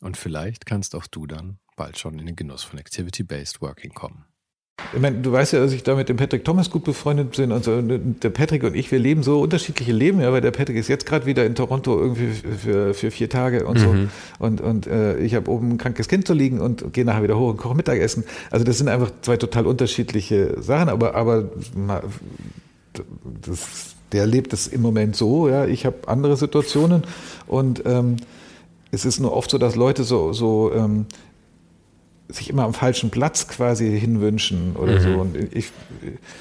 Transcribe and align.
Und 0.00 0.16
vielleicht 0.16 0.66
kannst 0.66 0.94
auch 0.94 1.06
du 1.06 1.26
dann 1.26 1.58
bald 1.76 1.98
schon 1.98 2.18
in 2.18 2.26
den 2.26 2.36
Genuss 2.36 2.62
von 2.62 2.78
Activity-Based 2.78 3.60
Working 3.60 3.92
kommen. 3.92 4.24
Ich 4.94 5.00
meine, 5.00 5.18
du 5.18 5.30
weißt 5.30 5.52
ja, 5.52 5.60
dass 5.60 5.72
ich 5.72 5.82
da 5.82 5.94
mit 5.94 6.08
dem 6.08 6.16
Patrick 6.16 6.44
Thomas 6.44 6.70
gut 6.70 6.84
befreundet 6.84 7.36
bin 7.36 7.52
und 7.52 7.64
so. 7.64 7.80
Der 7.82 8.30
Patrick 8.30 8.64
und 8.64 8.74
ich, 8.74 8.90
wir 8.90 8.98
leben 8.98 9.22
so 9.22 9.40
unterschiedliche 9.40 9.92
Leben, 9.92 10.20
ja, 10.20 10.32
weil 10.32 10.40
der 10.40 10.50
Patrick 10.50 10.76
ist 10.76 10.88
jetzt 10.88 11.06
gerade 11.06 11.26
wieder 11.26 11.44
in 11.44 11.54
Toronto 11.54 12.00
irgendwie 12.00 12.32
für, 12.32 12.94
für 12.94 13.10
vier 13.10 13.28
Tage 13.28 13.66
und 13.66 13.78
mhm. 13.78 13.80
so. 13.80 14.44
Und, 14.44 14.60
und 14.60 14.86
äh, 14.86 15.18
ich 15.18 15.34
habe 15.34 15.50
oben 15.50 15.72
ein 15.72 15.78
krankes 15.78 16.08
Kind 16.08 16.26
zu 16.26 16.32
liegen 16.32 16.60
und 16.60 16.92
gehe 16.92 17.04
nachher 17.04 17.22
wieder 17.22 17.38
hoch 17.38 17.50
und 17.50 17.56
koche 17.58 17.74
Mittagessen. 17.74 18.24
Also 18.50 18.64
das 18.64 18.78
sind 18.78 18.88
einfach 18.88 19.12
zwei 19.22 19.36
total 19.36 19.66
unterschiedliche 19.66 20.60
Sachen, 20.60 20.88
aber, 20.88 21.14
aber 21.14 21.50
das, 23.42 23.94
der 24.12 24.26
lebt 24.26 24.52
es 24.52 24.66
im 24.66 24.82
Moment 24.82 25.14
so, 25.14 25.48
ja. 25.48 25.66
Ich 25.66 25.86
habe 25.86 25.96
andere 26.06 26.36
Situationen 26.36 27.04
und 27.46 27.82
ähm, 27.84 28.16
es 28.90 29.04
ist 29.04 29.20
nur 29.20 29.32
oft 29.32 29.50
so, 29.50 29.58
dass 29.58 29.76
Leute 29.76 30.04
so, 30.04 30.32
so 30.32 30.72
ähm, 30.74 31.06
sich 32.28 32.50
immer 32.50 32.64
am 32.64 32.74
falschen 32.74 33.10
Platz 33.10 33.48
quasi 33.48 33.98
hinwünschen 33.98 34.76
oder 34.76 34.94
mhm. 34.94 35.00
so. 35.00 35.10
Und 35.20 35.54
ich, 35.54 35.72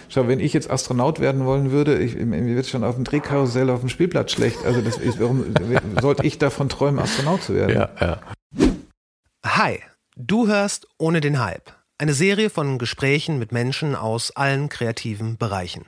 schau, 0.09 0.28
wenn 0.28 0.39
ich 0.39 0.53
jetzt 0.53 0.70
Astronaut 0.70 1.20
werden 1.20 1.45
wollen 1.45 1.72
würde, 1.72 1.97
ich, 2.00 2.16
mir 2.16 2.55
wird 2.55 2.67
schon 2.67 2.83
auf 2.83 2.95
dem 2.95 3.03
Drehkarussell 3.03 3.70
auf 3.70 3.80
dem 3.80 3.89
Spielplatz 3.89 4.31
schlecht. 4.31 4.64
Also 4.66 4.81
das 4.81 4.97
ist, 4.97 5.20
warum 5.20 5.45
sollte 6.02 6.25
ich 6.25 6.38
davon 6.38 6.70
träumen, 6.70 7.00
Astronaut 7.00 7.44
zu 7.44 7.55
werden? 7.55 7.75
Ja, 7.75 7.89
ja. 8.00 8.22
Hi, 9.45 9.80
du 10.16 10.47
hörst 10.47 10.88
ohne 10.97 11.22
den 11.22 11.39
Hype. 11.39 11.72
Eine 11.97 12.14
Serie 12.14 12.50
von 12.50 12.77
Gesprächen 12.77 13.39
mit 13.39 13.52
Menschen 13.52 13.95
aus 13.95 14.31
allen 14.31 14.70
kreativen 14.70 15.38
Bereichen. 15.38 15.86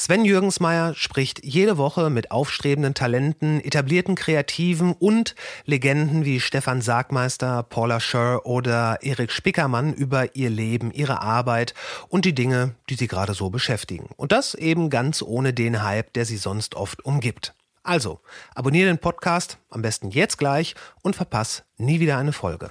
Sven 0.00 0.24
Jürgensmeier 0.24 0.94
spricht 0.94 1.44
jede 1.44 1.76
Woche 1.76 2.08
mit 2.08 2.30
aufstrebenden 2.30 2.94
Talenten, 2.94 3.62
etablierten 3.62 4.14
Kreativen 4.14 4.94
und 4.94 5.34
Legenden 5.66 6.24
wie 6.24 6.40
Stefan 6.40 6.80
Sargmeister, 6.80 7.62
Paula 7.64 8.00
Scher 8.00 8.46
oder 8.46 9.00
Erik 9.02 9.30
Spickermann 9.30 9.92
über 9.92 10.34
ihr 10.34 10.48
Leben, 10.48 10.90
ihre 10.90 11.20
Arbeit 11.20 11.74
und 12.08 12.24
die 12.24 12.34
Dinge, 12.34 12.74
die 12.88 12.94
sie 12.94 13.08
gerade 13.08 13.34
so 13.34 13.50
beschäftigen. 13.50 14.08
Und 14.16 14.32
das 14.32 14.54
eben 14.54 14.88
ganz 14.88 15.20
ohne 15.20 15.52
den 15.52 15.82
Hype, 15.82 16.14
der 16.14 16.24
sie 16.24 16.38
sonst 16.38 16.76
oft 16.76 17.04
umgibt. 17.04 17.52
Also, 17.82 18.20
abonniere 18.54 18.88
den 18.88 19.00
Podcast 19.00 19.58
am 19.68 19.82
besten 19.82 20.08
jetzt 20.08 20.38
gleich 20.38 20.76
und 21.02 21.14
verpass 21.14 21.64
nie 21.76 22.00
wieder 22.00 22.16
eine 22.16 22.32
Folge. 22.32 22.70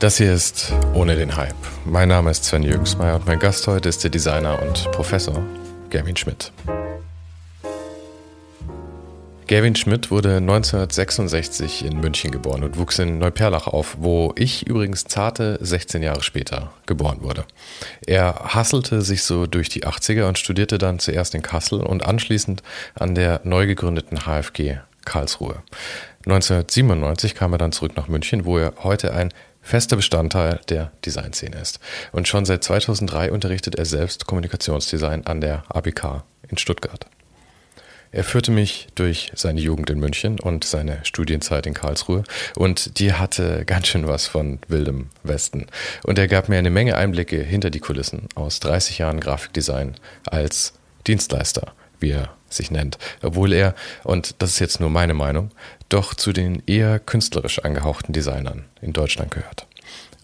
Das 0.00 0.16
hier 0.16 0.32
ist 0.32 0.72
Ohne 0.94 1.14
den 1.14 1.36
Hype. 1.36 1.52
Mein 1.84 2.08
Name 2.08 2.30
ist 2.30 2.46
Sven 2.46 2.62
Jürgensmeier 2.62 3.16
und 3.16 3.26
mein 3.26 3.38
Gast 3.38 3.66
heute 3.66 3.90
ist 3.90 4.02
der 4.02 4.10
Designer 4.10 4.62
und 4.62 4.90
Professor 4.92 5.42
Gavin 5.90 6.16
Schmidt. 6.16 6.52
Gavin 9.46 9.76
Schmidt 9.76 10.10
wurde 10.10 10.38
1966 10.38 11.84
in 11.84 12.00
München 12.00 12.30
geboren 12.30 12.64
und 12.64 12.78
wuchs 12.78 12.98
in 12.98 13.18
Neuperlach 13.18 13.66
auf, 13.66 13.98
wo 14.00 14.32
ich 14.36 14.66
übrigens 14.66 15.04
zarte 15.04 15.58
16 15.60 16.02
Jahre 16.02 16.22
später 16.22 16.72
geboren 16.86 17.18
wurde. 17.20 17.44
Er 18.06 18.54
hasselte 18.54 19.02
sich 19.02 19.22
so 19.22 19.46
durch 19.46 19.68
die 19.68 19.84
80er 19.84 20.28
und 20.28 20.38
studierte 20.38 20.78
dann 20.78 20.98
zuerst 20.98 21.34
in 21.34 21.42
Kassel 21.42 21.80
und 21.80 22.06
anschließend 22.06 22.62
an 22.94 23.14
der 23.14 23.42
neu 23.44 23.66
gegründeten 23.66 24.20
HFG 24.20 24.78
Karlsruhe. 25.04 25.62
1997 26.26 27.34
kam 27.34 27.52
er 27.52 27.58
dann 27.58 27.72
zurück 27.72 27.96
nach 27.96 28.08
München, 28.08 28.44
wo 28.44 28.58
er 28.58 28.72
heute 28.82 29.12
ein 29.12 29.30
fester 29.70 29.96
Bestandteil 29.96 30.60
der 30.68 30.90
Designszene 31.06 31.56
ist. 31.56 31.78
Und 32.12 32.28
schon 32.28 32.44
seit 32.44 32.64
2003 32.64 33.30
unterrichtet 33.30 33.76
er 33.76 33.86
selbst 33.86 34.26
Kommunikationsdesign 34.26 35.26
an 35.26 35.40
der 35.40 35.62
ABK 35.68 36.24
in 36.48 36.58
Stuttgart. 36.58 37.06
Er 38.12 38.24
führte 38.24 38.50
mich 38.50 38.88
durch 38.96 39.30
seine 39.36 39.60
Jugend 39.60 39.88
in 39.88 40.00
München 40.00 40.40
und 40.40 40.64
seine 40.64 40.98
Studienzeit 41.04 41.66
in 41.66 41.74
Karlsruhe 41.74 42.24
und 42.56 42.98
die 42.98 43.12
hatte 43.12 43.64
ganz 43.64 43.86
schön 43.86 44.08
was 44.08 44.26
von 44.26 44.58
wildem 44.66 45.10
Westen. 45.22 45.66
Und 46.02 46.18
er 46.18 46.26
gab 46.26 46.48
mir 46.48 46.58
eine 46.58 46.70
Menge 46.70 46.96
Einblicke 46.96 47.40
hinter 47.40 47.70
die 47.70 47.78
Kulissen 47.78 48.26
aus 48.34 48.58
30 48.58 48.98
Jahren 48.98 49.20
Grafikdesign 49.20 49.94
als 50.26 50.72
Dienstleister, 51.06 51.72
wie 52.00 52.10
er 52.10 52.30
sich 52.48 52.72
nennt, 52.72 52.98
obwohl 53.22 53.52
er, 53.52 53.76
und 54.02 54.34
das 54.40 54.50
ist 54.50 54.58
jetzt 54.58 54.80
nur 54.80 54.90
meine 54.90 55.14
Meinung, 55.14 55.52
doch 55.90 56.14
zu 56.14 56.32
den 56.32 56.62
eher 56.66 56.98
künstlerisch 56.98 57.58
angehauchten 57.64 58.12
Designern 58.12 58.64
in 58.80 58.92
Deutschland 58.92 59.30
gehört. 59.30 59.66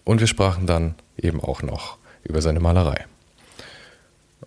Und 0.03 0.19
wir 0.19 0.27
sprachen 0.27 0.65
dann 0.65 0.95
eben 1.17 1.41
auch 1.41 1.61
noch 1.61 1.97
über 2.23 2.41
seine 2.41 2.59
Malerei. 2.59 3.05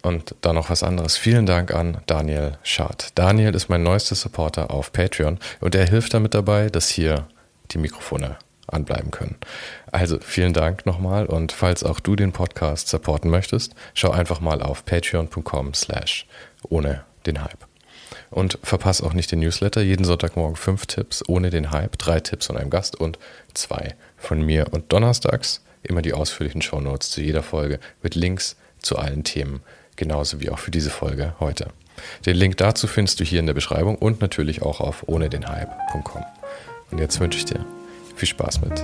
Und 0.03 0.35
dann 0.41 0.55
noch 0.55 0.71
was 0.71 0.83
anderes. 0.83 1.17
Vielen 1.17 1.47
Dank 1.47 1.75
an 1.75 1.99
Daniel 2.07 2.59
Schad. 2.63 3.11
Daniel 3.17 3.55
ist 3.55 3.69
mein 3.69 3.83
neuester 3.83 4.15
Supporter 4.15 4.71
auf 4.71 4.93
Patreon 4.93 5.39
und 5.61 5.75
er 5.75 5.87
hilft 5.87 6.15
damit 6.15 6.35
dabei, 6.35 6.71
dass 6.71 6.89
hier 6.89 7.27
die 7.73 7.79
Mikrofone 7.79 8.37
anbleiben 8.67 9.11
können. 9.11 9.37
Also 9.91 10.19
vielen 10.21 10.53
Dank 10.53 10.87
nochmal 10.87 11.27
und 11.27 11.53
falls 11.53 11.85
auch 11.85 12.01
du 12.01 12.17
den 12.17 12.33
Podcast 12.33 12.89
supporten 12.89 13.31
möchtest, 13.31 13.75
schau 13.95 14.11
einfach 14.11 14.41
mal 14.41 14.63
auf 14.63 14.85
patreon.com 14.85 15.75
slash 15.75 16.27
ohne 16.69 17.05
den 17.27 17.43
Hype. 17.43 17.70
Und 18.31 18.59
verpasse 18.63 19.05
auch 19.05 19.13
nicht 19.13 19.33
den 19.33 19.41
Newsletter. 19.41 19.83
Jeden 19.83 20.05
Sonntagmorgen 20.05 20.57
fünf 20.57 20.87
Tipps 20.87 21.23
ohne 21.29 21.51
den 21.51 21.73
Hype, 21.73 21.99
drei 21.99 22.21
Tipps 22.21 22.47
von 22.47 22.57
einem 22.57 22.71
Gast 22.71 22.95
und 22.95 23.19
zwei 23.55 23.95
von 24.17 24.41
mir. 24.41 24.69
Und 24.71 24.93
donnerstags 24.93 25.63
immer 25.83 26.03
die 26.03 26.13
ausführlichen 26.13 26.63
Shownotes 26.63 27.11
zu 27.11 27.23
jeder 27.23 27.43
Folge 27.43 27.81
mit 28.03 28.15
Links 28.15 28.57
zu 28.81 28.99
allen 28.99 29.25
Themen, 29.25 29.61
genauso 29.97 30.41
wie 30.41 30.51
auch 30.51 30.59
für 30.59 30.71
diese 30.71 30.91
Folge 30.91 31.35
heute. 31.41 31.69
Den 32.25 32.37
Link 32.37 32.57
dazu 32.57 32.87
findest 32.87 33.21
du 33.21 33.25
hier 33.25 33.41
in 33.41 33.47
der 33.47 33.55
Beschreibung 33.55 33.97
und 33.97 34.21
natürlich 34.21 34.63
auch 34.63 34.81
auf 34.81 35.05
ohne 35.07 35.29
den 35.29 35.49
Hype.com. 35.49 36.25
Und 36.91 36.99
jetzt 36.99 37.21
wünsche 37.21 37.39
ich 37.39 37.45
dir 37.45 37.65
viel 38.17 38.29
Spaß 38.29 38.61
mit 38.63 38.83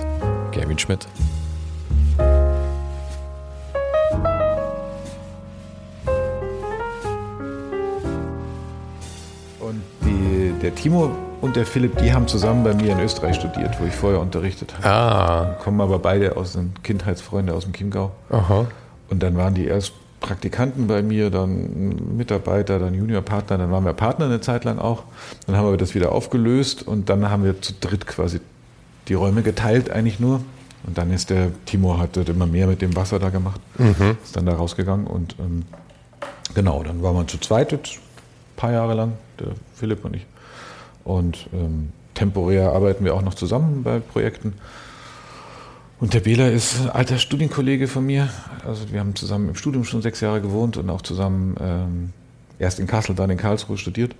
Gavin 0.51 0.79
Schmidt. 0.79 1.07
Der 10.61 10.75
Timo 10.75 11.11
und 11.41 11.55
der 11.55 11.65
Philipp, 11.65 11.97
die 11.97 12.13
haben 12.13 12.27
zusammen 12.27 12.63
bei 12.63 12.73
mir 12.73 12.93
in 12.93 12.99
Österreich 12.99 13.35
studiert, 13.35 13.79
wo 13.79 13.85
ich 13.85 13.93
vorher 13.93 14.19
unterrichtet 14.19 14.73
habe. 14.75 14.87
Ah. 14.87 15.55
Kommen 15.63 15.81
aber 15.81 15.99
beide 15.99 16.35
aus 16.35 16.53
den 16.53 16.73
Kindheitsfreunden 16.83 17.55
aus 17.55 17.63
dem 17.63 17.73
Chiemgau. 17.73 18.11
Aha. 18.29 18.65
Und 19.09 19.23
dann 19.23 19.37
waren 19.37 19.53
die 19.53 19.65
erst 19.65 19.93
Praktikanten 20.19 20.87
bei 20.87 21.03
mir, 21.03 21.29
dann 21.29 22.17
Mitarbeiter, 22.17 22.79
dann 22.79 22.95
Juniorpartner, 22.95 23.59
dann 23.59 23.71
waren 23.71 23.85
wir 23.85 23.93
Partner 23.93 24.25
eine 24.25 24.41
Zeit 24.41 24.63
lang 24.63 24.79
auch. 24.79 25.03
Dann 25.45 25.55
haben 25.55 25.69
wir 25.69 25.77
das 25.77 25.93
wieder 25.93 26.11
aufgelöst 26.11 26.85
und 26.87 27.09
dann 27.09 27.29
haben 27.29 27.43
wir 27.43 27.61
zu 27.61 27.73
dritt 27.79 28.07
quasi 28.07 28.39
die 29.07 29.13
Räume 29.13 29.43
geteilt 29.43 29.91
eigentlich 29.91 30.19
nur. 30.19 30.41
Und 30.85 30.97
dann 30.97 31.11
ist 31.11 31.29
der 31.29 31.51
Timo 31.65 31.99
hat 31.99 32.17
das 32.17 32.27
immer 32.29 32.47
mehr 32.47 32.67
mit 32.67 32.81
dem 32.81 32.95
Wasser 32.95 33.19
da 33.19 33.29
gemacht, 33.29 33.59
mhm. 33.77 34.17
ist 34.23 34.35
dann 34.35 34.45
da 34.45 34.53
rausgegangen 34.53 35.05
und 35.05 35.35
ähm, 35.39 35.63
genau, 36.53 36.81
dann 36.83 37.03
waren 37.03 37.15
wir 37.15 37.27
zu 37.27 37.39
zweit 37.39 37.71
paar 38.57 38.73
Jahre 38.73 38.93
lang, 38.93 39.13
der 39.39 39.47
Philipp 39.75 40.03
und 40.03 40.17
ich. 40.17 40.25
Und 41.05 41.47
ähm, 41.53 41.93
temporär 42.13 42.73
arbeiten 42.73 43.05
wir 43.05 43.15
auch 43.15 43.21
noch 43.21 43.35
zusammen 43.35 43.83
bei 43.83 43.99
Projekten. 43.99 44.53
Und 45.99 46.13
der 46.13 46.19
Bela 46.19 46.47
ist 46.47 46.81
ein 46.81 46.89
alter 46.89 47.17
Studienkollege 47.17 47.87
von 47.87 48.05
mir. 48.05 48.29
Also 48.65 48.91
wir 48.91 48.99
haben 48.99 49.15
zusammen 49.15 49.49
im 49.49 49.55
Studium 49.55 49.83
schon 49.83 50.01
sechs 50.01 50.19
Jahre 50.19 50.41
gewohnt 50.41 50.77
und 50.77 50.89
auch 50.89 51.01
zusammen 51.01 51.55
ähm, 51.59 52.13
erst 52.59 52.79
in 52.79 52.87
Kassel, 52.87 53.15
dann 53.15 53.29
in 53.29 53.37
Karlsruhe 53.37 53.77
studiert. 53.77 54.13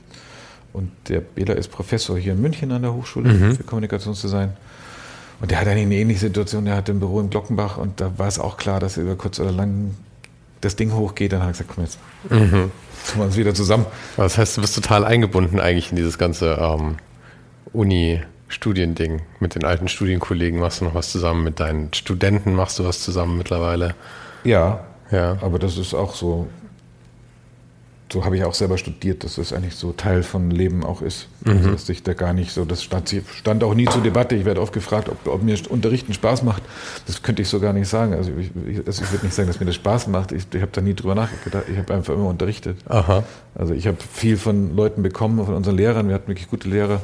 Und 0.73 0.91
der 1.09 1.19
Bela 1.21 1.53
ist 1.53 1.71
Professor 1.71 2.17
hier 2.17 2.33
in 2.33 2.41
München 2.41 2.71
an 2.71 2.81
der 2.83 2.93
Hochschule 2.93 3.33
mhm. 3.33 3.55
für 3.55 3.63
Kommunikationsdesign. 3.63 4.53
Und 5.39 5.51
der 5.51 5.59
hat 5.59 5.67
eine 5.67 5.81
ähnliche 5.81 6.19
Situation, 6.19 6.65
der 6.65 6.75
hat 6.75 6.89
ein 6.89 6.99
Büro 6.99 7.19
in 7.19 7.29
Glockenbach 7.29 7.77
und 7.77 8.01
da 8.01 8.17
war 8.17 8.27
es 8.27 8.39
auch 8.39 8.57
klar, 8.57 8.79
dass 8.79 8.97
er 8.97 9.03
über 9.03 9.15
kurz 9.15 9.39
oder 9.39 9.51
lang 9.51 9.95
das 10.61 10.75
Ding 10.75 10.93
hochgeht. 10.93 11.33
Dann 11.33 11.41
hat 11.41 11.49
er 11.49 11.51
gesagt, 11.51 11.69
komm 11.73 11.83
jetzt, 11.83 11.99
mhm. 12.29 12.71
Tun 13.07 13.21
wir 13.21 13.25
uns 13.25 13.37
wieder 13.37 13.53
zusammen. 13.53 13.85
Das 14.15 14.37
heißt, 14.37 14.57
du 14.57 14.61
bist 14.61 14.75
total 14.75 15.05
eingebunden 15.05 15.59
eigentlich 15.59 15.91
in 15.91 15.95
dieses 15.95 16.17
ganze 16.17 16.57
ähm, 16.59 16.97
Uni-Studiending. 17.73 19.21
Mit 19.39 19.55
den 19.55 19.63
alten 19.63 19.87
Studienkollegen 19.87 20.59
machst 20.59 20.81
du 20.81 20.85
noch 20.85 20.95
was 20.95 21.11
zusammen, 21.11 21.43
mit 21.43 21.59
deinen 21.59 21.93
Studenten 21.93 22.53
machst 22.53 22.79
du 22.79 22.85
was 22.85 23.01
zusammen 23.01 23.37
mittlerweile. 23.37 23.95
Ja, 24.43 24.81
ja. 25.11 25.37
aber 25.41 25.59
das 25.59 25.77
ist 25.77 25.93
auch 25.93 26.15
so 26.15 26.47
so 28.11 28.23
habe 28.23 28.37
ich 28.37 28.43
auch 28.43 28.53
selber 28.53 28.77
studiert, 28.77 29.23
dass 29.23 29.35
das 29.35 29.51
eigentlich 29.51 29.75
so 29.75 29.91
Teil 29.91 30.23
von 30.23 30.49
Leben 30.49 30.85
auch 30.85 31.01
ist. 31.01 31.27
Also, 31.43 31.51
mhm. 31.51 31.65
Also, 31.65 31.71
dass 31.71 31.89
ich 31.89 32.03
da 32.03 32.13
gar 32.13 32.33
nicht 32.33 32.51
so, 32.51 32.63
das 32.63 32.83
stand, 32.83 33.13
stand 33.35 33.63
auch 33.63 33.73
nie 33.73 33.85
zur 33.85 34.01
Debatte. 34.01 34.35
Ich 34.35 34.45
werde 34.45 34.61
oft 34.61 34.73
gefragt, 34.73 35.09
ob, 35.09 35.27
ob, 35.27 35.43
mir 35.43 35.57
Unterrichten 35.69 36.13
Spaß 36.13 36.43
macht. 36.43 36.63
Das 37.05 37.21
könnte 37.21 37.41
ich 37.41 37.49
so 37.49 37.59
gar 37.59 37.73
nicht 37.73 37.87
sagen. 37.87 38.13
Also 38.13 38.31
ich, 38.37 38.51
also 38.85 39.03
ich 39.03 39.11
würde 39.11 39.25
nicht 39.25 39.35
sagen, 39.35 39.47
dass 39.47 39.59
mir 39.59 39.65
das 39.65 39.75
Spaß 39.75 40.07
macht. 40.07 40.31
Ich, 40.31 40.45
ich 40.53 40.61
habe 40.61 40.71
da 40.71 40.81
nie 40.81 40.93
drüber 40.93 41.15
nachgedacht. 41.15 41.65
Ich 41.69 41.77
habe 41.77 41.93
einfach 41.93 42.13
immer 42.13 42.27
unterrichtet. 42.27 42.77
Aha. 42.87 43.23
Also 43.55 43.73
ich 43.73 43.87
habe 43.87 43.97
viel 44.13 44.37
von 44.37 44.75
Leuten 44.75 45.03
bekommen, 45.03 45.45
von 45.45 45.55
unseren 45.55 45.75
Lehrern. 45.75 46.07
Wir 46.07 46.15
hatten 46.15 46.27
wirklich 46.27 46.49
gute 46.49 46.69
Lehrer. 46.69 47.01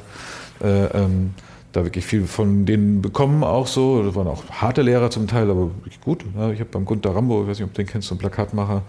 Äh, 0.61 0.85
ähm, 0.85 1.33
da 1.73 1.83
wirklich 1.83 2.05
viel 2.05 2.25
von 2.25 2.65
denen 2.65 3.01
bekommen, 3.01 3.43
auch 3.43 3.67
so. 3.67 4.03
Das 4.03 4.15
waren 4.15 4.27
auch 4.27 4.43
harte 4.49 4.83
Lehrer 4.83 5.09
zum 5.09 5.27
Teil, 5.27 5.49
aber 5.49 5.71
wirklich 5.75 5.99
gut. 5.99 6.23
Ja, 6.37 6.51
ich 6.51 6.59
habe 6.59 6.69
beim 6.69 6.85
Gunter 6.85 7.15
Rambo, 7.15 7.41
ich 7.41 7.49
weiß 7.49 7.59
nicht, 7.59 7.67
ob 7.67 7.73
du 7.73 7.81
den 7.81 7.87
kennst, 7.87 8.07
so 8.07 8.13
einen 8.13 8.19
Plakatmacher 8.19 8.83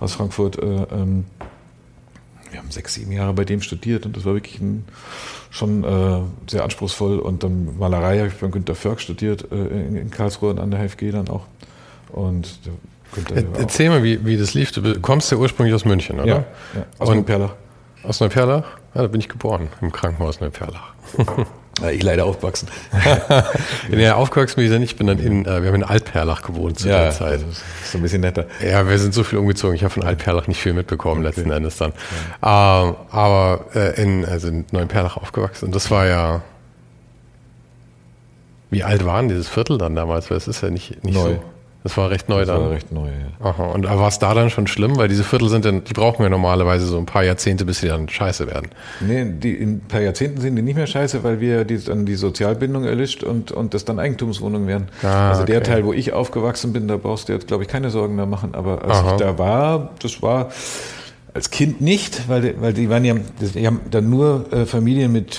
aus 0.00 0.14
Frankfurt, 0.14 0.58
äh, 0.58 0.86
ähm, 0.92 1.24
wir 2.54 2.60
haben 2.60 2.70
sechs, 2.70 2.94
sieben 2.94 3.10
Jahre 3.10 3.32
bei 3.32 3.44
dem 3.44 3.60
studiert 3.60 4.06
und 4.06 4.16
das 4.16 4.24
war 4.24 4.34
wirklich 4.34 4.60
ein, 4.60 4.84
schon 5.50 5.82
äh, 5.82 6.20
sehr 6.48 6.62
anspruchsvoll. 6.62 7.18
Und 7.18 7.42
dann 7.42 7.76
Malerei 7.78 8.18
habe 8.18 8.28
ich 8.28 8.34
beim 8.34 8.52
Günter 8.52 8.76
Förg 8.76 9.00
studiert 9.00 9.50
äh, 9.50 9.56
in, 9.56 9.96
in, 9.96 10.10
Karlsruhe 10.12 10.50
und 10.50 10.60
an 10.60 10.70
der 10.70 10.88
HFG 10.88 11.10
dann 11.10 11.28
auch. 11.28 11.46
Und 12.12 12.60
Günther 13.12 13.44
Erzähl 13.58 13.88
mal, 13.88 14.04
wie, 14.04 14.24
wie 14.24 14.36
das 14.36 14.54
lief. 14.54 14.70
Du 14.70 15.00
kommst 15.00 15.32
ja 15.32 15.36
ursprünglich 15.36 15.74
aus 15.74 15.84
München, 15.84 16.20
oder? 16.20 16.26
Ja, 16.26 16.44
ja 16.76 16.86
aus 16.98 17.08
Neuperlach. 17.08 17.54
Aus 18.04 18.20
Neuperlach? 18.20 18.64
Ja, 18.94 19.02
da 19.02 19.08
bin 19.08 19.20
ich 19.20 19.28
geboren, 19.28 19.68
im 19.80 19.90
Krankenhaus 19.90 20.40
Neuperlach. 20.40 20.94
Ja, 21.82 21.90
ich 21.90 22.02
leider 22.02 22.24
aufgewachsen. 22.24 22.68
ja, 23.90 24.14
aufgewachsen 24.14 24.56
bin 24.56 24.66
ich 24.66 24.70
ja 24.70 24.78
nicht. 24.78 24.92
Ich 24.92 24.96
bin 24.96 25.06
dann 25.06 25.18
in, 25.18 25.44
äh, 25.44 25.62
wir 25.62 25.68
haben 25.68 25.74
in 25.76 25.82
Altperlach 25.84 26.42
gewohnt 26.42 26.78
zu 26.78 26.88
ja, 26.88 27.02
der 27.02 27.10
Zeit. 27.10 27.40
Das 27.42 27.58
ist 27.58 27.92
so 27.92 27.98
ein 27.98 28.02
bisschen 28.02 28.20
netter. 28.20 28.46
Ja, 28.64 28.88
wir 28.88 28.98
sind 28.98 29.12
so 29.12 29.24
viel 29.24 29.38
umgezogen. 29.38 29.74
Ich 29.74 29.82
habe 29.82 29.92
von 29.92 30.04
Altperlach 30.04 30.46
nicht 30.46 30.60
viel 30.60 30.72
mitbekommen 30.72 31.26
okay. 31.26 31.34
letzten 31.40 31.50
Endes 31.50 31.76
dann. 31.76 31.92
Ja. 32.42 32.84
Ähm, 32.84 32.96
aber 33.10 33.64
äh, 33.74 34.00
in, 34.00 34.24
also 34.24 34.48
in 34.48 34.64
Neuperlach 34.70 35.16
aufgewachsen. 35.16 35.66
Und 35.66 35.74
das 35.74 35.90
war 35.90 36.06
ja, 36.06 36.42
wie 38.70 38.84
alt 38.84 39.04
waren 39.04 39.28
dieses 39.28 39.48
Viertel 39.48 39.78
dann 39.78 39.96
damals? 39.96 40.30
Weil 40.30 40.38
es 40.38 40.48
ist 40.48 40.62
ja 40.62 40.70
nicht, 40.70 41.02
nicht 41.02 41.14
Neu. 41.14 41.34
so. 41.34 41.42
Das 41.84 41.98
war 41.98 42.08
recht 42.08 42.30
neu 42.30 42.40
das 42.40 42.48
dann. 42.48 42.56
Das 42.56 42.64
war 42.64 42.70
recht 42.72 42.92
neu, 42.92 43.08
ja. 43.08 43.46
Aha. 43.46 43.66
Und 43.66 43.84
war 43.84 44.08
es 44.08 44.18
da 44.18 44.32
dann 44.32 44.48
schon 44.48 44.66
schlimm? 44.66 44.96
Weil 44.96 45.08
diese 45.08 45.22
Viertel 45.22 45.50
sind 45.50 45.66
dann, 45.66 45.84
die 45.84 45.92
brauchen 45.92 46.22
ja 46.22 46.30
normalerweise 46.30 46.86
so 46.86 46.96
ein 46.96 47.04
paar 47.04 47.24
Jahrzehnte, 47.24 47.66
bis 47.66 47.80
sie 47.80 47.88
dann 47.88 48.08
scheiße 48.08 48.46
werden. 48.46 48.70
Nee, 49.00 49.26
die, 49.26 49.52
in 49.52 49.74
ein 49.74 49.80
paar 49.80 50.00
Jahrzehnten 50.00 50.40
sind 50.40 50.56
die 50.56 50.62
nicht 50.62 50.76
mehr 50.76 50.86
scheiße, 50.86 51.22
weil 51.24 51.40
wir 51.40 51.66
die, 51.66 51.78
dann 51.78 52.06
die 52.06 52.14
Sozialbindung 52.14 52.84
erlischt 52.84 53.22
und, 53.22 53.52
und 53.52 53.74
das 53.74 53.84
dann 53.84 53.98
Eigentumswohnungen 53.98 54.66
werden. 54.66 54.88
Ah, 55.02 55.28
also 55.28 55.44
der 55.44 55.62
Teil, 55.62 55.84
wo 55.84 55.92
ich 55.92 56.14
aufgewachsen 56.14 56.72
bin, 56.72 56.88
da 56.88 56.96
brauchst 56.96 57.28
du 57.28 57.34
jetzt, 57.34 57.48
glaube 57.48 57.64
ich, 57.64 57.68
keine 57.68 57.90
Sorgen 57.90 58.16
mehr 58.16 58.26
machen. 58.26 58.54
Aber 58.54 58.82
als 58.82 58.98
Aha. 58.98 59.10
ich 59.12 59.16
da 59.18 59.38
war, 59.38 59.90
das 60.00 60.22
war 60.22 60.48
als 61.34 61.50
Kind 61.50 61.82
nicht, 61.82 62.30
weil, 62.30 62.54
weil 62.62 62.72
die 62.72 62.88
waren 62.88 63.04
ja, 63.04 63.14
die 63.40 63.66
haben 63.66 63.80
dann 63.90 64.08
nur 64.08 64.50
äh, 64.54 64.64
Familien 64.64 65.12
mit, 65.12 65.38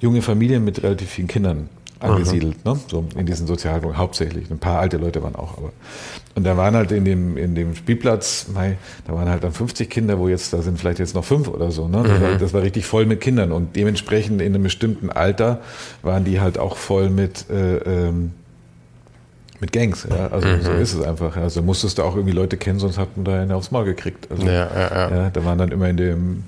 junge 0.00 0.22
Familien 0.22 0.64
mit 0.64 0.80
relativ 0.84 1.10
vielen 1.10 1.26
Kindern 1.26 1.70
angesiedelt, 2.00 2.64
ne? 2.64 2.78
so 2.88 3.04
in 3.16 3.26
diesen 3.26 3.46
Sozialwohnungen 3.46 3.98
hauptsächlich. 3.98 4.50
Ein 4.50 4.58
paar 4.58 4.80
alte 4.80 4.96
Leute 4.96 5.22
waren 5.22 5.34
auch, 5.34 5.58
aber. 5.58 5.72
Und 6.34 6.44
da 6.44 6.56
waren 6.56 6.74
halt 6.74 6.90
in 6.90 7.04
dem, 7.04 7.36
in 7.36 7.54
dem 7.54 7.76
Spielplatz, 7.76 8.46
mei, 8.52 8.76
da 9.06 9.14
waren 9.14 9.28
halt 9.28 9.44
dann 9.44 9.52
50 9.52 9.88
Kinder, 9.88 10.18
wo 10.18 10.28
jetzt, 10.28 10.52
da 10.52 10.62
sind 10.62 10.78
vielleicht 10.78 10.98
jetzt 10.98 11.14
noch 11.14 11.24
fünf 11.24 11.48
oder 11.48 11.70
so. 11.70 11.86
Ne? 11.86 12.02
Das, 12.02 12.18
mhm. 12.18 12.22
war, 12.22 12.34
das 12.36 12.52
war 12.52 12.62
richtig 12.62 12.86
voll 12.86 13.06
mit 13.06 13.20
Kindern 13.20 13.52
und 13.52 13.76
dementsprechend 13.76 14.42
in 14.42 14.54
einem 14.54 14.64
bestimmten 14.64 15.10
Alter 15.10 15.60
waren 16.02 16.24
die 16.24 16.40
halt 16.40 16.58
auch 16.58 16.76
voll 16.76 17.08
mit, 17.08 17.48
äh, 17.50 17.76
ähm, 17.76 18.32
mit 19.60 19.72
Gangs. 19.72 20.06
Ja? 20.10 20.26
Also 20.28 20.48
mhm. 20.48 20.62
so 20.62 20.72
ist 20.72 20.94
es 20.94 21.02
einfach. 21.02 21.36
Also 21.36 21.62
musstest 21.62 21.98
du 21.98 22.02
auch 22.02 22.16
irgendwie 22.16 22.34
Leute 22.34 22.56
kennen, 22.56 22.80
sonst 22.80 22.98
hat 22.98 23.16
man 23.16 23.24
da 23.24 23.40
einen 23.40 23.52
aufs 23.52 23.70
Maul 23.70 23.84
gekriegt. 23.84 24.28
Also, 24.30 24.44
ja, 24.44 24.52
ja, 24.52 24.90
ja. 24.90 25.10
ja, 25.10 25.30
da 25.30 25.44
waren 25.44 25.58
dann 25.58 25.70
immer 25.70 25.88
in 25.88 25.96
dem 25.96 26.44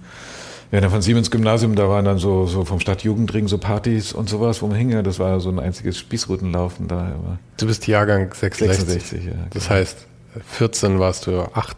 ja, 0.72 0.80
dann 0.80 0.90
von 0.90 1.00
Siemens 1.00 1.30
Gymnasium, 1.30 1.76
da 1.76 1.88
waren 1.88 2.04
dann 2.04 2.18
so, 2.18 2.46
so 2.46 2.64
vom 2.64 2.80
Stadtjugendring 2.80 3.46
so 3.46 3.58
Partys 3.58 4.12
und 4.12 4.28
sowas, 4.28 4.62
wo 4.62 4.66
man 4.66 4.76
hing. 4.76 5.02
Das 5.04 5.18
war 5.18 5.38
so 5.40 5.48
ein 5.48 5.60
einziges 5.60 5.98
Spießrutenlaufen 5.98 6.88
da 6.88 7.08
immer. 7.08 7.38
Du 7.56 7.66
bist 7.66 7.86
Jahrgang 7.86 8.34
66. 8.34 8.76
66 8.76 9.24
ja. 9.24 9.32
Genau. 9.32 9.44
Das 9.50 9.70
heißt, 9.70 10.06
14 10.44 10.98
warst 10.98 11.26
du, 11.28 11.40
8, 11.40 11.76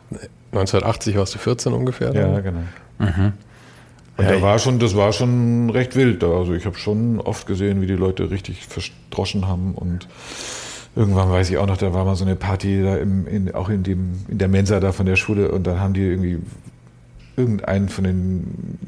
1980 0.52 1.16
warst 1.16 1.34
du 1.34 1.38
14 1.38 1.72
ungefähr? 1.72 2.14
Ja, 2.14 2.28
oder? 2.28 2.42
genau. 2.42 2.60
Mhm. 2.98 3.32
Und 4.16 4.24
ja, 4.24 4.32
da 4.32 4.42
war 4.42 4.58
schon, 4.58 4.78
das 4.78 4.96
war 4.96 5.12
schon 5.12 5.70
recht 5.70 5.94
wild. 5.94 6.24
Also 6.24 6.54
ich 6.54 6.66
habe 6.66 6.76
schon 6.76 7.20
oft 7.20 7.46
gesehen, 7.46 7.80
wie 7.80 7.86
die 7.86 7.94
Leute 7.94 8.30
richtig 8.30 8.66
verdroschen 8.66 9.46
haben 9.46 9.74
und 9.74 10.08
irgendwann 10.96 11.30
weiß 11.30 11.50
ich 11.50 11.58
auch 11.58 11.66
noch, 11.66 11.76
da 11.76 11.92
war 11.92 12.04
mal 12.04 12.16
so 12.16 12.24
eine 12.24 12.34
Party 12.34 12.82
da 12.82 12.96
im, 12.96 13.28
in, 13.28 13.54
auch 13.54 13.68
in 13.68 13.84
dem 13.84 14.24
in 14.26 14.38
der 14.38 14.48
Mensa 14.48 14.80
da 14.80 14.90
von 14.90 15.06
der 15.06 15.14
Schule 15.14 15.52
und 15.52 15.66
dann 15.68 15.78
haben 15.78 15.94
die 15.94 16.02
irgendwie 16.02 16.40
irgendeinen 17.38 17.88
von 17.88 18.04
den 18.04 18.78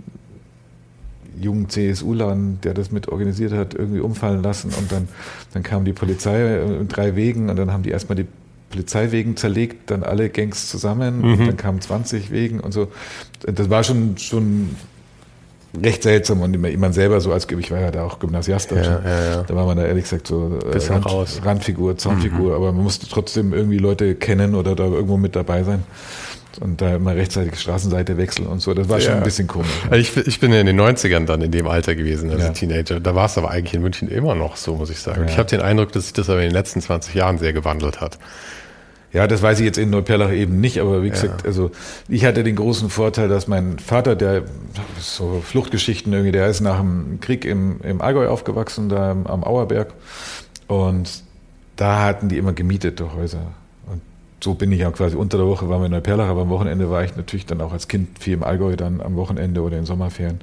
jungen 1.41 1.69
CSU-Lern, 1.69 2.58
der 2.62 2.75
das 2.75 2.91
mit 2.91 3.08
organisiert 3.08 3.52
hat, 3.52 3.75
irgendwie 3.75 4.00
umfallen 4.00 4.43
lassen 4.43 4.73
und 4.79 4.93
dann, 4.93 5.08
dann 5.55 5.62
kam 5.62 5.85
die 5.85 5.93
Polizei 5.93 6.58
in 6.58 6.88
drei 6.88 7.17
Wegen 7.17 7.49
und 7.49 7.56
dann 7.56 7.73
haben 7.73 7.82
die 7.82 7.91
erstmal 7.91 8.17
die 8.17 8.26
Polizeiwegen 8.70 9.37
zerlegt, 9.37 9.91
dann 9.91 10.02
alle 10.05 10.29
Gangs 10.29 10.69
zusammen 10.69 11.19
mhm. 11.19 11.32
und 11.32 11.47
dann 11.47 11.56
kamen 11.56 11.81
20 11.81 12.31
Wegen 12.31 12.61
und 12.61 12.73
so. 12.73 12.88
Das 13.41 13.69
war 13.69 13.82
schon, 13.82 14.17
schon 14.17 14.76
recht 15.82 16.02
seltsam 16.02 16.41
und 16.43 16.61
man 16.61 16.93
selber 16.93 17.20
so 17.20 17.32
als, 17.32 17.47
ich 17.50 17.70
war 17.70 17.81
ja 17.81 17.91
da 17.91 18.05
auch 18.05 18.19
Gymnasiast, 18.19 18.73
ja, 18.73 18.82
ja, 18.82 19.00
ja. 19.05 19.43
da 19.43 19.55
war 19.55 19.67
man 19.67 19.76
da 19.76 19.85
ehrlich 19.85 20.05
gesagt 20.05 20.26
so 20.26 20.58
äh, 20.73 20.76
Rand, 20.93 21.06
raus. 21.06 21.41
Randfigur, 21.44 21.97
Zaunfigur, 21.97 22.50
mhm. 22.50 22.55
aber 22.55 22.73
man 22.73 22.85
musste 22.85 23.08
trotzdem 23.08 23.52
irgendwie 23.52 23.79
Leute 23.79 24.14
kennen 24.14 24.55
oder 24.55 24.75
da 24.75 24.85
irgendwo 24.85 25.17
mit 25.17 25.37
dabei 25.37 25.62
sein 25.62 25.85
und 26.58 26.81
da 26.81 26.97
immer 26.97 27.14
rechtzeitig 27.14 27.58
Straßenseite 27.58 28.17
wechseln 28.17 28.47
und 28.47 28.61
so. 28.61 28.75
Das 28.75 28.88
war 28.88 29.00
schon 29.00 29.14
ein 29.14 29.23
bisschen 29.23 29.47
komisch. 29.47 29.70
Ich, 29.93 30.17
ich, 30.17 30.41
bin 30.41 30.52
ja 30.52 30.61
in 30.61 30.67
den 30.67 30.81
90ern 30.81 31.26
dann 31.26 31.43
in 31.43 31.50
dem 31.50 31.69
Alter 31.69 31.95
gewesen, 31.95 32.30
als 32.30 32.42
ja. 32.42 32.49
Teenager. 32.50 33.00
Da 33.00 33.14
war 33.14 33.26
es 33.26 33.38
aber 33.38 33.50
eigentlich 33.50 33.75
in 33.75 33.83
München 33.83 34.09
immer 34.09 34.35
noch 34.35 34.57
so, 34.57 34.76
muss 34.76 34.90
ich 34.90 34.99
sagen. 34.99 35.23
Ja. 35.23 35.28
Ich 35.28 35.38
habe 35.38 35.49
den 35.49 35.61
Eindruck, 35.61 35.92
dass 35.92 36.04
sich 36.04 36.12
das 36.12 36.28
aber 36.28 36.40
in 36.40 36.49
den 36.49 36.54
letzten 36.54 36.80
20 36.80 37.14
Jahren 37.14 37.38
sehr 37.38 37.52
gewandelt 37.52 38.00
hat. 38.00 38.19
Ja, 39.12 39.26
das 39.26 39.42
weiß 39.42 39.59
ich 39.59 39.66
jetzt 39.66 39.78
in 39.78 39.90
Neuperlach 39.90 40.30
eben 40.30 40.61
nicht, 40.61 40.80
aber 40.80 41.02
wie 41.02 41.11
gesagt, 41.11 41.42
ja. 41.42 41.47
also 41.47 41.73
ich 42.09 42.25
hatte 42.25 42.45
den 42.45 42.54
großen 42.54 42.90
Vorteil, 42.90 43.28
dass 43.28 43.49
mein 43.49 43.80
Vater, 43.80 44.14
der 44.14 44.45
so 45.00 45.42
Fluchtgeschichten 45.45 46.12
irgendwie, 46.12 46.30
der 46.30 46.47
ist 46.47 46.61
nach 46.61 46.78
dem 46.78 47.19
Krieg 47.21 47.45
im, 47.45 47.80
im 47.83 48.00
Allgäu 48.00 48.28
aufgewachsen, 48.28 48.88
da 48.88 49.11
am 49.11 49.42
Auerberg. 49.42 49.95
Und 50.69 51.25
da 51.75 52.04
hatten 52.04 52.28
die 52.28 52.38
immer 52.38 52.52
gemietete 52.52 53.12
Häuser 53.14 53.52
so 54.42 54.54
bin 54.54 54.73
ich 54.73 54.80
ja 54.80 54.90
quasi 54.90 55.16
unter 55.16 55.37
der 55.37 55.47
Woche 55.47 55.68
waren 55.68 55.80
wir 55.80 55.87
in 55.87 55.92
Neuperlach, 55.92 56.28
aber 56.28 56.42
am 56.42 56.49
Wochenende 56.49 56.90
war 56.90 57.04
ich 57.04 57.16
natürlich 57.16 57.47
dann 57.47 57.61
auch 57.61 57.73
als 57.73 57.88
Kind 57.88 58.18
viel 58.18 58.35
im 58.35 58.42
Allgäu 58.42 58.76
dann 58.76 59.00
am 59.00 59.16
Wochenende 59.16 59.62
oder 59.62 59.78
in 59.78 59.85
Sommerferien. 59.85 60.40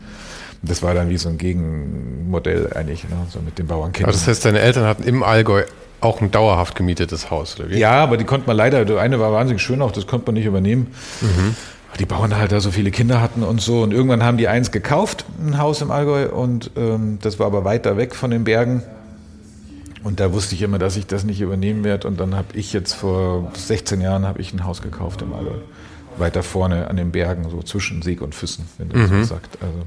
Und 0.61 0.71
das 0.71 0.81
war 0.81 0.93
dann 0.93 1.09
wie 1.09 1.17
so 1.17 1.29
ein 1.29 1.37
Gegenmodell 1.37 2.71
eigentlich, 2.73 3.03
ne? 3.03 3.15
so 3.29 3.39
mit 3.39 3.57
den 3.57 3.67
Bauernkindern. 3.67 4.09
Also 4.09 4.19
das 4.19 4.27
heißt, 4.27 4.45
deine 4.45 4.59
Eltern 4.59 4.85
hatten 4.85 5.03
im 5.03 5.23
Allgäu 5.23 5.63
auch 6.01 6.21
ein 6.21 6.31
dauerhaft 6.31 6.75
gemietetes 6.75 7.31
Haus, 7.31 7.59
oder 7.59 7.69
wie? 7.69 7.79
Ja, 7.79 8.03
aber 8.03 8.17
die 8.17 8.25
konnte 8.25 8.47
man 8.47 8.55
leider, 8.55 8.85
der 8.85 8.99
eine 8.99 9.19
war 9.19 9.31
wahnsinnig 9.33 9.61
schön 9.61 9.81
auch, 9.81 9.91
das 9.91 10.05
konnte 10.05 10.27
man 10.27 10.35
nicht 10.35 10.45
übernehmen. 10.45 10.87
Mhm. 11.21 11.55
Die 11.99 12.05
Bauern 12.05 12.37
halt 12.37 12.51
da 12.51 12.59
so 12.59 12.69
viele 12.69 12.91
Kinder 12.91 13.21
hatten 13.21 13.41
und 13.41 13.59
so. 13.59 13.81
Und 13.81 13.91
irgendwann 13.91 14.23
haben 14.23 14.37
die 14.37 14.47
eins 14.47 14.71
gekauft, 14.71 15.25
ein 15.43 15.57
Haus 15.57 15.81
im 15.81 15.89
Allgäu, 15.89 16.29
und 16.29 16.69
ähm, 16.75 17.17
das 17.21 17.39
war 17.39 17.47
aber 17.47 17.65
weiter 17.65 17.97
weg 17.97 18.13
von 18.13 18.29
den 18.29 18.43
Bergen. 18.43 18.83
Und 20.07 20.21
da 20.21 20.31
wusste 20.31 20.55
ich 20.55 20.61
immer, 20.61 20.79
dass 20.79 20.95
ich 20.95 21.05
das 21.05 21.25
nicht 21.25 21.41
übernehmen 21.41 21.83
werde. 21.83 22.07
Und 22.07 22.17
dann 22.17 22.33
habe 22.33 22.57
ich 22.57 22.71
jetzt 22.71 22.93
vor 22.93 23.51
16 23.53 23.99
Jahren 23.99 24.25
habe 24.25 24.39
ich 24.39 24.53
ein 24.53 24.63
Haus 24.63 24.81
gekauft 24.81 25.21
im 25.21 25.33
Allgäu. 25.33 25.57
Weiter 26.15 26.43
vorne 26.43 26.89
an 26.89 26.95
den 26.95 27.11
Bergen, 27.11 27.49
so 27.49 27.61
zwischen 27.61 28.01
Sieg 28.01 28.21
und 28.21 28.33
Füssen, 28.33 28.69
wenn 28.77 28.87
man 28.87 29.01
mhm. 29.01 29.23
so 29.25 29.35
sagt. 29.35 29.57
Also 29.61 29.79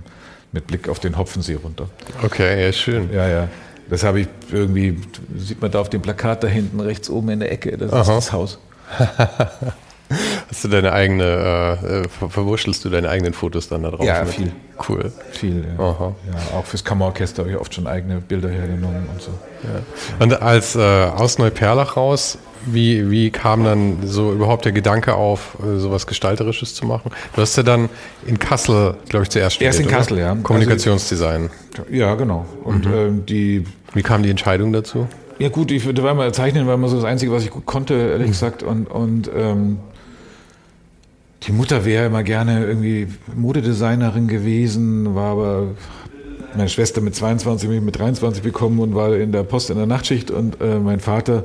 mit 0.52 0.66
Blick 0.66 0.90
auf 0.90 1.00
den 1.00 1.16
Hopfensee 1.16 1.54
runter. 1.54 1.88
Okay, 2.22 2.66
ja, 2.66 2.70
schön. 2.70 3.10
Ja, 3.10 3.26
ja. 3.28 3.48
Das 3.88 4.04
habe 4.04 4.20
ich 4.20 4.28
irgendwie, 4.52 4.98
sieht 5.38 5.62
man 5.62 5.70
da 5.70 5.80
auf 5.80 5.88
dem 5.88 6.02
Plakat 6.02 6.44
da 6.44 6.48
hinten 6.48 6.80
rechts 6.80 7.08
oben 7.08 7.30
in 7.30 7.40
der 7.40 7.50
Ecke, 7.50 7.78
das 7.78 7.90
Aha. 7.90 8.00
ist 8.02 8.08
das 8.08 8.32
Haus. 8.32 8.58
Hast 10.48 10.64
du 10.64 10.68
deine 10.68 10.92
eigene, 10.92 11.24
äh, 12.04 12.08
ver 12.08 12.30
verwurschtelst 12.30 12.84
du 12.84 12.90
deine 12.90 13.08
eigenen 13.08 13.32
Fotos 13.32 13.68
dann 13.68 13.84
da 13.84 13.90
drauf? 13.90 14.04
Ja, 14.04 14.24
mit? 14.24 14.34
viel. 14.34 14.52
Cool. 14.88 15.12
Viel, 15.30 15.64
ja. 15.78 15.84
Aha. 15.84 16.14
ja 16.26 16.58
auch 16.58 16.64
fürs 16.64 16.84
Kammerorchester 16.84 17.42
habe 17.42 17.52
ich 17.52 17.56
oft 17.58 17.74
schon 17.74 17.86
eigene 17.86 18.20
Bilder 18.20 18.48
hergenommen 18.48 19.08
und 19.12 19.22
so. 19.22 19.30
Ja. 19.62 19.80
Und 20.18 20.42
als 20.42 20.74
äh, 20.74 20.80
aus 20.80 21.38
Neuperlach 21.38 21.96
raus, 21.96 22.38
wie, 22.66 23.10
wie 23.10 23.30
kam 23.30 23.64
dann 23.64 23.98
so 24.04 24.32
überhaupt 24.32 24.64
der 24.64 24.72
Gedanke 24.72 25.14
auf, 25.14 25.56
äh, 25.62 25.78
sowas 25.78 26.06
Gestalterisches 26.06 26.74
zu 26.74 26.86
machen? 26.86 27.10
Du 27.34 27.42
hast 27.42 27.56
ja 27.56 27.62
dann 27.62 27.88
in 28.26 28.38
Kassel, 28.38 28.96
glaube 29.08 29.24
ich, 29.24 29.30
zuerst 29.30 29.56
studiert. 29.56 29.74
Erst 29.74 29.80
in 29.80 29.86
oder? 29.86 29.96
Kassel, 29.96 30.18
ja. 30.18 30.34
Kommunikationsdesign. 30.34 31.50
Also, 31.78 31.90
ja, 31.90 32.14
genau. 32.14 32.46
Und 32.64 32.86
mhm. 32.86 32.94
ähm, 32.94 33.26
die. 33.26 33.64
Wie 33.94 34.02
kam 34.02 34.22
die 34.22 34.30
Entscheidung 34.30 34.72
dazu? 34.72 35.08
Ja 35.38 35.48
gut, 35.48 35.70
ich 35.70 35.86
würde 35.86 36.02
mal 36.02 36.32
zeichnen, 36.34 36.66
war 36.66 36.76
mal 36.76 36.88
so 36.88 36.96
das 36.96 37.04
Einzige, 37.06 37.32
was 37.32 37.44
ich 37.44 37.50
gut 37.50 37.64
konnte, 37.64 37.94
ehrlich 37.94 38.26
mhm. 38.26 38.32
gesagt. 38.32 38.62
Und, 38.62 38.86
und 38.86 39.30
ähm, 39.34 39.78
die 41.44 41.52
Mutter 41.52 41.84
wäre 41.84 42.06
immer 42.06 42.22
gerne 42.22 42.64
irgendwie 42.66 43.08
Modedesignerin 43.34 44.28
gewesen, 44.28 45.14
war 45.14 45.32
aber 45.32 45.68
meine 46.54 46.68
Schwester 46.68 47.00
mit 47.00 47.14
22, 47.14 47.68
mich 47.68 47.80
mit 47.80 47.98
23 47.98 48.42
bekommen 48.42 48.78
und 48.80 48.94
war 48.94 49.16
in 49.16 49.32
der 49.32 49.44
Post 49.44 49.70
in 49.70 49.76
der 49.76 49.86
Nachtschicht 49.86 50.30
und 50.30 50.60
äh, 50.60 50.78
mein 50.78 51.00
Vater, 51.00 51.44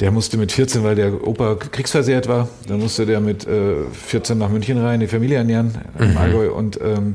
der 0.00 0.10
musste 0.10 0.36
mit 0.36 0.50
14, 0.50 0.82
weil 0.82 0.96
der 0.96 1.26
Opa 1.26 1.54
kriegsversehrt 1.54 2.26
war, 2.26 2.48
dann 2.66 2.80
musste 2.80 3.06
der 3.06 3.20
mit 3.20 3.46
äh, 3.46 3.84
14 3.92 4.36
nach 4.38 4.48
München 4.48 4.78
rein, 4.78 5.00
die 5.00 5.06
Familie 5.06 5.36
ernähren 5.36 5.78
im 5.98 6.12
mhm. 6.12 6.16
Allgäu 6.16 6.50
und 6.52 6.80
ähm, 6.82 7.14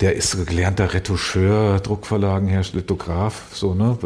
der 0.00 0.14
ist 0.14 0.46
gelernter 0.46 0.94
Retoucheur, 0.94 1.80
Druckverlagenhersteller, 1.80 2.82
Lithograf, 2.82 3.46
so, 3.52 3.74
ne? 3.74 3.98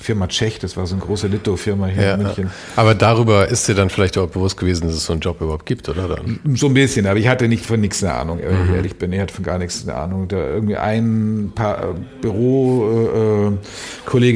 Firma 0.00 0.26
Tschech, 0.26 0.58
das 0.58 0.74
war 0.78 0.86
so 0.86 0.94
eine 0.94 1.04
große 1.04 1.26
Litho-Firma 1.26 1.88
hier 1.88 2.02
ja, 2.02 2.14
in 2.14 2.22
München. 2.22 2.50
Aber 2.76 2.94
darüber 2.94 3.46
ist 3.48 3.68
dir 3.68 3.74
dann 3.74 3.90
vielleicht 3.90 4.16
auch 4.16 4.28
bewusst 4.28 4.56
gewesen, 4.56 4.86
dass 4.86 4.96
es 4.96 5.04
so 5.04 5.12
einen 5.12 5.20
Job 5.20 5.42
überhaupt 5.42 5.66
gibt, 5.66 5.90
oder? 5.90 6.08
Dann? 6.08 6.40
So 6.54 6.68
ein 6.68 6.74
bisschen, 6.74 7.06
aber 7.06 7.18
ich 7.18 7.28
hatte 7.28 7.46
nicht 7.46 7.66
von 7.66 7.78
nichts 7.78 8.02
eine 8.02 8.14
Ahnung, 8.14 8.38
wenn 8.42 8.56
mhm. 8.56 8.70
ich 8.70 8.76
ehrlich 8.76 8.96
bin. 8.96 9.12
Ich 9.12 9.20
hatte 9.20 9.34
von 9.34 9.44
gar 9.44 9.58
nichts 9.58 9.86
eine 9.86 9.98
Ahnung. 9.98 10.28
Da 10.28 10.38
irgendwie 10.38 10.78
ein 10.78 11.52
paar 11.54 11.90
äh, 11.90 11.94
Bürokollege 12.22 13.58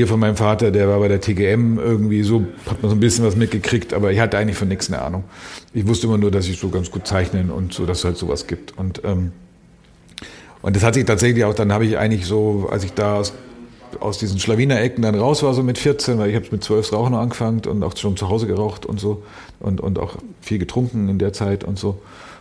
äh, 0.05 0.07
von 0.07 0.21
meinem 0.21 0.37
Vater, 0.37 0.71
der 0.71 0.89
war 0.89 0.99
bei 0.99 1.09
der 1.09 1.23
TGM 1.23 1.79
irgendwie 1.79 2.23
so, 2.23 2.45
hat 2.67 2.83
man 2.83 2.91
so 2.91 2.97
ein 2.97 3.01
bisschen 3.01 3.25
was 3.25 3.35
mitgekriegt, 3.35 3.95
aber 3.95 4.13
ich 4.13 4.21
hatte 4.21 4.37
eigentlich 4.37 4.59
von 4.59 4.69
nichts 4.69 4.93
eine 4.93 5.01
Ahnung. 5.01 5.25
Ich 5.73 5.87
wusste 5.87 6.07
immer 6.07 6.19
nur, 6.19 6.31
dass 6.31 6.47
ich 6.49 6.61
so 6.61 6.69
ganz 6.69 6.91
gut 6.91 7.07
zeichnen 7.07 7.51
und 7.51 7.73
so, 7.73 7.87
dass 7.87 8.01
es 8.01 8.05
halt 8.05 8.19
sowas 8.19 8.47
gibt. 8.47 8.77
Und 8.77 9.01
ähm, 9.05 9.33
und 10.67 10.75
das 10.75 10.83
hat 10.83 10.95
sich 10.95 11.05
tatsächlich 11.05 11.45
auch, 11.45 11.55
dann 11.55 11.73
habe 11.73 11.87
ich 11.87 11.97
eigentlich 11.97 12.27
so, 12.27 12.69
als 12.69 12.83
ich 12.83 12.93
da 12.93 13.15
aus, 13.15 13.33
aus 14.01 14.19
diesen 14.19 14.41
Schlawiner-Ecken 14.41 15.01
dann 15.01 15.15
raus 15.15 15.45
war, 15.45 15.55
so 15.55 15.63
mit 15.63 15.79
14, 15.79 16.19
weil 16.19 16.29
ich 16.29 16.35
habe 16.35 16.45
mit 16.51 16.65
12 16.65 16.93
Rauchen 16.93 17.15
angefangen 17.15 17.63
und 17.67 17.85
auch 17.85 17.97
schon 17.97 18.17
zu 18.17 18.29
Hause 18.29 18.49
geraucht 18.49 18.85
und 18.85 18.99
so 18.99 19.23
und, 19.61 19.81
und 19.81 20.01
auch 20.01 20.17
viel 20.41 20.59
getrunken 20.59 21.09
in 21.09 21.21
der 21.21 21.33
Zeit 21.33 21.63
und 21.63 21.79
so. 21.79 22.01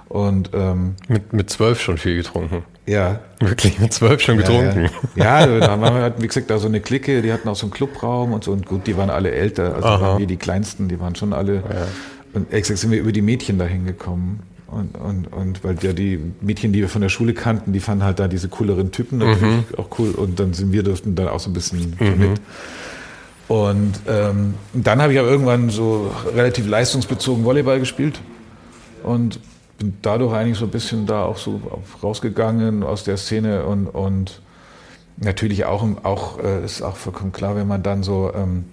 Und, 0.10 0.50
ähm, 0.56 0.96
mit, 1.08 1.34
mit 1.34 1.52
zwölf 1.52 1.80
schon 1.80 2.00
viel 2.00 2.16
getrunken. 2.16 2.64
Ja. 2.88 3.20
Wirklich 3.40 3.78
mit 3.78 3.94
zwölf 3.94 4.20
schon 4.22 4.38
getrunken. 4.38 4.90
Ja, 5.16 5.46
ja. 5.46 5.60
da 5.60 5.70
haben 5.70 5.82
wir 5.84 5.94
halt, 5.94 6.20
wie 6.20 6.26
gesagt, 6.28 6.50
da 6.50 6.58
so 6.58 6.68
eine 6.68 6.80
Clique, 6.80 7.22
die 7.22 7.32
hatten 7.32 7.48
auch 7.48 7.56
so 7.56 7.68
einen 7.68 7.74
Clubraum 7.74 8.34
und 8.34 8.44
so. 8.44 8.54
Und 8.54 8.66
gut, 8.66 8.88
die 8.88 8.98
waren 8.98 9.12
alle 9.12 9.30
älter, 9.34 9.76
also 9.76 9.88
waren 9.88 10.18
wir 10.18 10.26
die 10.26 10.38
Kleinsten, 10.38 10.88
die 10.88 11.00
waren 11.00 11.14
schon 11.14 11.32
alle. 11.32 11.58
Ja. 11.58 11.88
Und 12.34 12.52
exakt 12.52 12.80
sind 12.80 12.90
wir 12.90 13.00
über 13.00 13.12
die 13.12 13.22
Mädchen 13.22 13.60
dahin 13.60 13.86
gekommen. 13.86 14.40
Und, 14.68 14.98
und, 14.98 15.32
und 15.32 15.64
weil 15.64 15.78
ja 15.82 15.94
die 15.94 16.20
Mädchen, 16.42 16.74
die 16.74 16.80
wir 16.80 16.90
von 16.90 17.02
der 17.02 17.10
Schule 17.10 17.34
kannten, 17.34 17.72
die 17.72 17.80
fanden 17.80 18.04
halt 18.04 18.20
da 18.20 18.28
diese 18.28 18.50
cooleren 18.50 18.92
Typen 18.92 19.20
natürlich 19.20 19.42
mhm. 19.42 19.64
auch 19.78 19.88
cool. 20.00 20.12
Und 20.12 20.40
dann 20.40 20.54
sind 20.54 20.72
wir 20.72 20.84
durften 20.84 21.16
dann 21.16 21.28
auch 21.28 21.40
so 21.40 21.50
ein 21.50 21.54
bisschen 21.54 21.96
mhm. 22.00 22.18
mit. 22.18 22.42
Und 23.48 23.94
ähm, 24.08 24.56
dann 24.74 25.02
habe 25.02 25.14
ich 25.14 25.20
aber 25.20 25.30
irgendwann 25.30 25.70
so 25.70 26.12
relativ 26.34 26.68
leistungsbezogen 26.68 27.46
Volleyball 27.46 27.80
gespielt 27.80 28.20
und 29.04 29.40
bin 29.78 29.94
dadurch 30.02 30.34
eigentlich 30.34 30.58
so 30.58 30.66
ein 30.66 30.72
bisschen 30.72 31.06
da 31.06 31.24
auch 31.24 31.38
so 31.38 31.62
rausgegangen 32.02 32.82
aus 32.82 33.04
der 33.04 33.18
Szene 33.18 33.66
und, 33.66 33.88
und 33.88 34.42
natürlich 35.18 35.66
auch, 35.66 35.86
auch 36.04 36.40
äh, 36.40 36.66
ist 36.66 36.82
auch 36.82 36.96
vollkommen 36.96 37.32
klar, 37.32 37.56
wenn 37.56 37.68
man 37.68 37.84
dann 37.84 38.02
so 38.02 38.32
ähm, 38.34 38.66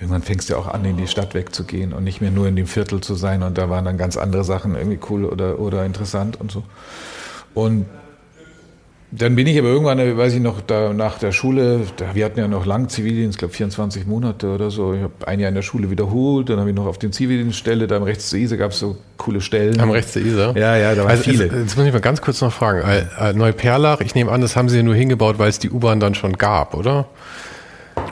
irgendwann 0.00 0.22
fängst 0.22 0.48
du 0.48 0.56
auch 0.56 0.68
an, 0.68 0.84
in 0.84 0.96
die 0.96 1.08
Stadt 1.08 1.34
wegzugehen 1.34 1.92
und 1.92 2.04
nicht 2.04 2.20
mehr 2.20 2.30
nur 2.30 2.46
in 2.46 2.56
dem 2.56 2.66
Viertel 2.66 3.00
zu 3.00 3.14
sein. 3.14 3.42
Und 3.42 3.58
da 3.58 3.68
waren 3.68 3.84
dann 3.84 3.98
ganz 3.98 4.16
andere 4.16 4.44
Sachen 4.44 4.76
irgendwie 4.76 5.00
cool 5.10 5.24
oder, 5.24 5.58
oder 5.58 5.84
interessant 5.84 6.40
und 6.40 6.52
so. 6.52 6.62
Und 7.54 7.86
dann 9.10 9.34
bin 9.36 9.46
ich 9.46 9.58
aber 9.58 9.68
irgendwann, 9.68 9.98
weiß 10.18 10.34
ich 10.34 10.40
noch, 10.40 10.60
da 10.60 10.92
nach 10.92 11.18
der 11.18 11.32
Schule, 11.32 11.80
da, 11.96 12.14
wir 12.14 12.26
hatten 12.26 12.38
ja 12.38 12.46
noch 12.46 12.66
lang 12.66 12.90
Zivildienst, 12.90 13.36
ich 13.36 13.38
glaube 13.38 13.54
24 13.54 14.06
Monate 14.06 14.48
oder 14.48 14.70
so. 14.70 14.92
Ich 14.92 15.02
habe 15.02 15.14
ein 15.26 15.40
Jahr 15.40 15.48
in 15.48 15.54
der 15.54 15.62
Schule 15.62 15.90
wiederholt, 15.90 16.50
dann 16.50 16.60
habe 16.60 16.68
ich 16.68 16.76
noch 16.76 16.84
auf 16.84 16.98
den 16.98 17.10
Zivildienststelle, 17.10 17.86
da 17.86 17.96
am 17.96 18.02
rechts 18.02 18.28
zur 18.28 18.38
Isar 18.38 18.58
gab 18.58 18.72
es 18.72 18.78
so 18.78 18.98
coole 19.16 19.40
Stellen. 19.40 19.80
Am 19.80 19.90
rechts 19.90 20.12
zur 20.12 20.22
Isar? 20.22 20.54
Ja, 20.56 20.76
ja, 20.76 20.94
da 20.94 21.04
waren 21.04 21.10
also, 21.10 21.22
viele. 21.22 21.46
Jetzt 21.46 21.76
muss 21.76 21.86
ich 21.86 21.92
mal 21.92 22.02
ganz 22.02 22.20
kurz 22.20 22.42
noch 22.42 22.52
fragen. 22.52 22.82
Äh, 22.86 23.32
Neuperlach, 23.32 24.02
ich 24.02 24.14
nehme 24.14 24.30
an, 24.30 24.42
das 24.42 24.56
haben 24.56 24.68
Sie 24.68 24.76
ja 24.76 24.82
nur 24.82 24.94
hingebaut, 24.94 25.38
weil 25.38 25.48
es 25.48 25.58
die 25.58 25.70
U-Bahn 25.70 26.00
dann 26.00 26.14
schon 26.14 26.34
gab, 26.34 26.74
oder? 26.74 27.06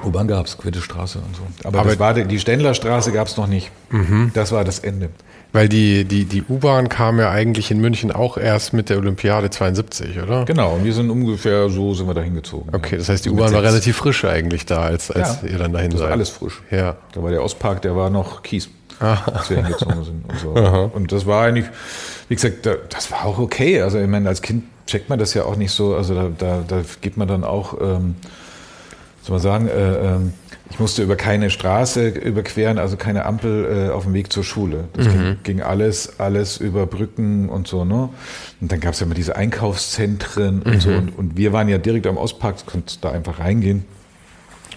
U-Bahn 0.04 0.28
gab 0.28 0.46
es, 0.46 0.58
Quittestraße 0.58 1.18
und 1.18 1.36
so. 1.36 1.42
Aber, 1.64 1.80
Aber 1.80 1.98
war 1.98 2.14
die, 2.14 2.38
Ständlerstraße 2.38 3.12
gab 3.12 3.28
es 3.28 3.36
noch 3.36 3.46
nicht. 3.46 3.70
Mhm. 3.90 4.30
Das 4.34 4.52
war 4.52 4.64
das 4.64 4.80
Ende. 4.80 5.10
Weil 5.52 5.68
die, 5.68 6.04
die, 6.04 6.24
die 6.24 6.42
U-Bahn 6.42 6.88
kam 6.88 7.18
ja 7.18 7.30
eigentlich 7.30 7.70
in 7.70 7.80
München 7.80 8.12
auch 8.12 8.36
erst 8.36 8.72
mit 8.72 8.90
der 8.90 8.98
Olympiade 8.98 9.48
72, 9.48 10.20
oder? 10.20 10.44
Genau, 10.44 10.74
und 10.74 10.84
wir 10.84 10.92
sind 10.92 11.08
ungefähr 11.08 11.70
so 11.70 11.94
sind 11.94 12.06
wir 12.06 12.14
da 12.14 12.20
hingezogen. 12.20 12.74
Okay, 12.74 12.92
ja. 12.92 12.98
das 12.98 13.08
heißt, 13.08 13.24
die 13.24 13.30
U-Bahn 13.30 13.52
war 13.54 13.62
relativ 13.62 13.96
frisch 13.96 14.24
eigentlich 14.24 14.66
da, 14.66 14.82
als, 14.82 15.10
als 15.10 15.40
ja, 15.42 15.48
ihr 15.48 15.58
dann 15.58 15.72
dahin 15.72 15.90
das 15.90 16.00
seid. 16.00 16.12
Alles 16.12 16.28
frisch. 16.28 16.60
Ja. 16.70 16.96
Da 17.12 17.22
war 17.22 17.30
der 17.30 17.42
Ostpark, 17.42 17.80
der 17.82 17.96
war 17.96 18.10
noch 18.10 18.42
Kies, 18.42 18.68
ah. 19.00 19.18
als 19.32 19.48
wir 19.48 19.58
hingezogen 19.58 20.04
sind. 20.04 20.24
Und, 20.28 20.38
so. 20.38 20.90
und 20.92 21.12
das 21.12 21.24
war 21.26 21.44
eigentlich, 21.44 21.66
wie 22.28 22.34
gesagt, 22.34 22.66
das 22.90 23.10
war 23.10 23.24
auch 23.24 23.38
okay. 23.38 23.80
Also 23.80 23.98
ich 23.98 24.08
meine, 24.08 24.28
als 24.28 24.42
Kind 24.42 24.64
checkt 24.86 25.08
man 25.08 25.18
das 25.18 25.32
ja 25.34 25.44
auch 25.44 25.56
nicht 25.56 25.72
so. 25.72 25.94
Also 25.94 26.14
da, 26.14 26.30
da, 26.36 26.64
da 26.66 26.82
geht 27.00 27.16
man 27.16 27.28
dann 27.28 27.44
auch... 27.44 27.80
Ähm, 27.80 28.16
soll 29.26 29.34
man 29.34 29.42
sagen, 29.42 29.68
äh, 29.68 30.14
äh, 30.14 30.18
ich 30.70 30.78
musste 30.78 31.02
über 31.02 31.16
keine 31.16 31.50
Straße 31.50 32.08
überqueren, 32.08 32.78
also 32.78 32.96
keine 32.96 33.24
Ampel 33.24 33.88
äh, 33.88 33.92
auf 33.92 34.04
dem 34.04 34.14
Weg 34.14 34.32
zur 34.32 34.44
Schule. 34.44 34.84
Das 34.94 35.06
mhm. 35.06 35.12
ging, 35.12 35.36
ging, 35.42 35.62
alles, 35.62 36.18
alles 36.18 36.58
über 36.58 36.86
Brücken 36.86 37.48
und 37.48 37.66
so, 37.66 37.84
ne? 37.84 38.08
Und 38.60 38.72
dann 38.72 38.80
gab 38.80 38.94
es 38.94 39.00
ja 39.00 39.06
immer 39.06 39.14
diese 39.14 39.36
Einkaufszentren 39.36 40.62
und 40.62 40.74
mhm. 40.74 40.80
so. 40.80 40.90
Und, 40.90 41.18
und, 41.18 41.36
wir 41.36 41.52
waren 41.52 41.68
ja 41.68 41.78
direkt 41.78 42.06
am 42.06 42.16
Ostpark, 42.16 42.66
konnte 42.66 42.96
da 43.00 43.10
einfach 43.10 43.38
reingehen. 43.38 43.84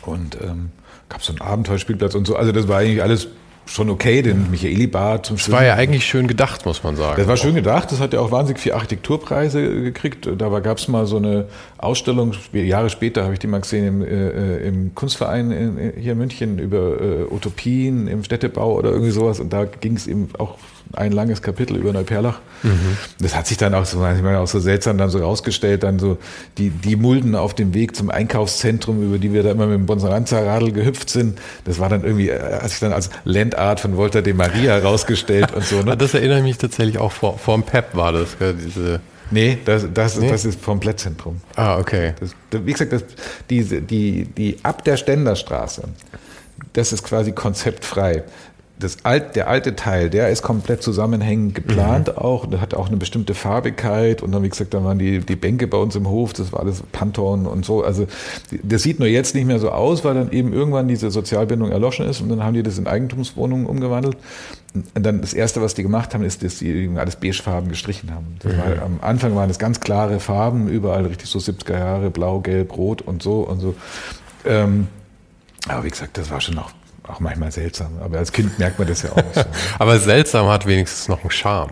Und 0.04 0.38
ähm, 0.42 0.70
gab 1.10 1.24
so 1.24 1.32
einen 1.32 1.42
Abenteuerspielplatz 1.42 2.16
und 2.16 2.26
so. 2.26 2.36
Also 2.36 2.52
das 2.52 2.68
war 2.68 2.80
eigentlich 2.80 3.02
alles 3.02 3.28
schon 3.70 3.90
okay, 3.90 4.22
den 4.22 4.50
Michaeli-Bar 4.50 5.24
zum 5.24 5.38
Schwimmen. 5.38 5.52
Das 5.52 5.60
war 5.60 5.68
ja 5.68 5.76
eigentlich 5.76 6.06
schön 6.06 6.28
gedacht, 6.28 6.66
muss 6.66 6.84
man 6.84 6.96
sagen. 6.96 7.16
Das 7.18 7.28
war 7.28 7.38
schön 7.38 7.56
gedacht, 7.56 7.92
das 7.92 8.00
hat 8.00 8.14
ja 8.14 8.20
auch 8.20 8.32
wahnsinnig 8.32 8.62
viele 8.62 8.76
Architekturpreise 8.76 9.82
gekriegt. 9.84 10.28
Da 10.38 10.60
gab 10.60 10.78
es 10.78 10.88
mal 10.88 11.06
so 11.06 11.18
eine 11.18 11.46
Ausstellung, 11.78 12.34
Jahre 12.52 12.90
später 12.90 13.24
habe 13.24 13.34
ich 13.34 13.40
die 13.40 13.48
mal 13.48 13.62
gesehen 13.62 13.88
im, 13.88 14.02
äh, 14.02 14.58
im 14.68 14.96
Kunstverein 14.96 15.52
in, 15.52 15.94
hier 15.98 16.14
in 16.14 16.18
München 16.18 16.60
über 16.60 17.00
äh, 17.00 17.24
Utopien 17.32 18.08
im 18.08 18.24
Städtebau 18.24 18.76
oder 18.76 18.90
irgendwie 18.90 19.12
sowas. 19.12 19.40
Und 19.40 19.54
da 19.54 19.66
ging 19.66 19.96
es 19.96 20.08
eben 20.08 20.30
auch 20.38 20.58
ein 20.94 21.12
langes 21.12 21.42
Kapitel 21.42 21.78
über 21.78 21.94
Neuperlach. 21.94 22.40
Mhm. 22.64 22.98
Das 23.20 23.36
hat 23.36 23.48
sich 23.48 23.58
dann 23.58 23.74
auch 23.74 23.86
so, 23.86 23.98
ich 24.06 24.22
meine, 24.22 24.40
auch 24.40 24.48
so 24.48 24.60
seltsam 24.60 24.98
dann 24.98 25.10
so 25.10 25.20
rausgestellt, 25.20 25.84
dann 25.84 26.00
so 26.00 26.18
die, 26.58 26.70
die 26.70 26.96
Mulden 26.96 27.36
auf 27.36 27.54
dem 27.54 27.74
Weg 27.74 27.96
zum 27.96 28.10
Einkaufszentrum, 28.10 29.02
über 29.04 29.18
die 29.18 29.34
wir 29.34 29.44
da 29.44 29.52
immer 29.52 29.68
mit 29.68 29.76
dem 29.76 29.86
Bonsaranza-Radl 29.86 30.72
gehüpft 30.72 31.10
sind. 31.10 31.40
Das 31.66 31.80
war 31.80 31.90
dann 31.90 32.04
irgendwie, 32.04 32.30
äh, 32.30 32.62
hat 32.62 32.70
sich 32.70 32.80
dann 32.80 32.94
als 32.94 33.10
Landart 33.24 33.80
von 33.80 33.98
Volta 33.98 34.22
de 34.22 34.34
Maria 34.34 34.78
rausgestellt 34.80 35.54
und 35.54 35.64
so. 35.64 35.82
Ne? 35.82 35.98
Das 36.10 36.14
erinnert 36.14 36.44
mich 36.44 36.58
tatsächlich 36.58 36.98
auch 36.98 37.12
vor, 37.12 37.38
vor 37.38 37.56
dem 37.56 37.64
PEP 37.64 37.96
war 37.96 38.14
das, 38.14 38.38
diese 38.40 39.02
Nee, 39.32 39.60
das, 39.64 39.86
das, 39.94 40.18
nee? 40.18 40.30
das 40.30 40.46
ist 40.46 40.60
vom 40.60 40.80
Plättzentrum. 40.80 41.42
Ah, 41.56 41.78
okay. 41.78 42.14
Das, 42.20 42.66
wie 42.66 42.72
gesagt, 42.72 42.94
das, 42.94 43.04
die, 43.50 43.64
die, 43.82 44.26
die 44.26 44.58
ab 44.64 44.84
der 44.84 44.98
Ständerstraße, 44.98 45.84
das 46.74 46.94
ist 46.94 47.04
quasi 47.04 47.32
konzeptfrei 47.32 48.24
das 48.80 49.04
alt, 49.04 49.36
der 49.36 49.50
alte 49.50 49.76
Teil, 49.76 50.10
der 50.10 50.30
ist 50.30 50.42
komplett 50.42 50.82
zusammenhängend 50.82 51.54
geplant 51.54 52.08
mhm. 52.08 52.18
auch. 52.18 52.46
Der 52.46 52.62
hat 52.62 52.74
auch 52.74 52.88
eine 52.88 52.96
bestimmte 52.96 53.34
Farbigkeit. 53.34 54.24
Und 54.24 54.32
dann, 54.32 54.42
wie 54.42 54.50
gesagt, 54.50 54.74
dann 54.74 54.86
waren 54.86 54.98
die, 54.98 55.20
die 55.20 55.36
Bänke 55.36 55.68
bei 55.68 55.78
uns 55.78 55.96
im 55.98 56.08
Hof, 56.08 56.32
das 56.32 56.54
war 56.54 56.62
alles 56.62 56.82
Pantone 56.94 57.50
und 57.50 57.66
so. 57.66 57.84
Also 57.84 58.08
das 58.64 58.84
sieht 58.84 59.00
nur 59.00 59.10
jetzt 59.10 59.36
nicht 59.36 59.46
mehr 59.46 59.60
so 59.60 59.72
aus, 59.72 60.06
weil 60.06 60.14
dann 60.14 60.32
eben 60.32 60.54
irgendwann 60.54 60.88
diese 60.88 61.12
Sozialbindung 61.12 61.72
erloschen 61.72 62.08
ist 62.08 62.22
und 62.22 62.30
dann 62.30 62.42
haben 62.42 62.54
die 62.54 62.64
das 62.64 62.78
in 62.78 62.88
Eigentumswohnungen 62.88 63.66
umgewandelt. 63.66 64.16
Und 64.74 65.06
dann 65.06 65.20
das 65.20 65.34
Erste, 65.34 65.62
was 65.62 65.74
die 65.74 65.84
gemacht 65.84 66.14
haben, 66.14 66.24
ist, 66.24 66.42
dass 66.42 66.60
die 66.60 66.90
alles 66.96 67.18
beigefarben 67.18 67.70
gestrichen 67.70 68.12
haben. 68.14 68.38
Mhm. 68.44 68.58
War, 68.58 68.86
am 68.86 69.00
Anfang 69.02 69.36
waren 69.36 69.50
es 69.50 69.60
ganz 69.60 69.82
klare 69.82 70.22
Farben, 70.22 70.70
überall 70.70 71.06
richtig 71.06 71.30
so 71.30 71.40
70er 71.40 71.78
Jahre, 71.78 72.12
blau, 72.12 72.40
gelb, 72.40 72.78
rot 72.78 73.02
und 73.02 73.22
so 73.22 73.42
und 73.42 73.60
so. 73.60 73.76
Ähm, 74.46 74.88
aber 75.68 75.84
wie 75.84 75.90
gesagt, 75.90 76.18
das 76.18 76.32
war 76.32 76.40
schon 76.40 76.56
noch 76.56 76.72
auch 77.10 77.20
manchmal 77.20 77.52
seltsam. 77.52 78.00
Aber 78.02 78.18
als 78.18 78.32
Kind 78.32 78.60
merkt 78.60 78.80
man 78.80 78.88
das 78.88 79.04
ja 79.04 79.12
auch. 79.12 79.34
So. 79.34 79.42
aber 79.80 80.00
seltsam 80.00 80.48
hat 80.48 80.66
wenigstens 80.66 81.08
noch 81.08 81.22
einen 81.22 81.32
Charme. 81.32 81.72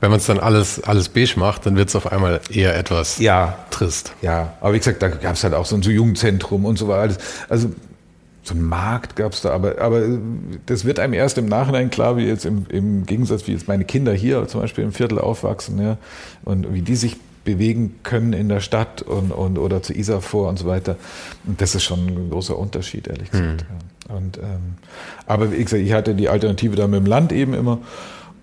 Wenn 0.00 0.10
man 0.10 0.18
es 0.18 0.26
dann 0.26 0.38
alles, 0.38 0.82
alles 0.82 1.08
beige 1.08 1.38
macht, 1.38 1.66
dann 1.66 1.76
wird 1.76 1.88
es 1.88 1.96
auf 1.96 2.10
einmal 2.10 2.40
eher 2.50 2.76
etwas 2.76 3.18
ja, 3.18 3.58
trist. 3.70 4.12
Ja, 4.22 4.54
aber 4.60 4.74
wie 4.74 4.78
gesagt, 4.78 5.02
da 5.02 5.08
gab 5.08 5.34
es 5.34 5.44
halt 5.44 5.54
auch 5.54 5.66
so 5.66 5.76
ein 5.76 5.82
so 5.82 5.90
Jugendzentrum 5.90 6.64
und 6.64 6.78
so 6.78 6.88
weiter. 6.88 7.16
Also 7.48 7.70
so 8.42 8.54
ein 8.54 8.62
Markt 8.62 9.16
gab 9.16 9.32
es 9.32 9.40
da, 9.40 9.50
aber, 9.50 9.80
aber 9.80 10.02
das 10.66 10.84
wird 10.84 11.00
einem 11.00 11.14
erst 11.14 11.36
im 11.36 11.46
Nachhinein 11.46 11.90
klar, 11.90 12.16
wie 12.16 12.26
jetzt 12.26 12.46
im, 12.46 12.66
im 12.68 13.04
Gegensatz, 13.04 13.48
wie 13.48 13.52
jetzt 13.52 13.66
meine 13.66 13.84
Kinder 13.84 14.12
hier 14.12 14.46
zum 14.46 14.60
Beispiel 14.60 14.84
im 14.84 14.92
Viertel 14.92 15.18
aufwachsen, 15.18 15.82
ja, 15.82 15.98
und 16.44 16.72
wie 16.72 16.82
die 16.82 16.94
sich 16.94 17.16
bewegen 17.44 17.96
können 18.02 18.32
in 18.32 18.48
der 18.48 18.60
Stadt 18.60 19.02
und, 19.02 19.32
und 19.32 19.58
oder 19.58 19.82
zu 19.82 19.94
Isar 19.94 20.20
vor 20.20 20.48
und 20.48 20.58
so 20.58 20.66
weiter. 20.66 20.96
Und 21.44 21.60
das 21.60 21.74
ist 21.74 21.84
schon 21.84 22.06
ein 22.06 22.30
großer 22.30 22.56
Unterschied, 22.56 23.08
ehrlich 23.08 23.30
gesagt. 23.30 23.62
Mhm. 23.68 23.95
Und, 24.08 24.38
ähm, 24.38 24.76
aber 25.26 25.52
wie 25.52 25.62
gesagt, 25.62 25.82
ich 25.82 25.92
hatte 25.92 26.14
die 26.14 26.28
Alternative 26.28 26.76
da 26.76 26.86
mit 26.86 27.00
dem 27.00 27.06
Land 27.06 27.32
eben 27.32 27.54
immer. 27.54 27.78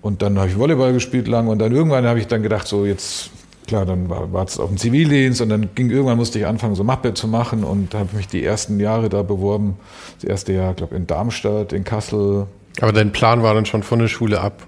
Und 0.01 0.22
dann 0.22 0.38
habe 0.38 0.50
ich 0.50 0.58
Volleyball 0.58 0.91
gespielt 0.91 1.27
lang 1.27 1.48
und 1.48 1.60
dann 1.60 1.72
irgendwann 1.72 2.05
habe 2.05 2.20
ich 2.20 2.27
dann 2.27 2.43
gedacht, 2.43 2.67
so 2.67 2.86
jetzt, 2.86 3.29
klar, 3.67 3.86
dann 3.86 4.10
war 4.10 4.43
es 4.43 4.60
auf 4.60 4.67
dem 4.67 4.77
Zivildienst 4.77 5.41
und 5.41 5.48
dann 5.48 5.70
ging 5.75 5.89
irgendwann 5.89 6.17
musste 6.17 6.39
ich 6.39 6.46
anfangen, 6.46 6.75
so 6.75 6.84
Mappe 6.84 7.13
zu 7.13 7.27
machen 7.29 7.63
und 7.63 7.93
habe 7.93 8.15
mich 8.17 8.27
die 8.27 8.43
ersten 8.43 8.82
Jahre 8.82 9.08
da 9.08 9.24
beworben. 9.24 9.77
Das 10.20 10.29
erste 10.29 10.51
Jahr, 10.53 10.74
glaube 10.74 10.96
in 10.96 11.08
Darmstadt, 11.08 11.72
in 11.72 11.86
Kassel. 11.86 12.48
Aber 12.82 12.91
dein 12.91 13.13
Plan 13.13 13.43
war 13.43 13.53
dann 13.53 13.65
schon 13.65 13.82
von 13.82 14.00
der 14.00 14.10
Schule 14.10 14.41
ab, 14.41 14.63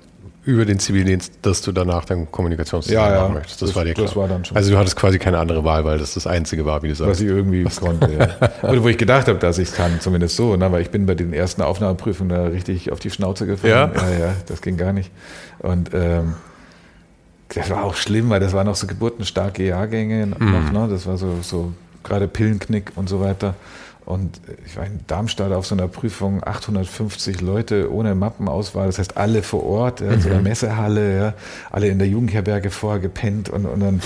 über 0.46 0.64
den 0.64 0.78
Zivildienst, 0.78 1.34
dass 1.42 1.62
du 1.62 1.72
danach 1.72 2.06
dann 2.06 2.32
Kommunikationsdesign 2.32 3.14
ja, 3.14 3.22
machen 3.22 3.34
möchtest. 3.34 3.62
Das, 3.62 3.70
das, 3.70 3.76
war 3.76 3.84
dir 3.84 3.96
klar. 3.96 4.16
War 4.16 4.28
dann 4.28 4.46
schon. 4.46 4.56
Also 4.56 4.72
du 4.72 4.78
hattest 4.78 4.96
quasi 4.96 5.18
keine 5.18 5.40
andere 5.40 5.64
Wahl, 5.64 5.86
weil 5.86 5.98
das 5.98 6.14
das 6.14 6.28
Einzige 6.28 6.66
war, 6.66 6.84
wie 6.84 6.90
du 6.90 6.96
sagst. 6.96 7.12
Was 7.12 7.22
ich 7.22 7.28
irgendwie 7.28 7.66
Was 7.66 7.82
konnte, 7.82 8.12
ja. 8.14 8.50
Oder 8.70 8.84
wo 8.84 8.88
ich 8.88 8.98
gedacht 8.98 9.28
habe, 9.28 9.40
dass 9.40 9.58
ich 9.58 9.70
es 9.70 9.76
kann, 9.76 10.00
zumindest 10.00 10.36
so. 10.36 10.56
Ne? 10.56 10.72
Weil 10.72 10.84
ich 10.84 10.92
bin 10.92 11.08
bei 11.08 11.16
den 11.16 11.34
ersten 11.34 11.64
Aufnahmeprüfungen 11.64 12.30
da 12.30 12.44
richtig 12.46 12.92
auf 12.92 13.00
die 13.00 13.10
Schnauze 13.10 13.48
gefallen. 13.48 13.74
Ja? 13.74 13.92
ja, 13.96 14.20
ja, 14.20 14.34
das 14.46 14.62
ging 14.62 14.78
gar 14.78 14.94
nicht. 14.94 15.12
Und 15.60 15.90
ähm, 15.94 16.36
das 17.50 17.70
war 17.70 17.84
auch 17.84 17.96
schlimm, 17.96 18.30
weil 18.30 18.40
das 18.40 18.54
waren 18.54 18.68
noch 18.68 18.76
so 18.76 18.86
geburtenstarke 18.86 19.64
Jahrgänge 19.64 20.28
noch, 20.28 20.40
mhm. 20.40 20.72
ne? 20.72 20.88
Das 20.90 21.08
war 21.08 21.18
so, 21.18 21.40
so 21.42 21.74
gerade 22.04 22.28
Pillenknick 22.28 22.92
und 22.96 23.10
so 23.10 23.20
weiter. 23.20 23.56
Und 24.06 24.40
ich 24.68 24.78
war 24.78 24.86
in 24.86 25.00
Darmstadt 25.08 25.52
auf 25.52 25.66
so 25.66 25.74
einer 25.74 25.88
Prüfung, 25.88 26.44
850 26.44 27.42
Leute 27.42 27.92
ohne 27.92 28.14
Mappenauswahl, 28.14 28.86
das 28.86 29.00
heißt 29.00 29.18
alle 29.18 29.42
vor 29.42 29.66
Ort, 29.66 30.00
ja, 30.00 30.12
in 30.12 30.22
so 30.22 30.30
einer 30.30 30.38
mhm. 30.38 30.44
Messehalle, 30.44 31.18
ja, 31.18 31.34
alle 31.72 31.88
in 31.88 31.98
der 31.98 32.08
Jugendherberge 32.08 32.70
vorher 32.70 33.00
gepennt 33.00 33.50
und, 33.50 33.66
und 33.66 33.80
dann, 33.80 34.02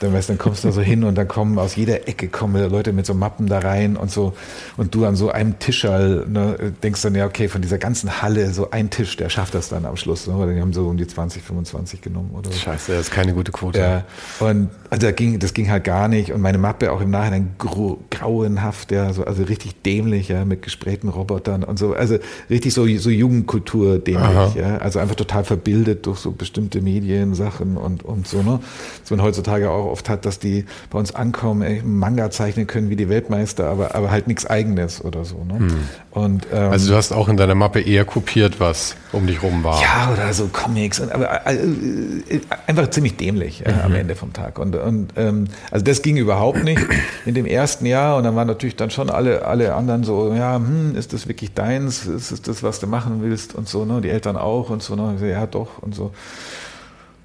dann, 0.00 0.12
weißt, 0.12 0.28
dann 0.28 0.38
kommst 0.38 0.64
du 0.64 0.68
da 0.68 0.72
so 0.72 0.80
hin 0.80 1.04
und 1.04 1.14
dann 1.14 1.28
kommen 1.28 1.56
aus 1.60 1.76
jeder 1.76 2.08
Ecke 2.08 2.26
kommen 2.26 2.68
Leute 2.68 2.92
mit 2.92 3.06
so 3.06 3.14
Mappen 3.14 3.46
da 3.46 3.60
rein 3.60 3.96
und 3.96 4.10
so 4.10 4.34
und 4.76 4.92
du 4.92 5.04
an 5.04 5.14
so 5.14 5.30
einem 5.30 5.56
Tischerl 5.60 6.26
ne, 6.28 6.72
denkst 6.82 7.02
dann, 7.02 7.14
ja 7.14 7.24
okay, 7.24 7.46
von 7.46 7.62
dieser 7.62 7.78
ganzen 7.78 8.22
Halle 8.22 8.52
so 8.52 8.72
ein 8.72 8.90
Tisch, 8.90 9.16
der 9.16 9.28
schafft 9.28 9.54
das 9.54 9.68
dann 9.68 9.84
am 9.84 9.96
Schluss, 9.96 10.26
ne, 10.26 10.52
die 10.52 10.60
haben 10.60 10.72
so 10.72 10.88
um 10.88 10.96
die 10.96 11.06
20, 11.06 11.42
25 11.44 12.02
genommen 12.02 12.32
oder 12.34 12.50
so. 12.50 12.58
Scheiße, 12.58 12.90
das 12.90 13.02
ist 13.02 13.12
keine 13.12 13.34
gute 13.34 13.52
Quote. 13.52 13.78
Ja, 13.78 14.04
und 14.40 14.70
also 14.90 15.06
da 15.06 15.12
ging, 15.12 15.38
das 15.38 15.54
ging 15.54 15.70
halt 15.70 15.84
gar 15.84 16.08
nicht 16.08 16.32
und 16.32 16.40
meine 16.40 16.58
Mappe 16.58 16.90
auch 16.90 17.00
im 17.00 17.10
Nachhinein 17.10 17.54
grauenhaft, 17.58 18.90
ja, 18.90 19.12
so, 19.12 19.24
also 19.24 19.43
richtig 19.44 19.82
dämlich, 19.82 20.28
ja, 20.28 20.44
mit 20.44 20.62
gesprähten 20.62 21.08
Robotern 21.08 21.64
und 21.64 21.78
so. 21.78 21.94
Also 21.94 22.18
richtig 22.50 22.74
so, 22.74 22.86
so 22.98 23.10
Jugendkultur 23.10 23.98
dämlich, 23.98 24.54
ja. 24.54 24.78
Also 24.78 24.98
einfach 24.98 25.14
total 25.14 25.44
verbildet 25.44 26.06
durch 26.06 26.18
so 26.18 26.32
bestimmte 26.32 26.80
Mediensachen 26.80 27.76
und, 27.76 28.04
und 28.04 28.26
so, 28.26 28.42
ne? 28.42 28.60
Was 29.02 29.10
man 29.10 29.22
heutzutage 29.22 29.70
auch 29.70 29.86
oft 29.86 30.08
hat, 30.08 30.24
dass 30.26 30.38
die 30.38 30.64
bei 30.90 30.98
uns 30.98 31.14
ankommen, 31.14 31.62
ey, 31.62 31.82
Manga 31.84 32.30
zeichnen 32.30 32.66
können 32.66 32.90
wie 32.90 32.96
die 32.96 33.08
Weltmeister, 33.08 33.68
aber, 33.68 33.94
aber 33.94 34.10
halt 34.10 34.26
nichts 34.26 34.46
eigenes 34.46 35.04
oder 35.04 35.24
so, 35.24 35.44
ne? 35.44 35.58
Hm. 35.58 35.88
Und, 36.10 36.46
ähm, 36.52 36.70
also 36.70 36.90
du 36.90 36.96
hast 36.96 37.12
auch 37.12 37.28
in 37.28 37.36
deiner 37.36 37.54
Mappe 37.54 37.80
eher 37.80 38.04
kopiert, 38.04 38.60
was 38.60 38.94
um 39.12 39.26
dich 39.26 39.42
rum 39.42 39.64
war. 39.64 39.80
Ja, 39.80 40.12
oder 40.12 40.32
so 40.32 40.46
Comics, 40.46 41.00
und, 41.00 41.10
aber 41.10 41.46
äh, 41.46 41.54
äh 41.56 42.40
einfach 42.66 42.88
ziemlich 42.90 43.16
dämlich 43.16 43.64
ja, 43.66 43.72
mhm. 43.72 43.80
am 43.80 43.94
Ende 43.94 44.14
vom 44.14 44.32
Tag. 44.32 44.58
Und, 44.58 44.76
und 44.76 45.12
ähm, 45.16 45.46
also 45.70 45.84
das 45.84 46.02
ging 46.02 46.16
überhaupt 46.16 46.62
nicht 46.62 46.80
in 47.26 47.34
dem 47.34 47.46
ersten 47.46 47.86
Jahr 47.86 48.16
und 48.16 48.24
dann 48.24 48.36
waren 48.36 48.46
natürlich 48.46 48.76
dann 48.76 48.90
schon 48.90 49.10
alle, 49.10 49.33
alle 49.42 49.74
anderen 49.74 50.04
so, 50.04 50.32
ja, 50.34 50.56
hm, 50.56 50.96
ist 50.96 51.12
das 51.12 51.28
wirklich 51.28 51.54
deins? 51.54 52.06
Ist 52.06 52.30
es 52.30 52.42
das, 52.42 52.62
was 52.62 52.80
du 52.80 52.86
machen 52.86 53.22
willst? 53.22 53.54
Und 53.54 53.68
so, 53.68 53.84
ne? 53.84 54.00
Die 54.00 54.10
Eltern 54.10 54.36
auch 54.36 54.70
und 54.70 54.82
so, 54.82 54.94
ne? 54.94 55.16
Ja, 55.28 55.46
doch 55.46 55.78
und 55.80 55.94
so. 55.94 56.12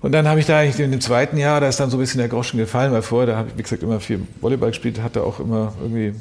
Und 0.01 0.13
dann 0.13 0.28
habe 0.28 0.39
ich 0.39 0.46
da 0.46 0.60
eigentlich 0.60 0.80
in 0.80 0.92
dem 0.92 1.01
zweiten 1.01 1.38
Jahr, 1.38 1.60
da 1.60 1.68
ist 1.68 1.80
dann 1.80 1.89
so 1.89 1.98
ein 1.98 2.00
bisschen 2.00 2.20
der 2.20 2.30
Groschen 2.30 2.58
gefallen, 2.58 2.94
weil 2.94 3.01
vorher, 3.01 3.28
da 3.28 3.38
habe 3.38 3.50
ich, 3.50 3.58
wie 3.58 3.63
gesagt, 3.63 3.84
immer 3.84 4.00
viel 4.00 4.25
Volleyball 4.39 4.70
gespielt, 4.70 5.01
hatte 5.01 5.24
auch 5.24 5.39
immer 5.39 5.74
irgendwie 5.82 6.16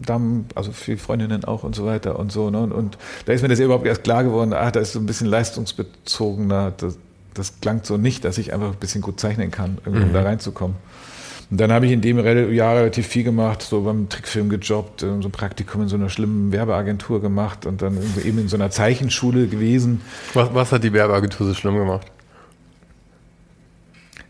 Damen, 0.00 0.46
also 0.56 0.72
viele 0.72 0.98
Freundinnen 0.98 1.44
auch 1.44 1.62
und 1.62 1.76
so 1.76 1.86
weiter 1.86 2.18
und 2.18 2.32
so. 2.32 2.50
Ne? 2.50 2.60
Und, 2.60 2.72
und, 2.72 2.98
da 3.26 3.32
ist 3.32 3.42
mir 3.42 3.48
das 3.48 3.60
überhaupt 3.60 3.86
erst 3.86 4.02
klar 4.02 4.24
geworden, 4.24 4.52
ach, 4.52 4.72
da 4.72 4.80
ist 4.80 4.92
so 4.92 4.98
ein 4.98 5.06
bisschen 5.06 5.28
leistungsbezogener, 5.28 6.72
das, 6.76 6.98
das 7.34 7.60
klang 7.60 7.80
so 7.84 7.96
nicht, 7.96 8.24
dass 8.24 8.38
ich 8.38 8.52
einfach 8.52 8.72
ein 8.72 8.78
bisschen 8.78 9.02
gut 9.02 9.20
zeichnen 9.20 9.52
kann, 9.52 9.78
um 9.86 9.92
mhm. 9.92 10.12
da 10.12 10.22
reinzukommen. 10.22 10.76
Und 11.52 11.60
dann 11.60 11.70
habe 11.70 11.84
ich 11.84 11.92
in 11.92 12.00
dem 12.00 12.18
Jahr 12.54 12.76
relativ 12.76 13.06
viel 13.06 13.24
gemacht, 13.24 13.60
so 13.60 13.82
beim 13.82 14.08
Trickfilm 14.08 14.48
gejobbt, 14.48 15.02
äh, 15.02 15.20
so 15.20 15.28
ein 15.28 15.32
Praktikum 15.32 15.82
in 15.82 15.88
so 15.88 15.96
einer 15.96 16.08
schlimmen 16.08 16.50
Werbeagentur 16.50 17.20
gemacht 17.20 17.66
und 17.66 17.82
dann 17.82 17.98
eben 18.24 18.38
in 18.38 18.48
so 18.48 18.56
einer 18.56 18.70
Zeichenschule 18.70 19.48
gewesen. 19.48 20.00
Was, 20.32 20.54
was 20.54 20.72
hat 20.72 20.82
die 20.82 20.94
Werbeagentur 20.94 21.46
so 21.46 21.52
schlimm 21.52 21.76
gemacht? 21.76 22.06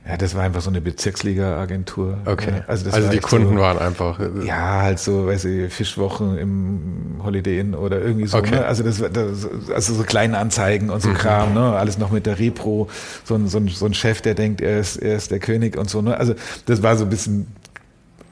Ja, 0.06 0.16
das 0.16 0.34
war 0.34 0.42
einfach 0.42 0.60
so 0.60 0.70
eine 0.70 0.80
Bezirksliga-Agentur. 0.80 2.18
Okay. 2.24 2.62
Also, 2.66 2.90
also 2.90 3.08
die 3.08 3.18
Kunden 3.18 3.54
so, 3.54 3.60
waren 3.60 3.78
einfach. 3.78 4.18
Äh, 4.18 4.44
ja, 4.44 4.82
halt 4.82 4.98
so, 4.98 5.26
weiß 5.26 5.44
ich, 5.44 5.72
Fischwochen 5.72 6.38
im 6.38 7.20
Holiday 7.22 7.60
Inn 7.60 7.74
oder 7.74 8.00
irgendwie 8.00 8.26
so. 8.26 8.38
Okay. 8.38 8.56
Ne? 8.56 8.64
Also 8.64 8.82
das, 8.82 8.98
das, 8.98 9.48
also 9.72 9.94
so 9.94 10.02
kleine 10.02 10.38
Anzeigen 10.38 10.90
und 10.90 11.02
so 11.02 11.10
mhm. 11.10 11.14
Kram, 11.14 11.54
ne? 11.54 11.76
Alles 11.76 11.98
noch 11.98 12.10
mit 12.10 12.26
der 12.26 12.40
Repro. 12.40 12.88
So 13.24 13.36
ein, 13.36 13.46
so, 13.46 13.58
ein, 13.58 13.68
so 13.68 13.86
ein 13.86 13.94
Chef, 13.94 14.20
der 14.20 14.34
denkt, 14.34 14.60
er 14.60 14.80
ist, 14.80 14.96
er 14.96 15.14
ist 15.14 15.30
der 15.30 15.38
König 15.38 15.78
und 15.78 15.88
so. 15.88 16.02
Ne? 16.02 16.16
Also 16.16 16.34
das 16.66 16.82
war 16.82 16.96
so 16.96 17.04
ein 17.04 17.10
bisschen 17.10 17.46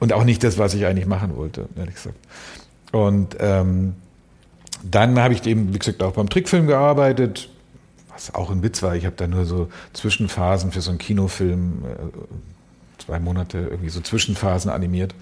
und 0.01 0.11
auch 0.13 0.23
nicht 0.23 0.43
das, 0.43 0.57
was 0.57 0.73
ich 0.73 0.85
eigentlich 0.85 1.05
machen 1.05 1.37
wollte, 1.37 1.69
ehrlich 1.77 1.95
gesagt. 1.95 2.17
Und 2.91 3.37
ähm, 3.39 3.93
dann 4.83 5.17
habe 5.19 5.35
ich 5.35 5.45
eben, 5.45 5.73
wie 5.73 5.79
gesagt, 5.79 6.01
auch 6.03 6.13
beim 6.13 6.27
Trickfilm 6.27 6.67
gearbeitet 6.67 7.49
was 8.13 8.33
auch 8.33 8.51
ein 8.51 8.63
Witz 8.63 8.83
war, 8.83 8.95
ich 8.95 9.05
habe 9.05 9.15
da 9.15 9.27
nur 9.27 9.45
so 9.45 9.69
Zwischenphasen 9.93 10.71
für 10.71 10.81
so 10.81 10.89
einen 10.89 10.99
Kinofilm, 10.99 11.83
äh, 11.85 13.03
zwei 13.03 13.19
Monate 13.19 13.57
irgendwie 13.57 13.89
so 13.89 14.01
Zwischenphasen 14.01 14.69
animiert. 14.71 15.15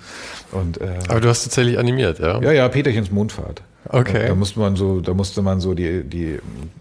Und, 0.51 0.81
äh, 0.81 0.99
Aber 1.07 1.21
du 1.21 1.29
hast 1.29 1.43
tatsächlich 1.43 1.79
animiert, 1.79 2.19
ja? 2.19 2.41
Ja, 2.41 2.51
ja, 2.51 2.67
Peterchens 2.67 3.11
Mondfahrt. 3.11 3.61
Okay. 3.87 4.27
Da, 4.27 4.35
musste 4.35 4.59
man 4.59 4.75
so, 4.75 4.99
da 4.99 5.13
musste 5.13 5.41
man 5.41 5.61
so 5.61 5.73
die, 5.73 6.03
die 6.03 6.39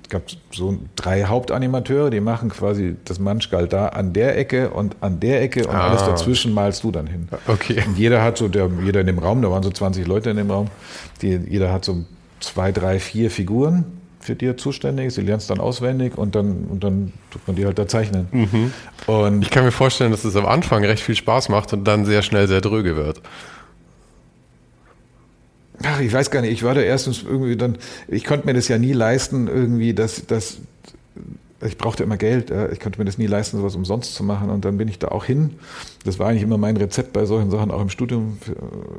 gab 0.09 0.23
so 0.51 0.79
drei 0.97 1.25
Hauptanimateure, 1.25 2.11
die 2.11 2.21
machen 2.21 2.51
quasi 2.51 2.97
das 3.05 3.21
Manschgal 3.21 3.68
da 3.68 3.88
an 3.88 4.12
der 4.12 4.37
Ecke 4.37 4.71
und 4.71 4.97
an 5.01 5.21
der 5.21 5.40
Ecke 5.42 5.66
und 5.66 5.75
ah. 5.75 5.88
alles 5.88 6.03
dazwischen 6.03 6.53
malst 6.53 6.83
du 6.83 6.90
dann 6.90 7.07
hin. 7.07 7.29
Okay. 7.47 7.83
Und 7.87 7.97
jeder 7.97 8.23
hat 8.23 8.37
so, 8.37 8.49
der, 8.49 8.68
jeder 8.85 9.01
in 9.01 9.07
dem 9.07 9.18
Raum, 9.18 9.40
da 9.42 9.51
waren 9.51 9.62
so 9.62 9.71
20 9.71 10.07
Leute 10.07 10.31
in 10.31 10.37
dem 10.37 10.51
Raum, 10.51 10.68
die, 11.23 11.40
jeder 11.49 11.73
hat 11.73 11.85
so 11.85 12.05
zwei, 12.40 12.73
drei, 12.73 12.99
vier 12.99 13.31
Figuren 13.31 13.85
für 14.29 14.37
die 14.37 14.47
er 14.47 14.59
zuständig. 14.59 15.14
Sie 15.14 15.23
lernt 15.23 15.41
es 15.41 15.49
dann 15.49 15.59
auswendig 15.59 16.19
und 16.19 16.35
dann, 16.35 16.67
und 16.71 16.85
dann 16.85 17.14
tut 17.31 17.47
man 17.47 17.57
die 17.57 17.64
halt 17.64 17.79
da 17.79 17.88
zeichnen. 17.88 18.29
Mhm. 18.31 18.73
Und 19.07 19.41
ich 19.41 19.51
kann 19.51 19.64
mir 19.64 19.73
vorstellen, 19.73 20.11
dass 20.11 20.25
es 20.25 20.37
am 20.37 20.45
Anfang 20.45 20.85
recht 20.85 21.03
viel 21.03 21.17
Spaß 21.17 21.49
macht 21.49 21.73
und 21.73 21.85
dann 21.85 22.05
sehr 22.05 22.21
schnell 22.21 22.47
sehr 22.47 22.61
dröge 22.61 22.95
wird. 22.95 23.23
Ach, 25.83 26.01
ich 26.01 26.12
weiß 26.12 26.31
gar 26.31 26.43
nicht. 26.43 26.53
Ich 26.53 26.62
war 26.62 26.75
da 26.75 26.83
erstens 26.83 27.23
irgendwie 27.23 27.57
dann, 27.57 27.79
ich 28.07 28.25
konnte 28.25 28.47
mir 28.47 28.53
das 28.53 28.69
ja 28.69 28.77
nie 28.77 28.93
leisten, 28.93 29.49
irgendwie, 29.49 29.95
dass, 29.95 30.27
dass 30.27 30.59
ich 31.61 31.77
brauchte 31.77 32.05
immer 32.05 32.16
Geld. 32.16 32.53
Ich 32.73 32.79
konnte 32.79 32.99
mir 32.99 33.05
das 33.05 33.18
nie 33.18 33.27
leisten, 33.27 33.57
sowas 33.57 33.75
umsonst 33.75 34.14
zu 34.14 34.23
machen. 34.23 34.49
Und 34.51 34.64
dann 34.64 34.79
bin 34.79 34.87
ich 34.87 34.99
da 34.99 35.09
auch 35.09 35.25
hin. 35.25 35.55
Das 36.05 36.18
war 36.18 36.29
eigentlich 36.29 36.42
immer 36.42 36.59
mein 36.59 36.77
Rezept 36.77 37.12
bei 37.12 37.25
solchen 37.25 37.51
Sachen, 37.51 37.71
auch 37.71 37.81
im 37.81 37.88
Studium, 37.88 38.38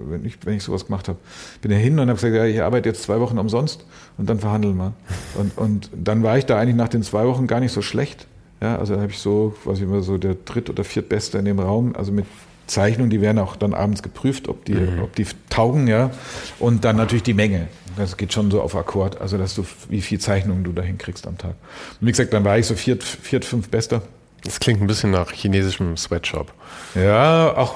wenn 0.09 0.25
ich, 0.25 0.37
wenn 0.45 0.55
ich 0.55 0.63
sowas 0.63 0.85
gemacht 0.85 1.07
habe. 1.07 1.17
Bin 1.61 1.71
da 1.71 1.77
hin 1.77 1.93
und 1.99 2.09
habe 2.09 2.15
gesagt, 2.15 2.35
ja, 2.35 2.45
ich 2.45 2.61
arbeite 2.61 2.89
jetzt 2.89 3.03
zwei 3.03 3.19
Wochen 3.21 3.37
umsonst 3.37 3.85
und 4.17 4.29
dann 4.29 4.39
verhandeln 4.39 4.75
wir. 4.75 4.93
Und, 5.37 5.57
und 5.57 5.89
dann 5.95 6.21
war 6.23 6.37
ich 6.37 6.45
da 6.45 6.59
eigentlich 6.59 6.75
nach 6.75 6.89
den 6.89 7.03
zwei 7.03 7.25
Wochen 7.25 7.47
gar 7.47 7.61
nicht 7.61 7.71
so 7.71 7.81
schlecht. 7.81 8.27
Ja, 8.61 8.77
also 8.77 8.95
da 8.95 9.01
habe 9.01 9.11
ich 9.11 9.19
so, 9.19 9.55
was 9.63 9.77
ich 9.77 9.85
immer 9.85 10.01
so 10.01 10.17
der 10.17 10.35
dritt- 10.35 10.69
oder 10.69 10.83
viertbeste 10.83 11.37
in 11.37 11.45
dem 11.45 11.59
Raum, 11.59 11.95
also 11.95 12.11
mit 12.11 12.25
Zeichnungen, 12.69 13.09
die 13.09 13.21
werden 13.21 13.39
auch 13.39 13.55
dann 13.55 13.73
abends 13.73 14.03
geprüft, 14.03 14.47
ob 14.47 14.63
die, 14.65 14.75
mhm. 14.75 15.01
ob 15.03 15.15
die 15.15 15.25
taugen, 15.49 15.87
ja. 15.87 16.11
Und 16.59 16.85
dann 16.85 16.95
natürlich 16.95 17.23
die 17.23 17.33
Menge. 17.33 17.67
Das 17.97 18.15
geht 18.15 18.31
schon 18.31 18.49
so 18.51 18.61
auf 18.61 18.75
Akkord, 18.75 19.19
also 19.19 19.37
dass 19.37 19.55
du, 19.55 19.65
wie 19.89 20.01
viel 20.01 20.19
Zeichnungen 20.19 20.63
du 20.63 20.71
da 20.71 20.81
hinkriegst 20.81 21.27
am 21.27 21.37
Tag. 21.37 21.55
Und 21.99 22.07
wie 22.07 22.11
gesagt, 22.11 22.31
dann 22.31 22.45
war 22.45 22.57
ich 22.57 22.67
so 22.67 22.75
viert, 22.75 23.03
viert 23.03 23.43
fünf 23.43 23.69
Bester. 23.69 24.03
Das 24.43 24.59
klingt 24.59 24.81
ein 24.81 24.87
bisschen 24.87 25.11
nach 25.11 25.31
chinesischem 25.31 25.97
Sweatshop. 25.97 26.53
Ja, 26.95 27.57
auch 27.57 27.75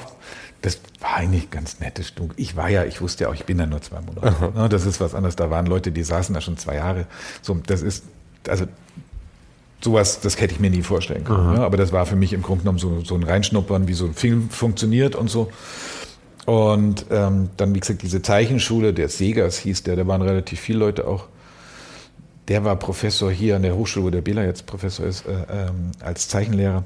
das 0.62 0.80
war 1.02 1.18
eigentlich 1.18 1.52
ganz 1.52 1.82
nettes 1.82 2.08
Stunk. 2.08 2.34
Ich 2.38 2.56
war 2.56 2.70
ja, 2.70 2.86
ich 2.86 3.02
wusste 3.02 3.26
ja 3.26 3.30
auch, 3.30 3.34
ich 3.34 3.44
bin 3.44 3.58
da 3.58 3.66
nur 3.66 3.82
zwei 3.82 4.00
Monate. 4.00 4.28
Aha. 4.28 4.70
Das 4.70 4.86
ist 4.86 5.02
was 5.02 5.14
anderes. 5.14 5.36
Da 5.36 5.50
waren 5.50 5.66
Leute, 5.66 5.92
die 5.92 6.04
saßen 6.04 6.34
da 6.34 6.40
schon 6.40 6.58
zwei 6.58 6.76
Jahre. 6.76 7.06
So, 7.42 7.60
das 7.68 7.82
ist, 7.82 8.06
also 8.48 8.66
sowas, 9.84 10.22
das 10.22 10.40
hätte 10.40 10.54
ich 10.54 10.60
mir 10.60 10.70
nie 10.70 10.82
vorstellen 10.82 11.24
können. 11.24 11.56
Ja, 11.56 11.64
aber 11.64 11.78
das 11.78 11.92
war 11.92 12.06
für 12.06 12.16
mich 12.16 12.34
im 12.34 12.42
Grunde 12.42 12.64
genommen 12.64 12.80
so, 12.80 13.02
so 13.02 13.16
ein 13.16 13.24
Reinschnuppern, 13.24 13.88
wie 13.88 13.94
so 13.94 14.06
ein 14.06 14.14
Film 14.14 14.50
funktioniert 14.50 15.16
und 15.16 15.30
so. 15.30 15.52
Und 16.46 17.06
ähm, 17.10 17.50
dann, 17.58 17.74
wie 17.74 17.80
gesagt, 17.80 18.02
diese 18.02 18.22
Zeichenschule, 18.22 18.94
der 18.94 19.10
Segers 19.10 19.58
hieß 19.60 19.84
der, 19.84 19.96
da 19.96 20.08
waren 20.08 20.22
relativ 20.22 20.60
viele 20.60 20.80
Leute 20.80 21.08
auch. 21.08 21.28
Der 22.50 22.66
war 22.66 22.76
Professor 22.76 23.32
hier 23.32 23.56
an 23.56 23.62
der 23.62 23.76
Hochschule, 23.76 24.06
wo 24.06 24.10
der 24.10 24.22
Bela 24.22 24.44
jetzt 24.44 24.66
Professor 24.66 25.06
ist, 25.06 25.26
äh, 25.26 25.32
ähm, 25.50 25.92
als 26.02 26.28
Zeichenlehrer. 26.28 26.84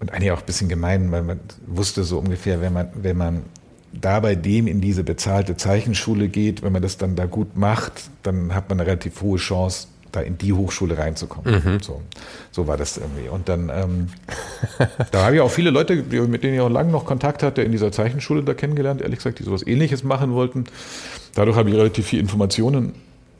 Und 0.00 0.12
eigentlich 0.12 0.30
auch 0.30 0.40
ein 0.40 0.46
bisschen 0.46 0.70
gemein, 0.70 1.12
weil 1.12 1.22
man 1.22 1.40
wusste 1.66 2.04
so 2.04 2.18
ungefähr, 2.18 2.62
wenn 2.62 2.72
man, 2.72 2.88
wenn 2.94 3.18
man 3.18 3.42
da 3.92 4.20
bei 4.20 4.34
dem 4.34 4.66
in 4.66 4.80
diese 4.80 5.04
bezahlte 5.04 5.56
Zeichenschule 5.56 6.28
geht, 6.28 6.62
wenn 6.62 6.72
man 6.72 6.80
das 6.80 6.96
dann 6.96 7.16
da 7.16 7.26
gut 7.26 7.56
macht, 7.56 8.04
dann 8.22 8.54
hat 8.54 8.70
man 8.70 8.80
eine 8.80 8.86
relativ 8.86 9.20
hohe 9.20 9.38
Chance, 9.38 9.88
da 10.12 10.20
in 10.20 10.38
die 10.38 10.52
Hochschule 10.52 10.98
reinzukommen. 10.98 11.62
Mhm. 11.64 11.80
So, 11.80 12.00
so 12.50 12.66
war 12.66 12.76
das 12.76 12.96
irgendwie. 12.96 13.28
Und 13.28 13.48
dann, 13.48 13.70
ähm, 13.74 14.08
da 15.10 15.24
habe 15.24 15.36
ich 15.36 15.40
auch 15.40 15.50
viele 15.50 15.70
Leute, 15.70 15.96
mit 15.96 16.42
denen 16.42 16.54
ich 16.54 16.60
auch 16.60 16.68
lange 16.68 16.90
noch 16.90 17.04
Kontakt 17.04 17.42
hatte, 17.42 17.62
in 17.62 17.72
dieser 17.72 17.92
Zeichenschule 17.92 18.42
da 18.42 18.54
kennengelernt, 18.54 19.02
ehrlich 19.02 19.18
gesagt, 19.18 19.38
die 19.38 19.44
sowas 19.44 19.66
ähnliches 19.66 20.02
machen 20.02 20.32
wollten. 20.32 20.64
Dadurch 21.34 21.56
habe 21.56 21.70
ich 21.70 21.76
relativ 21.76 22.06
viel 22.06 22.20
Informationen 22.20 22.94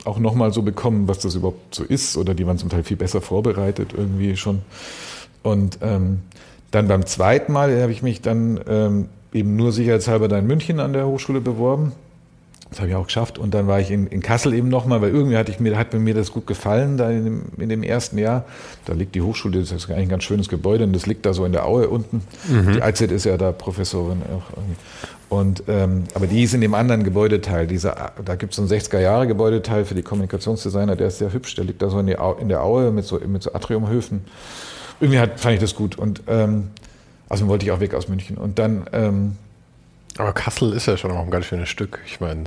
auch 0.05 0.17
nochmal 0.17 0.51
so 0.51 0.61
bekommen, 0.61 1.07
was 1.07 1.19
das 1.19 1.35
überhaupt 1.35 1.75
so 1.75 1.83
ist, 1.83 2.17
oder 2.17 2.33
die 2.33 2.47
waren 2.47 2.57
zum 2.57 2.69
Teil 2.69 2.83
viel 2.83 2.97
besser 2.97 3.21
vorbereitet 3.21 3.93
irgendwie 3.95 4.35
schon. 4.35 4.61
Und 5.43 5.79
ähm, 5.81 6.21
dann 6.71 6.87
beim 6.87 7.05
zweiten 7.05 7.51
Mal 7.51 7.81
habe 7.81 7.91
ich 7.91 8.01
mich 8.01 8.21
dann 8.21 8.59
ähm, 8.67 9.09
eben 9.33 9.55
nur 9.55 9.71
sicherheitshalber 9.71 10.27
da 10.27 10.39
in 10.39 10.47
München 10.47 10.79
an 10.79 10.93
der 10.93 11.05
Hochschule 11.05 11.41
beworben 11.41 11.93
das 12.71 12.79
habe 12.79 12.89
ich 12.89 12.95
auch 12.95 13.05
geschafft. 13.05 13.37
Und 13.37 13.53
dann 13.53 13.67
war 13.67 13.81
ich 13.81 13.91
in, 13.91 14.07
in 14.07 14.21
Kassel 14.21 14.53
eben 14.53 14.69
nochmal, 14.69 15.01
weil 15.01 15.11
irgendwie 15.11 15.35
hatte 15.35 15.51
ich 15.51 15.59
mir, 15.59 15.77
hat 15.77 15.93
mir 15.93 16.13
das 16.13 16.31
gut 16.31 16.47
gefallen 16.47 16.95
da 16.95 17.11
in 17.11 17.25
dem, 17.25 17.41
in 17.57 17.67
dem 17.67 17.83
ersten 17.83 18.17
Jahr. 18.17 18.45
Da 18.85 18.93
liegt 18.93 19.13
die 19.13 19.21
Hochschule, 19.21 19.59
das 19.59 19.71
ist 19.71 19.89
eigentlich 19.89 20.03
ein 20.03 20.09
ganz 20.09 20.23
schönes 20.23 20.47
Gebäude 20.47 20.85
und 20.85 20.93
das 20.93 21.05
liegt 21.05 21.25
da 21.25 21.33
so 21.33 21.43
in 21.43 21.51
der 21.51 21.65
Aue 21.65 21.89
unten. 21.89 22.23
Mhm. 22.47 22.73
Die 22.73 22.79
IZ 22.79 23.01
ist 23.01 23.25
ja 23.25 23.35
da 23.35 23.51
Professorin 23.51 24.21
auch 24.23 24.57
irgendwie. 24.57 24.77
Und, 25.27 25.63
ähm, 25.67 26.05
aber 26.13 26.27
die 26.27 26.43
ist 26.43 26.53
in 26.53 26.61
dem 26.61 26.73
anderen 26.73 27.03
Gebäudeteil. 27.03 27.67
Dieser, 27.67 28.13
da 28.23 28.35
gibt 28.35 28.53
es 28.53 28.55
so 28.55 28.61
einen 28.61 28.71
60er-Jahre-Gebäudeteil 28.71 29.83
für 29.83 29.95
die 29.95 30.01
Kommunikationsdesigner, 30.01 30.95
der 30.95 31.07
ist 31.07 31.17
sehr 31.17 31.33
hübsch, 31.33 31.55
der 31.55 31.65
liegt 31.65 31.81
da 31.81 31.89
so 31.89 31.99
in, 31.99 32.07
die 32.07 32.15
in 32.39 32.47
der 32.47 32.63
Aue 32.63 32.91
mit 32.91 33.03
so, 33.03 33.19
mit 33.19 33.43
so 33.43 33.53
Atriumhöfen. 33.53 34.21
Irgendwie 35.01 35.19
hat, 35.19 35.41
fand 35.41 35.55
ich 35.55 35.61
das 35.61 35.75
gut. 35.75 35.97
Und 35.97 36.23
ähm, 36.27 36.69
also 37.27 37.47
wollte 37.47 37.65
ich 37.65 37.71
auch 37.71 37.81
weg 37.81 37.93
aus 37.95 38.07
München. 38.07 38.37
Und 38.37 38.59
dann 38.59 38.85
ähm, 38.93 39.37
aber 40.17 40.33
Kassel 40.33 40.73
ist 40.73 40.87
ja 40.87 40.97
schon 40.97 41.11
noch 41.11 41.23
ein 41.23 41.31
ganz 41.31 41.45
schönes 41.45 41.69
Stück. 41.69 41.99
Ich 42.05 42.19
meine, 42.19 42.43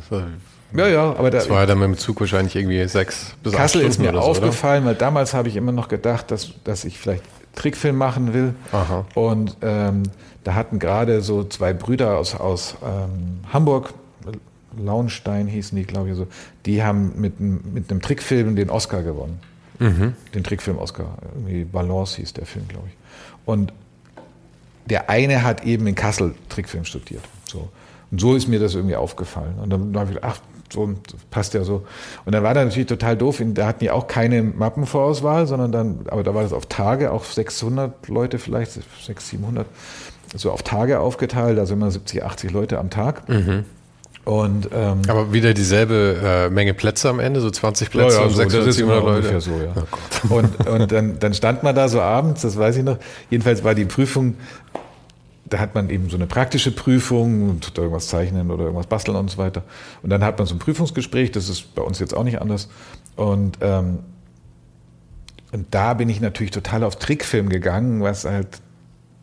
ja, 0.75 0.89
ja, 0.89 1.03
aber 1.11 1.31
da, 1.31 1.39
das 1.39 1.49
war 1.49 1.61
ja 1.61 1.67
dann 1.67 1.79
mit 1.79 1.89
dem 1.89 1.99
Zug 1.99 2.21
wahrscheinlich 2.21 2.57
irgendwie 2.57 2.87
sechs 2.89 3.35
bis 3.43 3.53
Kassel 3.53 3.63
acht 3.63 3.71
Stunden 3.71 3.91
ist 3.91 3.99
mir 3.99 4.13
so, 4.13 4.19
aufgefallen, 4.27 4.83
oder? 4.83 4.93
weil 4.93 4.99
damals 4.99 5.35
habe 5.35 5.49
ich 5.49 5.57
immer 5.57 5.73
noch 5.73 5.89
gedacht, 5.89 6.31
dass, 6.31 6.53
dass 6.65 6.85
ich 6.85 6.99
vielleicht 6.99 7.23
Trickfilm 7.55 7.97
machen 7.97 8.35
will. 8.35 8.55
Aha. 8.73 9.05
Und 9.15 9.57
ähm, 9.63 10.03
da 10.43 10.55
hatten 10.55 10.79
gerade 10.79 11.23
so 11.23 11.45
zwei 11.45 11.73
Brüder 11.73 12.19
aus, 12.19 12.35
aus 12.35 12.77
ähm, 12.85 13.41
Hamburg, 13.53 13.95
Launstein 14.77 15.47
hießen 15.47 15.77
die, 15.77 15.85
glaube 15.85 16.11
ich 16.11 16.17
so, 16.17 16.27
die 16.67 16.83
haben 16.83 17.13
mit, 17.17 17.39
mit 17.39 17.91
einem 17.91 18.03
Trickfilm 18.03 18.57
den 18.57 18.71
Oscar 18.71 19.03
gewonnen. 19.03 19.39
Mhm. 19.79 20.15
Den 20.35 20.45
Trickfilm 20.45 20.79
Oscar. 20.79 21.19
Irgendwie 21.35 21.65
Balance 21.65 22.17
hieß 22.17 22.33
der 22.35 22.47
Film, 22.47 22.67
glaube 22.69 22.89
ich. 22.89 22.95
Und 23.45 23.73
der 24.87 25.11
eine 25.11 25.43
hat 25.43 25.65
eben 25.65 25.87
in 25.87 25.95
Kassel 25.95 26.35
Trickfilm 26.49 26.85
studiert. 26.85 27.23
So. 27.55 27.69
Und 28.11 28.21
so 28.21 28.35
ist 28.35 28.49
mir 28.49 28.59
das 28.59 28.75
irgendwie 28.75 28.97
aufgefallen. 28.97 29.55
Und 29.63 29.71
dann 29.71 29.97
habe 29.97 30.11
ich 30.11 30.17
gedacht, 30.17 30.35
ach, 30.37 30.41
so 30.73 30.95
passt 31.31 31.55
ja 31.55 31.65
so. 31.65 31.85
Und 32.25 32.35
dann 32.35 32.43
war 32.43 32.53
das 32.53 32.65
natürlich 32.65 32.89
total 32.89 33.17
doof. 33.17 33.41
Da 33.55 33.67
hatten 33.67 33.81
die 33.81 33.91
auch 33.91 34.09
keine 34.09 34.43
Mappenvorauswahl, 34.43 35.47
sondern 35.47 35.73
dann, 35.73 36.01
aber 36.09 36.23
da 36.23 36.35
war 36.35 36.43
das 36.43 36.53
auf 36.53 36.67
Tage, 36.67 37.13
auch 37.13 37.25
600 37.25 38.09
Leute 38.09 38.39
vielleicht, 38.39 38.73
600, 38.73 39.21
700, 39.21 39.67
so 40.35 40.51
auf 40.51 40.63
Tage 40.63 40.99
aufgeteilt, 40.99 41.59
also 41.59 41.75
immer 41.75 41.91
70, 41.91 42.25
80 42.25 42.51
Leute 42.51 42.79
am 42.79 42.91
Tag. 42.91 43.29
Mhm. 43.29 43.65
Und, 44.25 44.71
ähm, 44.73 45.03
Aber 45.07 45.35
wieder 45.35 45.53
dieselbe 45.53 46.17
äh, 46.25 46.51
Menge 46.51 46.73
Plätze 46.73 47.11
am 47.11 47.21
Ende, 47.21 47.43
so 47.43 47.51
20 47.51 47.91
Plätze 47.91 48.15
ja, 48.15 48.21
ja, 48.21 48.27
und 48.27 48.31
so, 48.31 48.37
600, 48.37 48.73
700 48.73 49.05
Leute. 49.05 49.17
Ungefähr 49.17 49.41
so, 49.41 49.51
ja. 49.51 49.75
Oh 50.31 50.35
und 50.37 50.67
und 50.67 50.93
dann, 50.93 51.19
dann 51.19 51.35
stand 51.35 51.63
man 51.63 51.75
da 51.75 51.89
so 51.89 52.01
abends, 52.01 52.41
das 52.41 52.57
weiß 52.57 52.77
ich 52.79 52.85
noch. 52.85 52.97
Jedenfalls 53.29 53.65
war 53.65 53.75
die 53.75 53.85
Prüfung 53.85 54.37
da 55.47 55.59
hat 55.59 55.75
man 55.75 55.91
eben 55.91 56.09
so 56.09 56.17
eine 56.17 56.27
praktische 56.27 56.71
Prüfung 56.71 57.51
und 57.51 57.77
irgendwas 57.77 58.09
zeichnen 58.09 58.51
oder 58.51 58.65
irgendwas 58.65 58.87
basteln 58.87 59.17
und 59.17 59.31
so 59.31 59.39
weiter. 59.39 59.63
Und 60.03 60.11
dann 60.11 60.25
hat 60.25 60.39
man 60.39 60.47
so 60.47 60.55
ein 60.55 60.59
Prüfungsgespräch, 60.59 61.33
das 61.33 61.49
ist 61.49 61.75
bei 61.75 61.83
uns 61.83 61.99
jetzt 61.99 62.15
auch 62.17 62.25
nicht 62.25 62.41
anders. 62.41 62.69
Und, 63.17 63.59
ähm, 63.61 64.01
und 65.53 65.67
da 65.71 65.95
bin 65.95 66.09
ich 66.09 66.21
natürlich 66.21 66.51
total 66.51 66.83
auf 66.83 66.97
Trickfilm 66.97 67.49
gegangen, 67.49 68.03
was 68.03 68.25
halt 68.25 68.61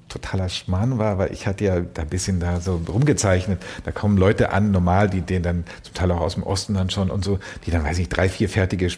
totaler 0.08 0.50
Schmarrn 0.50 0.98
war, 0.98 1.18
weil 1.18 1.32
ich 1.32 1.48
hatte 1.48 1.64
ja 1.64 1.80
da 1.80 2.04
ein 2.04 2.10
bisschen 2.10 2.40
da 2.40 2.60
so 2.60 2.82
rumgezeichnet. 2.88 3.62
Da 3.84 3.92
kommen 3.92 4.18
Leute 4.18 4.52
an, 4.52 4.72
normal, 4.72 5.10
die 5.10 5.22
den 5.22 5.42
dann 5.42 5.64
zum 5.82 5.94
Teil 5.94 6.12
auch 6.12 6.22
aus 6.22 6.36
dem 6.36 6.44
Osten 6.44 6.74
dann 6.74 6.90
schon 6.90 7.10
und 7.10 7.24
so, 7.24 7.40
die 7.66 7.72
dann, 7.72 7.84
weiß 7.84 7.98
ich, 8.00 8.10
drei, 8.10 8.30
vier 8.30 8.50
fertige 8.50 8.90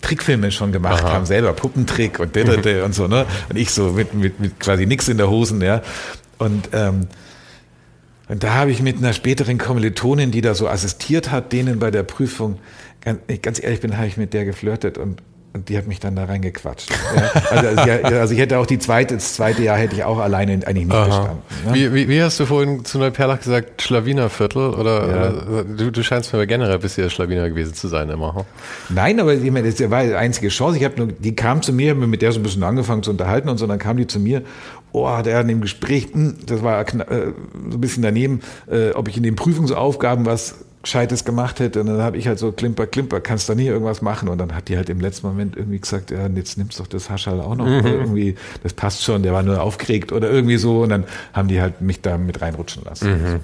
Trickfilme 0.00 0.50
schon 0.50 0.72
gemacht 0.72 1.04
Aha. 1.04 1.12
haben, 1.12 1.26
selber 1.26 1.52
Puppentrick 1.52 2.18
und 2.18 2.36
und 2.36 2.94
so, 2.94 3.06
ne? 3.08 3.26
Und 3.48 3.56
ich 3.56 3.70
so 3.70 3.92
mit, 3.92 4.14
mit, 4.14 4.40
mit 4.40 4.60
quasi 4.60 4.86
nix 4.86 5.08
in 5.08 5.16
der 5.16 5.30
Hosen, 5.30 5.60
ja. 5.62 5.82
Und, 6.42 6.70
ähm, 6.72 7.08
und 8.28 8.42
da 8.42 8.54
habe 8.54 8.70
ich 8.70 8.82
mit 8.82 8.98
einer 8.98 9.12
späteren 9.12 9.58
Kommilitonin, 9.58 10.30
die 10.30 10.40
da 10.40 10.54
so 10.54 10.68
assistiert 10.68 11.30
hat, 11.30 11.52
denen 11.52 11.78
bei 11.78 11.90
der 11.90 12.02
Prüfung, 12.02 12.58
ganz, 13.00 13.20
ganz 13.42 13.62
ehrlich 13.62 13.80
bin, 13.80 13.96
habe 13.96 14.06
ich 14.06 14.16
mit 14.16 14.32
der 14.32 14.44
geflirtet 14.44 14.98
und 14.98 15.22
und 15.54 15.68
die 15.68 15.76
hat 15.76 15.86
mich 15.86 16.00
dann 16.00 16.16
da 16.16 16.24
reingequatscht. 16.24 16.90
Ja, 16.90 17.50
also, 17.50 18.16
also, 18.16 18.34
ich 18.34 18.40
hätte 18.40 18.58
auch 18.58 18.64
die 18.64 18.78
zweite, 18.78 19.14
das 19.16 19.34
zweite 19.34 19.62
Jahr 19.62 19.76
hätte 19.76 19.94
ich 19.94 20.04
auch 20.04 20.18
alleine 20.18 20.52
eigentlich 20.66 20.86
nicht 20.86 20.94
Aha. 20.94 21.04
bestanden. 21.04 21.42
Ne? 21.66 21.74
Wie, 21.74 21.94
wie, 21.94 22.08
wie, 22.08 22.22
hast 22.22 22.40
du 22.40 22.46
vorhin 22.46 22.86
zu 22.86 22.98
Neuperlach 22.98 23.38
gesagt, 23.38 23.82
Schlawinerviertel? 23.82 24.70
Oder, 24.70 25.08
ja. 25.08 25.50
oder 25.50 25.64
du, 25.64 25.90
du, 25.90 26.02
scheinst 26.02 26.32
mir 26.32 26.46
generell 26.46 26.78
bisher 26.78 27.10
Schlawiner 27.10 27.50
gewesen 27.50 27.74
zu 27.74 27.88
sein 27.88 28.08
immer. 28.08 28.34
Hm? 28.34 28.42
Nein, 28.88 29.20
aber 29.20 29.34
ich 29.34 29.50
meine, 29.50 29.70
das 29.70 29.90
war 29.90 30.04
die 30.04 30.14
einzige 30.14 30.48
Chance. 30.48 30.78
Ich 30.78 30.84
habe 30.84 30.96
nur, 30.96 31.08
die 31.08 31.36
kam 31.36 31.60
zu 31.60 31.74
mir, 31.74 31.94
mit 31.94 32.22
der 32.22 32.32
so 32.32 32.40
ein 32.40 32.42
bisschen 32.42 32.62
angefangen 32.62 33.02
zu 33.02 33.10
unterhalten 33.10 33.50
und 33.50 33.58
so, 33.58 33.66
dann 33.66 33.78
kam 33.78 33.98
die 33.98 34.06
zu 34.06 34.20
mir 34.20 34.42
oh, 34.92 35.22
der 35.22 35.40
in 35.40 35.48
dem 35.48 35.60
Gespräch, 35.60 36.08
hm, 36.12 36.36
das 36.46 36.62
war 36.62 36.80
äh, 36.80 36.86
so 37.70 37.76
ein 37.76 37.80
bisschen 37.80 38.02
daneben, 38.02 38.40
äh, 38.70 38.90
ob 38.90 39.08
ich 39.08 39.16
in 39.16 39.22
den 39.22 39.36
Prüfungsaufgaben 39.36 40.26
was 40.26 40.56
Gescheites 40.82 41.24
gemacht 41.24 41.60
hätte. 41.60 41.80
Und 41.80 41.86
dann 41.86 42.02
habe 42.02 42.16
ich 42.18 42.26
halt 42.26 42.38
so 42.38 42.52
klimper, 42.52 42.86
klimper, 42.86 43.20
kannst 43.20 43.48
du 43.48 43.54
nie 43.54 43.66
irgendwas 43.66 44.02
machen. 44.02 44.28
Und 44.28 44.38
dann 44.38 44.54
hat 44.54 44.68
die 44.68 44.76
halt 44.76 44.90
im 44.90 45.00
letzten 45.00 45.26
Moment 45.26 45.56
irgendwie 45.56 45.78
gesagt, 45.78 46.10
ja, 46.10 46.26
jetzt 46.26 46.58
nimmst 46.58 46.80
doch 46.80 46.86
das 46.86 47.08
Haschall 47.08 47.40
auch 47.40 47.54
noch. 47.54 47.66
Mhm. 47.66 47.86
Irgendwie, 47.86 48.34
das 48.62 48.74
passt 48.74 49.02
schon, 49.04 49.22
der 49.22 49.32
war 49.32 49.42
nur 49.42 49.62
aufgeregt 49.62 50.12
oder 50.12 50.30
irgendwie 50.30 50.56
so. 50.56 50.82
Und 50.82 50.90
dann 50.90 51.04
haben 51.32 51.48
die 51.48 51.60
halt 51.60 51.80
mich 51.80 52.00
da 52.00 52.18
mit 52.18 52.42
reinrutschen 52.42 52.84
lassen. 52.84 53.08
Mhm. 53.08 53.14
Und, 53.14 53.20
so, 53.22 53.34
ne? 53.34 53.40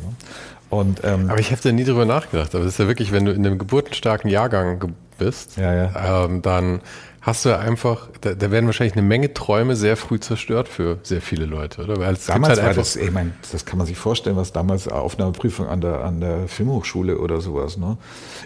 und 0.71 1.01
ähm, 1.05 1.31
Aber 1.31 1.41
ich 1.41 1.51
habe 1.53 1.63
da 1.63 1.73
nie 1.73 1.85
drüber 1.85 2.05
nachgedacht. 2.05 2.55
Aber 2.55 2.65
das 2.65 2.75
ist 2.75 2.79
ja 2.79 2.89
wirklich, 2.89 3.13
wenn 3.13 3.25
du 3.25 3.33
in 3.33 3.47
einem 3.47 3.59
geburtenstarken 3.59 4.29
Jahrgang 4.29 4.95
bist, 5.19 5.57
ja, 5.57 5.75
ja. 5.75 6.25
Ähm, 6.25 6.43
dann 6.43 6.81
hast 7.21 7.45
du 7.45 7.59
einfach, 7.59 8.09
da, 8.21 8.35
da, 8.35 8.51
werden 8.51 8.67
wahrscheinlich 8.67 8.95
eine 8.95 9.07
Menge 9.07 9.35
Träume 9.35 9.77
sehr 9.77 9.97
früh 9.97 10.21
zerstört 10.21 10.69
für 10.69 10.99
sehr 11.03 11.21
viele 11.21 11.47
Leute, 11.47 11.83
oder? 11.83 11.99
Weil 11.99 12.17
damals 12.27 12.59
halt 12.59 12.69
war 12.69 12.75
das, 12.75 12.97
ich 12.97 13.11
meine, 13.11 13.33
das 13.51 13.65
kann 13.65 13.79
man 13.79 13.87
sich 13.87 13.97
vorstellen, 13.97 14.37
was 14.37 14.53
damals 14.53 14.89
Aufnahmeprüfung 14.89 15.67
an 15.67 15.81
der, 15.81 16.05
an 16.05 16.21
der 16.21 16.49
Filmhochschule 16.49 17.19
oder 17.19 17.41
sowas, 17.41 17.77
ne? 17.77 17.97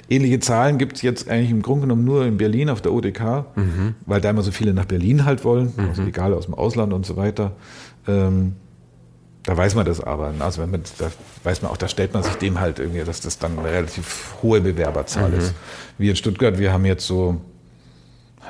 Ähnliche 0.08 0.40
Zahlen 0.40 0.78
gibt 0.78 0.96
es 0.96 1.02
jetzt 1.02 1.28
eigentlich 1.28 1.50
im 1.50 1.62
Grunde 1.62 1.82
genommen 1.82 2.04
nur 2.04 2.24
in 2.24 2.36
Berlin 2.36 2.70
auf 2.70 2.80
der 2.80 2.92
ODK, 2.92 3.44
mhm. 3.54 3.94
weil 4.06 4.20
da 4.20 4.30
immer 4.30 4.42
so 4.42 4.52
viele 4.52 4.72
nach 4.74 4.86
Berlin 4.86 5.24
halt 5.24 5.44
wollen, 5.44 5.72
mhm. 5.76 5.88
also 5.88 6.02
egal 6.02 6.32
aus 6.34 6.46
dem 6.46 6.54
Ausland 6.54 6.92
und 6.92 7.06
so 7.06 7.16
weiter. 7.16 7.52
Ähm, 8.08 8.56
da 9.44 9.56
weiß 9.56 9.74
man 9.74 9.84
das 9.84 10.00
aber. 10.00 10.32
Ne? 10.32 10.44
Also 10.44 10.62
wenn 10.62 10.70
man, 10.70 10.82
da 10.98 11.10
weiß 11.42 11.62
man 11.62 11.70
auch, 11.70 11.76
da 11.76 11.88
stellt 11.88 12.14
man 12.14 12.22
sich 12.22 12.34
dem 12.34 12.60
halt 12.60 12.78
irgendwie, 12.78 13.02
dass 13.04 13.20
das 13.20 13.38
dann 13.38 13.58
eine 13.58 13.70
relativ 13.70 14.34
hohe 14.42 14.60
Bewerberzahl 14.60 15.30
mhm. 15.30 15.38
ist. 15.38 15.54
Wie 15.98 16.08
in 16.08 16.16
Stuttgart, 16.16 16.58
wir 16.58 16.72
haben 16.72 16.84
jetzt 16.84 17.06
so 17.06 17.40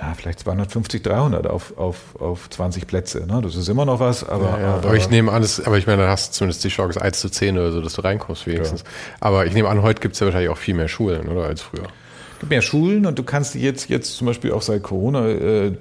ja, 0.00 0.14
vielleicht 0.16 0.40
250, 0.40 1.02
300 1.02 1.46
auf, 1.46 1.76
auf, 1.76 2.16
auf 2.18 2.48
20 2.48 2.86
Plätze. 2.86 3.26
Ne? 3.26 3.40
Das 3.42 3.56
ist 3.56 3.68
immer 3.68 3.84
noch 3.84 4.00
was, 4.00 4.26
aber, 4.26 4.50
ja, 4.50 4.58
ja. 4.58 4.74
aber, 4.74 4.88
aber 4.88 4.96
ich 4.96 5.10
nehme 5.10 5.30
an, 5.32 5.42
das, 5.42 5.64
aber 5.64 5.78
ich 5.78 5.86
meine, 5.86 6.02
da 6.02 6.08
hast 6.08 6.30
du 6.30 6.38
zumindest 6.38 6.64
die 6.64 6.68
Chance 6.68 7.00
1 7.00 7.20
zu 7.20 7.28
10 7.28 7.58
oder 7.58 7.72
so, 7.72 7.80
dass 7.80 7.94
du 7.94 8.02
reinkommst 8.02 8.46
wenigstens. 8.46 8.84
Aber 9.20 9.46
ich 9.46 9.52
nehme 9.52 9.68
an, 9.68 9.82
heute 9.82 10.00
gibt 10.00 10.14
es 10.14 10.20
ja 10.20 10.26
wahrscheinlich 10.26 10.50
auch 10.50 10.58
viel 10.58 10.74
mehr 10.74 10.88
Schulen, 10.88 11.28
oder 11.28 11.44
als 11.44 11.60
früher. 11.60 11.84
Es 12.34 12.38
gibt 12.40 12.50
mehr 12.50 12.62
Schulen 12.62 13.06
und 13.06 13.18
du 13.18 13.22
kannst 13.22 13.54
jetzt, 13.54 13.88
jetzt 13.88 14.16
zum 14.16 14.26
Beispiel 14.26 14.52
auch 14.52 14.62
seit 14.62 14.82
Corona, 14.82 15.28
äh, 15.28 15.72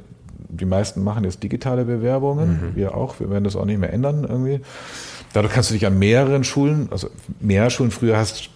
die 0.49 0.65
meisten 0.65 1.03
machen 1.03 1.23
jetzt 1.23 1.41
digitale 1.41 1.85
Bewerbungen, 1.85 2.49
mhm. 2.49 2.75
wir 2.75 2.95
auch, 2.95 3.19
wir 3.19 3.29
werden 3.29 3.45
das 3.45 3.55
auch 3.55 3.65
nicht 3.65 3.79
mehr 3.79 3.93
ändern 3.93 4.25
irgendwie. 4.27 4.59
Dadurch 5.33 5.53
kannst 5.53 5.69
du 5.69 5.73
dich 5.73 5.85
an 5.85 5.97
mehreren 5.97 6.43
Schulen, 6.43 6.89
also 6.91 7.09
mehr 7.39 7.69
Schulen, 7.69 7.91
früher 7.91 8.17
hast 8.17 8.49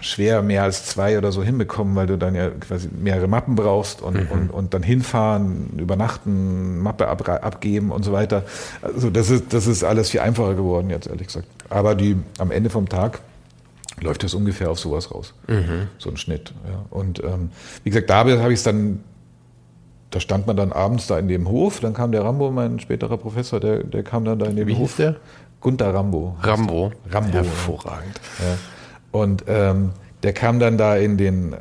schwer 0.00 0.42
mehr 0.42 0.62
als 0.62 0.86
zwei 0.86 1.18
oder 1.18 1.32
so 1.32 1.42
hinbekommen, 1.42 1.94
weil 1.94 2.06
du 2.06 2.18
dann 2.18 2.34
ja 2.34 2.50
quasi 2.50 2.88
mehrere 2.88 3.28
Mappen 3.28 3.54
brauchst 3.54 4.02
und, 4.02 4.14
mhm. 4.14 4.30
und, 4.30 4.50
und 4.50 4.74
dann 4.74 4.82
hinfahren, 4.82 5.70
übernachten, 5.78 6.80
Mappe 6.80 7.08
ab, 7.08 7.28
abgeben 7.28 7.90
und 7.92 8.04
so 8.04 8.12
weiter. 8.12 8.44
Also 8.82 9.10
das 9.10 9.30
ist, 9.30 9.52
das 9.52 9.66
ist 9.66 9.84
alles 9.84 10.10
viel 10.10 10.20
einfacher 10.20 10.54
geworden 10.54 10.90
jetzt, 10.90 11.06
ehrlich 11.06 11.28
gesagt. 11.28 11.46
Aber 11.68 11.94
die, 11.94 12.16
am 12.38 12.50
Ende 12.50 12.70
vom 12.70 12.88
Tag 12.88 13.20
läuft 14.00 14.24
das 14.24 14.34
ungefähr 14.34 14.70
auf 14.70 14.78
sowas 14.78 15.12
raus. 15.12 15.34
Mhm. 15.46 15.88
So 15.98 16.10
ein 16.10 16.16
Schnitt. 16.16 16.52
Ja. 16.68 16.84
Und 16.90 17.22
ähm, 17.22 17.50
wie 17.84 17.90
gesagt, 17.90 18.10
da 18.10 18.16
habe 18.18 18.52
ich 18.52 18.58
es 18.58 18.62
dann, 18.62 19.00
da 20.10 20.20
stand 20.20 20.46
man 20.46 20.56
dann 20.56 20.72
abends 20.72 21.06
da 21.06 21.18
in 21.18 21.28
dem 21.28 21.48
Hof, 21.48 21.80
dann 21.80 21.94
kam 21.94 22.12
der 22.12 22.24
Rambo, 22.24 22.50
mein 22.50 22.80
späterer 22.80 23.16
Professor, 23.16 23.60
der, 23.60 23.84
der 23.84 24.02
kam 24.02 24.24
dann 24.24 24.38
da 24.38 24.46
in 24.46 24.56
dem 24.56 24.66
Wie 24.66 24.72
Hof. 24.72 24.78
Wie 24.78 24.86
hieß 24.86 24.96
der? 24.96 25.16
Gunther 25.60 25.94
Rambo. 25.94 26.36
Rambo. 26.42 26.92
Rambo. 27.08 27.32
Hervorragend. 27.32 28.20
Ja. 28.40 28.58
Und 29.12 29.44
ähm, 29.46 29.90
der 30.22 30.32
kam 30.32 30.58
dann 30.58 30.78
da 30.78 30.96
in 30.96 31.16
den 31.16 31.54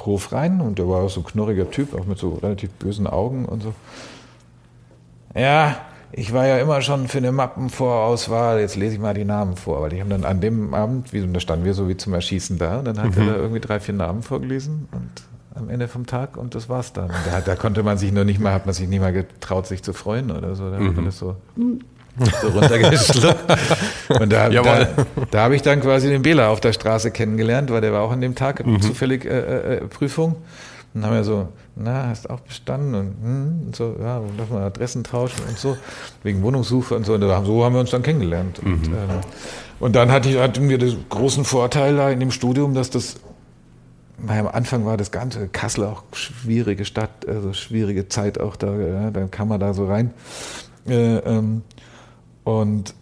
Hof 0.00 0.32
rein 0.32 0.60
und 0.60 0.78
der 0.78 0.88
war 0.88 1.08
so 1.08 1.20
ein 1.20 1.24
knurriger 1.24 1.70
Typ, 1.70 1.94
auch 1.94 2.06
mit 2.06 2.18
so 2.18 2.34
relativ 2.42 2.70
bösen 2.70 3.06
Augen 3.06 3.44
und 3.44 3.62
so. 3.62 3.74
Ja, 5.34 5.76
ich 6.12 6.32
war 6.32 6.46
ja 6.46 6.58
immer 6.58 6.82
schon 6.82 7.08
für 7.08 7.18
eine 7.18 7.32
Mappenvorauswahl, 7.32 8.60
jetzt 8.60 8.76
lese 8.76 8.94
ich 8.94 9.00
mal 9.00 9.14
die 9.14 9.24
Namen 9.24 9.56
vor, 9.56 9.80
weil 9.82 9.90
die 9.90 10.00
haben 10.00 10.10
dann 10.10 10.24
an 10.24 10.40
dem 10.40 10.74
Abend, 10.74 11.12
wie, 11.12 11.26
da 11.26 11.40
standen 11.40 11.64
wir 11.64 11.74
so 11.74 11.88
wie 11.88 11.96
zum 11.96 12.12
Erschießen 12.12 12.58
da, 12.58 12.78
und 12.78 12.84
dann 12.86 12.98
hat 12.98 13.16
mhm. 13.16 13.28
er 13.28 13.34
da 13.34 13.36
irgendwie 13.36 13.60
drei, 13.60 13.80
vier 13.80 13.94
Namen 13.94 14.22
vorgelesen 14.22 14.88
und 14.92 15.10
am 15.54 15.68
Ende 15.68 15.88
vom 15.88 16.06
Tag 16.06 16.36
und 16.36 16.54
das 16.54 16.68
war's 16.68 16.92
dann. 16.92 17.10
Da, 17.30 17.40
da, 17.40 17.56
konnte 17.56 17.82
man 17.82 17.98
sich 17.98 18.12
noch 18.12 18.24
nicht 18.24 18.40
mal, 18.40 18.52
hat 18.52 18.66
man 18.66 18.74
sich 18.74 18.88
nicht 18.88 19.00
mal 19.00 19.12
getraut, 19.12 19.66
sich 19.66 19.82
zu 19.82 19.92
freuen 19.92 20.30
oder 20.30 20.54
so. 20.54 20.70
Da 20.70 20.78
mhm. 20.78 20.88
hat 20.88 20.96
man 20.96 21.04
das 21.06 21.18
so, 21.18 21.36
so 22.16 22.48
runtergeschluckt. 22.48 23.38
und 24.08 24.32
da, 24.32 24.48
da, 24.50 24.88
da 25.30 25.42
habe 25.42 25.56
ich 25.56 25.62
dann 25.62 25.80
quasi 25.80 26.08
den 26.08 26.22
Bela 26.22 26.48
auf 26.48 26.60
der 26.60 26.72
Straße 26.72 27.10
kennengelernt, 27.10 27.70
weil 27.70 27.80
der 27.80 27.92
war 27.92 28.02
auch 28.02 28.12
an 28.12 28.20
dem 28.20 28.34
Tag 28.34 28.64
mhm. 28.64 28.80
zufällig 28.80 29.24
äh, 29.24 29.28
äh, 29.28 29.76
äh 29.76 29.80
Prüfung. 29.88 30.36
Und 30.94 31.06
haben 31.06 31.14
wir 31.14 31.24
so, 31.24 31.48
na, 31.74 32.08
hast 32.08 32.28
auch 32.28 32.40
bestanden 32.40 32.94
und, 32.94 33.14
hm, 33.22 33.62
und 33.66 33.76
so, 33.76 33.96
ja, 33.98 34.20
lass 34.36 34.50
mal 34.50 34.62
Adressen 34.62 35.04
tauschen 35.04 35.42
und 35.48 35.56
so, 35.56 35.76
wegen 36.22 36.42
Wohnungssuche 36.42 36.94
und 36.94 37.06
so. 37.06 37.14
Und 37.14 37.22
so 37.22 37.64
haben 37.64 37.74
wir 37.74 37.80
uns 37.80 37.90
dann 37.90 38.02
kennengelernt. 38.02 38.62
Mhm. 38.62 38.72
Und, 38.72 38.86
ähm, 38.86 39.20
und, 39.80 39.96
dann 39.96 40.10
hatte 40.10 40.28
ich, 40.28 40.38
hatten 40.38 40.68
wir 40.68 40.78
den 40.78 41.04
großen 41.08 41.44
Vorteil 41.44 41.96
da 41.96 42.10
in 42.10 42.20
dem 42.20 42.30
Studium, 42.30 42.74
dass 42.74 42.90
das, 42.90 43.16
weil 44.18 44.40
am 44.40 44.48
Anfang 44.48 44.84
war 44.84 44.98
das 44.98 45.10
Ganze, 45.10 45.48
Kassel 45.48 45.84
auch 45.84 46.02
schwierige 46.12 46.84
Stadt, 46.84 47.26
also 47.26 47.54
schwierige 47.54 48.08
Zeit 48.08 48.38
auch 48.38 48.56
da, 48.56 48.76
ja, 48.76 49.10
dann 49.10 49.30
kam 49.30 49.48
man 49.48 49.60
da 49.60 49.72
so 49.72 49.86
rein. 49.86 50.12
Äh, 50.86 51.16
ähm, 51.18 51.62
und 52.44 52.94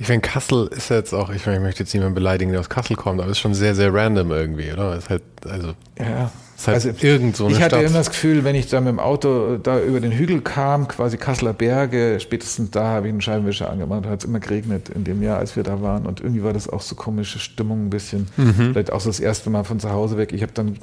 ich 0.00 0.06
finde, 0.06 0.26
Kassel 0.26 0.68
ist 0.68 0.90
jetzt 0.90 1.12
auch, 1.12 1.30
ich, 1.30 1.44
meine, 1.44 1.58
ich 1.58 1.62
möchte 1.64 1.82
jetzt 1.82 1.92
niemanden 1.92 2.14
beleidigen, 2.14 2.52
der 2.52 2.60
aus 2.60 2.68
Kassel 2.68 2.94
kommt, 2.94 3.20
aber 3.20 3.30
es 3.30 3.38
ist 3.38 3.40
schon 3.40 3.54
sehr, 3.54 3.74
sehr 3.74 3.92
random 3.92 4.30
irgendwie, 4.30 4.72
oder? 4.72 4.96
Ist 4.96 5.10
halt, 5.10 5.22
also. 5.44 5.72
Ja. 5.98 6.30
Ist 6.56 6.66
halt 6.66 6.74
also 6.74 6.90
irgend 7.06 7.36
so 7.36 7.46
eine 7.46 7.54
ich 7.54 7.62
hatte 7.62 7.76
Stadt. 7.76 7.88
immer 7.88 7.98
das 7.98 8.10
Gefühl, 8.10 8.42
wenn 8.42 8.56
ich 8.56 8.68
da 8.68 8.80
mit 8.80 8.88
dem 8.88 8.98
Auto 8.98 9.58
da 9.58 9.80
über 9.80 10.00
den 10.00 10.10
Hügel 10.10 10.40
kam, 10.40 10.88
quasi 10.88 11.16
Kasseler 11.16 11.52
Berge, 11.52 12.18
spätestens 12.20 12.70
da 12.72 12.84
habe 12.84 13.06
ich 13.06 13.12
einen 13.12 13.20
Scheibenwischer 13.20 13.70
angemacht, 13.70 14.06
hat 14.06 14.20
es 14.20 14.24
immer 14.24 14.40
geregnet 14.40 14.88
in 14.88 15.04
dem 15.04 15.22
Jahr, 15.22 15.38
als 15.38 15.54
wir 15.54 15.62
da 15.62 15.82
waren 15.82 16.04
und 16.04 16.20
irgendwie 16.20 16.42
war 16.42 16.52
das 16.52 16.68
auch 16.68 16.82
so 16.82 16.96
komische 16.96 17.38
Stimmung 17.38 17.86
ein 17.86 17.90
bisschen. 17.90 18.26
Mhm. 18.36 18.72
Vielleicht 18.72 18.92
auch 18.92 19.00
so 19.00 19.08
das 19.08 19.20
erste 19.20 19.50
Mal 19.50 19.62
von 19.62 19.78
zu 19.78 19.90
Hause 19.90 20.16
weg. 20.16 20.32
Ich 20.32 20.42
habe 20.42 20.52
dann 20.52 20.78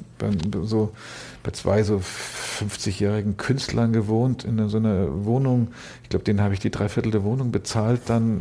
so 0.62 0.92
bei 1.46 1.52
zwei 1.52 1.84
so 1.84 2.00
50-jährigen 2.60 3.36
Künstlern 3.36 3.92
gewohnt 3.92 4.42
in 4.42 4.68
so 4.68 4.78
einer 4.78 5.24
Wohnung. 5.24 5.68
Ich 6.02 6.08
glaube, 6.08 6.24
denen 6.24 6.40
habe 6.40 6.54
ich 6.54 6.60
die 6.60 6.72
Dreiviertel 6.72 7.12
der 7.12 7.22
Wohnung 7.22 7.52
bezahlt 7.52 8.00
dann 8.06 8.40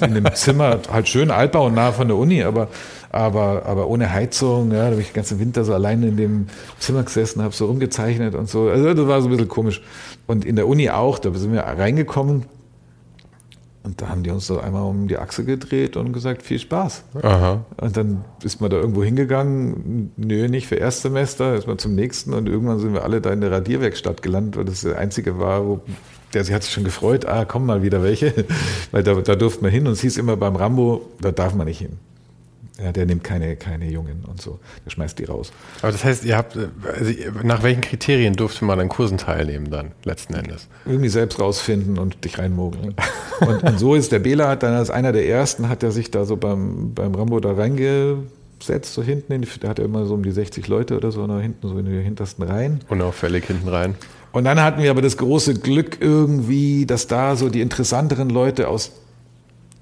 in 0.00 0.14
dem, 0.14 0.34
Zimmer, 0.34 0.80
halt 0.90 1.08
schön 1.08 1.30
altbau 1.30 1.66
und 1.66 1.74
nah 1.74 1.92
von 1.92 2.08
der 2.08 2.16
Uni, 2.16 2.42
aber, 2.42 2.68
aber, 3.10 3.66
aber 3.66 3.86
ohne 3.88 4.10
Heizung. 4.10 4.72
Ja, 4.72 4.84
da 4.84 4.90
habe 4.92 5.00
ich 5.02 5.08
den 5.08 5.14
ganzen 5.14 5.38
Winter 5.40 5.62
so 5.64 5.74
alleine 5.74 6.08
in 6.08 6.16
dem 6.16 6.46
Zimmer 6.78 7.02
gesessen, 7.02 7.42
habe 7.42 7.54
so 7.54 7.66
rumgezeichnet 7.66 8.34
und 8.34 8.48
so. 8.48 8.70
Also 8.70 8.94
das 8.94 9.06
war 9.06 9.20
so 9.20 9.28
ein 9.28 9.32
bisschen 9.32 9.48
komisch. 9.48 9.82
Und 10.26 10.46
in 10.46 10.56
der 10.56 10.66
Uni 10.66 10.88
auch, 10.88 11.18
da 11.18 11.30
sind 11.34 11.52
wir 11.52 11.60
reingekommen 11.60 12.46
und 13.88 14.02
da 14.02 14.10
haben 14.10 14.22
die 14.22 14.28
uns 14.28 14.46
so 14.46 14.60
einmal 14.60 14.82
um 14.82 15.08
die 15.08 15.16
Achse 15.16 15.44
gedreht 15.44 15.96
und 15.96 16.12
gesagt, 16.12 16.42
viel 16.42 16.58
Spaß. 16.58 17.04
Aha. 17.22 17.64
Und 17.80 17.96
dann 17.96 18.22
ist 18.42 18.60
man 18.60 18.68
da 18.68 18.76
irgendwo 18.76 19.02
hingegangen, 19.02 20.12
nö, 20.18 20.46
nicht 20.48 20.66
für 20.66 20.74
Erstsemester, 20.74 21.54
ist 21.54 21.66
man 21.66 21.78
zum 21.78 21.94
nächsten 21.94 22.34
und 22.34 22.50
irgendwann 22.50 22.80
sind 22.80 22.92
wir 22.92 23.02
alle 23.02 23.22
da 23.22 23.32
in 23.32 23.40
der 23.40 23.50
Radierwerkstatt 23.50 24.20
gelandet, 24.20 24.58
weil 24.58 24.66
das 24.66 24.82
der 24.82 24.98
einzige 24.98 25.38
war, 25.38 25.66
wo 25.66 25.80
der 26.34 26.44
sie 26.44 26.54
hat 26.54 26.64
sich 26.64 26.74
schon 26.74 26.84
gefreut, 26.84 27.24
ah, 27.24 27.46
kommen 27.46 27.64
mal 27.64 27.82
wieder 27.82 28.02
welche, 28.02 28.44
weil 28.90 29.02
da, 29.02 29.14
da 29.14 29.36
durfte 29.36 29.62
man 29.62 29.70
hin 29.70 29.86
und 29.86 29.94
es 29.94 30.02
hieß 30.02 30.18
immer 30.18 30.36
beim 30.36 30.56
Rambo, 30.56 31.08
da 31.22 31.32
darf 31.32 31.54
man 31.54 31.66
nicht 31.66 31.78
hin. 31.78 31.98
Ja, 32.82 32.92
der 32.92 33.06
nimmt 33.06 33.24
keine, 33.24 33.56
keine 33.56 33.90
Jungen 33.90 34.24
und 34.28 34.40
so. 34.40 34.60
Der 34.84 34.90
schmeißt 34.90 35.18
die 35.18 35.24
raus. 35.24 35.50
Aber 35.82 35.90
das 35.90 36.04
heißt, 36.04 36.24
ihr 36.24 36.36
habt, 36.36 36.56
also 36.56 37.12
nach 37.42 37.64
welchen 37.64 37.80
Kriterien 37.80 38.34
durfte 38.34 38.64
man 38.64 38.78
an 38.78 38.88
Kursen 38.88 39.18
teilnehmen 39.18 39.68
dann, 39.68 39.92
letzten 40.04 40.34
Endes? 40.34 40.68
Irgendwie 40.86 41.08
selbst 41.08 41.40
rausfinden 41.40 41.98
und 41.98 42.24
dich 42.24 42.38
reinmogeln. 42.38 42.94
und, 43.40 43.62
und, 43.64 43.78
so 43.80 43.96
ist 43.96 44.12
der 44.12 44.20
Bela 44.20 44.48
hat 44.48 44.62
dann 44.62 44.74
als 44.74 44.90
einer 44.90 45.10
der 45.10 45.26
ersten, 45.26 45.68
hat 45.68 45.82
er 45.82 45.90
sich 45.90 46.12
da 46.12 46.24
so 46.24 46.36
beim, 46.36 46.94
beim 46.94 47.16
Rambo 47.16 47.40
da 47.40 47.52
reingesetzt, 47.52 48.94
so 48.94 49.02
hinten, 49.02 49.32
in 49.32 49.42
die, 49.42 49.48
da 49.58 49.70
hat 49.70 49.80
er 49.80 49.84
immer 49.84 50.06
so 50.06 50.14
um 50.14 50.22
die 50.22 50.30
60 50.30 50.68
Leute 50.68 50.96
oder 50.96 51.10
so, 51.10 51.26
da 51.26 51.40
hinten, 51.40 51.66
so 51.66 51.76
in 51.78 51.86
die 51.86 52.00
hintersten 52.00 52.44
Reihen. 52.44 52.80
Unauffällig 52.88 53.46
hinten 53.46 53.68
rein. 53.68 53.96
Und 54.30 54.44
dann 54.44 54.62
hatten 54.62 54.82
wir 54.82 54.90
aber 54.90 55.02
das 55.02 55.16
große 55.16 55.54
Glück 55.54 55.98
irgendwie, 56.00 56.86
dass 56.86 57.08
da 57.08 57.34
so 57.34 57.48
die 57.48 57.60
interessanteren 57.60 58.30
Leute 58.30 58.68
aus 58.68 58.92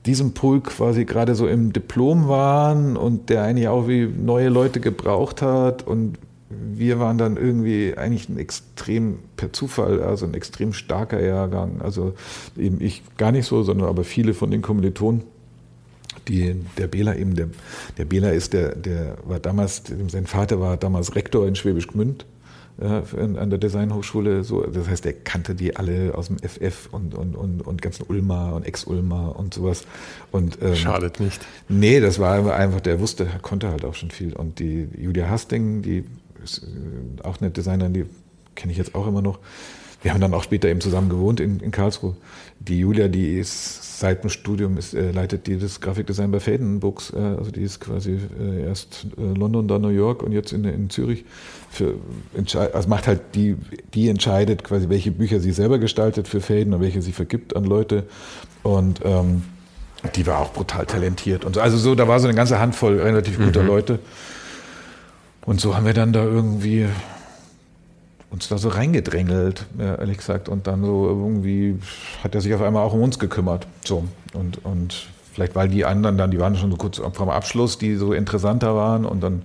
diesem 0.06 0.32
Pulk 0.32 0.68
quasi 0.68 1.04
gerade 1.04 1.34
so 1.34 1.46
im 1.46 1.72
Diplom 1.72 2.28
waren 2.28 2.96
und 2.96 3.28
der 3.28 3.42
eigentlich 3.42 3.68
auch 3.68 3.88
wie 3.88 4.06
neue 4.06 4.48
Leute 4.48 4.80
gebraucht 4.80 5.42
hat 5.42 5.86
und 5.86 6.18
wir 6.48 7.00
waren 7.00 7.18
dann 7.18 7.36
irgendwie 7.36 7.94
eigentlich 7.96 8.28
ein 8.28 8.38
extrem 8.38 9.18
per 9.36 9.52
Zufall, 9.52 10.00
also 10.00 10.26
ein 10.26 10.34
extrem 10.34 10.72
starker 10.72 11.20
Jahrgang. 11.20 11.80
Also 11.82 12.14
eben 12.56 12.80
ich 12.80 13.02
gar 13.16 13.32
nicht 13.32 13.46
so, 13.46 13.62
sondern 13.62 13.88
aber 13.88 14.04
viele 14.04 14.32
von 14.32 14.50
den 14.50 14.62
Kommilitonen. 14.62 15.24
Die, 16.28 16.54
der 16.78 16.86
Bela 16.86 17.14
eben, 17.16 17.34
der, 17.34 17.48
der 17.98 18.04
Bela 18.04 18.30
ist 18.30 18.52
der, 18.52 18.74
der 18.74 19.16
war 19.24 19.40
damals, 19.40 19.82
sein 20.08 20.26
Vater 20.26 20.60
war 20.60 20.76
damals 20.76 21.14
Rektor 21.14 21.46
in 21.46 21.56
Schwäbisch 21.56 21.88
Gmünd 21.88 22.26
an 22.78 23.48
der 23.48 23.58
Designhochschule. 23.58 24.44
So, 24.44 24.62
das 24.62 24.88
heißt, 24.88 25.06
er 25.06 25.14
kannte 25.14 25.54
die 25.54 25.76
alle 25.76 26.14
aus 26.14 26.26
dem 26.26 26.38
FF 26.38 26.88
und, 26.92 27.14
und, 27.14 27.34
und, 27.34 27.62
und 27.62 27.80
ganzen 27.80 28.04
Ulmer 28.06 28.54
und 28.54 28.66
Ex-Ulmer 28.66 29.34
und 29.38 29.54
sowas. 29.54 29.86
Und, 30.30 30.58
ähm, 30.60 30.74
Schadet 30.74 31.18
nicht. 31.20 31.40
Nee, 31.68 32.00
das 32.00 32.18
war 32.18 32.54
einfach, 32.54 32.80
der 32.80 33.00
wusste, 33.00 33.26
konnte 33.40 33.70
halt 33.70 33.84
auch 33.84 33.94
schon 33.94 34.10
viel. 34.10 34.34
Und 34.34 34.58
die 34.58 34.88
Julia 34.98 35.28
Hasting, 35.28 35.82
die 35.82 36.04
ist 36.44 36.64
äh, 36.64 37.22
auch 37.22 37.40
eine 37.40 37.50
Designerin, 37.50 37.94
die 37.94 38.04
kenne 38.54 38.72
ich 38.72 38.78
jetzt 38.78 38.94
auch 38.94 39.06
immer 39.06 39.22
noch. 39.22 39.38
Wir 40.02 40.12
haben 40.12 40.20
dann 40.20 40.34
auch 40.34 40.42
später 40.42 40.68
eben 40.68 40.80
zusammen 40.80 41.08
gewohnt 41.08 41.40
in, 41.40 41.60
in 41.60 41.70
Karlsruhe. 41.70 42.16
Die 42.60 42.78
Julia, 42.78 43.08
die 43.08 43.38
ist 43.38 43.98
seit 43.98 44.22
dem 44.22 44.30
Studium, 44.30 44.76
ist, 44.76 44.94
äh, 44.94 45.10
leitet 45.10 45.46
die 45.46 45.58
das 45.58 45.80
Grafikdesign 45.80 46.30
bei 46.30 46.40
Faden 46.40 46.80
Books. 46.80 47.12
Äh, 47.12 47.18
also 47.18 47.50
die 47.50 47.62
ist 47.62 47.80
quasi 47.80 48.18
äh, 48.40 48.62
erst 48.64 49.06
äh, 49.16 49.36
London, 49.36 49.66
dann 49.68 49.82
New 49.82 49.88
York 49.88 50.22
und 50.22 50.32
jetzt 50.32 50.52
in, 50.52 50.64
in 50.64 50.90
Zürich. 50.90 51.24
Für, 51.76 51.94
also 52.72 52.88
macht 52.88 53.06
halt 53.06 53.20
die, 53.34 53.56
die 53.92 54.08
entscheidet 54.08 54.64
quasi, 54.64 54.88
welche 54.88 55.10
Bücher 55.10 55.40
sie 55.40 55.52
selber 55.52 55.78
gestaltet 55.78 56.26
für 56.26 56.40
Faden 56.40 56.72
und 56.72 56.80
welche 56.80 57.02
sie 57.02 57.12
vergibt 57.12 57.54
an 57.54 57.64
Leute. 57.64 58.04
Und 58.62 59.00
ähm, 59.04 59.42
die 60.14 60.26
war 60.26 60.38
auch 60.38 60.52
brutal 60.52 60.86
talentiert. 60.86 61.44
Und 61.44 61.54
so. 61.54 61.60
Also 61.60 61.76
so, 61.76 61.94
da 61.94 62.08
war 62.08 62.18
so 62.18 62.28
eine 62.28 62.36
ganze 62.36 62.58
Handvoll 62.58 63.00
relativ 63.00 63.38
guter 63.38 63.62
mhm. 63.62 63.68
Leute. 63.68 63.98
Und 65.44 65.60
so 65.60 65.76
haben 65.76 65.84
wir 65.84 65.94
dann 65.94 66.12
da 66.12 66.24
irgendwie 66.24 66.86
uns 68.30 68.48
da 68.48 68.58
so 68.58 68.68
reingedrängelt, 68.68 69.66
ehrlich 69.78 70.18
gesagt. 70.18 70.48
Und 70.48 70.66
dann 70.66 70.84
so 70.84 71.06
irgendwie 71.06 71.78
hat 72.24 72.34
er 72.34 72.40
sich 72.40 72.54
auf 72.54 72.62
einmal 72.62 72.84
auch 72.84 72.92
um 72.92 73.02
uns 73.02 73.18
gekümmert. 73.18 73.66
So. 73.84 74.04
Und, 74.32 74.64
und 74.64 75.06
vielleicht 75.32 75.54
weil 75.54 75.68
die 75.68 75.84
anderen 75.84 76.18
dann, 76.18 76.30
die 76.30 76.40
waren 76.40 76.56
schon 76.56 76.70
so 76.70 76.76
kurz 76.76 77.00
vom 77.12 77.28
Abschluss, 77.28 77.78
die 77.78 77.94
so 77.96 78.12
interessanter 78.12 78.74
waren. 78.74 79.04
Und 79.04 79.20
dann 79.22 79.42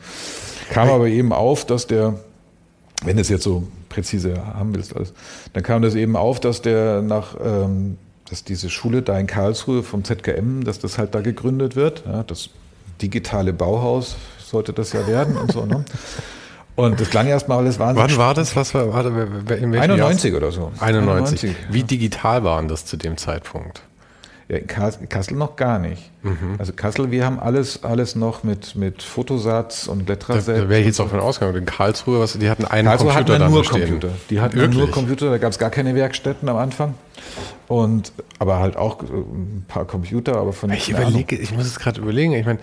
kam 0.72 0.90
aber 0.90 1.08
eben 1.08 1.34
auf, 1.34 1.66
dass 1.66 1.86
der, 1.86 2.16
wenn 3.04 3.18
du 3.18 3.22
es 3.22 3.30
jetzt 3.30 3.44
so 3.44 3.68
präzise 3.90 4.34
haben 4.46 4.74
willst, 4.74 4.96
alles, 4.96 5.14
dann 5.54 5.64
kam 5.64 5.82
das 5.82 5.96
eben 5.96 6.16
auf, 6.16 6.40
dass 6.40 6.62
der 6.62 7.02
nach, 7.02 7.36
ähm, 7.44 7.98
dass 8.30 8.44
diese 8.44 8.70
Schule 8.70 9.02
da 9.02 9.20
in 9.20 9.28
Karlsruhe 9.28 9.84
vom 9.84 10.04
ZKM, 10.04 10.64
dass 10.64 10.80
das 10.80 10.98
halt 10.98 11.14
da 11.14 11.22
gegründet 11.22 11.76
wird. 11.76 12.04
Ja, 12.06 12.24
das 12.24 12.50
digitale 13.02 13.54
Bauhaus 13.54 14.16
sollte 14.40 14.74
das 14.74 14.94
ja 14.94 15.06
werden 15.08 15.38
und 15.38 15.52
so. 15.52 15.66
Ne? 15.66 15.84
Und 16.76 17.00
das 17.00 17.10
klang 17.10 17.28
erstmal 17.28 17.60
alles 17.60 17.80
wahnsinnig. 17.80 18.12
Wann 18.12 18.18
war 18.18 18.34
das? 18.34 18.56
Was 18.56 18.74
war, 18.74 18.94
warte, 18.94 19.10
in 19.56 19.76
91 19.76 20.32
Jahr? 20.32 20.42
oder 20.42 20.52
so. 20.52 20.72
91. 20.80 21.52
91. 21.52 21.56
Wie 21.70 21.84
digital 21.84 22.44
waren 22.44 22.68
das 22.68 22.86
zu 22.86 22.98
dem 22.98 23.18
Zeitpunkt? 23.18 23.82
Ja, 24.52 24.58
in 24.58 24.68
Kassel 24.68 25.38
noch 25.38 25.56
gar 25.56 25.80
nicht. 25.80 26.12
Mhm. 26.24 26.56
Also 26.58 26.74
Kassel, 26.74 27.10
wir 27.10 27.24
haben 27.24 27.40
alles, 27.40 27.86
alles 27.86 28.18
noch 28.18 28.44
mit, 28.44 28.76
mit 28.76 29.02
Fotosatz 29.02 29.88
und 29.88 30.10
Letraset. 30.10 30.58
Da, 30.58 30.62
da 30.64 30.70
wäre 30.70 30.82
ich 30.82 30.88
jetzt 30.88 31.00
auch 31.00 31.08
von 31.08 31.22
ausgegangen. 31.22 31.60
In 31.60 31.66
Karlsruhe, 31.66 32.20
was, 32.20 32.34
die 32.34 32.50
hatten 32.50 32.66
einen 32.66 32.86
Karlsruhe 32.86 33.14
Computer 33.14 33.40
hatten 33.40 33.54
nur 33.54 33.64
Computer. 33.64 34.10
Die 34.30 34.42
hatten 34.42 34.58
Wirklich? 34.58 34.78
nur 34.78 34.92
Computer, 34.92 35.30
da 35.30 35.38
gab 35.38 35.54
es 35.54 35.58
gar 35.58 35.70
keine 35.70 35.96
Werkstätten 35.96 36.50
am 36.50 36.58
Anfang. 36.58 36.96
Und, 37.70 38.12
aber 38.40 38.60
halt 38.60 38.76
auch 38.76 39.02
ein 39.02 39.64
paar 39.70 39.86
Computer, 39.86 40.36
aber 40.36 40.52
von 40.52 40.70
Ich 40.74 40.90
überlege, 40.90 41.38
ich 41.38 41.54
muss 41.54 41.66
es 41.66 41.80
gerade 41.80 42.02
überlegen, 42.02 42.34
ich 42.34 42.46
meine, 42.46 42.60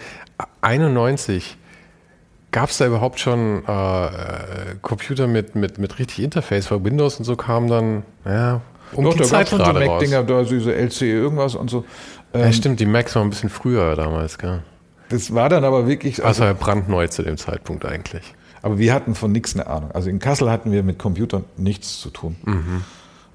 91, 0.61 1.57
Gab 2.51 2.71
es 2.71 2.79
da 2.79 2.87
überhaupt 2.87 3.21
schon 3.21 3.63
äh, 3.67 4.11
Computer 4.81 5.27
mit, 5.27 5.55
mit, 5.55 5.77
mit 5.77 5.99
richtig 5.99 6.25
Interface? 6.25 6.71
Weil 6.71 6.83
Windows 6.83 7.19
und 7.19 7.27
so 7.27 7.37
kam 7.37 7.69
dann, 7.69 8.05
ja, 8.25 8.63
um 8.93 9.05
Doch, 9.05 9.13
die 9.13 9.21
da 9.21 9.25
Zeit 9.25 9.49
schon 9.49 9.65
so 9.65 9.73
Mac-Dinger, 9.73 10.23
da 10.23 10.43
diese 10.43 10.75
LCE 10.75 11.07
irgendwas 11.07 11.55
und 11.55 11.71
so. 11.71 11.85
Ähm, 12.33 12.41
ja, 12.41 12.53
stimmt, 12.53 12.81
die 12.81 12.87
Macs 12.87 13.15
waren 13.15 13.27
ein 13.27 13.31
bisschen 13.31 13.51
früher 13.51 13.97
damals, 13.97 14.39
gell? 14.39 14.63
Das 15.09 15.35
war 15.35 15.49
dann 15.49 15.65
aber 15.65 15.87
wirklich. 15.87 16.25
Also, 16.25 16.45
also 16.45 16.59
brandneu 16.59 17.09
zu 17.09 17.23
dem 17.23 17.37
Zeitpunkt 17.37 17.85
eigentlich. 17.87 18.35
Aber 18.63 18.79
wir 18.79 18.93
hatten 18.93 19.15
von 19.15 19.33
nichts 19.33 19.55
eine 19.55 19.67
Ahnung. 19.67 19.93
Also 19.93 20.11
in 20.11 20.19
Kassel 20.19 20.51
hatten 20.51 20.73
wir 20.73 20.83
mit 20.83 20.99
Computern 20.99 21.45
nichts 21.57 22.01
zu 22.01 22.11
tun. 22.11 22.37
Mhm. 22.45 22.83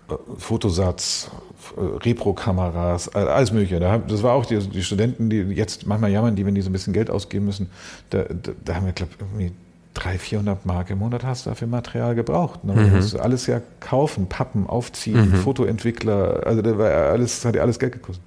Äh, 0.09 0.13
Fotosatz, 0.37 1.31
äh, 1.77 1.81
Repro-Kameras, 1.81 3.09
alles 3.15 3.51
Mögliche. 3.51 3.79
Das 3.79 4.21
war 4.21 4.33
auch 4.33 4.45
die, 4.45 4.59
die, 4.59 4.83
Studenten, 4.83 5.29
die 5.29 5.37
jetzt 5.37 5.87
manchmal 5.87 6.11
jammern, 6.11 6.35
die, 6.35 6.45
wenn 6.45 6.55
die 6.55 6.61
so 6.61 6.69
ein 6.69 6.73
bisschen 6.73 6.93
Geld 6.93 7.09
ausgeben 7.09 7.45
müssen, 7.45 7.69
da, 8.09 8.23
da, 8.23 8.51
da 8.63 8.75
haben 8.75 8.85
wir, 8.85 8.93
glaube 8.93 9.13
ich, 9.13 9.21
irgendwie 9.21 9.51
300, 9.93 10.21
400 10.21 10.65
Mark 10.65 10.89
im 10.89 10.99
Monat 10.99 11.23
hast 11.23 11.45
du 11.45 11.51
dafür 11.51 11.67
Material 11.67 12.15
gebraucht. 12.15 12.63
Ne? 12.63 12.73
Mhm. 12.73 12.95
musst 12.95 13.19
alles 13.19 13.47
ja 13.47 13.61
kaufen, 13.79 14.27
pappen, 14.27 14.67
aufziehen, 14.67 15.31
mhm. 15.31 15.35
Fotoentwickler, 15.35 16.45
also 16.45 16.61
da 16.61 16.77
war 16.77 16.89
alles, 16.89 17.35
das 17.35 17.45
hat 17.45 17.55
ja 17.55 17.61
alles 17.61 17.79
Geld 17.79 17.93
gekostet. 17.93 18.23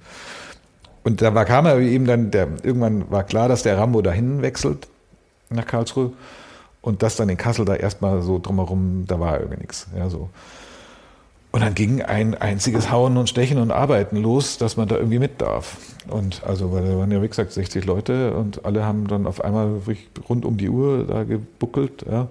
Und 1.03 1.21
da 1.21 1.33
war, 1.33 1.45
kam 1.45 1.65
er 1.65 1.79
eben 1.79 2.05
dann, 2.05 2.31
der, 2.31 2.47
irgendwann 2.63 3.09
war 3.09 3.23
klar, 3.23 3.47
dass 3.47 3.63
der 3.63 3.77
Rambo 3.77 4.01
dahin 4.01 4.41
wechselt 4.41 4.87
nach 5.49 5.65
Karlsruhe. 5.65 6.11
Und 6.81 7.03
das 7.03 7.15
dann 7.15 7.29
in 7.29 7.37
Kassel 7.37 7.65
da 7.65 7.75
erstmal 7.75 8.21
so 8.21 8.39
drumherum, 8.39 9.05
da 9.07 9.19
war 9.19 9.39
irgendwie 9.39 9.61
nichts. 9.61 9.87
Ja, 9.97 10.09
so. 10.09 10.29
Und 11.51 11.61
dann 11.61 11.73
ging 11.73 12.01
ein 12.01 12.35
einziges 12.35 12.91
Hauen 12.91 13.17
und 13.17 13.29
Stechen 13.29 13.57
und 13.57 13.71
Arbeiten 13.71 14.17
los, 14.17 14.57
dass 14.57 14.77
man 14.77 14.87
da 14.87 14.95
irgendwie 14.97 15.19
mit 15.19 15.41
darf. 15.41 15.77
Und 16.07 16.43
also, 16.43 16.71
weil 16.71 16.85
da 16.85 16.97
waren 16.97 17.09
ja, 17.09 17.21
wie 17.21 17.27
gesagt, 17.27 17.51
60 17.51 17.85
Leute 17.85 18.33
und 18.33 18.65
alle 18.65 18.83
haben 18.83 19.07
dann 19.07 19.25
auf 19.25 19.43
einmal 19.43 19.81
rund 20.27 20.45
um 20.45 20.57
die 20.57 20.69
Uhr 20.69 21.05
da 21.05 21.23
gebuckelt. 21.23 22.05
Ja. 22.09 22.27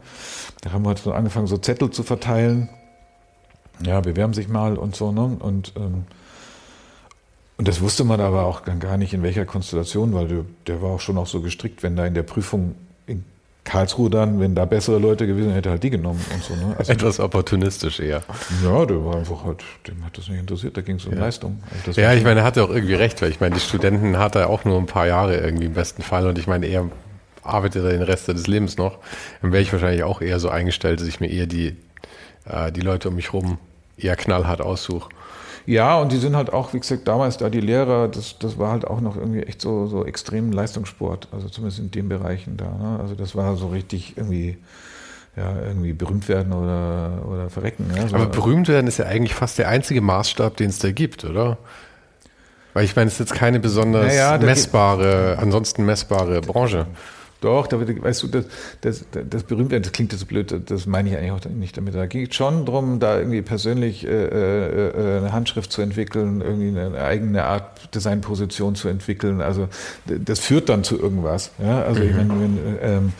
Da 0.60 0.72
haben 0.72 0.84
wir 0.84 0.88
halt 0.88 0.98
so 0.98 1.12
angefangen, 1.12 1.46
so 1.46 1.56
Zettel 1.58 1.90
zu 1.90 2.02
verteilen. 2.02 2.68
Ja, 3.84 4.00
bewerben 4.00 4.32
sich 4.32 4.48
mal 4.48 4.76
und 4.76 4.96
so. 4.96 5.12
Ne? 5.12 5.36
Und, 5.38 5.72
ähm, 5.76 6.04
und 7.56 7.68
das 7.68 7.80
wusste 7.80 8.04
man 8.04 8.20
aber 8.20 8.44
auch 8.44 8.62
gar 8.64 8.96
nicht, 8.96 9.12
in 9.12 9.22
welcher 9.22 9.44
Konstellation, 9.44 10.14
weil 10.14 10.28
der, 10.28 10.44
der 10.66 10.82
war 10.82 10.90
auch 10.90 11.00
schon 11.00 11.18
auch 11.18 11.26
so 11.26 11.40
gestrickt, 11.40 11.82
wenn 11.82 11.96
da 11.96 12.06
in 12.06 12.14
der 12.14 12.22
Prüfung 12.22 12.74
Karlsruhe 13.66 14.08
dann, 14.08 14.40
wenn 14.40 14.54
da 14.54 14.64
bessere 14.64 14.98
Leute 14.98 15.26
gewesen 15.26 15.48
wären, 15.48 15.56
hätte 15.56 15.70
halt 15.70 15.82
die 15.82 15.90
genommen 15.90 16.24
und 16.32 16.42
so. 16.42 16.54
Ne? 16.54 16.74
Also, 16.78 16.92
Etwas 16.92 17.20
opportunistisch 17.20 18.00
eher. 18.00 18.22
Ja, 18.64 18.86
der 18.86 19.04
war 19.04 19.16
einfach 19.16 19.44
halt, 19.44 19.62
dem 19.86 20.02
hat 20.04 20.16
das 20.16 20.28
nicht 20.28 20.40
interessiert, 20.40 20.76
da 20.76 20.80
ging 20.80 20.96
es 20.96 21.04
um 21.04 21.12
ja. 21.12 21.20
Leistung. 21.20 21.62
Also 21.86 22.00
ja, 22.00 22.14
ich 22.14 22.24
meine, 22.24 22.40
er 22.40 22.46
hatte 22.46 22.64
auch 22.64 22.70
irgendwie 22.70 22.94
recht, 22.94 23.20
weil 23.20 23.30
ich 23.30 23.40
meine, 23.40 23.56
die 23.56 23.60
Studenten 23.60 24.16
hat 24.18 24.36
er 24.36 24.48
auch 24.48 24.64
nur 24.64 24.78
ein 24.78 24.86
paar 24.86 25.06
Jahre 25.06 25.36
irgendwie 25.36 25.66
im 25.66 25.74
besten 25.74 26.02
Fall 26.02 26.26
und 26.26 26.38
ich 26.38 26.46
meine, 26.46 26.66
er 26.66 26.88
arbeitet 27.42 27.84
er 27.84 27.90
den 27.90 28.02
Rest 28.02 28.28
des 28.28 28.46
Lebens 28.46 28.76
noch, 28.76 28.98
dann 29.42 29.52
wäre 29.52 29.62
ich 29.62 29.72
wahrscheinlich 29.72 30.04
auch 30.04 30.20
eher 30.20 30.38
so 30.38 30.48
eingestellt, 30.48 31.00
dass 31.00 31.08
ich 31.08 31.20
mir 31.20 31.28
eher 31.28 31.46
die, 31.46 31.76
äh, 32.48 32.72
die 32.72 32.80
Leute 32.80 33.08
um 33.08 33.16
mich 33.16 33.32
rum 33.32 33.58
eher 33.98 34.16
knallhart 34.16 34.60
aussuche. 34.60 35.08
Ja, 35.66 35.98
und 35.98 36.12
die 36.12 36.18
sind 36.18 36.36
halt 36.36 36.52
auch, 36.52 36.72
wie 36.72 36.80
gesagt, 36.80 37.08
damals 37.08 37.38
da 37.38 37.50
die 37.50 37.60
Lehrer, 37.60 38.06
das, 38.06 38.38
das 38.38 38.56
war 38.56 38.70
halt 38.70 38.86
auch 38.86 39.00
noch 39.00 39.16
irgendwie 39.16 39.42
echt 39.42 39.60
so, 39.60 39.86
so 39.86 40.04
extrem 40.04 40.52
Leistungssport, 40.52 41.28
also 41.32 41.48
zumindest 41.48 41.80
in 41.80 41.90
den 41.90 42.08
Bereichen 42.08 42.56
da. 42.56 42.66
Ne? 42.66 42.98
Also 43.00 43.14
das 43.16 43.34
war 43.34 43.56
so 43.56 43.68
richtig 43.68 44.16
irgendwie, 44.16 44.58
ja, 45.36 45.54
irgendwie 45.66 45.92
berühmt 45.92 46.28
werden 46.28 46.52
oder, 46.52 47.26
oder 47.28 47.50
verrecken. 47.50 47.90
Ja? 47.96 48.06
So, 48.06 48.14
Aber 48.14 48.26
berühmt 48.26 48.68
werden 48.68 48.86
ist 48.86 48.98
ja 48.98 49.06
eigentlich 49.06 49.34
fast 49.34 49.58
der 49.58 49.68
einzige 49.68 50.00
Maßstab, 50.00 50.56
den 50.56 50.70
es 50.70 50.78
da 50.78 50.92
gibt, 50.92 51.24
oder? 51.24 51.58
Weil 52.72 52.84
ich 52.84 52.94
meine, 52.94 53.08
es 53.08 53.14
ist 53.14 53.30
jetzt 53.30 53.34
keine 53.34 53.58
besonders 53.58 54.06
naja, 54.06 54.38
messbare, 54.38 55.36
ansonsten 55.40 55.84
messbare 55.84 56.42
Branche. 56.42 56.86
Doch, 57.40 57.66
da, 57.66 57.78
weißt 57.78 58.22
du, 58.22 58.28
das, 58.28 58.46
das, 58.80 59.04
das 59.28 59.42
berühmte, 59.42 59.80
das 59.80 59.92
klingt 59.92 60.12
jetzt 60.12 60.20
so 60.20 60.26
blöd, 60.26 60.54
das 60.66 60.86
meine 60.86 61.10
ich 61.10 61.16
eigentlich 61.16 61.32
auch 61.32 61.44
nicht 61.50 61.76
damit. 61.76 61.94
Da 61.94 62.06
ging 62.06 62.26
es 62.26 62.34
schon 62.34 62.64
darum, 62.64 62.98
da 62.98 63.18
irgendwie 63.18 63.42
persönlich 63.42 64.06
äh, 64.06 64.08
äh, 64.08 64.88
äh, 64.88 65.18
eine 65.18 65.32
Handschrift 65.32 65.70
zu 65.70 65.82
entwickeln, 65.82 66.40
irgendwie 66.40 66.78
eine 66.78 67.02
eigene 67.02 67.44
Art 67.44 67.94
Designposition 67.94 68.74
zu 68.74 68.88
entwickeln. 68.88 69.40
Also 69.40 69.68
das 70.06 70.40
führt 70.40 70.68
dann 70.68 70.82
zu 70.82 70.98
irgendwas. 70.98 71.50
Ja? 71.58 71.82
Also 71.82 72.02
mhm. 72.02 72.08
ich 72.08 72.16
meine, 72.16 72.40
wenn, 72.40 72.78
ähm, 72.80 73.12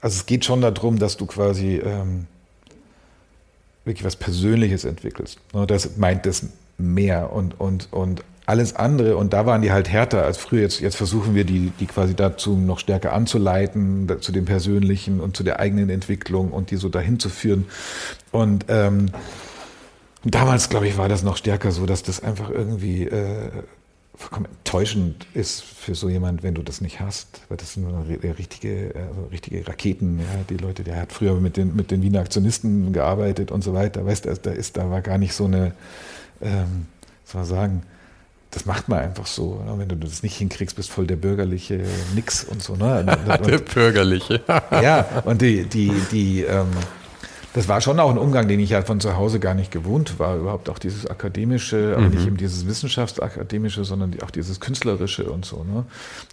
also 0.00 0.16
es 0.16 0.26
geht 0.26 0.44
schon 0.44 0.60
darum, 0.60 0.98
dass 0.98 1.16
du 1.16 1.26
quasi 1.26 1.76
ähm, 1.76 2.26
wirklich 3.84 4.04
was 4.04 4.16
Persönliches 4.16 4.84
entwickelst. 4.84 5.38
Das 5.68 5.96
meint 5.96 6.26
das 6.26 6.46
mehr 6.78 7.32
und, 7.32 7.58
und, 7.60 7.88
und 7.92 8.22
alles 8.46 8.76
andere, 8.76 9.16
und 9.16 9.32
da 9.32 9.44
waren 9.44 9.60
die 9.60 9.72
halt 9.72 9.88
härter 9.88 10.24
als 10.24 10.38
früher. 10.38 10.62
Jetzt, 10.62 10.80
jetzt 10.80 10.96
versuchen 10.96 11.34
wir 11.34 11.44
die, 11.44 11.72
die 11.80 11.86
quasi 11.86 12.14
dazu 12.14 12.56
noch 12.56 12.78
stärker 12.78 13.12
anzuleiten, 13.12 14.08
zu 14.20 14.30
dem 14.30 14.44
Persönlichen 14.44 15.20
und 15.20 15.36
zu 15.36 15.42
der 15.42 15.58
eigenen 15.58 15.90
Entwicklung 15.90 16.52
und 16.52 16.70
die 16.70 16.76
so 16.76 16.88
dahin 16.88 17.18
zu 17.18 17.28
führen. 17.28 17.66
Und 18.30 18.66
ähm, 18.68 19.06
damals, 20.24 20.68
glaube 20.68 20.86
ich, 20.86 20.96
war 20.96 21.08
das 21.08 21.24
noch 21.24 21.36
stärker 21.36 21.72
so, 21.72 21.86
dass 21.86 22.04
das 22.04 22.22
einfach 22.22 22.48
irgendwie 22.48 23.04
äh, 23.04 23.50
vollkommen 24.14 24.46
enttäuschend 24.46 25.26
ist 25.34 25.62
für 25.62 25.96
so 25.96 26.08
jemand, 26.08 26.44
wenn 26.44 26.54
du 26.54 26.62
das 26.62 26.80
nicht 26.80 27.00
hast. 27.00 27.42
Weil 27.48 27.56
das 27.56 27.72
sind 27.72 27.84
richtige, 28.38 28.94
also 28.94 29.26
richtige 29.30 29.66
Raketen. 29.66 30.20
Ja. 30.20 30.24
Die 30.48 30.56
Leute, 30.56 30.84
der 30.84 31.00
hat 31.00 31.12
früher 31.12 31.34
mit 31.40 31.56
den, 31.56 31.74
mit 31.74 31.90
den 31.90 32.00
Wiener 32.02 32.20
Aktionisten 32.20 32.92
gearbeitet 32.92 33.50
und 33.50 33.64
so 33.64 33.74
weiter. 33.74 34.06
Weißt 34.06 34.24
du, 34.24 34.34
da 34.34 34.52
ist, 34.52 34.76
da 34.76 34.88
war 34.88 35.02
gar 35.02 35.18
nicht 35.18 35.34
so 35.34 35.46
eine, 35.46 35.72
ähm, 36.40 36.86
soll 37.24 37.40
man 37.40 37.48
sagen, 37.48 37.82
das 38.50 38.64
macht 38.64 38.88
man 38.88 39.00
einfach 39.00 39.26
so. 39.26 39.62
Ne? 39.64 39.74
Wenn 39.76 39.88
du 39.88 39.96
das 39.96 40.22
nicht 40.22 40.36
hinkriegst, 40.36 40.76
bist 40.76 40.90
voll 40.90 41.06
der 41.06 41.16
bürgerliche 41.16 41.84
Nix 42.14 42.44
und 42.44 42.62
so. 42.62 42.76
Ne? 42.76 43.04
der 43.46 43.58
bürgerliche. 43.58 44.40
ja, 44.70 45.06
und 45.24 45.42
die, 45.42 45.64
die, 45.64 45.92
die, 46.10 46.42
ähm, 46.42 46.68
das 47.52 47.68
war 47.68 47.80
schon 47.80 47.98
auch 48.00 48.10
ein 48.10 48.18
Umgang, 48.18 48.48
den 48.48 48.60
ich 48.60 48.70
ja 48.70 48.82
von 48.82 49.00
zu 49.00 49.16
Hause 49.16 49.40
gar 49.40 49.54
nicht 49.54 49.70
gewohnt 49.70 50.18
war. 50.18 50.36
Überhaupt 50.36 50.68
auch 50.68 50.78
dieses 50.78 51.06
akademische, 51.06 51.94
aber 51.96 52.06
mhm. 52.06 52.14
nicht 52.14 52.26
eben 52.26 52.36
dieses 52.36 52.66
wissenschaftsakademische, 52.66 53.84
sondern 53.84 54.14
auch 54.22 54.30
dieses 54.30 54.60
künstlerische 54.60 55.30
und 55.30 55.44
so. 55.44 55.64
Ne? 55.64 55.84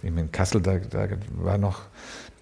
In 0.02 0.30
Kassel, 0.32 0.60
da, 0.60 0.78
da 0.78 1.08
war 1.36 1.58
noch 1.58 1.82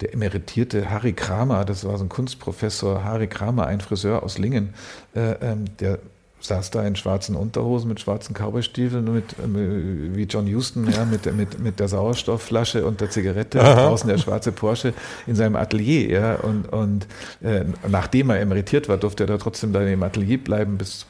der 0.01 0.13
emeritierte 0.13 0.89
Harry 0.89 1.13
Kramer, 1.13 1.65
das 1.65 1.85
war 1.85 1.97
so 1.97 2.03
ein 2.03 2.09
Kunstprofessor, 2.09 3.03
Harry 3.03 3.27
Kramer, 3.27 3.67
ein 3.67 3.79
Friseur 3.79 4.23
aus 4.23 4.37
Lingen, 4.37 4.73
äh, 5.15 5.31
ähm, 5.41 5.65
der 5.79 5.99
saß 6.43 6.71
da 6.71 6.85
in 6.85 6.95
schwarzen 6.95 7.35
Unterhosen 7.35 7.87
mit 7.87 8.01
schwarzen 8.01 8.33
Cowboystiefeln 8.33 9.13
mit, 9.13 9.33
äh, 9.33 10.15
wie 10.15 10.23
John 10.23 10.45
Houston, 10.47 10.91
ja, 10.91 11.05
mit, 11.05 11.25
mit, 11.35 11.59
mit 11.59 11.79
der 11.79 11.87
Sauerstoffflasche 11.87 12.85
und 12.85 13.01
der 13.01 13.09
Zigarette, 13.09 13.59
draußen 13.59 14.09
der 14.09 14.17
schwarze 14.17 14.51
Porsche 14.51 14.93
in 15.25 15.35
seinem 15.35 15.55
Atelier, 15.55 16.09
ja, 16.09 16.35
und, 16.35 16.71
und 16.71 17.07
äh, 17.41 17.63
nachdem 17.87 18.29
er 18.29 18.39
emeritiert 18.41 18.89
war, 18.89 18.97
durfte 18.97 19.23
er 19.23 19.27
da 19.27 19.37
trotzdem 19.37 19.73
da 19.73 19.81
im 19.81 20.03
Atelier 20.03 20.37
bleiben 20.37 20.77
bis 20.77 21.05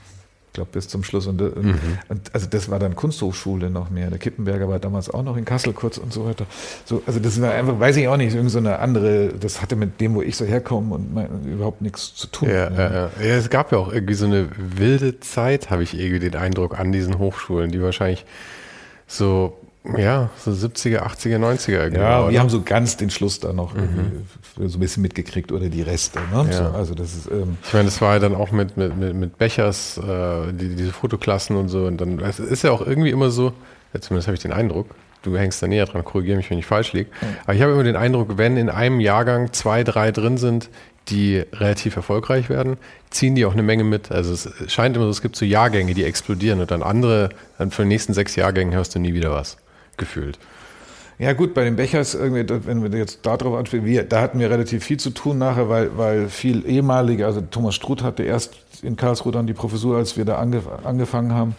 glaube 0.53 0.69
bis 0.71 0.87
zum 0.87 1.03
Schluss. 1.03 1.27
Und, 1.27 1.41
mhm. 1.41 1.79
und, 2.09 2.33
also 2.33 2.47
das 2.47 2.69
war 2.69 2.79
dann 2.79 2.95
Kunsthochschule 2.95 3.69
noch 3.69 3.89
mehr. 3.89 4.09
Der 4.09 4.19
Kippenberger 4.19 4.69
war 4.69 4.79
damals 4.79 5.09
auch 5.09 5.23
noch 5.23 5.35
in 5.35 5.45
Kassel 5.45 5.73
kurz 5.73 5.97
und 5.97 6.13
so 6.13 6.25
weiter. 6.25 6.45
So, 6.85 7.01
also 7.05 7.19
das 7.19 7.41
war 7.41 7.51
einfach, 7.51 7.79
weiß 7.79 7.97
ich 7.97 8.07
auch 8.07 8.17
nicht, 8.17 8.33
irgend 8.33 8.51
so 8.51 8.59
eine 8.59 8.79
andere, 8.79 9.29
das 9.29 9.61
hatte 9.61 9.75
mit 9.75 9.99
dem, 9.99 10.15
wo 10.15 10.21
ich 10.21 10.37
so 10.37 10.45
herkomme 10.45 10.95
und 10.95 11.13
mein, 11.13 11.27
überhaupt 11.45 11.81
nichts 11.81 12.15
zu 12.15 12.27
tun. 12.27 12.49
Ja, 12.49 12.71
ja. 12.71 12.93
ja, 12.93 13.11
ja. 13.19 13.35
es 13.35 13.49
gab 13.49 13.71
ja 13.71 13.77
auch 13.79 13.91
irgendwie 13.91 14.13
so 14.13 14.25
eine 14.25 14.47
wilde 14.57 15.19
Zeit, 15.19 15.69
habe 15.69 15.83
ich 15.83 15.97
irgendwie 15.97 16.19
den 16.19 16.35
Eindruck, 16.35 16.79
an 16.79 16.91
diesen 16.91 17.17
Hochschulen, 17.17 17.71
die 17.71 17.81
wahrscheinlich 17.81 18.25
so 19.07 19.57
ja, 19.97 20.29
so 20.37 20.51
70er, 20.51 21.01
80er, 21.01 21.39
90er 21.39 21.71
irgendwie. 21.71 22.01
Ja, 22.01 22.21
oder? 22.21 22.31
wir 22.31 22.39
haben 22.39 22.49
so 22.49 22.61
ganz 22.61 22.95
den 22.95 23.09
Schluss 23.09 23.41
da 23.41 23.51
noch 23.51 23.73
mhm. 23.73 24.25
so 24.55 24.77
ein 24.77 24.79
bisschen 24.79 25.03
mitgekriegt 25.03 25.51
oder 25.51 25.67
die 25.67 25.81
Reste. 25.81 26.19
Ne? 26.33 26.47
Ja. 26.49 26.53
So, 26.53 26.63
also 26.77 26.95
das 26.95 27.13
ist, 27.13 27.27
ähm 27.29 27.57
ich 27.63 27.73
meine, 27.73 27.85
das 27.85 27.99
war 28.01 28.13
ja 28.13 28.19
dann 28.19 28.33
auch 28.33 28.51
mit, 28.51 28.77
mit, 28.77 28.95
mit, 28.95 29.13
mit 29.13 29.37
Bechers, 29.37 29.97
äh, 29.97 30.53
die, 30.53 30.75
diese 30.75 30.93
Fotoklassen 30.93 31.57
und 31.57 31.67
so. 31.67 31.85
Und 31.85 31.99
dann 31.99 32.19
es 32.19 32.39
ist 32.39 32.63
ja 32.63 32.71
auch 32.71 32.85
irgendwie 32.85 33.09
immer 33.09 33.29
so, 33.29 33.51
ja, 33.93 33.99
zumindest 33.99 34.27
habe 34.27 34.35
ich 34.35 34.41
den 34.41 34.53
Eindruck, 34.53 34.87
du 35.21 35.35
hängst 35.37 35.61
da 35.61 35.67
näher 35.67 35.85
dran, 35.85 36.05
korrigiere 36.05 36.37
mich, 36.37 36.49
wenn 36.49 36.59
ich 36.59 36.65
falsch 36.65 36.93
liege. 36.93 37.09
Mhm. 37.09 37.27
Aber 37.43 37.53
ich 37.53 37.61
habe 37.61 37.73
immer 37.73 37.83
den 37.83 37.97
Eindruck, 37.97 38.37
wenn 38.37 38.55
in 38.55 38.69
einem 38.69 39.01
Jahrgang 39.01 39.51
zwei, 39.51 39.83
drei 39.83 40.11
drin 40.13 40.37
sind, 40.37 40.69
die 41.09 41.43
relativ 41.51 41.97
erfolgreich 41.97 42.49
werden, 42.49 42.77
ziehen 43.09 43.35
die 43.35 43.45
auch 43.45 43.51
eine 43.51 43.63
Menge 43.63 43.83
mit. 43.83 44.13
Also 44.13 44.31
es 44.31 44.71
scheint 44.71 44.95
immer 44.95 45.07
so, 45.07 45.11
es 45.11 45.21
gibt 45.21 45.35
so 45.35 45.43
Jahrgänge, 45.43 45.93
die 45.93 46.05
explodieren 46.05 46.61
und 46.61 46.71
dann 46.71 46.81
andere, 46.81 47.27
dann 47.57 47.69
für 47.69 47.81
die 47.81 47.89
nächsten 47.89 48.13
sechs 48.13 48.37
Jahrgängen 48.37 48.73
hörst 48.73 48.95
du 48.95 48.99
nie 48.99 49.13
wieder 49.13 49.31
was 49.31 49.57
gefühlt. 49.97 50.39
Ja 51.19 51.33
gut, 51.33 51.53
bei 51.53 51.63
den 51.63 51.75
Bechers, 51.75 52.15
irgendwie, 52.15 52.43
wenn 52.65 52.91
wir 52.91 52.99
jetzt 52.99 53.25
darauf 53.25 53.55
ansprechen, 53.55 53.85
wir, 53.85 54.03
da 54.03 54.19
hatten 54.19 54.39
wir 54.39 54.49
relativ 54.49 54.83
viel 54.83 54.97
zu 54.97 55.11
tun 55.11 55.37
nachher, 55.37 55.69
weil, 55.69 55.97
weil 55.97 56.27
viel 56.27 56.65
ehemalige, 56.65 57.25
also 57.25 57.41
Thomas 57.41 57.75
Struth 57.75 58.01
hatte 58.01 58.23
erst 58.23 58.55
in 58.81 58.95
Karlsruhe 58.95 59.31
dann 59.31 59.47
die 59.47 59.53
Professur, 59.53 59.97
als 59.97 60.17
wir 60.17 60.25
da 60.25 60.37
angef 60.37 60.67
angefangen 60.83 61.33
haben. 61.33 61.55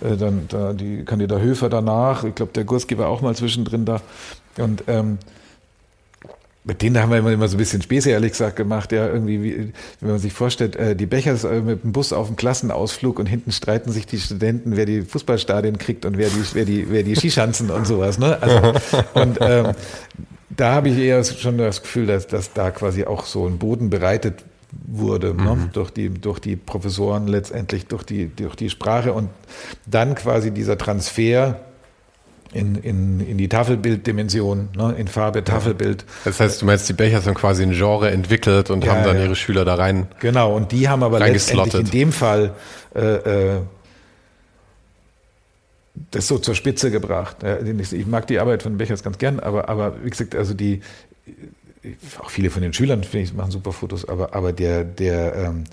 Äh, 0.00 0.16
dann 0.16 0.46
da 0.48 0.72
die 0.72 1.04
Kandidat 1.04 1.40
Höfer 1.40 1.68
danach, 1.68 2.24
ich 2.24 2.34
glaube 2.34 2.52
der 2.52 2.64
Gurski 2.64 2.98
war 2.98 3.08
auch 3.08 3.20
mal 3.20 3.34
zwischendrin 3.36 3.84
da. 3.84 4.00
Und 4.58 4.84
ähm, 4.86 5.18
mit 6.66 6.82
denen 6.82 7.00
haben 7.00 7.10
wir 7.10 7.18
immer, 7.18 7.30
immer 7.30 7.46
so 7.46 7.56
ein 7.56 7.58
bisschen 7.58 7.80
Späße, 7.80 8.10
ehrlich 8.10 8.32
gesagt, 8.32 8.56
gemacht. 8.56 8.90
Ja, 8.90 9.06
irgendwie, 9.06 9.42
wie, 9.42 9.72
wenn 10.00 10.10
man 10.10 10.18
sich 10.18 10.32
vorstellt, 10.32 10.74
äh, 10.74 10.96
die 10.96 11.06
Becher 11.06 11.32
äh, 11.50 11.60
mit 11.60 11.84
dem 11.84 11.92
Bus 11.92 12.12
auf 12.12 12.26
dem 12.26 12.34
Klassenausflug 12.34 13.20
und 13.20 13.26
hinten 13.26 13.52
streiten 13.52 13.92
sich 13.92 14.06
die 14.06 14.18
Studenten, 14.18 14.76
wer 14.76 14.84
die 14.84 15.02
Fußballstadien 15.02 15.78
kriegt 15.78 16.04
und 16.04 16.18
wer 16.18 16.28
die, 16.28 16.44
wer 16.54 16.64
die, 16.64 16.90
wer 16.90 17.04
die 17.04 17.14
Skischanzen 17.14 17.70
und 17.70 17.86
sowas. 17.86 18.18
Ne? 18.18 18.36
Also, 18.42 18.74
und 19.14 19.38
ähm, 19.40 19.74
da 20.50 20.72
habe 20.72 20.88
ich 20.88 20.98
eher 20.98 21.22
schon 21.22 21.56
das 21.56 21.82
Gefühl, 21.82 22.06
dass, 22.06 22.26
dass 22.26 22.52
da 22.52 22.72
quasi 22.72 23.04
auch 23.04 23.26
so 23.26 23.46
ein 23.46 23.58
Boden 23.58 23.88
bereitet 23.88 24.44
wurde 24.72 25.34
ne? 25.34 25.42
mhm. 25.42 25.46
ne? 25.46 25.70
durch, 25.72 25.92
die, 25.92 26.08
durch 26.08 26.40
die 26.40 26.56
Professoren 26.56 27.28
letztendlich, 27.28 27.86
durch 27.86 28.02
die, 28.02 28.26
durch 28.34 28.56
die 28.56 28.70
Sprache 28.70 29.12
und 29.12 29.30
dann 29.86 30.16
quasi 30.16 30.50
dieser 30.50 30.76
Transfer 30.76 31.60
in, 32.52 32.76
in, 32.76 33.20
in 33.20 33.38
die 33.38 33.48
Tafelbilddimension, 33.48 34.68
ne, 34.76 34.94
in 34.96 35.08
Farbe, 35.08 35.44
Tafelbild. 35.44 36.04
Das 36.24 36.40
heißt, 36.40 36.62
du 36.62 36.66
meinst, 36.66 36.88
die 36.88 36.92
Becher 36.92 37.24
haben 37.24 37.34
quasi 37.34 37.62
ein 37.62 37.72
Genre 37.72 38.10
entwickelt 38.10 38.70
und 38.70 38.84
ja, 38.84 38.94
haben 38.94 39.04
dann 39.04 39.16
ja. 39.16 39.24
ihre 39.24 39.36
Schüler 39.36 39.64
da 39.64 39.74
rein. 39.74 40.06
Genau, 40.20 40.54
und 40.54 40.72
die 40.72 40.88
haben 40.88 41.02
aber 41.02 41.18
letztendlich 41.20 41.74
in 41.74 41.90
dem 41.90 42.12
Fall 42.12 42.54
äh, 42.94 43.00
äh, 43.00 43.60
das 46.10 46.28
so 46.28 46.38
zur 46.38 46.54
Spitze 46.54 46.90
gebracht. 46.90 47.38
Ich 47.92 48.06
mag 48.06 48.26
die 48.26 48.38
Arbeit 48.38 48.62
von 48.62 48.76
Bechers 48.76 49.02
ganz 49.02 49.18
gern, 49.18 49.40
aber, 49.40 49.68
aber 49.68 50.04
wie 50.04 50.10
gesagt, 50.10 50.34
also 50.34 50.54
die, 50.54 50.80
auch 52.18 52.30
viele 52.30 52.50
von 52.50 52.62
den 52.62 52.72
Schülern, 52.72 53.02
finde 53.02 53.24
ich, 53.24 53.34
machen 53.34 53.50
super 53.50 53.72
Fotos, 53.72 54.08
aber, 54.08 54.34
aber 54.34 54.52
der, 54.52 54.84
der, 54.84 55.34
ähm, 55.36 55.64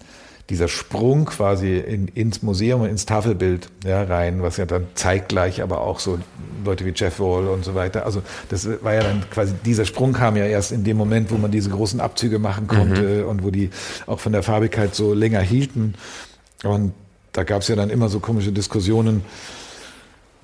dieser 0.50 0.68
Sprung 0.68 1.26
quasi 1.26 1.78
in, 1.78 2.10
ins 2.10 2.42
Museum 2.42 2.82
und 2.82 2.90
ins 2.90 3.06
Tafelbild 3.06 3.70
ja, 3.86 4.04
rein, 4.04 4.42
was 4.42 4.58
ja 4.58 4.66
dann 4.66 4.88
zeitgleich 4.94 5.62
aber 5.62 5.82
auch 5.82 6.00
so 6.00 6.20
Leute 6.66 6.86
wie 6.86 6.92
Jeff 6.94 7.20
Wall 7.20 7.48
und 7.48 7.64
so 7.64 7.76
weiter. 7.76 8.06
Also 8.06 8.22
das 8.50 8.68
war 8.84 8.94
ja 8.94 9.04
dann 9.04 9.24
quasi, 9.30 9.54
dieser 9.66 9.86
Sprung 9.86 10.14
kam 10.14 10.36
ja 10.36 10.46
erst 10.46 10.72
in 10.72 10.84
dem 10.84 10.98
Moment, 10.98 11.32
wo 11.32 11.38
man 11.38 11.52
diese 11.52 11.70
großen 11.70 12.02
Abzüge 12.02 12.40
machen 12.40 12.68
konnte 12.68 13.24
mhm. 13.24 13.30
und 13.30 13.44
wo 13.44 13.52
die 13.52 13.70
auch 14.06 14.20
von 14.20 14.34
der 14.34 14.44
Farbigkeit 14.44 14.96
so 14.96 15.14
länger 15.14 15.42
hielten. 15.42 15.96
Und 16.64 16.94
da 17.32 17.44
gab 17.44 17.62
es 17.62 17.68
ja 17.68 17.76
dann 17.76 17.90
immer 17.90 18.10
so 18.10 18.20
komische 18.20 18.52
Diskussionen. 18.52 19.24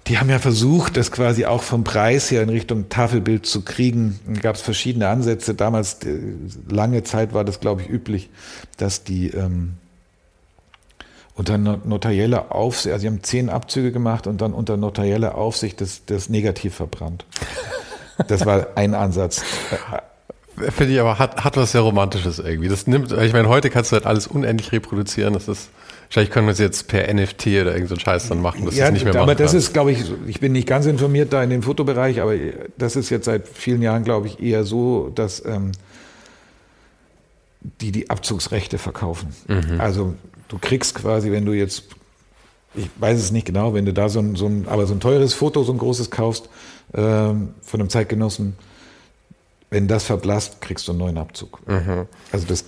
Die 0.07 0.17
haben 0.17 0.29
ja 0.29 0.39
versucht, 0.39 0.97
das 0.97 1.11
quasi 1.11 1.45
auch 1.45 1.61
vom 1.61 1.83
Preis 1.83 2.31
her 2.31 2.41
in 2.41 2.49
Richtung 2.49 2.89
Tafelbild 2.89 3.45
zu 3.45 3.61
kriegen. 3.61 4.19
Da 4.27 4.39
gab 4.39 4.55
es 4.55 4.61
verschiedene 4.61 5.07
Ansätze. 5.07 5.53
Damals, 5.53 5.99
äh, 6.03 6.19
lange 6.67 7.03
Zeit 7.03 7.33
war 7.33 7.43
das, 7.43 7.59
glaube 7.59 7.83
ich, 7.83 7.89
üblich, 7.89 8.29
dass 8.77 9.03
die 9.03 9.27
ähm, 9.27 9.73
unter 11.39 11.57
notarieller 11.57 12.53
Aufsicht, 12.53 12.91
also 12.91 13.01
sie 13.01 13.07
haben 13.07 13.23
zehn 13.23 13.49
Abzüge 13.49 13.93
gemacht 13.93 14.27
und 14.27 14.41
dann 14.41 14.53
unter 14.53 14.75
notarieller 14.75 15.35
Aufsicht 15.35 15.79
das, 15.79 16.03
das 16.05 16.27
Negativ 16.27 16.75
verbrannt. 16.75 17.25
Das 18.27 18.45
war 18.45 18.67
ein 18.75 18.93
Ansatz. 18.93 19.41
Finde 20.57 20.93
ich 20.93 20.99
aber, 20.99 21.17
hat, 21.17 21.45
hat 21.45 21.55
was 21.55 21.71
sehr 21.71 21.79
Romantisches 21.79 22.39
irgendwie. 22.39 22.67
Das 22.67 22.85
nimmt, 22.85 23.13
ich 23.13 23.31
meine, 23.31 23.47
heute 23.47 23.69
kannst 23.69 23.93
du 23.93 23.95
halt 23.95 24.05
alles 24.05 24.27
unendlich 24.27 24.73
reproduzieren. 24.73 25.33
Das 25.33 25.47
ist, 25.47 25.69
Wahrscheinlich 26.09 26.31
können 26.31 26.47
wir 26.47 26.53
es 26.53 26.59
jetzt 26.59 26.87
per 26.87 27.13
NFT 27.13 27.47
oder 27.47 27.67
irgendeinen 27.67 27.87
so 27.87 27.95
Scheiß 27.99 28.29
dann 28.29 28.41
machen, 28.41 28.65
dass 28.65 28.75
ja, 28.75 28.87
es 28.87 28.91
nicht 28.91 29.05
mehr 29.05 29.15
Aber 29.15 29.35
das 29.35 29.51
kann. 29.51 29.59
ist, 29.59 29.73
glaube 29.73 29.91
ich, 29.91 30.03
ich 30.27 30.39
bin 30.39 30.51
nicht 30.51 30.67
ganz 30.67 30.87
informiert 30.87 31.31
da 31.31 31.41
in 31.43 31.51
dem 31.51 31.61
Fotobereich, 31.61 32.19
aber 32.19 32.33
das 32.77 32.95
ist 32.95 33.11
jetzt 33.11 33.25
seit 33.25 33.47
vielen 33.47 33.83
Jahren, 33.83 34.03
glaube 34.03 34.27
ich, 34.27 34.41
eher 34.41 34.63
so, 34.63 35.11
dass 35.13 35.45
ähm, 35.45 35.71
die 37.61 37.91
die 37.91 38.09
Abzugsrechte 38.09 38.79
verkaufen. 38.79 39.35
Mhm. 39.47 39.79
Also 39.79 40.15
du 40.49 40.57
kriegst 40.59 40.95
quasi, 40.95 41.31
wenn 41.31 41.45
du 41.45 41.53
jetzt, 41.53 41.83
ich 42.75 42.89
weiß 42.97 43.17
es 43.17 43.31
nicht 43.31 43.47
genau, 43.47 43.73
wenn 43.73 43.85
du 43.85 43.93
da 43.93 44.09
so 44.09 44.19
ein, 44.19 44.35
so 44.35 44.47
ein 44.47 44.67
aber 44.67 44.85
so 44.85 44.93
ein 44.93 44.99
teures 44.99 45.33
Foto, 45.33 45.63
so 45.63 45.71
ein 45.71 45.77
großes 45.77 46.11
kaufst 46.11 46.49
ähm, 46.93 47.53
von 47.61 47.79
einem 47.79 47.89
Zeitgenossen, 47.89 48.57
wenn 49.71 49.87
das 49.87 50.03
verblasst, 50.03 50.61
kriegst 50.61 50.87
du 50.87 50.91
einen 50.91 50.99
neuen 50.99 51.17
Abzug. 51.19 51.59
Mhm. 51.67 52.07
Also 52.31 52.47
das 52.47 52.65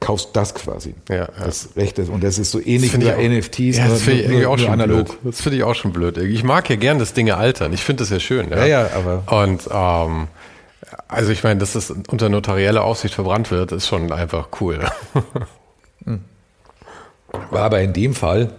kaufst 0.00 0.30
das 0.32 0.54
quasi. 0.54 0.94
Ja, 1.08 1.16
ja. 1.16 1.28
Das 1.38 1.70
Rechte. 1.76 2.02
Und 2.06 2.24
das 2.24 2.38
ist 2.38 2.50
so 2.50 2.60
ähnlich 2.60 2.98
wie 2.98 3.04
bei 3.04 3.28
NFTs. 3.28 3.76
Ja, 3.76 3.86
das 3.88 4.02
finde 4.02 4.22
ich 4.22 4.28
nur, 4.28 4.50
auch 4.50 4.58
schon 4.58 4.70
analog. 4.70 5.06
Blöd. 5.06 5.18
Das 5.22 5.40
finde 5.40 5.58
ich 5.58 5.62
auch 5.62 5.76
schon 5.76 5.92
blöd. 5.92 6.18
Ich 6.18 6.42
mag 6.42 6.68
ja 6.68 6.74
gern, 6.74 6.98
dass 6.98 7.14
Dinge 7.14 7.36
altern. 7.36 7.72
Ich 7.72 7.84
finde 7.84 8.02
das 8.02 8.10
ja 8.10 8.18
schön. 8.18 8.50
Ja, 8.50 8.66
ja, 8.66 8.90
aber. 8.92 9.22
Und 9.42 9.68
ähm, 9.72 10.26
also 11.06 11.30
ich 11.30 11.44
meine, 11.44 11.60
dass 11.60 11.74
das 11.74 11.90
unter 11.90 12.28
notarieller 12.28 12.82
Aufsicht 12.82 13.14
verbrannt 13.14 13.52
wird, 13.52 13.70
ist 13.70 13.86
schon 13.86 14.10
einfach 14.10 14.48
cool. 14.60 14.80
Hm. 16.04 16.24
War 17.50 17.62
aber 17.62 17.80
in 17.80 17.92
dem 17.92 18.14
Fall 18.14 18.52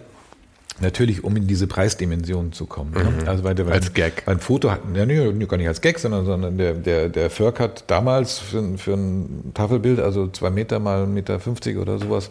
Natürlich, 0.80 1.22
um 1.22 1.36
in 1.36 1.46
diese 1.46 1.68
Preisdimension 1.68 2.52
zu 2.52 2.66
kommen. 2.66 2.90
Ne? 2.92 3.04
Mhm. 3.04 3.28
Also 3.28 3.44
weil, 3.44 3.56
weil 3.56 3.72
als 3.74 3.92
Gag. 3.94 4.24
Ein 4.26 4.40
Foto 4.40 4.72
hat, 4.72 4.80
ja, 4.92 5.06
nee, 5.06 5.46
gar 5.46 5.56
nicht 5.56 5.68
als 5.68 5.80
Gag, 5.80 6.00
sondern, 6.00 6.24
sondern 6.24 6.58
der, 6.58 6.74
der, 6.74 7.08
der 7.08 7.30
Förk 7.30 7.60
hat 7.60 7.84
damals 7.86 8.38
für, 8.38 8.76
für 8.76 8.94
ein 8.94 9.52
Tafelbild, 9.54 10.00
also 10.00 10.26
zwei 10.28 10.50
Meter 10.50 10.80
mal 10.80 11.04
1,50 11.04 11.06
Meter 11.06 11.40
50 11.40 11.78
oder 11.78 11.98
sowas, 11.98 12.30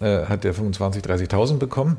äh, 0.00 0.24
hat 0.24 0.42
der 0.42 0.52
25.000, 0.52 1.06
30.000 1.06 1.58
bekommen. 1.58 1.96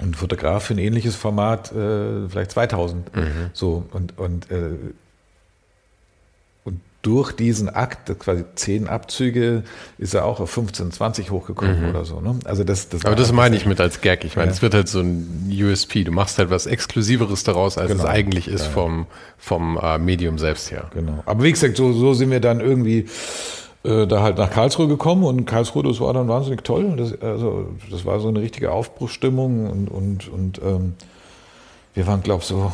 Ein 0.00 0.14
Fotograf 0.14 0.64
für 0.64 0.74
ein 0.74 0.78
ähnliches 0.78 1.14
Format 1.14 1.70
äh, 1.70 2.28
vielleicht 2.28 2.50
2000. 2.50 3.14
Mhm. 3.14 3.22
So, 3.52 3.84
und, 3.92 4.18
und 4.18 4.50
äh, 4.50 4.70
durch 7.02 7.32
diesen 7.32 7.68
Akt, 7.68 8.18
quasi 8.18 8.44
zehn 8.56 8.88
Abzüge, 8.88 9.62
ist 9.98 10.14
er 10.14 10.24
auch 10.24 10.40
auf 10.40 10.50
15, 10.50 10.90
20 10.90 11.30
hochgekommen 11.30 11.82
mhm. 11.82 11.90
oder 11.90 12.04
so. 12.04 12.20
Ne? 12.20 12.38
Also 12.44 12.64
das, 12.64 12.88
das 12.88 13.04
Aber 13.04 13.14
das 13.14 13.32
meine 13.32 13.56
ich 13.56 13.66
mit 13.66 13.80
als 13.80 14.00
Gag. 14.00 14.24
Ich 14.24 14.36
meine, 14.36 14.50
es 14.50 14.58
ja. 14.58 14.62
wird 14.62 14.74
halt 14.74 14.88
so 14.88 15.00
ein 15.00 15.48
USP. 15.48 16.02
Du 16.02 16.10
machst 16.10 16.38
halt 16.38 16.50
was 16.50 16.66
Exklusiveres 16.66 17.44
daraus, 17.44 17.78
als 17.78 17.92
genau. 17.92 18.02
es 18.02 18.08
eigentlich 18.08 18.48
ist 18.48 18.64
ja. 18.64 18.70
vom, 18.70 19.06
vom 19.38 19.78
äh, 19.80 19.98
Medium 19.98 20.38
selbst 20.38 20.72
her. 20.72 20.90
Genau. 20.92 21.22
Aber 21.24 21.44
wie 21.44 21.52
gesagt, 21.52 21.76
so, 21.76 21.92
so 21.92 22.14
sind 22.14 22.32
wir 22.32 22.40
dann 22.40 22.60
irgendwie 22.60 23.06
äh, 23.84 24.06
da 24.08 24.22
halt 24.22 24.36
nach 24.36 24.50
Karlsruhe 24.50 24.88
gekommen 24.88 25.22
und 25.22 25.46
Karlsruhe, 25.46 25.84
das 25.84 26.00
war 26.00 26.12
dann 26.12 26.26
wahnsinnig 26.26 26.64
toll. 26.64 26.94
Das, 26.96 27.20
also, 27.22 27.68
das 27.90 28.04
war 28.04 28.18
so 28.18 28.26
eine 28.26 28.40
richtige 28.40 28.72
Aufbruchsstimmung 28.72 29.70
und, 29.70 29.88
und, 29.88 30.28
und 30.28 30.60
ähm, 30.64 30.94
wir 31.94 32.06
waren, 32.08 32.22
glaube 32.22 32.42
ich, 32.42 32.48
so 32.48 32.72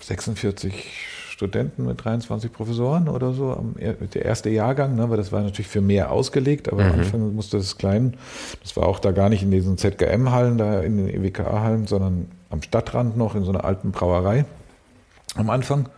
46 0.00 1.07
Studenten 1.38 1.86
mit 1.86 2.04
23 2.04 2.52
Professoren 2.52 3.08
oder 3.08 3.32
so, 3.32 3.64
der 3.78 4.24
erste 4.24 4.50
Jahrgang, 4.50 4.96
ne, 4.96 5.08
weil 5.08 5.18
das 5.18 5.30
war 5.30 5.40
natürlich 5.40 5.68
für 5.68 5.80
mehr 5.80 6.10
ausgelegt, 6.10 6.68
aber 6.68 6.82
mhm. 6.82 6.90
am 6.90 6.98
Anfang 6.98 7.34
musste 7.36 7.58
das 7.58 7.78
klein, 7.78 8.14
das 8.60 8.76
war 8.76 8.88
auch 8.88 8.98
da 8.98 9.12
gar 9.12 9.28
nicht 9.28 9.44
in 9.44 9.52
diesen 9.52 9.78
ZGM-Hallen, 9.78 10.58
da 10.58 10.80
in 10.80 10.96
den 10.96 11.08
EWKA-Hallen, 11.08 11.86
sondern 11.86 12.26
am 12.50 12.60
Stadtrand 12.60 13.16
noch 13.16 13.36
in 13.36 13.44
so 13.44 13.50
einer 13.50 13.64
alten 13.64 13.92
Brauerei 13.92 14.46
am 15.36 15.48
Anfang. 15.48 15.88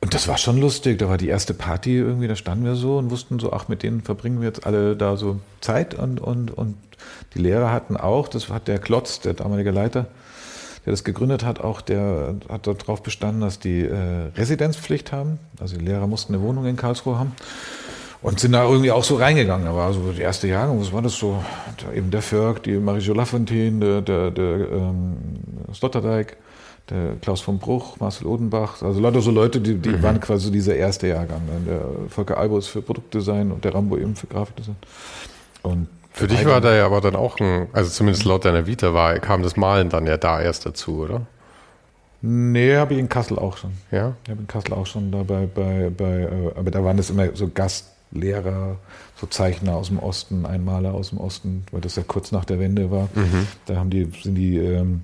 Und 0.00 0.14
das 0.14 0.28
war 0.28 0.38
schon 0.38 0.58
lustig. 0.58 0.98
Da 0.98 1.10
war 1.10 1.18
die 1.18 1.28
erste 1.28 1.52
Party 1.52 1.98
irgendwie, 1.98 2.28
da 2.28 2.36
standen 2.36 2.64
wir 2.64 2.74
so 2.74 2.96
und 2.96 3.10
wussten 3.10 3.38
so, 3.40 3.52
ach, 3.52 3.68
mit 3.68 3.82
denen 3.82 4.00
verbringen 4.00 4.40
wir 4.40 4.48
jetzt 4.48 4.64
alle 4.64 4.96
da 4.96 5.16
so 5.16 5.40
Zeit. 5.60 5.92
Und, 5.92 6.20
und, 6.22 6.56
und 6.56 6.76
die 7.34 7.40
Lehrer 7.40 7.70
hatten 7.70 7.98
auch, 7.98 8.28
das 8.28 8.48
hat 8.48 8.66
der 8.66 8.78
Klotz, 8.78 9.20
der 9.20 9.34
damalige 9.34 9.72
Leiter, 9.72 10.06
der 10.88 10.94
das 10.94 11.04
gegründet 11.04 11.44
hat, 11.44 11.60
auch 11.60 11.82
der 11.82 12.36
hat 12.48 12.66
darauf 12.66 13.02
bestanden, 13.02 13.42
dass 13.42 13.58
die 13.58 13.82
äh, 13.82 14.30
Residenzpflicht 14.34 15.12
haben. 15.12 15.38
Also 15.60 15.76
die 15.76 15.84
Lehrer 15.84 16.06
mussten 16.06 16.32
eine 16.32 16.42
Wohnung 16.42 16.64
in 16.64 16.76
Karlsruhe 16.76 17.18
haben. 17.18 17.32
Und 18.22 18.40
sind 18.40 18.52
da 18.52 18.64
irgendwie 18.64 18.90
auch 18.90 19.04
so 19.04 19.16
reingegangen. 19.16 19.66
Da 19.66 19.76
war 19.76 19.92
so 19.92 20.12
die 20.12 20.22
erste 20.22 20.48
Jahre, 20.48 20.80
was 20.80 20.90
war 20.90 21.02
das 21.02 21.12
so? 21.12 21.44
Da 21.76 21.92
eben 21.92 22.10
der 22.10 22.22
Förg, 22.22 22.62
die 22.62 22.78
Marie-Jo 22.78 23.12
Lafontaine, 23.12 23.78
der, 23.78 24.00
der, 24.00 24.30
der 24.30 24.72
ähm, 24.72 25.16
Sloterdijk, 25.74 26.38
der 26.88 27.16
Klaus 27.20 27.42
von 27.42 27.58
Bruch, 27.58 28.00
Marcel 28.00 28.26
Odenbach, 28.26 28.80
also 28.80 28.98
lauter 28.98 29.20
so 29.20 29.30
Leute, 29.30 29.60
die, 29.60 29.74
die 29.74 29.90
mhm. 29.90 30.02
waren 30.02 30.20
quasi 30.20 30.50
dieser 30.50 30.74
erste 30.74 31.08
Jahrgang. 31.08 31.42
Der 31.66 31.82
Volker 32.08 32.38
Albus 32.38 32.66
für 32.66 32.80
Produktdesign 32.80 33.52
und 33.52 33.62
der 33.62 33.74
Rambo 33.74 33.98
eben 33.98 34.16
für 34.16 34.26
Grafikdesign. 34.26 34.76
Und 35.62 35.86
für 36.18 36.26
dich 36.26 36.44
war 36.44 36.60
da 36.60 36.74
ja 36.74 36.86
aber 36.86 37.00
dann 37.00 37.14
auch 37.14 37.38
ein, 37.38 37.68
also 37.72 37.90
zumindest 37.90 38.24
laut 38.24 38.44
deiner 38.44 38.66
Vita 38.66 38.92
war, 38.92 39.18
kam 39.20 39.42
das 39.42 39.56
Malen 39.56 39.88
dann 39.88 40.06
ja 40.06 40.16
da 40.16 40.40
erst 40.40 40.66
dazu, 40.66 41.02
oder? 41.02 41.26
Nee, 42.20 42.74
habe 42.76 42.94
ich 42.94 43.00
in 43.00 43.08
Kassel 43.08 43.38
auch 43.38 43.56
schon. 43.56 43.70
Ja? 43.92 44.14
Ich 44.24 44.30
habe 44.30 44.40
in 44.40 44.48
Kassel 44.48 44.74
auch 44.74 44.86
schon 44.86 45.12
dabei, 45.12 45.46
bei, 45.46 45.90
bei, 45.96 46.22
äh, 46.22 46.52
aber 46.56 46.70
da 46.70 46.82
waren 46.82 46.96
das 46.96 47.10
immer 47.10 47.34
so 47.34 47.48
Gastlehrer, 47.48 48.76
so 49.14 49.26
Zeichner 49.28 49.76
aus 49.76 49.88
dem 49.88 50.00
Osten, 50.00 50.44
ein 50.44 50.64
Maler 50.64 50.94
aus 50.94 51.10
dem 51.10 51.18
Osten, 51.18 51.64
weil 51.70 51.80
das 51.80 51.94
ja 51.94 52.02
kurz 52.06 52.32
nach 52.32 52.44
der 52.44 52.58
Wende 52.58 52.90
war. 52.90 53.08
Mhm. 53.14 53.46
Da 53.66 53.76
haben 53.76 53.90
die, 53.90 54.10
sind 54.20 54.34
die 54.34 54.58
ähm, 54.58 55.02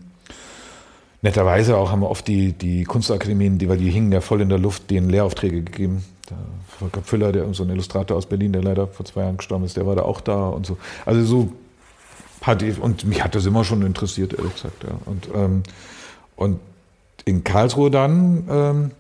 netterweise 1.22 1.76
auch, 1.76 1.92
haben 1.92 2.00
wir 2.00 2.10
oft 2.10 2.26
die, 2.26 2.52
die 2.52 2.82
Kunstakademien, 2.82 3.58
die, 3.58 3.68
weil 3.68 3.78
die 3.78 3.90
hingen 3.90 4.10
ja 4.10 4.20
voll 4.20 4.40
in 4.40 4.48
der 4.48 4.58
Luft, 4.58 4.90
denen 4.90 5.08
Lehraufträge 5.08 5.62
gegeben. 5.62 6.04
Der 6.30 6.38
Volker 6.78 7.02
Pfüller, 7.02 7.32
der 7.32 7.52
so 7.54 7.64
ein 7.64 7.70
Illustrator 7.70 8.16
aus 8.16 8.26
Berlin, 8.26 8.52
der 8.52 8.62
leider 8.62 8.86
vor 8.86 9.04
zwei 9.04 9.22
Jahren 9.22 9.36
gestorben 9.36 9.64
ist, 9.64 9.76
der 9.76 9.86
war 9.86 9.94
da 9.94 10.02
auch 10.02 10.20
da 10.20 10.48
und 10.48 10.66
so. 10.66 10.78
Also 11.04 11.24
so 11.24 11.52
hat 12.42 12.60
die, 12.60 12.72
und 12.72 13.04
mich 13.04 13.22
hat 13.22 13.34
das 13.34 13.46
immer 13.46 13.64
schon 13.64 13.82
interessiert, 13.82 14.34
ehrlich 14.34 14.54
gesagt. 14.54 14.84
Ja. 14.84 14.98
Und, 15.06 15.28
ähm, 15.34 15.62
und 16.36 16.60
in 17.24 17.42
Karlsruhe 17.44 17.90
dann, 17.90 18.46
ähm, 18.50 18.90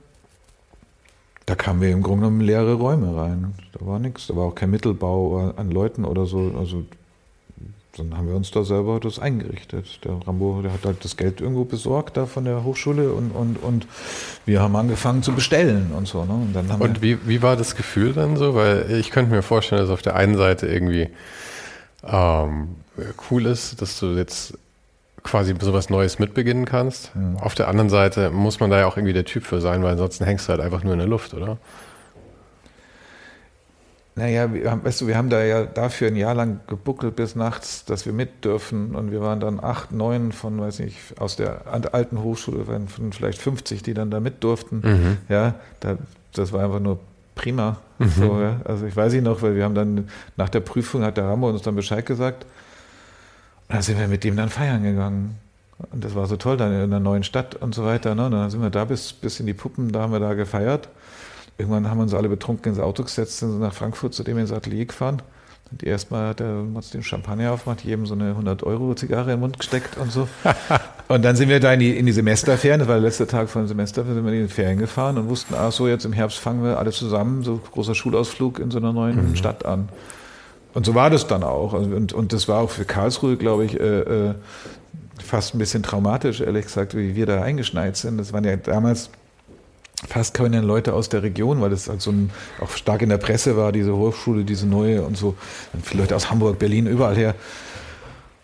da 1.46 1.54
kamen 1.54 1.82
wir 1.82 1.90
im 1.90 2.02
Grunde 2.02 2.24
genommen 2.24 2.40
leere 2.40 2.74
Räume 2.74 3.16
rein. 3.16 3.54
Da 3.78 3.86
war 3.86 3.98
nichts, 3.98 4.28
da 4.28 4.36
war 4.36 4.44
auch 4.46 4.54
kein 4.54 4.70
Mittelbau 4.70 5.52
an 5.56 5.70
Leuten 5.70 6.04
oder 6.04 6.24
so. 6.24 6.52
Also 6.58 6.84
dann 7.96 8.16
haben 8.16 8.28
wir 8.28 8.34
uns 8.34 8.50
da 8.50 8.64
selber 8.64 9.00
das 9.00 9.18
eingerichtet. 9.18 10.00
Der 10.04 10.12
Rambo, 10.26 10.60
der 10.62 10.72
hat 10.72 10.84
halt 10.84 11.04
das 11.04 11.16
Geld 11.16 11.40
irgendwo 11.40 11.64
besorgt 11.64 12.16
da 12.16 12.26
von 12.26 12.44
der 12.44 12.64
Hochschule 12.64 13.12
und, 13.12 13.30
und, 13.30 13.62
und 13.62 13.86
wir 14.46 14.60
haben 14.60 14.74
angefangen 14.76 15.22
zu 15.22 15.32
bestellen 15.32 15.92
und 15.96 16.06
so. 16.06 16.24
Ne? 16.24 16.32
Und, 16.32 16.52
dann 16.54 16.70
haben 16.70 16.82
und 16.82 17.02
wie, 17.02 17.18
wie 17.26 17.42
war 17.42 17.56
das 17.56 17.76
Gefühl 17.76 18.12
dann 18.12 18.36
so? 18.36 18.54
Weil 18.54 18.90
ich 18.90 19.10
könnte 19.10 19.32
mir 19.32 19.42
vorstellen, 19.42 19.80
dass 19.80 19.90
auf 19.90 20.02
der 20.02 20.16
einen 20.16 20.36
Seite 20.36 20.66
irgendwie 20.66 21.08
ähm, 22.06 22.76
cool 23.30 23.46
ist, 23.46 23.80
dass 23.80 23.98
du 23.98 24.14
jetzt 24.14 24.58
quasi 25.22 25.54
sowas 25.58 25.88
Neues 25.88 26.18
mitbeginnen 26.18 26.66
kannst. 26.66 27.12
Ja. 27.14 27.40
Auf 27.40 27.54
der 27.54 27.68
anderen 27.68 27.90
Seite 27.90 28.30
muss 28.30 28.60
man 28.60 28.70
da 28.70 28.78
ja 28.78 28.86
auch 28.86 28.96
irgendwie 28.96 29.14
der 29.14 29.24
Typ 29.24 29.44
für 29.44 29.60
sein, 29.60 29.82
weil 29.82 29.92
ansonsten 29.92 30.24
hängst 30.24 30.48
du 30.48 30.50
halt 30.50 30.60
einfach 30.60 30.84
nur 30.84 30.92
in 30.92 30.98
der 30.98 31.08
Luft, 31.08 31.34
oder? 31.34 31.58
Naja, 34.16 34.52
wir 34.54 34.70
haben, 34.70 34.84
weißt 34.84 35.00
du, 35.00 35.06
wir 35.08 35.16
haben 35.16 35.28
da 35.28 35.42
ja 35.42 35.64
dafür 35.64 36.06
ein 36.06 36.14
Jahr 36.14 36.34
lang 36.34 36.60
gebuckelt 36.68 37.16
bis 37.16 37.34
nachts, 37.34 37.84
dass 37.84 38.06
wir 38.06 38.12
mit 38.12 38.44
dürfen. 38.44 38.94
Und 38.94 39.10
wir 39.10 39.20
waren 39.20 39.40
dann 39.40 39.58
acht, 39.58 39.90
neun 39.90 40.30
von, 40.30 40.60
weiß 40.60 40.80
ich, 40.80 40.96
aus 41.18 41.34
der 41.34 41.62
alten 41.66 42.22
Hochschule, 42.22 42.64
von 42.64 43.12
vielleicht 43.12 43.42
50, 43.42 43.82
die 43.82 43.92
dann 43.92 44.10
da 44.10 44.20
mit 44.20 44.44
durften. 44.44 44.82
Mhm. 44.84 45.16
Ja, 45.28 45.54
da, 45.80 45.98
das 46.32 46.52
war 46.52 46.64
einfach 46.64 46.78
nur 46.78 47.00
prima. 47.34 47.78
Mhm. 47.98 48.08
So, 48.08 48.40
ja. 48.40 48.60
Also 48.64 48.86
ich 48.86 48.94
weiß 48.94 49.12
nicht 49.12 49.24
noch, 49.24 49.42
weil 49.42 49.56
wir 49.56 49.64
haben 49.64 49.74
dann 49.74 50.08
nach 50.36 50.48
der 50.48 50.60
Prüfung 50.60 51.02
hat 51.02 51.16
der 51.16 51.24
Rambo 51.24 51.48
uns 51.48 51.62
dann 51.62 51.74
Bescheid 51.74 52.06
gesagt. 52.06 52.44
Und 53.68 53.74
dann 53.74 53.82
sind 53.82 53.98
wir 53.98 54.06
mit 54.06 54.22
dem 54.22 54.36
dann 54.36 54.48
feiern 54.48 54.84
gegangen. 54.84 55.38
Und 55.90 56.04
das 56.04 56.14
war 56.14 56.26
so 56.26 56.36
toll, 56.36 56.56
dann 56.56 56.72
in 56.72 56.82
einer 56.82 57.00
neuen 57.00 57.24
Stadt 57.24 57.56
und 57.56 57.74
so 57.74 57.84
weiter. 57.84 58.14
Ne? 58.14 58.26
Und 58.26 58.32
dann 58.32 58.50
sind 58.50 58.62
wir 58.62 58.70
da 58.70 58.84
bis, 58.84 59.12
bis 59.12 59.40
in 59.40 59.46
die 59.46 59.54
Puppen, 59.54 59.90
da 59.90 60.02
haben 60.02 60.12
wir 60.12 60.20
da 60.20 60.34
gefeiert. 60.34 60.88
Irgendwann 61.56 61.88
haben 61.88 61.98
wir 61.98 62.02
uns 62.02 62.14
alle 62.14 62.28
betrunken 62.28 62.72
ins 62.72 62.80
Auto 62.80 63.02
gesetzt, 63.04 63.38
sind 63.38 63.60
nach 63.60 63.72
Frankfurt 63.72 64.14
zu 64.14 64.24
dem 64.24 64.38
ins 64.38 64.52
Atelier 64.52 64.86
gefahren. 64.86 65.22
Und 65.70 65.82
erstmal 65.82 66.28
hat 66.28 66.40
er 66.40 66.60
uns 66.60 66.90
den 66.90 67.02
Champagner 67.02 67.52
aufgemacht, 67.52 67.82
jedem 67.84 68.06
so 68.06 68.14
eine 68.14 68.34
100-Euro-Zigarre 68.34 69.32
im 69.32 69.40
Mund 69.40 69.58
gesteckt 69.58 69.96
und 69.96 70.12
so. 70.12 70.28
Und 71.08 71.22
dann 71.22 71.36
sind 71.36 71.50
wir 71.50 71.60
da 71.60 71.74
in 71.74 71.80
die, 71.80 71.98
in 71.98 72.06
die 72.06 72.12
Semesterferien, 72.12 72.78
das 72.78 72.88
war 72.88 72.94
der 72.94 73.04
letzte 73.04 73.26
Tag 73.26 73.50
von 73.50 73.66
Semester, 73.66 74.04
sind 74.04 74.24
wir 74.24 74.32
in 74.32 74.46
die 74.46 74.52
Ferien 74.52 74.78
gefahren 74.78 75.18
und 75.18 75.28
wussten, 75.28 75.54
ach 75.54 75.70
so, 75.70 75.86
jetzt 75.86 76.06
im 76.06 76.14
Herbst 76.14 76.38
fangen 76.38 76.64
wir 76.64 76.78
alle 76.78 76.92
zusammen, 76.92 77.42
so 77.42 77.60
großer 77.72 77.94
Schulausflug 77.94 78.58
in 78.58 78.70
so 78.70 78.78
einer 78.78 78.94
neuen 78.94 79.30
mhm. 79.30 79.36
Stadt 79.36 79.66
an. 79.66 79.90
Und 80.72 80.86
so 80.86 80.94
war 80.94 81.10
das 81.10 81.26
dann 81.26 81.42
auch. 81.42 81.74
Und, 81.74 82.14
und 82.14 82.32
das 82.32 82.48
war 82.48 82.60
auch 82.60 82.70
für 82.70 82.86
Karlsruhe, 82.86 83.36
glaube 83.36 83.66
ich, 83.66 83.78
äh, 83.78 84.00
äh, 84.00 84.34
fast 85.22 85.54
ein 85.54 85.58
bisschen 85.58 85.82
traumatisch, 85.82 86.40
ehrlich 86.40 86.64
gesagt, 86.64 86.96
wie 86.96 87.14
wir 87.14 87.26
da 87.26 87.42
eingeschneit 87.42 87.96
sind. 87.96 88.16
Das 88.16 88.32
waren 88.32 88.44
ja 88.44 88.56
damals 88.56 89.10
fast 90.08 90.34
keine 90.34 90.60
Leute 90.60 90.92
aus 90.92 91.08
der 91.08 91.22
Region, 91.22 91.60
weil 91.60 91.70
das 91.70 91.88
halt 91.88 92.00
so 92.00 92.10
ein, 92.10 92.30
auch 92.60 92.70
stark 92.70 93.02
in 93.02 93.08
der 93.08 93.18
Presse 93.18 93.56
war, 93.56 93.72
diese 93.72 93.94
Hochschule, 93.96 94.44
diese 94.44 94.66
neue 94.66 95.02
und 95.02 95.16
so. 95.16 95.34
Und 95.72 95.86
viele 95.86 96.02
Leute 96.02 96.16
aus 96.16 96.30
Hamburg, 96.30 96.58
Berlin, 96.58 96.86
überall 96.86 97.16
her. 97.16 97.34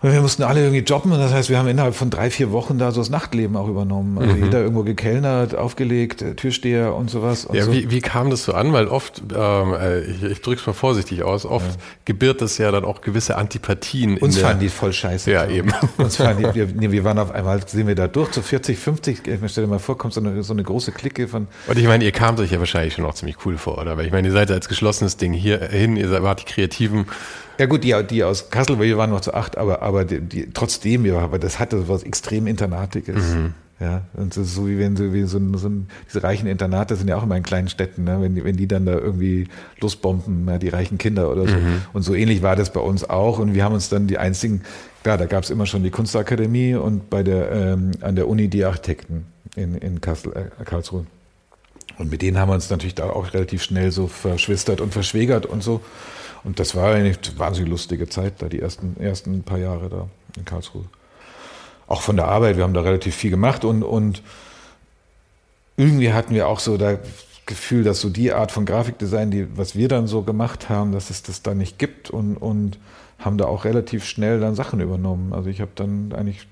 Und 0.02 0.12
wir 0.12 0.20
mussten 0.22 0.42
alle 0.44 0.60
irgendwie 0.62 0.80
jobben 0.80 1.12
und 1.12 1.18
das 1.18 1.32
heißt, 1.32 1.50
wir 1.50 1.58
haben 1.58 1.68
innerhalb 1.68 1.94
von 1.94 2.08
drei, 2.08 2.30
vier 2.30 2.52
Wochen 2.52 2.78
da 2.78 2.90
so 2.90 3.02
das 3.02 3.10
Nachtleben 3.10 3.54
auch 3.54 3.68
übernommen. 3.68 4.16
Also 4.16 4.34
mhm. 4.34 4.44
jeder 4.44 4.60
irgendwo 4.60 4.82
gekellnert, 4.82 5.54
aufgelegt, 5.54 6.22
äh, 6.22 6.34
Türsteher 6.34 6.94
und 6.94 7.10
sowas. 7.10 7.44
Und 7.44 7.56
ja, 7.56 7.64
so. 7.64 7.72
wie, 7.72 7.90
wie 7.90 8.00
kam 8.00 8.30
das 8.30 8.44
so 8.44 8.54
an? 8.54 8.72
Weil 8.72 8.88
oft, 8.88 9.22
ähm, 9.36 9.74
äh, 9.74 10.00
ich, 10.00 10.22
ich 10.22 10.40
drücke 10.40 10.58
es 10.60 10.66
mal 10.66 10.72
vorsichtig 10.72 11.22
aus, 11.22 11.44
oft 11.44 11.66
ja. 11.66 11.76
gebiert 12.06 12.40
das 12.40 12.56
ja 12.56 12.70
dann 12.70 12.86
auch 12.86 13.02
gewisse 13.02 13.36
Antipathien. 13.36 14.16
Uns 14.16 14.38
fanden 14.38 14.60
die 14.60 14.68
voll 14.70 14.94
scheiße. 14.94 15.30
Ja, 15.30 15.46
so. 15.46 15.52
eben. 15.52 15.70
Uns 15.98 16.16
fanden 16.16 16.44
die, 16.44 16.54
wir, 16.54 16.66
nee, 16.74 16.90
wir 16.90 17.04
waren 17.04 17.18
auf 17.18 17.32
einmal, 17.32 17.60
sehen 17.66 17.86
wir 17.86 17.94
da 17.94 18.08
durch, 18.08 18.30
zu 18.30 18.40
so 18.40 18.46
40, 18.46 18.78
50, 18.78 19.26
ich 19.26 19.38
stell 19.50 19.64
dir 19.64 19.70
mal 19.70 19.78
vor, 19.78 19.98
kommt 19.98 20.14
so 20.14 20.20
eine, 20.20 20.42
so 20.42 20.54
eine 20.54 20.62
große 20.62 20.92
Clique 20.92 21.28
von... 21.28 21.46
Und 21.66 21.78
ich 21.78 21.86
meine, 21.86 22.04
ihr 22.04 22.12
kamt 22.12 22.40
euch 22.40 22.52
ja 22.52 22.58
wahrscheinlich 22.58 22.94
schon 22.94 23.04
auch 23.04 23.14
ziemlich 23.14 23.36
cool 23.44 23.58
vor, 23.58 23.76
oder? 23.76 23.98
Weil 23.98 24.06
ich 24.06 24.12
meine, 24.12 24.28
ihr 24.28 24.32
seid 24.32 24.50
als 24.50 24.66
geschlossenes 24.66 25.18
Ding 25.18 25.34
hier 25.34 25.58
hin, 25.58 25.96
ihr 25.96 26.10
wart 26.22 26.40
die 26.40 26.46
Kreativen 26.46 27.04
ja 27.60 27.66
gut, 27.66 27.84
die, 27.84 27.94
die 28.08 28.24
aus 28.24 28.48
Kassel, 28.48 28.80
wir 28.80 28.96
waren 28.96 29.10
noch 29.10 29.20
zu 29.20 29.34
acht, 29.34 29.58
aber, 29.58 29.82
aber 29.82 30.06
die, 30.06 30.22
die, 30.22 30.48
trotzdem, 30.50 31.04
ja, 31.04 31.18
aber 31.18 31.38
das 31.38 31.58
hatte 31.58 31.90
was 31.90 32.04
extrem 32.04 32.46
Internatiges. 32.46 33.34
Mhm. 33.34 33.52
Ja, 33.78 34.02
und 34.14 34.34
das 34.34 34.46
ist 34.46 34.54
so 34.54 34.66
wie 34.66 34.78
wenn 34.78 34.96
so, 34.96 35.12
wie 35.12 35.24
so, 35.24 35.38
so 35.58 35.70
diese 36.08 36.22
reichen 36.22 36.46
Internate 36.46 36.96
sind 36.96 37.08
ja 37.08 37.16
auch 37.18 37.22
immer 37.22 37.36
in 37.36 37.42
kleinen 37.42 37.68
Städten, 37.68 38.04
ne? 38.04 38.16
wenn, 38.22 38.34
die, 38.34 38.44
wenn 38.44 38.56
die 38.56 38.66
dann 38.66 38.86
da 38.86 38.92
irgendwie 38.92 39.46
losbomben, 39.78 40.46
ja, 40.48 40.56
die 40.56 40.70
reichen 40.70 40.96
Kinder 40.96 41.30
oder 41.30 41.46
so. 41.46 41.54
Mhm. 41.54 41.82
Und 41.92 42.00
so 42.02 42.14
ähnlich 42.14 42.40
war 42.40 42.56
das 42.56 42.72
bei 42.72 42.80
uns 42.80 43.08
auch. 43.08 43.38
Und 43.38 43.52
wir 43.52 43.62
haben 43.62 43.74
uns 43.74 43.90
dann 43.90 44.06
die 44.06 44.16
einzigen, 44.16 44.62
klar, 45.02 45.18
da 45.18 45.26
gab 45.26 45.44
es 45.44 45.50
immer 45.50 45.66
schon 45.66 45.82
die 45.82 45.90
Kunstakademie 45.90 46.76
und 46.76 47.10
bei 47.10 47.22
der 47.22 47.52
ähm, 47.52 47.90
an 48.00 48.16
der 48.16 48.26
Uni 48.26 48.48
die 48.48 48.64
Architekten 48.64 49.26
in, 49.54 49.74
in 49.74 50.00
Kassel, 50.00 50.32
äh, 50.32 50.64
Karlsruhe. 50.64 51.04
Und 51.98 52.10
mit 52.10 52.22
denen 52.22 52.38
haben 52.38 52.48
wir 52.48 52.54
uns 52.54 52.70
natürlich 52.70 52.94
da 52.94 53.10
auch 53.10 53.34
relativ 53.34 53.62
schnell 53.62 53.92
so 53.92 54.06
verschwistert 54.06 54.80
und 54.80 54.94
verschwägert 54.94 55.44
und 55.44 55.62
so. 55.62 55.82
Und 56.44 56.58
das 56.58 56.74
war 56.74 56.94
eine 56.94 57.14
wahnsinnig 57.36 57.70
lustige 57.70 58.08
Zeit, 58.08 58.34
da 58.38 58.48
die 58.48 58.60
ersten, 58.60 58.96
ersten 58.98 59.42
paar 59.42 59.58
Jahre 59.58 59.88
da 59.88 60.06
in 60.36 60.44
Karlsruhe. 60.44 60.84
Auch 61.86 62.02
von 62.02 62.16
der 62.16 62.28
Arbeit, 62.28 62.56
wir 62.56 62.64
haben 62.64 62.74
da 62.74 62.82
relativ 62.82 63.14
viel 63.14 63.30
gemacht 63.30 63.64
und, 63.64 63.82
und 63.82 64.22
irgendwie 65.76 66.12
hatten 66.12 66.34
wir 66.34 66.46
auch 66.46 66.60
so 66.60 66.76
das 66.76 66.98
Gefühl, 67.46 67.82
dass 67.82 68.00
so 68.00 68.10
die 68.10 68.32
Art 68.32 68.52
von 68.52 68.64
Grafikdesign, 68.64 69.30
die, 69.30 69.56
was 69.56 69.74
wir 69.74 69.88
dann 69.88 70.06
so 70.06 70.22
gemacht 70.22 70.68
haben, 70.68 70.92
dass 70.92 71.10
es 71.10 71.22
das 71.22 71.42
da 71.42 71.54
nicht 71.54 71.78
gibt 71.78 72.10
und, 72.10 72.36
und 72.36 72.78
haben 73.18 73.38
da 73.38 73.46
auch 73.46 73.64
relativ 73.64 74.04
schnell 74.04 74.40
dann 74.40 74.54
Sachen 74.54 74.80
übernommen. 74.80 75.32
Also 75.32 75.50
ich 75.50 75.60
habe 75.60 75.72
dann 75.74 76.12
eigentlich 76.12 76.46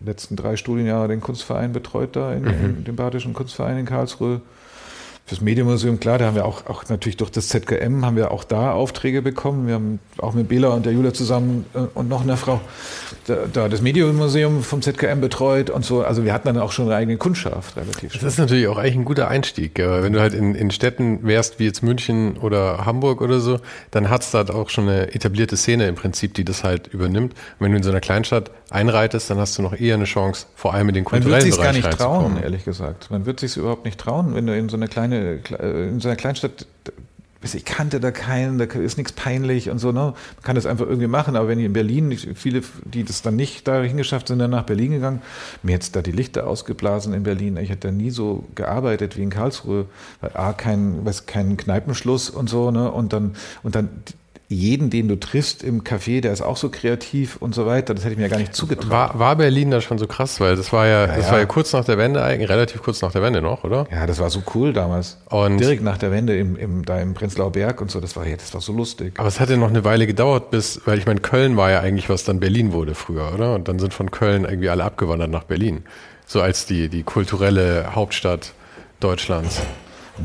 letzten 0.00 0.36
drei 0.36 0.56
Studienjahre 0.56 1.08
den 1.08 1.20
Kunstverein 1.20 1.72
betreut 1.72 2.16
da, 2.16 2.32
in, 2.32 2.42
mhm. 2.42 2.64
in, 2.64 2.84
den 2.84 2.96
Badischen 2.96 3.34
Kunstverein 3.34 3.78
in 3.78 3.86
Karlsruhe 3.86 4.40
Fürs 5.30 5.42
Medienmuseum, 5.42 6.00
klar, 6.00 6.18
da 6.18 6.26
haben 6.26 6.34
wir 6.34 6.44
auch, 6.44 6.66
auch 6.66 6.88
natürlich 6.88 7.16
durch 7.16 7.30
das 7.30 7.46
ZKM 7.46 8.04
haben 8.04 8.16
wir 8.16 8.32
auch 8.32 8.42
da 8.42 8.72
Aufträge 8.72 9.22
bekommen. 9.22 9.68
Wir 9.68 9.74
haben 9.74 10.00
auch 10.18 10.34
mit 10.34 10.48
Bela 10.48 10.70
und 10.70 10.84
der 10.84 10.92
Julia 10.92 11.14
zusammen 11.14 11.66
äh, 11.72 11.82
und 11.94 12.08
noch 12.08 12.22
einer 12.22 12.36
Frau 12.36 12.60
da, 13.28 13.36
da 13.52 13.68
das 13.68 13.80
Medienmuseum 13.80 14.64
vom 14.64 14.82
ZKM 14.82 15.20
betreut 15.20 15.70
und 15.70 15.84
so. 15.84 16.02
Also 16.02 16.24
wir 16.24 16.32
hatten 16.32 16.48
dann 16.48 16.58
auch 16.58 16.72
schon 16.72 16.86
eine 16.86 16.96
eigene 16.96 17.16
Kundschaft 17.16 17.76
relativ 17.76 18.10
schnell. 18.12 18.24
Das 18.24 18.32
ist 18.32 18.38
natürlich 18.40 18.66
auch 18.66 18.76
eigentlich 18.76 18.96
ein 18.96 19.04
guter 19.04 19.28
Einstieg. 19.28 19.78
Wenn 19.78 20.12
du 20.12 20.20
halt 20.20 20.34
in, 20.34 20.56
in 20.56 20.72
Städten 20.72 21.20
wärst 21.22 21.60
wie 21.60 21.66
jetzt 21.66 21.84
München 21.84 22.36
oder 22.36 22.84
Hamburg 22.84 23.20
oder 23.20 23.38
so, 23.38 23.60
dann 23.92 24.10
hat 24.10 24.22
es 24.22 24.32
da 24.32 24.40
auch 24.48 24.68
schon 24.68 24.88
eine 24.88 25.14
etablierte 25.14 25.56
Szene 25.56 25.86
im 25.86 25.94
Prinzip, 25.94 26.34
die 26.34 26.44
das 26.44 26.64
halt 26.64 26.88
übernimmt. 26.88 27.34
Und 27.34 27.64
wenn 27.64 27.70
du 27.70 27.76
in 27.76 27.84
so 27.84 27.90
einer 27.90 28.00
Kleinstadt 28.00 28.50
einreitest, 28.70 29.30
dann 29.30 29.38
hast 29.38 29.58
du 29.58 29.62
noch 29.62 29.78
eher 29.78 29.94
eine 29.94 30.04
Chance, 30.04 30.46
vor 30.54 30.74
allem 30.74 30.88
in 30.88 30.94
den 30.94 31.04
kulturellen 31.04 31.50
Bereich 31.50 31.58
Man 31.58 31.64
wird 31.64 31.74
sich 31.74 31.82
gar 31.82 31.90
nicht 31.90 31.98
trauen, 31.98 32.42
ehrlich 32.42 32.64
gesagt. 32.64 33.10
Man 33.10 33.26
wird 33.26 33.40
sich 33.40 33.56
überhaupt 33.56 33.84
nicht 33.84 33.98
trauen, 33.98 34.34
wenn 34.34 34.46
du 34.46 34.56
in 34.56 34.68
so 34.68 34.76
eine 34.76 34.88
kleine 34.88 35.40
in 35.60 36.00
so 36.00 36.08
einer 36.08 36.16
Kleinstadt, 36.16 36.66
ich 37.42 37.64
kannte 37.64 38.00
da 38.00 38.10
keinen, 38.10 38.58
da 38.58 38.64
ist 38.64 38.98
nichts 38.98 39.12
peinlich 39.12 39.70
und 39.70 39.78
so, 39.78 39.92
ne? 39.92 40.00
Man 40.00 40.42
kann 40.42 40.56
das 40.56 40.66
einfach 40.66 40.86
irgendwie 40.86 41.06
machen, 41.06 41.36
aber 41.36 41.48
wenn 41.48 41.58
ich 41.58 41.64
in 41.64 41.72
Berlin, 41.72 42.16
viele, 42.34 42.62
die 42.84 43.02
das 43.02 43.22
dann 43.22 43.34
nicht 43.34 43.66
dahin 43.66 43.96
geschafft 43.96 44.28
sind, 44.28 44.38
dann 44.40 44.50
nach 44.50 44.64
Berlin 44.64 44.92
gegangen, 44.92 45.22
mir 45.62 45.72
jetzt 45.72 45.96
da 45.96 46.02
die 46.02 46.12
Lichter 46.12 46.46
ausgeblasen 46.46 47.14
in 47.14 47.22
Berlin. 47.22 47.56
Ich 47.56 47.70
hätte 47.70 47.88
da 47.88 47.92
nie 47.92 48.10
so 48.10 48.44
gearbeitet 48.54 49.16
wie 49.16 49.22
in 49.22 49.30
Karlsruhe, 49.30 49.86
weil 50.20 50.30
A, 50.34 50.52
kein, 50.52 51.04
was, 51.04 51.26
kein 51.26 51.56
Kneipenschluss 51.56 52.28
und 52.28 52.50
so, 52.50 52.70
ne? 52.70 52.90
Und 52.92 53.14
dann, 53.14 53.34
und 53.62 53.74
dann 53.74 53.88
jeden, 54.52 54.90
den 54.90 55.06
du 55.06 55.14
triffst 55.14 55.62
im 55.62 55.84
Café, 55.84 56.20
der 56.20 56.32
ist 56.32 56.42
auch 56.42 56.56
so 56.56 56.70
kreativ 56.70 57.36
und 57.36 57.54
so 57.54 57.66
weiter. 57.66 57.94
Das 57.94 58.02
hätte 58.02 58.14
ich 58.14 58.18
mir 58.18 58.24
ja 58.24 58.28
gar 58.28 58.40
nicht 58.40 58.52
zugetraut. 58.52 58.90
War, 58.90 59.16
war 59.16 59.36
Berlin 59.36 59.70
da 59.70 59.80
schon 59.80 59.96
so 59.96 60.08
krass, 60.08 60.40
weil 60.40 60.56
das 60.56 60.72
war 60.72 60.88
ja, 60.88 61.06
ja 61.06 61.16
das 61.16 61.30
war 61.30 61.38
ja 61.38 61.46
kurz 61.46 61.72
nach 61.72 61.84
der 61.84 61.98
Wende 61.98 62.20
eigentlich, 62.20 62.50
relativ 62.50 62.82
kurz 62.82 63.00
nach 63.00 63.12
der 63.12 63.22
Wende 63.22 63.42
noch, 63.42 63.62
oder? 63.62 63.86
Ja, 63.92 64.08
das 64.08 64.18
war 64.18 64.28
so 64.28 64.42
cool 64.56 64.72
damals. 64.72 65.18
Und 65.26 65.58
Direkt 65.58 65.84
nach 65.84 65.98
der 65.98 66.10
Wende 66.10 66.36
im, 66.36 66.56
im, 66.56 66.84
da 66.84 66.98
im 66.98 67.14
Prenzlauer 67.14 67.52
Berg 67.52 67.80
und 67.80 67.92
so, 67.92 68.00
das 68.00 68.16
war 68.16 68.26
ja, 68.26 68.36
das 68.36 68.52
war 68.52 68.60
so 68.60 68.72
lustig. 68.72 69.14
Aber 69.18 69.28
es 69.28 69.38
hatte 69.38 69.56
noch 69.56 69.68
eine 69.68 69.84
Weile 69.84 70.08
gedauert, 70.08 70.50
bis, 70.50 70.80
weil 70.84 70.98
ich 70.98 71.06
meine, 71.06 71.20
Köln 71.20 71.56
war 71.56 71.70
ja 71.70 71.78
eigentlich, 71.78 72.08
was 72.08 72.24
dann 72.24 72.40
Berlin 72.40 72.72
wurde 72.72 72.96
früher, 72.96 73.32
oder? 73.32 73.54
Und 73.54 73.68
dann 73.68 73.78
sind 73.78 73.94
von 73.94 74.10
Köln 74.10 74.44
irgendwie 74.44 74.68
alle 74.68 74.82
abgewandert 74.82 75.30
nach 75.30 75.44
Berlin. 75.44 75.84
So 76.26 76.42
als 76.42 76.66
die, 76.66 76.88
die 76.88 77.04
kulturelle 77.04 77.94
Hauptstadt 77.94 78.52
Deutschlands. 78.98 79.62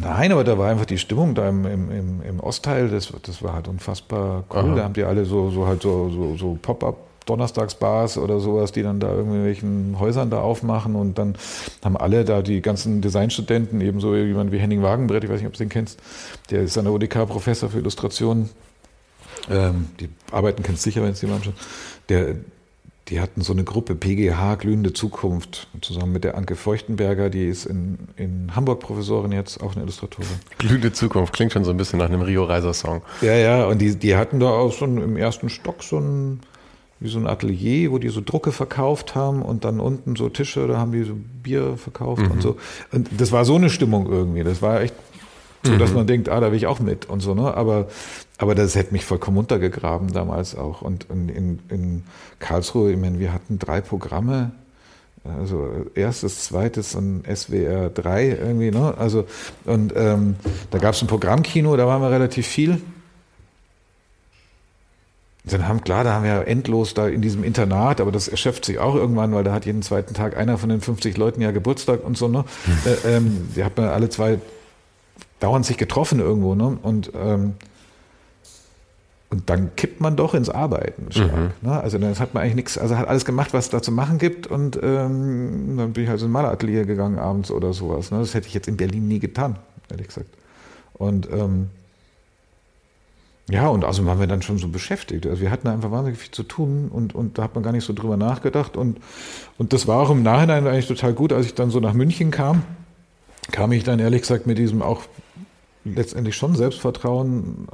Nein, 0.01 0.31
aber 0.31 0.43
da 0.43 0.57
war 0.57 0.69
einfach 0.69 0.85
die 0.85 0.97
Stimmung 0.97 1.35
da 1.35 1.47
im, 1.49 1.65
im, 1.65 2.21
im 2.21 2.39
Ostteil, 2.39 2.89
das, 2.89 3.13
das 3.23 3.41
war 3.41 3.53
halt 3.53 3.67
unfassbar 3.67 4.43
cool. 4.51 4.59
Aha. 4.59 4.75
Da 4.75 4.83
haben 4.83 4.93
die 4.93 5.03
alle 5.03 5.25
so, 5.25 5.49
so 5.49 5.67
halt 5.67 5.81
so, 5.81 6.09
so, 6.09 6.35
so 6.37 6.57
Pop-up 6.61 6.97
Donnerstagsbars 7.25 8.17
oder 8.17 8.39
sowas, 8.39 8.71
die 8.71 8.83
dann 8.83 8.99
da 8.99 9.11
irgendwelchen 9.11 9.97
Häusern 9.99 10.29
da 10.29 10.41
aufmachen 10.41 10.95
und 10.95 11.17
dann 11.17 11.35
haben 11.83 11.97
alle 11.97 12.23
da 12.23 12.41
die 12.41 12.61
ganzen 12.61 13.01
Designstudenten, 13.01 13.81
ebenso 13.81 14.15
jemand 14.15 14.51
wie 14.51 14.59
Henning 14.59 14.83
Wagenbrett, 14.83 15.23
ich 15.23 15.29
weiß 15.29 15.39
nicht, 15.39 15.47
ob 15.47 15.53
du 15.53 15.59
den 15.59 15.69
kennst, 15.69 15.99
der 16.51 16.61
ist 16.61 16.77
an 16.77 16.85
der 16.85 16.93
ODK 16.93 17.25
Professor 17.27 17.69
für 17.69 17.79
Illustration. 17.79 18.49
Ähm, 19.49 19.87
die 19.99 20.09
Arbeiten 20.31 20.63
kennst 20.63 20.85
du 20.85 20.89
sicher, 20.89 21.01
wenn 21.01 21.11
es 21.11 21.21
jemand 21.21 21.45
schon. 21.45 21.53
Der, 22.09 22.35
die 23.09 23.19
hatten 23.19 23.41
so 23.41 23.53
eine 23.53 23.63
Gruppe 23.63 23.95
PGH 23.95 24.55
Glühende 24.55 24.91
Zukunft 24.91 25.67
zusammen 25.81 26.11
mit 26.11 26.23
der 26.23 26.35
Anke 26.35 26.55
Feuchtenberger, 26.55 27.29
die 27.29 27.47
ist 27.47 27.65
in, 27.65 27.99
in 28.15 28.55
Hamburg 28.55 28.79
Professorin 28.79 29.31
jetzt, 29.31 29.61
auch 29.61 29.73
eine 29.73 29.83
Illustratorin. 29.83 30.27
Glühende 30.57 30.91
Zukunft 30.91 31.33
klingt 31.33 31.53
schon 31.53 31.63
so 31.63 31.71
ein 31.71 31.77
bisschen 31.77 31.99
nach 31.99 32.07
einem 32.07 32.21
Rio 32.21 32.45
Reiser 32.45 32.73
Song. 32.73 33.03
Ja, 33.21 33.35
ja, 33.35 33.65
und 33.65 33.79
die, 33.79 33.95
die 33.95 34.15
hatten 34.15 34.39
da 34.39 34.47
auch 34.47 34.73
schon 34.73 35.01
im 35.01 35.17
ersten 35.17 35.49
Stock 35.49 35.83
so 35.83 35.99
ein 35.99 36.39
wie 36.99 37.09
so 37.09 37.19
ein 37.19 37.27
Atelier, 37.27 37.91
wo 37.91 37.97
die 37.97 38.07
so 38.07 38.21
Drucke 38.21 38.53
verkauft 38.53 39.15
haben 39.15 39.41
und 39.41 39.65
dann 39.65 39.79
unten 39.79 40.15
so 40.15 40.29
Tische, 40.29 40.65
da 40.65 40.77
haben 40.77 40.93
die 40.93 41.03
so 41.03 41.13
Bier 41.43 41.75
verkauft 41.77 42.21
mhm. 42.21 42.31
und 42.31 42.41
so. 42.41 42.57
Und 42.91 43.09
das 43.17 43.31
war 43.33 43.43
so 43.43 43.55
eine 43.55 43.69
Stimmung 43.69 44.09
irgendwie. 44.09 44.43
Das 44.43 44.61
war 44.61 44.81
echt 44.81 44.95
so, 45.65 45.73
mhm. 45.73 45.79
dass 45.79 45.93
man 45.93 46.07
denkt, 46.07 46.29
ah, 46.29 46.39
da 46.39 46.51
will 46.51 46.57
ich 46.57 46.67
auch 46.67 46.79
mit 46.79 47.05
und 47.05 47.21
so, 47.21 47.33
ne? 47.33 47.53
Aber 47.55 47.87
aber 48.37 48.53
das 48.53 48.75
hätte 48.75 48.91
mich 48.91 49.05
vollkommen 49.05 49.37
untergegraben 49.37 50.11
damals 50.11 50.55
auch. 50.55 50.81
Und 50.81 51.05
in, 51.09 51.29
in, 51.29 51.59
in 51.69 52.03
Karlsruhe, 52.39 52.91
ich 52.91 52.97
meine, 52.97 53.19
wir 53.19 53.31
hatten 53.31 53.59
drei 53.59 53.79
Programme, 53.79 54.51
also 55.23 55.69
erstes, 55.95 56.43
zweites 56.43 56.95
und 56.95 57.23
SWR 57.33 57.89
3 57.89 58.27
irgendwie, 58.27 58.71
ne? 58.71 58.93
Also, 58.97 59.25
und 59.65 59.93
ähm, 59.95 60.35
da 60.69 60.77
gab 60.79 60.93
es 60.93 61.01
ein 61.01 61.07
Programmkino, 61.07 61.75
da 61.77 61.87
waren 61.87 62.01
wir 62.01 62.11
relativ 62.11 62.45
viel. 62.45 62.81
Dann 65.45 65.67
haben, 65.67 65.81
klar, 65.81 66.03
da 66.03 66.13
haben 66.13 66.25
wir 66.25 66.47
endlos 66.47 66.93
da 66.93 67.07
in 67.07 67.21
diesem 67.21 67.43
Internat, 67.43 68.01
aber 68.01 68.11
das 68.11 68.27
erschöpft 68.27 68.65
sich 68.65 68.79
auch 68.79 68.95
irgendwann, 68.95 69.31
weil 69.33 69.43
da 69.43 69.53
hat 69.53 69.65
jeden 69.65 69.83
zweiten 69.83 70.13
Tag 70.13 70.35
einer 70.35 70.57
von 70.57 70.69
den 70.69 70.81
50 70.81 71.17
Leuten 71.17 71.41
ja 71.41 71.51
Geburtstag 71.51 72.03
und 72.03 72.17
so, 72.17 72.27
ne? 72.27 72.43
Hm. 72.65 72.77
Äh, 72.85 73.15
ähm, 73.15 73.47
die 73.55 73.63
hat 73.63 73.77
man 73.77 73.87
alle 73.87 74.09
zwei 74.09 74.39
dauernd 75.45 75.65
sich 75.65 75.77
getroffen 75.77 76.19
irgendwo, 76.19 76.55
ne? 76.55 76.77
Und 76.81 77.11
ähm, 77.15 77.53
und 79.29 79.49
dann 79.49 79.75
kippt 79.75 79.99
man 80.01 80.15
doch 80.15 80.33
ins 80.33 80.49
Arbeiten 80.49 81.11
stark. 81.11 81.35
Mhm. 81.35 81.51
Ne? 81.61 81.81
Also 81.81 81.97
dann 81.97 82.17
hat 82.17 82.33
man 82.33 82.43
eigentlich 82.43 82.55
nichts, 82.55 82.77
also 82.77 82.95
hat 82.95 83.07
alles 83.07 83.25
gemacht, 83.25 83.53
was 83.53 83.65
es 83.65 83.69
da 83.71 83.81
zu 83.81 83.91
machen 83.91 84.17
gibt. 84.17 84.47
Und 84.47 84.79
ähm, 84.81 85.75
dann 85.77 85.93
bin 85.93 86.03
ich 86.03 86.09
halt 86.09 86.21
in 86.21 86.27
ein 86.27 86.31
Maleratelier 86.31 86.85
gegangen 86.85 87.19
abends 87.19 87.51
oder 87.51 87.73
sowas. 87.73 88.11
Ne? 88.11 88.19
Das 88.19 88.33
hätte 88.33 88.47
ich 88.47 88.53
jetzt 88.53 88.67
in 88.67 88.77
Berlin 88.77 89.07
nie 89.07 89.19
getan, 89.19 89.57
ehrlich 89.89 90.07
gesagt. 90.07 90.29
Und 90.93 91.27
ähm, 91.31 91.69
ja, 93.49 93.67
und 93.67 93.83
also 93.83 94.05
waren 94.05 94.19
wir 94.19 94.27
dann 94.27 94.41
schon 94.41 94.57
so 94.57 94.69
beschäftigt. 94.69 95.25
Also 95.25 95.41
wir 95.41 95.51
hatten 95.51 95.67
einfach 95.67 95.91
wahnsinnig 95.91 96.19
viel 96.19 96.31
zu 96.31 96.43
tun 96.43 96.89
und, 96.89 97.13
und 97.13 97.37
da 97.37 97.43
hat 97.43 97.55
man 97.55 97.63
gar 97.63 97.73
nicht 97.73 97.83
so 97.83 97.93
drüber 97.93 98.15
nachgedacht. 98.15 98.77
Und, 98.77 98.99
und 99.57 99.73
das 99.73 99.87
war 99.87 99.99
auch 99.99 100.11
im 100.11 100.23
Nachhinein 100.23 100.65
eigentlich 100.65 100.87
total 100.87 101.13
gut, 101.13 101.33
als 101.33 101.47
ich 101.47 101.55
dann 101.55 101.71
so 101.71 101.79
nach 101.79 101.93
München 101.93 102.31
kam, 102.31 102.63
kam 103.51 103.71
ich 103.71 103.83
dann 103.83 103.99
ehrlich 103.99 104.21
gesagt 104.21 104.47
mit 104.47 104.57
diesem 104.57 104.81
auch 104.81 105.01
letztendlich 105.83 106.35
schon 106.35 106.55
Selbstvertrauen. 106.55 107.67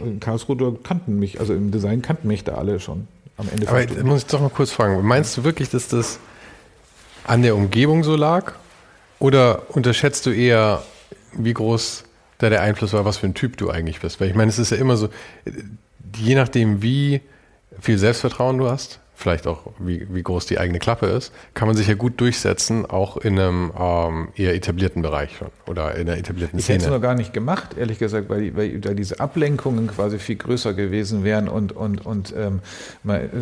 Äh, 0.00 0.08
in 0.08 0.20
Karlsruhe 0.20 0.76
kannten 0.82 1.18
mich, 1.18 1.40
also 1.40 1.54
im 1.54 1.70
Design 1.70 2.02
kannten 2.02 2.28
mich 2.28 2.44
da 2.44 2.54
alle 2.54 2.80
schon 2.80 3.06
am 3.36 3.48
Ende. 3.50 3.68
Aber 3.68 3.84
muss 4.04 4.22
ich 4.22 4.26
doch 4.26 4.40
mal 4.40 4.50
kurz 4.50 4.70
fragen, 4.70 5.00
meinst 5.06 5.36
du 5.36 5.44
wirklich, 5.44 5.70
dass 5.70 5.88
das 5.88 6.18
an 7.24 7.42
der 7.42 7.54
Umgebung 7.54 8.04
so 8.04 8.16
lag? 8.16 8.54
Oder 9.18 9.62
unterschätzt 9.70 10.26
du 10.26 10.30
eher, 10.30 10.82
wie 11.32 11.52
groß 11.52 12.04
da 12.38 12.50
der 12.50 12.62
Einfluss 12.62 12.92
war, 12.92 13.04
was 13.04 13.18
für 13.18 13.26
ein 13.26 13.34
Typ 13.34 13.56
du 13.56 13.70
eigentlich 13.70 14.00
bist? 14.00 14.20
Weil 14.20 14.28
ich 14.28 14.34
meine, 14.34 14.48
es 14.48 14.58
ist 14.58 14.70
ja 14.70 14.76
immer 14.76 14.96
so, 14.96 15.08
je 16.16 16.34
nachdem, 16.34 16.82
wie 16.82 17.20
viel 17.80 17.98
Selbstvertrauen 17.98 18.58
du 18.58 18.70
hast, 18.70 19.00
vielleicht 19.18 19.48
auch 19.48 19.72
wie, 19.80 20.06
wie 20.10 20.22
groß 20.22 20.46
die 20.46 20.60
eigene 20.60 20.78
Klappe 20.78 21.06
ist, 21.06 21.32
kann 21.52 21.66
man 21.66 21.76
sich 21.76 21.88
ja 21.88 21.94
gut 21.94 22.20
durchsetzen, 22.20 22.86
auch 22.86 23.16
in 23.16 23.36
einem 23.36 23.72
ähm, 23.76 24.28
eher 24.36 24.54
etablierten 24.54 25.02
Bereich 25.02 25.36
schon 25.36 25.48
oder 25.66 25.96
in 25.96 26.08
einer 26.08 26.16
etablierten 26.16 26.60
ich 26.60 26.64
Szene. 26.64 26.78
Ich 26.78 26.84
hätte 26.84 26.94
es 26.94 27.00
noch 27.00 27.02
gar 27.02 27.16
nicht 27.16 27.32
gemacht, 27.32 27.76
ehrlich 27.76 27.98
gesagt, 27.98 28.28
weil, 28.28 28.56
weil 28.56 28.78
da 28.78 28.94
diese 28.94 29.18
Ablenkungen 29.18 29.88
quasi 29.88 30.20
viel 30.20 30.36
größer 30.36 30.72
gewesen 30.72 31.24
wären 31.24 31.48
und, 31.48 31.72
und, 31.72 32.06
und 32.06 32.32
ähm, 32.38 32.60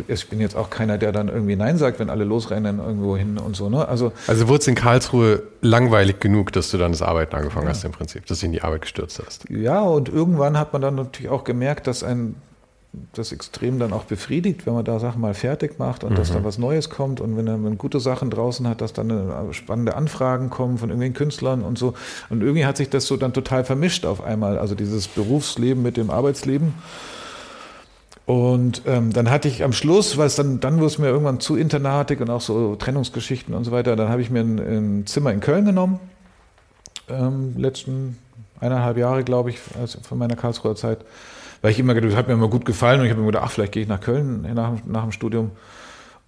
ich 0.08 0.26
bin 0.30 0.40
jetzt 0.40 0.56
auch 0.56 0.70
keiner, 0.70 0.96
der 0.96 1.12
dann 1.12 1.28
irgendwie 1.28 1.56
Nein 1.56 1.76
sagt, 1.76 1.98
wenn 1.98 2.08
alle 2.08 2.24
losrennen 2.24 2.78
irgendwo 2.78 3.18
hin 3.18 3.36
und 3.36 3.54
so. 3.54 3.68
Ne? 3.68 3.86
Also, 3.86 4.12
also 4.28 4.48
wurde 4.48 4.60
es 4.60 4.68
in 4.68 4.76
Karlsruhe 4.76 5.42
langweilig 5.60 6.20
genug, 6.20 6.52
dass 6.52 6.70
du 6.70 6.78
dann 6.78 6.92
das 6.92 7.02
Arbeiten 7.02 7.36
angefangen 7.36 7.66
ja. 7.66 7.72
hast 7.72 7.84
im 7.84 7.92
Prinzip, 7.92 8.24
dass 8.24 8.40
du 8.40 8.46
in 8.46 8.52
die 8.52 8.62
Arbeit 8.62 8.80
gestürzt 8.80 9.20
hast? 9.24 9.44
Ja, 9.50 9.82
und 9.82 10.08
irgendwann 10.08 10.58
hat 10.58 10.72
man 10.72 10.80
dann 10.80 10.94
natürlich 10.94 11.30
auch 11.30 11.44
gemerkt, 11.44 11.86
dass 11.86 12.02
ein 12.02 12.36
das 13.12 13.32
extrem 13.32 13.78
dann 13.78 13.92
auch 13.92 14.04
befriedigt, 14.04 14.66
wenn 14.66 14.74
man 14.74 14.84
da 14.84 14.98
Sachen 14.98 15.20
mal 15.20 15.34
fertig 15.34 15.78
macht 15.78 16.04
und 16.04 16.12
mhm. 16.12 16.16
dass 16.16 16.32
da 16.32 16.44
was 16.44 16.58
Neues 16.58 16.90
kommt 16.90 17.20
und 17.20 17.36
wenn 17.36 17.44
man 17.44 17.78
gute 17.78 18.00
Sachen 18.00 18.30
draußen 18.30 18.66
hat, 18.68 18.80
dass 18.80 18.92
dann 18.92 19.52
spannende 19.52 19.96
Anfragen 19.96 20.50
kommen 20.50 20.78
von 20.78 20.88
irgendwelchen 20.88 21.14
Künstlern 21.14 21.62
und 21.62 21.78
so. 21.78 21.94
Und 22.30 22.42
irgendwie 22.42 22.66
hat 22.66 22.76
sich 22.76 22.90
das 22.90 23.06
so 23.06 23.16
dann 23.16 23.32
total 23.32 23.64
vermischt 23.64 24.06
auf 24.06 24.22
einmal, 24.22 24.58
also 24.58 24.74
dieses 24.74 25.08
Berufsleben 25.08 25.82
mit 25.82 25.96
dem 25.96 26.10
Arbeitsleben. 26.10 26.74
Und 28.26 28.82
ähm, 28.86 29.12
dann 29.12 29.30
hatte 29.30 29.46
ich 29.46 29.62
am 29.62 29.72
Schluss, 29.72 30.18
weil 30.18 30.26
es 30.26 30.34
dann, 30.34 30.58
dann 30.58 30.76
wurde 30.76 30.86
es 30.86 30.98
mir 30.98 31.06
irgendwann 31.06 31.38
zu 31.38 31.56
internatig 31.56 32.20
und 32.20 32.28
auch 32.28 32.40
so 32.40 32.74
Trennungsgeschichten 32.74 33.54
und 33.54 33.62
so 33.62 33.70
weiter, 33.70 33.94
dann 33.94 34.08
habe 34.08 34.20
ich 34.20 34.30
mir 34.30 34.40
ein, 34.40 34.58
ein 34.58 35.06
Zimmer 35.06 35.32
in 35.32 35.38
Köln 35.38 35.64
genommen, 35.64 36.00
ähm, 37.08 37.54
letzten 37.56 38.18
eineinhalb 38.58 38.96
Jahre, 38.96 39.22
glaube 39.22 39.50
ich, 39.50 39.58
also 39.78 40.00
von 40.00 40.18
meiner 40.18 40.34
Karlsruher 40.34 40.74
Zeit 40.74 41.04
weil 41.66 41.72
ich 41.72 41.80
immer 41.80 41.94
gedacht, 41.94 42.12
das 42.12 42.16
hat 42.16 42.28
mir 42.28 42.34
immer 42.34 42.46
gut 42.46 42.64
gefallen 42.64 43.00
und 43.00 43.06
ich 43.06 43.10
habe 43.10 43.22
mir 43.22 43.26
gedacht, 43.26 43.42
ach, 43.44 43.50
vielleicht 43.50 43.72
gehe 43.72 43.82
ich 43.82 43.88
nach 43.88 44.00
Köln 44.00 44.46
nach, 44.54 44.74
nach 44.86 45.02
dem 45.02 45.10
Studium 45.10 45.50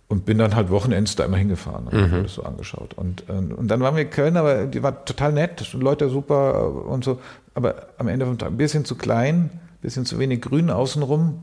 und 0.09 0.25
bin 0.25 0.37
dann 0.37 0.57
halt 0.57 0.69
Wochenends 0.69 1.15
da 1.15 1.25
immer 1.25 1.37
hingefahren 1.37 1.87
und 1.87 1.93
mhm. 1.93 2.11
habe 2.11 2.23
das 2.25 2.35
so 2.35 2.43
angeschaut. 2.43 2.95
Und, 2.95 3.23
ähm, 3.29 3.53
und 3.53 3.69
dann 3.69 3.79
waren 3.79 3.95
wir 3.95 4.03
in 4.03 4.11
Köln, 4.11 4.37
aber 4.37 4.67
die 4.67 4.83
war 4.83 5.05
total 5.05 5.33
nett, 5.33 5.73
Leute 5.75 6.11
super 6.11 6.87
und 6.87 7.05
so, 7.05 7.21
aber 7.55 7.87
am 7.99 8.09
Ende 8.09 8.27
ein 8.27 8.57
bisschen 8.57 8.85
zu 8.85 8.97
klein, 8.97 9.51
ein 9.53 9.61
bisschen 9.81 10.05
zu 10.05 10.19
wenig 10.19 10.41
Grün 10.41 10.71
außenrum 10.71 11.41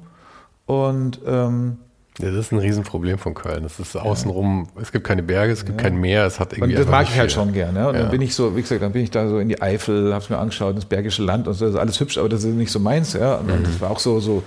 und 0.66 1.22
ähm, 1.26 1.78
ja, 2.20 2.32
das 2.32 2.46
ist 2.46 2.52
ein 2.54 2.60
Riesenproblem 2.60 3.18
von 3.18 3.34
Köln. 3.34 3.66
Es 3.66 3.78
ist 3.78 3.94
außenrum, 3.98 4.70
es 4.82 4.94
gibt 4.94 5.06
keine 5.06 5.22
Berge, 5.22 5.52
es 5.52 5.66
gibt 5.66 5.82
ja. 5.82 5.84
kein 5.90 6.00
Meer, 6.00 6.26
es 6.26 6.40
hat 6.40 6.54
irgendwie. 6.54 6.76
Und 6.76 6.80
das 6.80 6.90
mag 6.90 7.08
ich 7.10 7.20
halt 7.20 7.30
schon 7.30 7.52
gerne. 7.52 7.90
Und 7.90 7.96
ja. 7.96 8.02
dann 8.04 8.12
bin 8.12 8.22
ich 8.22 8.34
so, 8.34 8.56
wie 8.56 8.62
gesagt, 8.62 8.82
dann 8.82 8.94
bin 8.94 9.04
ich 9.04 9.12
da 9.12 9.28
so 9.28 9.38
in 9.38 9.50
die 9.50 9.62
Eifel, 9.62 10.14
habe 10.14 10.24
es 10.24 10.30
mir 10.30 10.38
angeschaut, 10.38 10.78
das 10.78 10.86
Bergische 10.86 11.24
Land 11.24 11.50
und 11.50 11.56
so, 11.56 11.66
das 11.66 11.74
ist 11.74 11.80
alles 11.80 12.00
hübsch, 12.00 12.18
aber 12.18 12.30
das 12.30 12.46
ist 12.46 12.54
nicht 12.56 12.72
so 12.72 12.80
meins. 12.80 13.14
Ja. 13.14 13.36
Und 13.36 13.48
mhm. 13.48 13.64
das 13.64 13.82
war 13.82 13.92
auch 13.92 14.00
so, 14.00 14.22
so, 14.22 14.44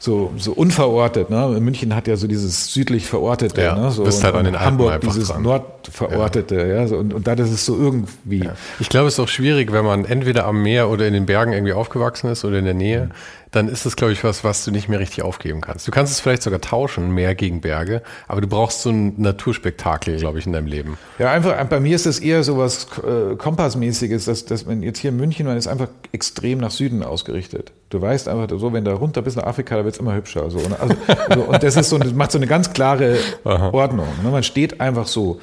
so, 0.00 0.32
so 0.38 0.52
unverortet. 0.54 1.30
Ne? 1.30 1.46
München 1.60 1.94
hat 1.94 2.08
ja 2.08 2.16
so 2.16 2.26
dieses 2.26 2.74
südlich 2.74 3.06
verortete. 3.06 3.62
Ja, 3.62 3.78
ne? 3.78 3.92
so, 3.92 4.02
bist 4.02 4.24
halt 4.24 4.34
an 4.34 4.46
den 4.46 4.56
Alpen 4.56 4.66
Hamburg 4.66 5.00
dieses 5.02 5.28
dran. 5.28 5.42
nordverortete. 5.42 6.56
Ja. 6.56 6.66
ja 6.66 6.86
so, 6.88 6.96
und, 6.96 7.14
und 7.14 7.28
da 7.28 7.36
das 7.36 7.52
ist 7.52 7.64
so 7.64 7.76
irgendwie. 7.76 8.48
Ich 8.80 8.88
glaube, 8.88 9.06
es 9.06 9.14
ist 9.14 9.20
auch 9.20 9.28
schwierig, 9.28 9.70
wenn 9.70 9.84
man 9.84 10.04
entweder 10.04 10.46
am 10.46 10.64
Meer 10.64 10.90
oder 10.90 11.06
in 11.06 11.12
den 11.12 11.26
Bergen 11.26 11.52
irgendwie 11.52 11.74
aufgewachsen 11.74 12.28
ist 12.28 12.44
oder 12.44 12.58
in 12.58 12.64
der 12.64 12.74
Nähe. 12.74 13.06
Mhm 13.06 13.10
dann 13.54 13.68
ist 13.68 13.86
es, 13.86 13.96
glaube 13.96 14.12
ich, 14.12 14.24
was, 14.24 14.42
was 14.42 14.64
du 14.64 14.70
nicht 14.70 14.88
mehr 14.88 14.98
richtig 14.98 15.22
aufgeben 15.22 15.60
kannst. 15.60 15.86
Du 15.86 15.92
kannst 15.92 16.12
es 16.12 16.20
vielleicht 16.20 16.42
sogar 16.42 16.60
tauschen, 16.60 17.12
mehr 17.12 17.34
gegen 17.34 17.60
Berge, 17.60 18.02
aber 18.26 18.40
du 18.40 18.46
brauchst 18.46 18.82
so 18.82 18.90
ein 18.90 19.14
Naturspektakel, 19.20 20.16
glaube 20.18 20.38
ich, 20.38 20.46
in 20.46 20.52
deinem 20.52 20.66
Leben. 20.66 20.98
Ja, 21.18 21.30
einfach, 21.30 21.62
bei 21.66 21.80
mir 21.80 21.94
ist 21.94 22.06
es 22.06 22.18
eher 22.18 22.42
so 22.42 22.58
was 22.58 22.86
äh, 22.98 23.36
Kompassmäßiges, 23.36 24.24
dass, 24.24 24.44
dass 24.44 24.66
man 24.66 24.82
jetzt 24.82 24.98
hier 24.98 25.10
in 25.10 25.16
München, 25.16 25.46
man 25.46 25.56
ist 25.56 25.68
einfach 25.68 25.88
extrem 26.12 26.58
nach 26.58 26.70
Süden 26.70 27.02
ausgerichtet. 27.02 27.72
Du 27.90 28.00
weißt 28.00 28.28
einfach 28.28 28.58
so, 28.58 28.72
wenn 28.72 28.84
du 28.84 28.90
runter 28.92 29.22
bist 29.22 29.36
nach 29.36 29.44
Afrika, 29.44 29.76
da 29.76 29.84
wird 29.84 29.94
es 29.94 30.00
immer 30.00 30.14
hübscher. 30.14 30.50
So, 30.50 30.58
ne? 30.58 30.76
also, 30.80 30.96
so, 31.32 31.40
und 31.42 31.62
das 31.62 31.76
ist 31.76 31.90
so, 31.90 31.98
das 31.98 32.12
macht 32.12 32.32
so 32.32 32.38
eine 32.38 32.46
ganz 32.46 32.72
klare 32.72 33.18
Ordnung. 33.44 34.08
Ne? 34.22 34.30
Man 34.30 34.42
steht 34.42 34.80
einfach 34.80 35.06
so. 35.06 35.40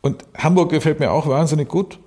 Und 0.00 0.24
Hamburg 0.36 0.70
gefällt 0.70 1.00
mir 1.00 1.10
auch 1.10 1.28
wahnsinnig 1.28 1.68
gut. 1.68 1.98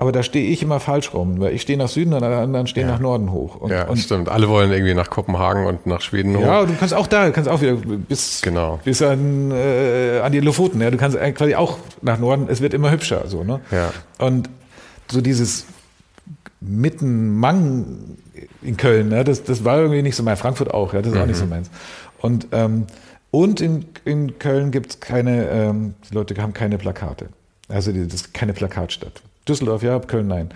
Aber 0.00 0.12
da 0.12 0.22
stehe 0.22 0.48
ich 0.48 0.62
immer 0.62 0.78
falsch 0.78 1.12
rum, 1.12 1.40
weil 1.40 1.52
ich 1.54 1.62
stehe 1.62 1.76
nach 1.76 1.88
Süden 1.88 2.12
und 2.12 2.22
alle 2.22 2.36
anderen 2.36 2.68
stehen 2.68 2.86
ja. 2.86 2.92
nach 2.92 3.00
Norden 3.00 3.32
hoch. 3.32 3.56
Und, 3.56 3.72
ja, 3.72 3.88
und 3.88 3.96
stimmt. 3.96 4.28
Alle 4.28 4.48
wollen 4.48 4.70
irgendwie 4.70 4.94
nach 4.94 5.10
Kopenhagen 5.10 5.66
und 5.66 5.86
nach 5.86 6.00
Schweden 6.00 6.36
hoch. 6.36 6.42
Ja, 6.42 6.64
du 6.64 6.74
kannst 6.74 6.94
auch 6.94 7.08
da, 7.08 7.26
du 7.26 7.32
kannst 7.32 7.50
auch 7.50 7.60
wieder 7.60 7.74
bis, 7.74 8.40
genau. 8.40 8.78
bis 8.84 9.02
an, 9.02 9.50
äh, 9.50 10.20
an 10.20 10.30
die 10.30 10.38
Lofoten. 10.38 10.80
Ja, 10.80 10.92
du 10.92 10.96
kannst 10.96 11.18
quasi 11.34 11.56
auch 11.56 11.78
nach 12.00 12.18
Norden. 12.18 12.46
Es 12.48 12.60
wird 12.60 12.74
immer 12.74 12.92
hübscher, 12.92 13.26
so 13.26 13.42
ne. 13.42 13.60
Ja. 13.72 13.92
Und 14.18 14.48
so 15.10 15.20
dieses 15.20 15.66
Mittenmang 16.60 18.18
in 18.62 18.76
Köln, 18.76 19.08
ne, 19.08 19.24
das, 19.24 19.42
das 19.42 19.64
war 19.64 19.78
irgendwie 19.78 20.02
nicht 20.02 20.14
so 20.14 20.22
mein. 20.22 20.36
Frankfurt 20.36 20.72
auch, 20.72 20.92
ja, 20.92 21.00
das 21.00 21.08
ist 21.08 21.16
mhm. 21.16 21.22
auch 21.22 21.26
nicht 21.26 21.38
so 21.38 21.44
mhm. 21.44 21.50
meins. 21.50 21.70
Und 22.20 22.46
ähm, 22.52 22.86
und 23.30 23.60
in, 23.60 23.84
in 24.04 24.38
Köln 24.38 24.70
gibt 24.70 24.90
es 24.90 25.00
keine, 25.00 25.48
ähm, 25.48 25.94
die 26.08 26.14
Leute 26.14 26.40
haben 26.40 26.54
keine 26.54 26.78
Plakate. 26.78 27.28
Also 27.68 27.92
das 27.92 28.14
ist 28.14 28.34
keine 28.34 28.54
Plakatstadt. 28.54 29.22
Düsseldorf 29.48 29.82
ja, 29.82 29.98
Köln 29.98 30.28
nein. 30.28 30.50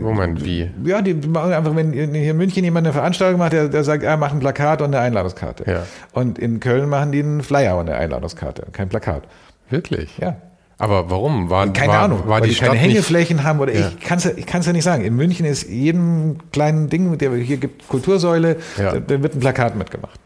Moment, 0.00 0.44
wie? 0.44 0.70
Ja, 0.84 1.02
die 1.02 1.14
machen 1.14 1.52
einfach, 1.52 1.74
wenn 1.76 1.92
hier 1.92 2.30
in 2.30 2.36
München 2.36 2.64
jemand 2.64 2.86
eine 2.86 2.92
Veranstaltung 2.92 3.38
macht, 3.38 3.52
der, 3.52 3.68
der 3.68 3.84
sagt, 3.84 4.02
er 4.02 4.16
macht 4.16 4.32
ein 4.32 4.40
Plakat 4.40 4.80
und 4.82 4.88
eine 4.88 5.00
Einladungskarte. 5.00 5.70
Ja. 5.70 5.82
Und 6.12 6.38
in 6.38 6.60
Köln 6.60 6.88
machen 6.88 7.12
die 7.12 7.20
einen 7.20 7.42
Flyer 7.42 7.76
und 7.76 7.88
eine 7.88 7.98
Einladungskarte, 7.98 8.66
kein 8.72 8.88
Plakat. 8.88 9.24
Wirklich? 9.70 10.18
Ja. 10.18 10.36
Aber 10.78 11.10
warum? 11.10 11.48
War, 11.48 11.72
keine 11.72 11.92
war, 11.92 12.02
Ahnung, 12.02 12.20
war 12.26 12.40
weil 12.40 12.48
die, 12.48 12.54
die 12.54 12.60
keine 12.60 12.74
Hängeflächen 12.74 13.44
haben 13.44 13.60
oder 13.60 13.72
ja. 13.72 13.88
ich 13.88 14.00
kann 14.00 14.18
es 14.18 14.24
ja, 14.24 14.32
ich 14.34 14.46
kann's 14.46 14.66
ja 14.66 14.72
nicht 14.72 14.82
sagen. 14.82 15.04
In 15.04 15.14
München 15.14 15.46
ist 15.46 15.68
jedem 15.68 16.38
kleinen 16.50 16.88
Ding, 16.88 17.16
der 17.18 17.32
hier 17.34 17.58
gibt 17.58 17.86
Kultursäule, 17.86 18.56
ja. 18.76 18.98
da, 18.98 19.22
wird 19.22 19.36
ein 19.36 19.38
Plakat 19.38 19.76
mitgemacht. 19.76 20.18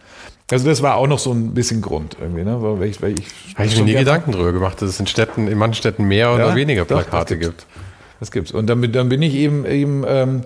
Also 0.51 0.67
das 0.67 0.81
war 0.81 0.95
auch 0.95 1.09
noch 1.09 1.19
so 1.19 1.33
ein 1.33 1.55
bisschen 1.55 1.83
Grund 1.83 2.17
irgendwie, 2.21 2.45
ne? 2.45 2.57
Weil 2.61 2.89
ich, 2.89 3.03
weil 3.03 3.19
ich 3.19 3.27
Habe 3.57 3.67
ich 3.67 3.77
mir 3.77 3.85
nie 3.85 3.95
Gedanken 3.95 4.33
drüber 4.33 4.53
gemacht, 4.53 4.81
dass 4.81 4.91
es 4.91 5.01
in 5.01 5.07
Städten, 5.07 5.49
in 5.49 5.59
manchen 5.59 5.75
Städten 5.75 6.05
mehr 6.05 6.33
oder 6.33 6.49
ja, 6.49 6.55
weniger 6.55 6.85
Plakate 6.85 7.35
doch, 7.35 7.43
gibt. 7.43 7.67
Das 8.21 8.31
gibt's. 8.31 8.53
Und 8.53 8.67
dann, 8.67 8.93
dann 8.93 9.09
bin 9.09 9.23
ich 9.23 9.35
eben, 9.35 9.67
eben 9.67 10.05
ähm, 10.07 10.43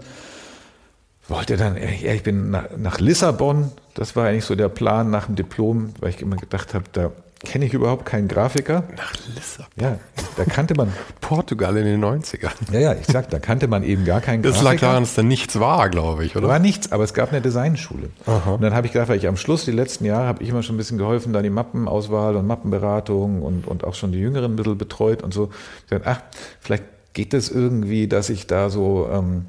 wollte 1.29 1.57
dann, 1.57 1.77
ja, 1.77 2.13
ich 2.13 2.23
bin 2.23 2.51
nach, 2.51 2.65
nach 2.77 3.01
Lissabon, 3.01 3.73
das 3.95 4.17
war 4.17 4.27
eigentlich 4.27 4.45
so 4.45 4.55
der 4.55 4.69
Plan 4.69 5.11
nach 5.11 5.27
dem 5.27 5.37
Diplom, 5.37 5.95
weil 6.01 6.11
ich 6.11 6.21
immer 6.21 6.37
gedacht 6.37 6.75
habe, 6.75 6.85
da 6.93 7.13
kenne 7.43 7.65
ich 7.65 7.73
überhaupt 7.73 8.05
keinen 8.05 8.29
Grafiker. 8.29 8.85
Nach 8.97 9.15
Lissabon? 9.35 9.73
Ja, 9.77 9.99
da 10.37 10.45
kannte 10.45 10.75
man. 10.75 10.93
Portugal 11.21 11.77
in 11.77 11.85
den 11.85 12.05
90ern. 12.05 12.51
Ja, 12.73 12.81
ja, 12.81 12.95
ich 12.95 13.07
sag, 13.07 13.31
da 13.31 13.39
kannte 13.39 13.67
man 13.67 13.83
eben 13.83 14.05
gar 14.05 14.21
keinen 14.21 14.43
das 14.43 14.55
Grafiker. 14.55 14.73
Das 14.73 14.81
lag 14.83 14.89
daran, 14.89 15.03
dass 15.05 15.15
da 15.15 15.23
nichts 15.23 15.59
war, 15.59 15.89
glaube 15.89 16.25
ich, 16.25 16.37
oder? 16.37 16.49
War 16.49 16.59
nichts, 16.59 16.93
aber 16.93 17.05
es 17.05 17.15
gab 17.15 17.31
eine 17.31 17.41
Designschule. 17.41 18.11
Aha. 18.27 18.51
Und 18.51 18.63
dann 18.63 18.75
habe 18.75 18.87
ich 18.87 18.93
gedacht, 18.93 19.09
weil 19.09 19.17
ich 19.17 19.27
am 19.27 19.37
Schluss, 19.37 19.65
die 19.65 19.71
letzten 19.71 20.05
Jahre, 20.05 20.27
habe 20.27 20.43
ich 20.43 20.49
immer 20.49 20.63
schon 20.63 20.75
ein 20.75 20.79
bisschen 20.79 20.99
geholfen, 20.99 21.33
da 21.33 21.41
die 21.41 21.51
Mappenauswahl 21.51 22.37
und 22.37 22.47
Mappenberatung 22.47 23.43
und, 23.43 23.67
und 23.67 23.85
auch 23.85 23.95
schon 23.95 24.13
die 24.13 24.19
Jüngeren 24.19 24.53
ein 24.53 24.57
bisschen 24.57 24.77
betreut 24.77 25.23
und 25.23 25.33
so. 25.33 25.51
Ich 25.85 25.91
dachte, 25.91 26.07
ach, 26.07 26.21
vielleicht 26.61 26.85
geht 27.13 27.35
es 27.35 27.51
irgendwie, 27.51 28.09
dass 28.09 28.31
ich 28.31 28.47
da 28.47 28.71
so, 28.71 29.09
ähm, 29.13 29.47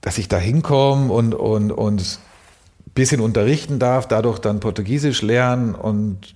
dass 0.00 0.18
ich 0.18 0.28
da 0.28 0.38
hinkomme 0.38 1.12
und, 1.12 1.34
und, 1.34 1.72
und 1.72 2.00
ein 2.00 2.90
bisschen 2.94 3.20
unterrichten 3.20 3.78
darf, 3.78 4.06
dadurch 4.08 4.38
dann 4.38 4.60
Portugiesisch 4.60 5.22
lernen 5.22 5.74
und 5.74 6.34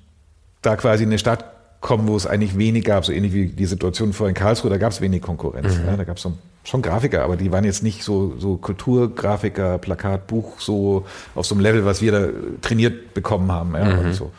da 0.63 0.77
quasi 0.77 1.05
in 1.05 1.11
eine 1.11 1.19
Stadt 1.19 1.45
kommen, 1.81 2.09
wo 2.09 2.17
es 2.17 2.27
eigentlich 2.27 2.59
wenig 2.59 2.85
gab, 2.85 3.07
so 3.07 3.13
ähnlich 3.13 3.33
wie 3.33 3.49
die 3.49 3.67
Situation 3.67 4.13
vorhin 4.13 4.35
in 4.35 4.41
Karlsruhe, 4.41 4.71
da 4.71 4.77
gab 4.77 4.93
es 4.93 5.01
wenig 5.01 5.23
Konkurrenz. 5.23 5.79
Mhm. 5.79 5.87
Ja, 5.87 5.97
da 5.97 6.05
gab 6.05 6.17
es 6.17 6.23
so, 6.23 6.35
schon 6.65 6.83
Grafiker, 6.83 7.25
aber 7.25 7.37
die 7.37 7.51
waren 7.53 7.65
jetzt 7.65 7.83
nicht 7.83 8.03
so, 8.03 8.35
so 8.39 8.57
Kulturgrafiker, 8.57 9.79
Plakat, 9.79 10.27
Buch, 10.27 10.61
so 10.61 11.07
auf 11.35 11.47
so 11.47 11.55
einem 11.55 11.63
Level, 11.63 11.85
was 11.87 12.03
wir 12.03 12.13
da 12.13 12.29
trainiert 12.61 13.15
bekommen 13.15 13.51
haben. 13.51 13.75
Ja, 13.75 13.85
mhm. 13.85 13.99
und, 13.99 14.13
so. 14.13 14.31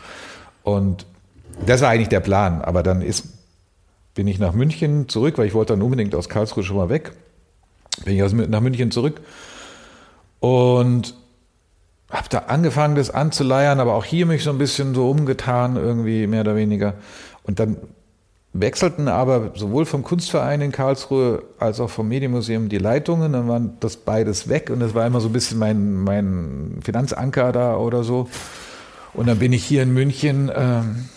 und 0.63 1.05
das 1.65 1.81
war 1.81 1.89
eigentlich 1.89 2.09
der 2.09 2.19
Plan, 2.19 2.61
aber 2.61 2.83
dann 2.83 3.01
ist 3.01 3.25
bin 4.13 4.27
ich 4.27 4.39
nach 4.39 4.53
München 4.53 5.07
zurück, 5.09 5.37
weil 5.37 5.47
ich 5.47 5.53
wollte 5.53 5.73
dann 5.73 5.81
unbedingt 5.81 6.15
aus 6.15 6.29
Karlsruhe 6.29 6.63
schon 6.63 6.77
mal 6.77 6.89
weg. 6.89 7.13
Bin 8.03 8.15
ich 8.15 8.23
aus, 8.23 8.33
nach 8.33 8.61
München 8.61 8.91
zurück 8.91 9.21
und 10.39 11.15
habe 12.09 12.27
da 12.29 12.39
angefangen, 12.39 12.95
das 12.95 13.09
anzuleiern, 13.09 13.79
aber 13.79 13.93
auch 13.95 14.03
hier 14.03 14.25
mich 14.25 14.43
so 14.43 14.49
ein 14.49 14.57
bisschen 14.57 14.93
so 14.93 15.09
umgetan, 15.09 15.77
irgendwie 15.77 16.27
mehr 16.27 16.41
oder 16.41 16.55
weniger. 16.55 16.95
Und 17.43 17.59
dann 17.59 17.77
wechselten 18.53 19.07
aber 19.07 19.51
sowohl 19.55 19.85
vom 19.85 20.03
Kunstverein 20.03 20.59
in 20.59 20.73
Karlsruhe 20.73 21.43
als 21.57 21.79
auch 21.79 21.89
vom 21.89 22.09
Medienmuseum 22.09 22.67
die 22.67 22.79
Leitungen. 22.79 23.31
Dann 23.31 23.47
waren 23.47 23.77
das 23.79 23.95
beides 23.95 24.49
weg 24.49 24.69
und 24.69 24.81
das 24.81 24.93
war 24.93 25.07
immer 25.07 25.21
so 25.21 25.29
ein 25.29 25.33
bisschen 25.33 25.57
mein, 25.57 25.95
mein 25.95 26.79
Finanzanker 26.83 27.53
da 27.53 27.77
oder 27.77 28.03
so. 28.03 28.27
Und 29.13 29.27
dann 29.27 29.39
bin 29.39 29.53
ich 29.53 29.63
hier 29.63 29.83
in 29.83 29.93
München. 29.93 30.51
Ähm, 30.53 31.09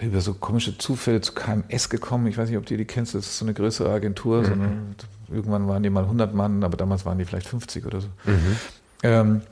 über 0.00 0.20
so 0.20 0.34
komische 0.34 0.76
Zufälle 0.76 1.20
zu 1.20 1.32
KMS 1.32 1.88
gekommen. 1.88 2.26
Ich 2.26 2.36
weiß 2.36 2.48
nicht, 2.48 2.58
ob 2.58 2.66
du 2.66 2.76
die 2.76 2.84
kennst. 2.84 3.14
Das 3.14 3.26
ist 3.26 3.38
so 3.38 3.44
eine 3.44 3.54
größere 3.54 3.90
Agentur. 3.90 4.42
Mhm. 4.42 4.44
So 4.44 4.52
eine, 4.52 4.72
irgendwann 5.30 5.68
waren 5.68 5.82
die 5.82 5.90
mal 5.90 6.04
100 6.04 6.34
Mann, 6.34 6.64
aber 6.64 6.76
damals 6.76 7.06
waren 7.06 7.18
die 7.18 7.24
vielleicht 7.24 7.46
50 7.46 7.86
oder 7.86 8.00
so. 8.00 8.08
Mhm. 8.24 8.56
Ähm, 9.02 9.42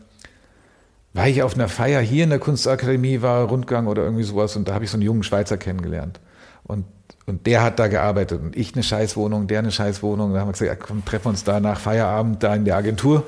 war 1.14 1.28
ich 1.28 1.42
auf 1.42 1.54
einer 1.54 1.68
Feier 1.68 2.00
hier 2.00 2.24
in 2.24 2.30
der 2.30 2.38
Kunstakademie, 2.38 3.20
war 3.20 3.44
Rundgang 3.44 3.86
oder 3.86 4.02
irgendwie 4.02 4.24
sowas 4.24 4.56
und 4.56 4.66
da 4.66 4.74
habe 4.74 4.84
ich 4.84 4.90
so 4.90 4.96
einen 4.96 5.02
jungen 5.02 5.22
Schweizer 5.22 5.58
kennengelernt. 5.58 6.20
Und, 6.64 6.86
und 7.26 7.46
der 7.46 7.62
hat 7.62 7.78
da 7.78 7.88
gearbeitet 7.88 8.40
und 8.40 8.56
ich 8.56 8.74
eine 8.74 8.82
Scheißwohnung, 8.82 9.46
der 9.46 9.58
eine 9.58 9.72
Scheißwohnung. 9.72 10.32
Da 10.32 10.40
haben 10.40 10.48
wir 10.48 10.52
gesagt, 10.52 10.82
komm, 10.86 11.04
treffen 11.04 11.26
wir 11.26 11.30
uns 11.30 11.44
da 11.44 11.60
nach 11.60 11.78
Feierabend 11.78 12.42
da 12.42 12.54
in 12.54 12.64
der 12.64 12.76
Agentur, 12.76 13.24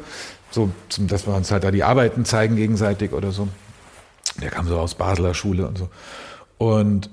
so, 0.50 0.70
zum, 0.88 1.08
dass 1.08 1.26
wir 1.26 1.34
uns 1.34 1.50
halt 1.50 1.64
da 1.64 1.70
die 1.70 1.84
Arbeiten 1.84 2.24
zeigen 2.24 2.56
gegenseitig 2.56 3.12
oder 3.12 3.32
so. 3.32 3.48
Der 4.40 4.50
kam 4.50 4.66
so 4.66 4.78
aus 4.78 4.94
Basler 4.94 5.34
Schule 5.34 5.68
und 5.68 5.76
so. 5.76 5.88
Und 6.64 7.10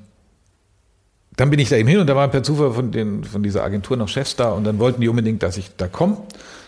dann 1.36 1.50
bin 1.50 1.60
ich 1.60 1.68
da 1.68 1.76
eben 1.76 1.90
hin 1.90 2.00
und 2.00 2.08
da 2.08 2.16
waren 2.16 2.32
per 2.32 2.42
Zufall 2.42 2.72
von, 2.72 2.92
den, 2.92 3.26
von 3.26 3.44
dieser 3.44 3.66
Agentur 3.66 3.98
noch 3.98 4.08
Chefs 4.08 4.38
da 4.38 4.52
und 4.52 4.64
dann 4.64 4.80
wollten 4.80 5.02
die 5.02 5.10
unbedingt, 5.10 5.44
dass 5.44 5.58
ich 5.58 5.76
da 5.76 5.88
komme. 5.88 6.18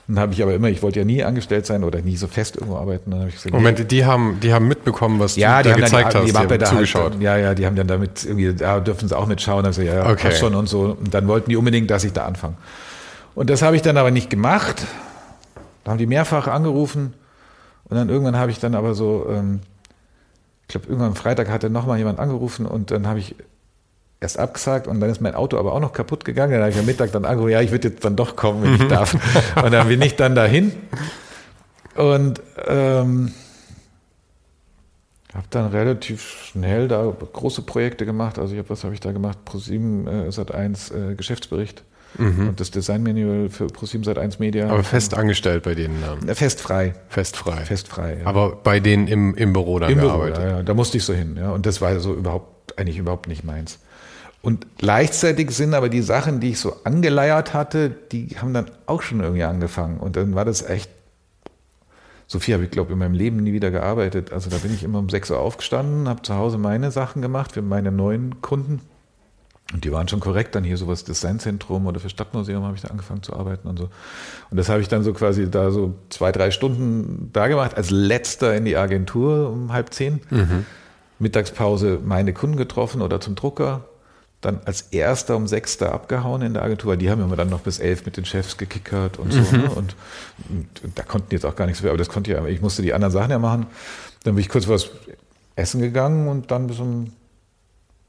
Dann 0.08 0.20
habe 0.20 0.34
ich 0.34 0.44
aber 0.44 0.54
immer, 0.54 0.68
ich 0.68 0.84
wollte 0.84 1.00
ja 1.00 1.06
nie 1.06 1.24
angestellt 1.24 1.66
sein 1.66 1.86
oder 1.86 2.02
nie 2.02 2.18
so 2.18 2.28
fest 2.28 2.58
irgendwo 2.58 2.76
arbeiten. 2.76 3.12
Dann 3.12 3.26
ich 3.30 3.36
gesagt, 3.36 3.54
Moment, 3.54 3.90
die 3.90 4.04
haben, 4.04 4.38
die 4.42 4.54
haben 4.54 4.68
mitbekommen, 4.68 5.18
was 5.22 5.38
ja, 5.38 5.64
du 5.64 5.70
da 5.70 5.76
gezeigt 5.76 6.14
dann, 6.14 6.26
die, 6.26 6.34
hast, 6.34 6.44
die, 6.44 6.48
die 6.58 6.66
haben 6.66 6.66
zugeschaut. 6.66 7.14
Halt, 7.14 7.22
ja, 7.22 7.38
ja, 7.38 7.54
die 7.54 7.66
haben 7.66 7.78
dann 7.78 7.88
damit 7.88 8.26
irgendwie, 8.26 8.54
da 8.54 8.82
dürfen 8.82 9.08
sie 9.08 9.18
auch 9.18 9.28
mitschauen. 9.28 9.66
Also 9.66 9.82
ja, 9.82 10.10
okay. 10.10 10.36
schon 10.36 10.56
und 10.56 10.68
so. 10.68 10.98
Und 11.00 11.14
dann 11.14 11.30
wollten 11.30 11.50
die 11.50 11.56
unbedingt, 11.56 11.90
dass 11.90 12.04
ich 12.04 12.12
da 12.12 12.26
anfange. 12.26 12.56
Und 13.34 13.50
das 13.50 13.62
habe 13.62 13.78
ich 13.78 13.82
dann 13.82 13.96
aber 13.96 14.12
nicht 14.12 14.30
gemacht. 14.30 14.86
Da 15.86 15.92
haben 15.92 16.00
die 16.00 16.06
mehrfach 16.06 16.48
angerufen 16.48 17.14
und 17.86 17.96
dann 17.96 18.10
irgendwann 18.10 18.36
habe 18.36 18.52
ich 18.52 18.60
dann 18.60 18.76
aber 18.76 18.96
so, 18.96 19.28
ähm, 19.30 19.62
glaube, 20.74 20.88
irgendwann 20.88 21.10
am 21.10 21.16
Freitag 21.16 21.50
hatte 21.50 21.70
nochmal 21.70 21.98
jemand 21.98 22.20
angerufen 22.20 22.66
und 22.66 22.92
dann 22.92 23.08
habe 23.08 23.20
ich 23.20 23.36
erst 24.20 24.40
abgesagt 24.40 24.88
und 24.88 25.00
dann 25.00 25.10
ist 25.10 25.22
mein 25.22 25.36
Auto 25.36 25.58
aber 25.58 25.74
auch 25.74 25.80
noch 25.80 25.94
kaputt 25.94 26.26
gegangen. 26.26 26.54
Dann 26.54 26.62
habe 26.62 26.72
ich 26.72 26.80
am 26.80 26.86
Mittag 26.86 27.12
dann 27.12 27.26
angerufen, 27.26 27.52
ja, 27.52 27.62
ich 27.62 27.72
würde 27.72 27.90
jetzt 27.90 28.04
dann 28.04 28.16
doch 28.16 28.36
kommen, 28.36 28.64
wenn 28.64 28.76
ich 28.76 28.88
darf. 28.88 29.14
und 29.64 29.72
dann 29.72 29.88
bin 29.88 30.02
ich 30.02 30.16
dann 30.16 30.36
dahin 30.36 30.74
und 31.96 32.42
ähm, 32.68 33.34
habe 35.34 35.48
dann 35.50 35.72
relativ 35.72 36.22
schnell 36.22 36.88
da 36.88 37.04
große 37.06 37.64
Projekte 37.64 38.06
gemacht. 38.06 38.40
Also 38.40 38.54
ich 38.54 38.60
habe, 38.60 38.70
was 38.70 38.84
habe 38.84 38.94
ich 38.94 39.00
da 39.00 39.12
gemacht? 39.12 39.38
Pro7 39.48 40.28
äh, 40.28 40.32
Sat 40.32 40.54
1 40.54 40.92
äh, 40.92 41.16
Geschäftsbericht 41.16 41.84
mhm. 42.18 42.50
und 42.50 42.60
das 42.60 42.72
Designmanual 42.72 43.50
für 43.50 43.66
Pro7 43.66 44.04
Sat 44.06 44.18
1 44.18 44.40
Media. 44.40 44.70
Aber 44.70 44.84
fest 44.84 45.14
angestellt 45.14 45.64
bei 45.64 45.76
denen? 45.76 46.04
Ähm, 46.28 46.36
festfrei. 46.36 46.94
Festfrei. 47.10 47.66
Festfrei. 47.66 48.20
Ja. 48.22 48.28
Aber 48.28 48.56
bei 48.56 48.80
denen 48.80 49.08
im, 49.08 49.36
im 49.36 49.54
Büro 49.54 49.80
dann 49.80 49.92
Im 49.92 50.00
gearbeitet? 50.00 50.36
Büro, 50.36 50.48
ja, 50.48 50.58
ja, 50.58 50.64
da 50.64 50.74
musste 50.74 50.98
ich 50.98 51.04
so 51.04 51.14
hin. 51.14 51.38
Ja. 51.38 51.52
Und 51.52 51.66
das 51.66 51.82
war 51.82 52.00
so 52.00 52.14
überhaupt, 52.14 52.78
eigentlich 52.78 52.98
überhaupt 52.98 53.28
nicht 53.28 53.44
meins. 53.44 53.80
Und 54.44 54.68
gleichzeitig 54.78 55.52
sind 55.52 55.74
aber 55.74 55.88
die 55.88 56.02
Sachen, 56.02 56.42
die 56.42 56.50
ich 56.50 56.60
so 56.60 56.76
angeleiert 56.84 57.54
hatte, 57.54 57.90
die 57.90 58.36
haben 58.42 58.54
dann 58.54 58.70
auch 58.88 59.02
schon 59.02 59.22
irgendwie 59.22 59.44
angefangen. 59.44 59.98
Und 59.98 60.18
dann 60.18 60.36
war 60.36 60.44
das 60.44 60.68
echt, 60.68 60.90
so 62.28 62.40
viel 62.40 62.54
habe 62.54 62.66
ich, 62.66 62.72
glaube 62.72 62.92
in 62.92 63.00
meinem 63.00 63.14
Leben 63.14 63.38
nie 63.38 63.54
wieder 63.54 63.72
gearbeitet. 63.72 64.34
Also 64.34 64.50
da 64.50 64.58
bin 64.58 64.74
ich 64.74 64.84
immer 64.84 65.00
um 65.00 65.08
6 65.08 65.32
Uhr 65.32 65.40
aufgestanden, 65.40 66.10
habe 66.10 66.24
zu 66.24 66.36
Hause 66.36 66.58
meine 66.58 66.92
Sachen 66.92 67.22
gemacht 67.22 67.54
für 67.54 67.62
meine 67.62 67.90
neuen 67.90 68.42
Kunden. 68.42 68.82
Und 69.72 69.86
die 69.86 69.92
waren 69.92 70.08
schon 70.08 70.20
korrekt. 70.20 70.56
Dann 70.56 70.64
hier 70.64 70.78
sowas 70.78 71.04
Designzentrum 71.04 71.88
oder 71.88 72.00
für 72.00 72.10
Stadtmuseum 72.10 72.64
habe 72.64 72.76
ich 72.76 72.82
da 72.82 72.90
angefangen 72.90 73.24
zu 73.24 73.34
arbeiten 73.34 73.68
und 73.68 73.78
so. 73.78 73.90
Und 74.50 74.58
das 74.58 74.70
habe 74.70 74.82
ich 74.82 74.88
dann 74.88 75.04
so 75.04 75.14
quasi 75.14 75.50
da 75.50 75.72
so 75.72 75.96
zwei, 76.10 76.32
drei 76.32 76.52
Stunden 76.52 77.30
da 77.34 77.48
gemacht, 77.48 77.76
als 77.76 77.90
letzter 77.90 78.56
in 78.56 78.66
die 78.66 78.78
Agentur 78.78 79.50
um 79.50 79.72
halb 79.72 79.94
zehn. 79.94 80.22
Mhm. 80.30 80.66
Mittagspause 81.20 82.00
meine 82.04 82.34
Kunden 82.34 82.58
getroffen 82.58 83.02
oder 83.02 83.22
zum 83.22 83.36
Drucker 83.36 83.86
dann 84.44 84.60
als 84.66 84.82
erster 84.92 85.38
um 85.38 85.48
sechster 85.48 85.94
abgehauen 85.94 86.42
in 86.42 86.54
der 86.54 86.64
Agentur, 86.64 86.92
weil 86.92 86.98
die 86.98 87.10
haben 87.10 87.22
immer 87.22 87.36
dann 87.36 87.50
noch 87.50 87.62
bis 87.62 87.80
elf 87.80 88.06
mit 88.06 88.18
den 88.18 88.26
Chefs 88.26 88.58
gekickert 88.58 89.18
und 89.18 89.32
so. 89.32 89.40
Mhm. 89.40 89.64
Ne? 89.64 89.70
Und, 89.70 89.96
und, 90.50 90.98
da 90.98 91.04
konnten 91.04 91.34
jetzt 91.34 91.46
auch 91.46 91.56
gar 91.56 91.66
nichts 91.66 91.82
mehr, 91.82 91.92
aber 91.92 91.98
das 91.98 92.10
konnte 92.10 92.32
ja, 92.32 92.46
ich 92.46 92.62
musste 92.62 92.82
die 92.82 92.94
anderen 92.94 93.14
Sachen 93.14 93.32
ja 93.32 93.40
machen. 93.40 93.68
Dann 94.24 94.36
bin 94.36 94.42
ich 94.42 94.50
kurz 94.50 94.68
was 94.68 94.90
essen 95.56 95.82
gegangen 95.82 96.28
und 96.28 96.52
dann 96.52 96.68
bis 96.68 96.80
um 96.80 97.14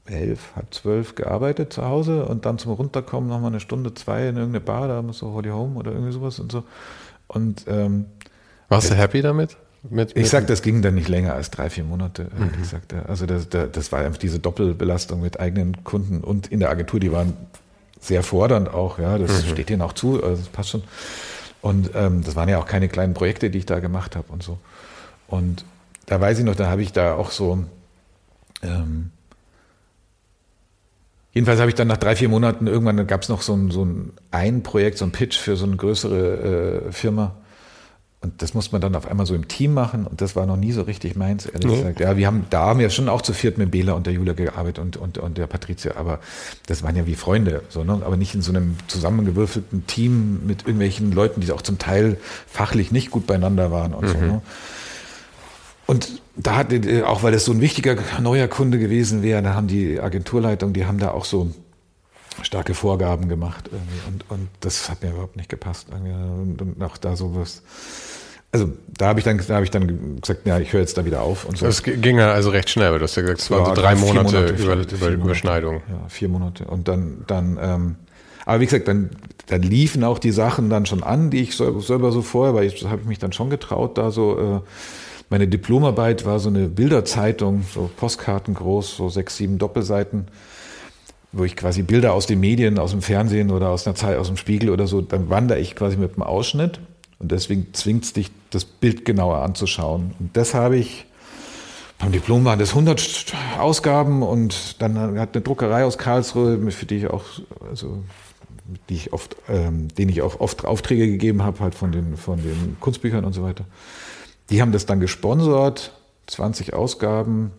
elf, 0.05 0.55
halb 0.55 0.73
zwölf 0.73 1.15
gearbeitet 1.15 1.73
zu 1.73 1.85
Hause 1.85 2.25
und 2.25 2.45
dann 2.45 2.57
zum 2.57 2.73
Runterkommen 2.73 3.29
nochmal 3.29 3.51
eine 3.51 3.59
Stunde, 3.59 3.93
zwei 3.93 4.27
in 4.27 4.37
irgendeine 4.37 4.59
Bar, 4.59 4.87
da 4.87 5.03
so 5.13 5.33
Holy 5.33 5.49
Home 5.49 5.77
oder 5.79 5.91
irgendwie 5.91 6.11
sowas 6.11 6.39
und 6.39 6.51
so. 6.51 6.63
Und 7.27 7.65
ähm, 7.67 8.05
warst 8.69 8.91
du 8.91 8.95
happy 8.95 9.21
damit? 9.21 9.57
Mit, 9.89 10.17
ich 10.17 10.29
sag, 10.29 10.47
das 10.47 10.63
ging 10.63 10.81
dann 10.81 10.95
nicht 10.95 11.09
länger 11.09 11.33
als 11.33 11.51
drei, 11.51 11.69
vier 11.69 11.83
Monate. 11.83 12.23
Mhm. 12.35 12.61
Ich 12.61 12.69
sagte, 12.69 13.07
also 13.07 13.25
das, 13.25 13.47
das 13.49 13.91
war 13.91 13.99
einfach 13.99 14.17
diese 14.17 14.39
Doppelbelastung 14.39 15.21
mit 15.21 15.39
eigenen 15.39 15.83
Kunden 15.83 16.21
und 16.21 16.47
in 16.51 16.59
der 16.59 16.69
Agentur, 16.69 16.99
die 16.99 17.11
waren 17.11 17.33
sehr 17.99 18.23
fordernd 18.23 18.73
auch, 18.73 18.99
ja, 18.99 19.17
das 19.17 19.45
mhm. 19.45 19.49
steht 19.49 19.69
denen 19.69 19.81
auch 19.81 19.93
zu, 19.93 20.23
also 20.23 20.37
das 20.37 20.49
passt 20.49 20.69
schon. 20.69 20.83
Und 21.61 21.91
ähm, 21.95 22.23
das 22.23 22.35
waren 22.35 22.47
ja 22.49 22.59
auch 22.59 22.67
keine 22.67 22.89
kleinen 22.89 23.15
Projekte, 23.15 23.49
die 23.49 23.57
ich 23.59 23.65
da 23.65 23.79
gemacht 23.79 24.15
habe 24.15 24.31
und 24.31 24.43
so. 24.43 24.59
Und 25.27 25.65
da 26.05 26.21
weiß 26.21 26.37
ich 26.37 26.45
noch, 26.45 26.55
da 26.55 26.67
habe 26.67 26.83
ich 26.83 26.91
da 26.91 27.15
auch 27.15 27.31
so, 27.31 27.63
ähm, 28.61 29.11
jedenfalls 31.35 31.59
habe 31.59 31.69
ich 31.69 31.75
dann 31.75 31.87
nach 31.87 31.97
drei, 31.97 32.15
vier 32.15 32.29
Monaten, 32.29 32.65
irgendwann 32.65 33.05
gab 33.05 33.21
es 33.21 33.29
noch 33.29 33.43
so 33.43 33.53
ein, 33.53 33.69
so 33.69 33.85
ein, 33.85 34.13
ein 34.31 34.63
Projekt, 34.63 34.97
so 34.97 35.05
ein 35.05 35.11
Pitch 35.11 35.37
für 35.37 35.55
so 35.55 35.65
eine 35.65 35.75
größere 35.75 36.87
äh, 36.87 36.91
Firma 36.91 37.35
und 38.25 38.41
das 38.41 38.55
muss 38.55 38.71
man 38.71 38.81
dann 38.81 38.95
auf 38.95 39.07
einmal 39.07 39.27
so 39.27 39.35
im 39.35 39.47
Team 39.47 39.75
machen 39.75 40.07
und 40.07 40.19
das 40.19 40.35
war 40.35 40.47
noch 40.47 40.57
nie 40.57 40.71
so 40.71 40.81
richtig 40.81 41.15
meins, 41.15 41.45
ehrlich 41.45 41.69
nee. 41.69 41.77
gesagt. 41.77 41.99
Ja, 41.99 42.17
wir 42.17 42.25
haben, 42.25 42.47
da 42.49 42.61
haben 42.61 42.79
wir 42.79 42.89
schon 42.89 43.07
auch 43.07 43.21
zu 43.21 43.33
viert 43.33 43.59
mit 43.59 43.69
Bela 43.69 43.93
und 43.93 44.07
der 44.07 44.13
Julia 44.13 44.33
gearbeitet 44.33 44.79
und, 44.79 44.97
und, 44.97 45.19
und 45.19 45.37
der 45.37 45.45
Patricia, 45.45 45.95
aber 45.95 46.19
das 46.65 46.81
waren 46.81 46.95
ja 46.95 47.05
wie 47.05 47.13
Freunde, 47.13 47.61
so, 47.69 47.83
ne? 47.83 48.01
aber 48.03 48.17
nicht 48.17 48.33
in 48.33 48.41
so 48.41 48.51
einem 48.51 48.77
zusammengewürfelten 48.87 49.85
Team 49.85 50.43
mit 50.47 50.63
irgendwelchen 50.63 51.11
Leuten, 51.11 51.39
die 51.41 51.51
auch 51.51 51.61
zum 51.61 51.77
Teil 51.77 52.17
fachlich 52.47 52.91
nicht 52.91 53.11
gut 53.11 53.27
beieinander 53.27 53.69
waren 53.69 53.93
und 53.93 54.05
mhm. 54.05 54.11
so. 54.11 54.17
Ne? 54.17 54.41
Und 55.85 56.21
da 56.37 56.55
hat, 56.55 56.73
auch 57.05 57.23
weil 57.23 57.31
das 57.31 57.45
so 57.45 57.51
ein 57.51 57.61
wichtiger 57.61 57.95
neuer 58.21 58.47
Kunde 58.47 58.79
gewesen 58.79 59.23
wäre, 59.23 59.41
da 59.41 59.53
haben 59.53 59.67
die 59.67 59.99
Agenturleitung, 59.99 60.73
die 60.73 60.85
haben 60.85 60.99
da 60.99 61.11
auch 61.11 61.25
so 61.25 61.51
starke 62.41 62.73
Vorgaben 62.73 63.29
gemacht 63.29 63.69
irgendwie. 63.71 63.99
Und, 64.07 64.29
und 64.29 64.49
das 64.59 64.89
hat 64.89 65.01
mir 65.01 65.11
überhaupt 65.11 65.37
nicht 65.37 65.49
gepasst. 65.49 65.87
Und, 65.89 66.61
und 66.61 66.83
auch 66.83 66.97
da 66.97 67.15
sowas 67.15 67.63
also 68.55 68.71
da 68.97 69.07
habe 69.07 69.19
ich 69.19 69.25
dann, 69.25 69.37
da 69.45 69.55
habe 69.55 69.65
ich 69.65 69.71
dann 69.71 70.21
gesagt, 70.21 70.47
ja, 70.47 70.57
ich 70.59 70.71
höre 70.71 70.79
jetzt 70.79 70.97
da 70.97 71.03
wieder 71.03 71.21
auf 71.21 71.43
und 71.43 71.57
so. 71.57 71.65
Das 71.65 71.83
ging 71.83 72.17
ja 72.17 72.31
also 72.31 72.51
recht 72.51 72.69
schnell, 72.69 72.91
weil 72.91 72.99
du 72.99 73.03
hast 73.03 73.15
ja 73.17 73.21
gesagt, 73.21 73.41
es 73.41 73.51
waren 73.51 73.65
so 73.65 73.73
drei 73.73 73.95
Monate, 73.95 74.23
Monate 74.23 74.53
über, 74.53 74.77
vier, 74.77 74.97
über 74.97 75.09
Überschneidung. 75.09 75.81
Ja, 75.89 76.07
vier 76.07 76.29
Monate. 76.29 76.63
Und 76.63 76.87
dann, 76.87 77.25
dann, 77.27 77.59
ähm, 77.61 77.95
aber 78.45 78.61
wie 78.61 78.65
gesagt, 78.65 78.87
dann, 78.87 79.09
dann 79.47 79.61
liefen 79.61 80.05
auch 80.05 80.19
die 80.19 80.31
Sachen 80.31 80.69
dann 80.69 80.85
schon 80.85 81.03
an, 81.03 81.31
die 81.31 81.41
ich 81.41 81.57
selber 81.57 82.13
so 82.13 82.21
vorher, 82.21 82.55
weil 82.55 82.65
ich 82.65 82.85
habe 82.85 83.01
ich 83.01 83.07
mich 83.07 83.19
dann 83.19 83.33
schon 83.33 83.49
getraut, 83.49 83.97
da 83.97 84.09
so 84.09 84.39
äh, 84.39 84.61
meine 85.29 85.47
Diplomarbeit 85.47 86.25
war 86.25 86.39
so 86.39 86.49
eine 86.49 86.67
Bilderzeitung, 86.67 87.63
so 87.73 87.89
Postkarten 87.95 88.53
groß, 88.53 88.95
so 88.95 89.09
sechs, 89.09 89.37
sieben 89.37 89.57
Doppelseiten, 89.57 90.27
wo 91.31 91.43
ich 91.43 91.55
quasi 91.55 91.81
Bilder 91.81 92.13
aus 92.13 92.27
den 92.27 92.39
Medien, 92.39 92.79
aus 92.79 92.91
dem 92.91 93.01
Fernsehen 93.01 93.51
oder 93.51 93.69
aus 93.69 93.85
einer 93.85 93.95
Zeit, 93.95 94.17
aus 94.17 94.27
dem 94.27 94.37
Spiegel 94.37 94.69
oder 94.69 94.87
so, 94.87 95.01
dann 95.01 95.29
wandere 95.29 95.59
ich 95.59 95.75
quasi 95.75 95.97
mit 95.97 96.13
einem 96.13 96.23
Ausschnitt 96.23 96.79
und 97.19 97.31
deswegen 97.31 97.73
zwingt 97.73 98.03
es 98.03 98.13
dich, 98.13 98.31
das 98.51 98.65
Bild 98.65 99.05
genauer 99.05 99.39
anzuschauen. 99.39 100.13
Und 100.19 100.37
das 100.37 100.53
habe 100.53 100.77
ich, 100.77 101.05
beim 101.97 102.11
Diplom 102.11 102.45
waren 102.45 102.59
das 102.59 102.69
100 102.69 103.33
Ausgaben 103.57 104.21
und 104.21 104.81
dann 104.81 105.19
hat 105.19 105.35
eine 105.35 105.43
Druckerei 105.43 105.85
aus 105.85 105.97
Karlsruhe, 105.97 106.71
für 106.71 106.85
die 106.85 106.97
ich 106.97 107.07
auch, 107.07 107.23
also, 107.69 108.03
die 108.89 108.95
ich 108.95 109.13
oft, 109.13 109.35
ähm, 109.49 109.87
denen 109.89 110.09
ich 110.09 110.21
auch 110.21 110.39
oft 110.39 110.65
Aufträge 110.65 111.07
gegeben 111.07 111.43
habe, 111.43 111.59
halt 111.59 111.75
von 111.75 111.91
den, 111.91 112.17
von 112.17 112.41
den 112.41 112.77
Kunstbüchern 112.79 113.25
und 113.25 113.33
so 113.33 113.43
weiter. 113.43 113.65
Die 114.49 114.61
haben 114.61 114.71
das 114.71 114.85
dann 114.85 114.99
gesponsert, 114.99 115.93
20 116.27 116.73
Ausgaben 116.73 117.51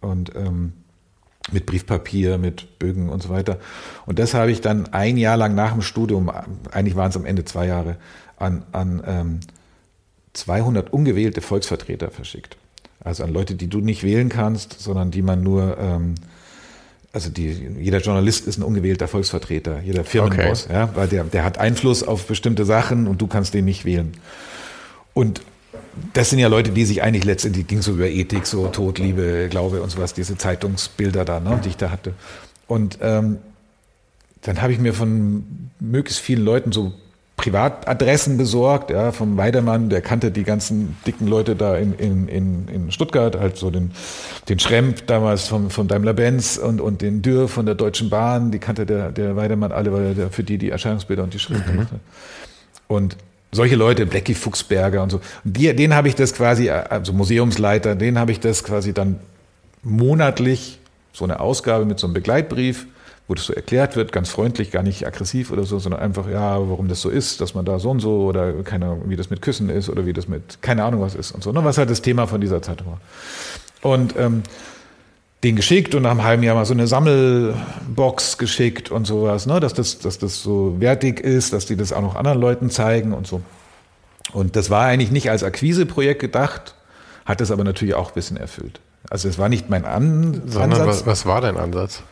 und 0.00 0.34
ähm, 0.34 0.72
mit 1.52 1.66
Briefpapier, 1.66 2.38
mit 2.38 2.78
Bögen 2.78 3.08
und 3.08 3.22
so 3.22 3.28
weiter. 3.28 3.58
Und 4.06 4.18
das 4.18 4.34
habe 4.34 4.50
ich 4.50 4.60
dann 4.60 4.92
ein 4.92 5.16
Jahr 5.16 5.36
lang 5.36 5.54
nach 5.54 5.72
dem 5.72 5.82
Studium, 5.82 6.30
eigentlich 6.70 6.96
waren 6.96 7.10
es 7.10 7.16
am 7.16 7.26
Ende 7.26 7.44
zwei 7.44 7.66
Jahre, 7.66 7.96
an, 8.38 8.64
an 8.72 9.02
ähm, 9.06 9.40
200 10.32 10.92
ungewählte 10.92 11.40
Volksvertreter 11.40 12.10
verschickt. 12.10 12.56
Also 13.02 13.22
an 13.24 13.32
Leute, 13.32 13.54
die 13.54 13.68
du 13.68 13.78
nicht 13.78 14.02
wählen 14.02 14.28
kannst, 14.28 14.80
sondern 14.80 15.10
die 15.10 15.22
man 15.22 15.42
nur, 15.42 15.76
ähm, 15.78 16.14
also 17.12 17.30
die, 17.30 17.50
jeder 17.78 17.98
Journalist 17.98 18.46
ist 18.46 18.58
ein 18.58 18.62
ungewählter 18.62 19.06
Volksvertreter, 19.06 19.80
jeder 19.80 20.04
Firmenboss, 20.04 20.64
okay. 20.64 20.72
ja, 20.72 20.96
weil 20.96 21.08
der, 21.08 21.24
der 21.24 21.44
hat 21.44 21.58
Einfluss 21.58 22.02
auf 22.02 22.26
bestimmte 22.26 22.64
Sachen 22.64 23.06
und 23.06 23.20
du 23.20 23.26
kannst 23.26 23.52
den 23.52 23.66
nicht 23.66 23.84
wählen. 23.84 24.12
Und 25.12 25.42
das 26.12 26.30
sind 26.30 26.38
ja 26.38 26.48
Leute, 26.48 26.70
die 26.70 26.84
sich 26.84 27.02
eigentlich 27.02 27.24
letztendlich 27.24 27.66
ging 27.66 27.82
so 27.82 27.92
über 27.92 28.08
Ethik, 28.08 28.46
so 28.46 28.66
Tod, 28.68 28.98
Liebe, 28.98 29.48
Glaube 29.48 29.82
und 29.82 29.90
sowas, 29.90 30.14
diese 30.14 30.36
Zeitungsbilder 30.36 31.24
da, 31.24 31.40
ne, 31.40 31.60
die 31.64 31.70
ich 31.70 31.76
da 31.76 31.90
hatte. 31.90 32.14
Und 32.66 32.98
ähm, 33.00 33.38
dann 34.42 34.60
habe 34.60 34.72
ich 34.72 34.78
mir 34.78 34.94
von 34.94 35.70
möglichst 35.80 36.20
vielen 36.20 36.44
Leuten 36.44 36.72
so 36.72 36.92
Privatadressen 37.36 38.36
besorgt, 38.36 38.90
ja, 38.90 39.10
vom 39.10 39.36
Weidemann, 39.36 39.90
der 39.90 40.00
kannte 40.00 40.30
die 40.30 40.44
ganzen 40.44 40.96
dicken 41.04 41.26
Leute 41.26 41.56
da 41.56 41.76
in, 41.76 41.92
in, 41.94 42.28
in, 42.28 42.68
in 42.68 42.92
Stuttgart, 42.92 43.36
halt 43.38 43.56
so 43.56 43.70
den, 43.70 43.90
den 44.48 44.60
Schremp 44.60 45.06
damals 45.08 45.48
vom, 45.48 45.68
vom 45.70 45.88
Daimler-Benz 45.88 46.58
und, 46.58 46.80
und 46.80 47.02
den 47.02 47.22
Dürr 47.22 47.48
von 47.48 47.66
der 47.66 47.74
Deutschen 47.74 48.08
Bahn, 48.08 48.52
die 48.52 48.60
kannte 48.60 48.86
der, 48.86 49.10
der 49.10 49.34
Weidemann 49.34 49.72
alle, 49.72 49.92
weil 49.92 50.18
er 50.18 50.30
für 50.30 50.44
die 50.44 50.58
die 50.58 50.70
Erscheinungsbilder 50.70 51.24
und 51.24 51.34
die 51.34 51.40
Schrift 51.40 51.66
mhm. 51.66 51.72
gemacht 51.72 51.92
hat. 51.92 52.00
Und 52.86 53.16
solche 53.54 53.76
Leute, 53.76 54.06
Blackie 54.06 54.34
Fuchsberger 54.34 55.02
und 55.02 55.10
so, 55.10 55.20
die, 55.44 55.74
denen 55.74 55.94
habe 55.94 56.08
ich 56.08 56.14
das 56.14 56.34
quasi, 56.34 56.70
also 56.70 57.12
Museumsleiter, 57.12 57.94
denen 57.94 58.18
habe 58.18 58.32
ich 58.32 58.40
das 58.40 58.64
quasi 58.64 58.92
dann 58.92 59.18
monatlich 59.82 60.78
so 61.12 61.24
eine 61.24 61.40
Ausgabe 61.40 61.84
mit 61.84 61.98
so 61.98 62.06
einem 62.06 62.14
Begleitbrief, 62.14 62.86
wo 63.28 63.34
das 63.34 63.46
so 63.46 63.52
erklärt 63.52 63.96
wird, 63.96 64.12
ganz 64.12 64.28
freundlich, 64.28 64.70
gar 64.70 64.82
nicht 64.82 65.06
aggressiv 65.06 65.50
oder 65.50 65.64
so, 65.64 65.78
sondern 65.78 66.02
einfach, 66.02 66.28
ja, 66.28 66.58
warum 66.68 66.88
das 66.88 67.00
so 67.00 67.08
ist, 67.08 67.40
dass 67.40 67.54
man 67.54 67.64
da 67.64 67.78
so 67.78 67.90
und 67.90 68.00
so 68.00 68.24
oder 68.24 68.52
keine 68.64 68.86
Ahnung, 68.86 69.04
wie 69.06 69.16
das 69.16 69.30
mit 69.30 69.40
Küssen 69.40 69.70
ist 69.70 69.88
oder 69.88 70.04
wie 70.04 70.12
das 70.12 70.28
mit, 70.28 70.60
keine 70.60 70.84
Ahnung 70.84 71.00
was 71.00 71.14
ist 71.14 71.32
und 71.32 71.42
so, 71.42 71.52
ne, 71.52 71.64
was 71.64 71.78
halt 71.78 71.88
das 71.88 72.02
Thema 72.02 72.26
von 72.26 72.40
dieser 72.40 72.60
Zeitung 72.60 72.88
war. 72.88 73.00
Und 73.80 74.14
ähm, 74.18 74.42
den 75.44 75.56
geschickt 75.56 75.94
und 75.94 76.02
nach 76.02 76.10
einem 76.10 76.24
halben 76.24 76.42
Jahr 76.42 76.54
mal 76.54 76.64
so 76.64 76.72
eine 76.72 76.86
Sammelbox 76.86 78.38
geschickt 78.38 78.90
und 78.90 79.06
sowas, 79.06 79.46
ne, 79.46 79.60
dass 79.60 79.74
das, 79.74 79.98
dass 79.98 80.18
das 80.18 80.42
so 80.42 80.80
wertig 80.80 81.20
ist, 81.20 81.52
dass 81.52 81.66
die 81.66 81.76
das 81.76 81.92
auch 81.92 82.00
noch 82.00 82.16
anderen 82.16 82.40
Leuten 82.40 82.70
zeigen 82.70 83.12
und 83.12 83.26
so. 83.26 83.42
Und 84.32 84.56
das 84.56 84.70
war 84.70 84.86
eigentlich 84.86 85.10
nicht 85.10 85.30
als 85.30 85.42
Akquiseprojekt 85.42 86.20
gedacht, 86.20 86.74
hat 87.26 87.40
es 87.40 87.50
aber 87.50 87.62
natürlich 87.62 87.94
auch 87.94 88.08
ein 88.08 88.14
bisschen 88.14 88.36
erfüllt. 88.36 88.80
Also 89.10 89.28
es 89.28 89.38
war 89.38 89.48
nicht 89.48 89.68
mein 89.68 89.84
An 89.84 90.42
Sondern 90.46 90.72
Ansatz. 90.72 90.86
Was, 90.86 91.06
was 91.06 91.26
war 91.26 91.40
dein 91.42 91.58
Ansatz? 91.58 92.02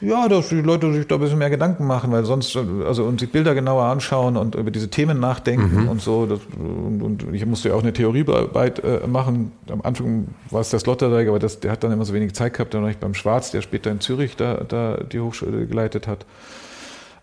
Ja, 0.00 0.28
dass 0.28 0.48
die 0.48 0.62
Leute 0.62 0.90
sich 0.94 1.06
da 1.06 1.16
ein 1.16 1.20
bisschen 1.20 1.38
mehr 1.38 1.50
Gedanken 1.50 1.86
machen, 1.86 2.10
weil 2.10 2.24
sonst, 2.24 2.56
also 2.56 3.04
und 3.04 3.20
sich 3.20 3.30
Bilder 3.30 3.54
genauer 3.54 3.84
anschauen 3.84 4.38
und 4.38 4.54
über 4.54 4.70
diese 4.70 4.88
Themen 4.88 5.20
nachdenken 5.20 5.82
mhm. 5.82 5.88
und 5.88 6.00
so. 6.00 6.24
Das, 6.24 6.40
und, 6.58 7.02
und, 7.02 7.34
ich 7.34 7.44
musste 7.44 7.68
ja 7.68 7.74
auch 7.74 7.82
eine 7.82 7.92
Theoriearbeit 7.92 8.82
äh, 8.82 9.06
machen. 9.06 9.52
Am 9.68 9.82
Anfang 9.82 10.28
war 10.50 10.62
es 10.62 10.70
der 10.70 10.78
Sloterdijk, 10.78 11.28
aber 11.28 11.38
das, 11.38 11.60
der 11.60 11.70
hat 11.70 11.84
dann 11.84 11.92
immer 11.92 12.06
so 12.06 12.14
wenig 12.14 12.34
Zeit 12.34 12.54
gehabt. 12.54 12.72
Dann 12.72 12.82
war 12.82 12.90
ich 12.90 12.96
beim 12.96 13.12
Schwarz, 13.12 13.50
der 13.50 13.60
später 13.60 13.90
in 13.90 14.00
Zürich 14.00 14.36
da, 14.36 14.64
da 14.66 14.96
die 14.96 15.20
Hochschule 15.20 15.66
geleitet 15.66 16.06
hat. 16.06 16.24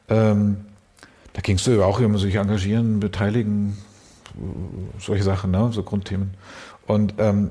Ähm, 0.07 0.57
da 1.33 1.41
ging 1.41 1.55
es 1.55 1.63
so 1.63 1.83
auch 1.83 1.99
immer 1.99 2.19
sich 2.19 2.35
engagieren, 2.35 2.99
beteiligen, 2.99 3.77
solche 4.99 5.23
Sachen, 5.23 5.51
ne? 5.51 5.69
so 5.71 5.81
Grundthemen. 5.81 6.35
Und 6.85 7.15
ähm, 7.17 7.49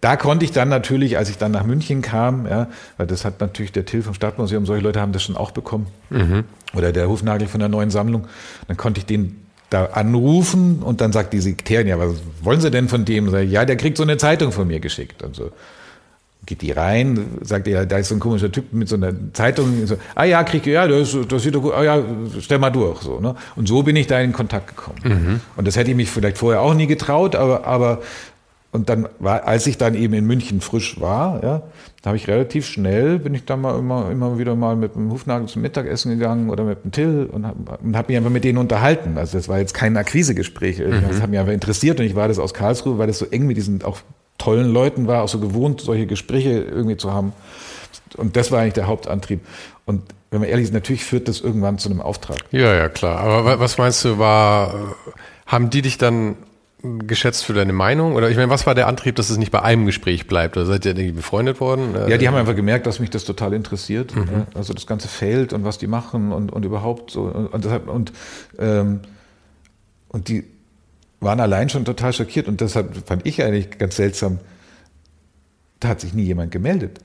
da 0.00 0.16
konnte 0.16 0.44
ich 0.44 0.52
dann 0.52 0.68
natürlich, 0.68 1.18
als 1.18 1.28
ich 1.28 1.38
dann 1.38 1.50
nach 1.50 1.64
München 1.64 2.02
kam, 2.02 2.46
ja, 2.46 2.68
weil 2.96 3.06
das 3.06 3.24
hat 3.24 3.40
natürlich 3.40 3.72
der 3.72 3.84
Till 3.84 4.02
vom 4.02 4.14
Stadtmuseum, 4.14 4.64
solche 4.64 4.84
Leute 4.84 5.00
haben 5.00 5.12
das 5.12 5.22
schon 5.22 5.36
auch 5.36 5.50
bekommen. 5.50 5.88
Mhm. 6.10 6.44
Oder 6.74 6.92
der 6.92 7.08
Hufnagel 7.08 7.48
von 7.48 7.60
der 7.60 7.68
neuen 7.68 7.90
Sammlung. 7.90 8.28
Dann 8.68 8.76
konnte 8.76 9.00
ich 9.00 9.06
den 9.06 9.44
da 9.70 9.86
anrufen 9.86 10.82
und 10.82 11.00
dann 11.00 11.12
sagt 11.12 11.32
die 11.32 11.40
Sekretärin, 11.40 11.88
ja, 11.88 11.98
was 11.98 12.16
wollen 12.42 12.60
Sie 12.60 12.70
denn 12.70 12.88
von 12.88 13.04
dem? 13.04 13.28
Sag, 13.28 13.48
ja, 13.48 13.64
der 13.64 13.76
kriegt 13.76 13.96
so 13.96 14.02
eine 14.02 14.16
Zeitung 14.16 14.52
von 14.52 14.66
mir 14.66 14.80
geschickt. 14.80 15.22
Und 15.22 15.34
so 15.34 15.50
geht 16.46 16.62
die 16.62 16.70
rein, 16.70 17.38
sagt 17.42 17.66
ja, 17.66 17.84
da 17.84 17.98
ist 17.98 18.08
so 18.08 18.14
ein 18.14 18.20
komischer 18.20 18.50
Typ 18.50 18.72
mit 18.72 18.88
so 18.88 18.96
einer 18.96 19.12
Zeitung. 19.34 19.86
So, 19.86 19.96
ah 20.14 20.24
ja, 20.24 20.42
krieg 20.44 20.66
ich, 20.66 20.72
ja, 20.72 20.88
das, 20.88 21.14
das 21.28 21.42
sieht 21.42 21.54
doch 21.54 21.60
gut, 21.60 21.74
ah 21.74 21.82
ja, 21.82 22.02
stell 22.40 22.58
mal 22.58 22.70
durch. 22.70 23.02
So, 23.02 23.20
ne? 23.20 23.34
Und 23.56 23.68
so 23.68 23.82
bin 23.82 23.96
ich 23.96 24.06
da 24.06 24.18
in 24.20 24.32
Kontakt 24.32 24.68
gekommen. 24.68 25.00
Mhm. 25.02 25.40
Und 25.56 25.66
das 25.66 25.76
hätte 25.76 25.90
ich 25.90 25.96
mich 25.96 26.10
vielleicht 26.10 26.38
vorher 26.38 26.62
auch 26.62 26.72
nie 26.72 26.86
getraut, 26.86 27.34
aber, 27.34 27.66
aber 27.66 28.00
und 28.70 28.90
dann 28.90 29.08
war, 29.18 29.44
als 29.44 29.66
ich 29.66 29.78
dann 29.78 29.94
eben 29.94 30.12
in 30.12 30.26
München 30.26 30.60
frisch 30.60 31.00
war, 31.00 31.42
ja, 31.42 31.62
da 32.02 32.08
habe 32.08 32.16
ich 32.18 32.28
relativ 32.28 32.66
schnell, 32.66 33.18
bin 33.18 33.34
ich 33.34 33.46
dann 33.46 33.62
mal 33.62 33.78
immer, 33.78 34.10
immer 34.10 34.38
wieder 34.38 34.56
mal 34.56 34.76
mit 34.76 34.94
dem 34.94 35.10
Hufnagel 35.10 35.48
zum 35.48 35.62
Mittagessen 35.62 36.10
gegangen 36.10 36.50
oder 36.50 36.64
mit 36.64 36.84
dem 36.84 36.92
Till 36.92 37.28
und 37.32 37.46
habe 37.46 37.56
hab 37.94 38.08
mich 38.08 38.16
einfach 38.18 38.30
mit 38.30 38.44
denen 38.44 38.58
unterhalten. 38.58 39.16
Also 39.16 39.38
das 39.38 39.48
war 39.48 39.58
jetzt 39.58 39.72
kein 39.72 39.96
Akquisegespräch. 39.96 40.80
Mhm. 40.80 41.02
Das 41.08 41.22
hat 41.22 41.30
mich 41.30 41.38
einfach 41.38 41.54
interessiert 41.54 41.98
und 41.98 42.04
ich 42.04 42.14
war 42.14 42.28
das 42.28 42.38
aus 42.38 42.52
Karlsruhe, 42.52 42.98
weil 42.98 43.06
das 43.06 43.18
so 43.18 43.26
eng 43.26 43.46
mit 43.46 43.56
diesen 43.56 43.82
auch 43.82 44.00
tollen 44.36 44.70
Leuten 44.70 45.06
war, 45.06 45.22
auch 45.22 45.28
so 45.28 45.40
gewohnt, 45.40 45.80
solche 45.80 46.06
Gespräche 46.06 46.50
irgendwie 46.50 46.98
zu 46.98 47.12
haben. 47.12 47.32
Und 48.18 48.36
das 48.36 48.52
war 48.52 48.60
eigentlich 48.60 48.74
der 48.74 48.86
Hauptantrieb. 48.86 49.40
Und 49.86 50.02
wenn 50.30 50.40
man 50.40 50.48
ehrlich 50.48 50.64
ist, 50.64 50.74
natürlich 50.74 51.04
führt 51.04 51.26
das 51.26 51.40
irgendwann 51.40 51.78
zu 51.78 51.88
einem 51.88 52.02
Auftrag. 52.02 52.38
Ja, 52.50 52.74
ja, 52.74 52.90
klar. 52.90 53.18
Aber 53.20 53.60
was 53.60 53.78
meinst 53.78 54.04
du, 54.04 54.18
war, 54.18 54.94
haben 55.46 55.70
die 55.70 55.80
dich 55.80 55.96
dann 55.96 56.36
geschätzt 57.06 57.44
für 57.44 57.52
deine 57.52 57.72
Meinung? 57.72 58.14
Oder 58.14 58.30
ich 58.30 58.36
meine, 58.36 58.50
was 58.50 58.66
war 58.66 58.74
der 58.74 58.86
Antrieb, 58.86 59.16
dass 59.16 59.30
es 59.30 59.36
nicht 59.36 59.52
bei 59.52 59.62
einem 59.62 59.86
Gespräch 59.86 60.26
bleibt? 60.26 60.56
Oder 60.56 60.66
seid 60.66 60.84
ihr 60.84 60.92
irgendwie 60.92 61.12
befreundet 61.12 61.60
worden? 61.60 61.94
Ja, 62.08 62.16
die 62.16 62.26
haben 62.26 62.34
einfach 62.34 62.56
gemerkt, 62.56 62.86
dass 62.86 63.00
mich 63.00 63.10
das 63.10 63.24
total 63.24 63.52
interessiert. 63.52 64.14
Mhm. 64.14 64.46
Also 64.54 64.74
das 64.74 64.86
ganze 64.86 65.08
Feld 65.08 65.52
und 65.52 65.64
was 65.64 65.78
die 65.78 65.86
machen 65.86 66.32
und, 66.32 66.52
und 66.52 66.64
überhaupt 66.64 67.10
so. 67.10 67.22
Und, 67.22 67.64
deshalb, 67.64 67.88
und, 67.88 68.12
ähm, 68.58 69.00
und 70.08 70.28
die 70.28 70.44
waren 71.20 71.40
allein 71.40 71.68
schon 71.68 71.84
total 71.84 72.12
schockiert. 72.12 72.48
Und 72.48 72.60
deshalb 72.60 73.06
fand 73.06 73.26
ich 73.26 73.42
eigentlich 73.42 73.78
ganz 73.78 73.96
seltsam, 73.96 74.38
da 75.80 75.88
hat 75.88 76.00
sich 76.00 76.14
nie 76.14 76.24
jemand 76.24 76.50
gemeldet. 76.50 77.00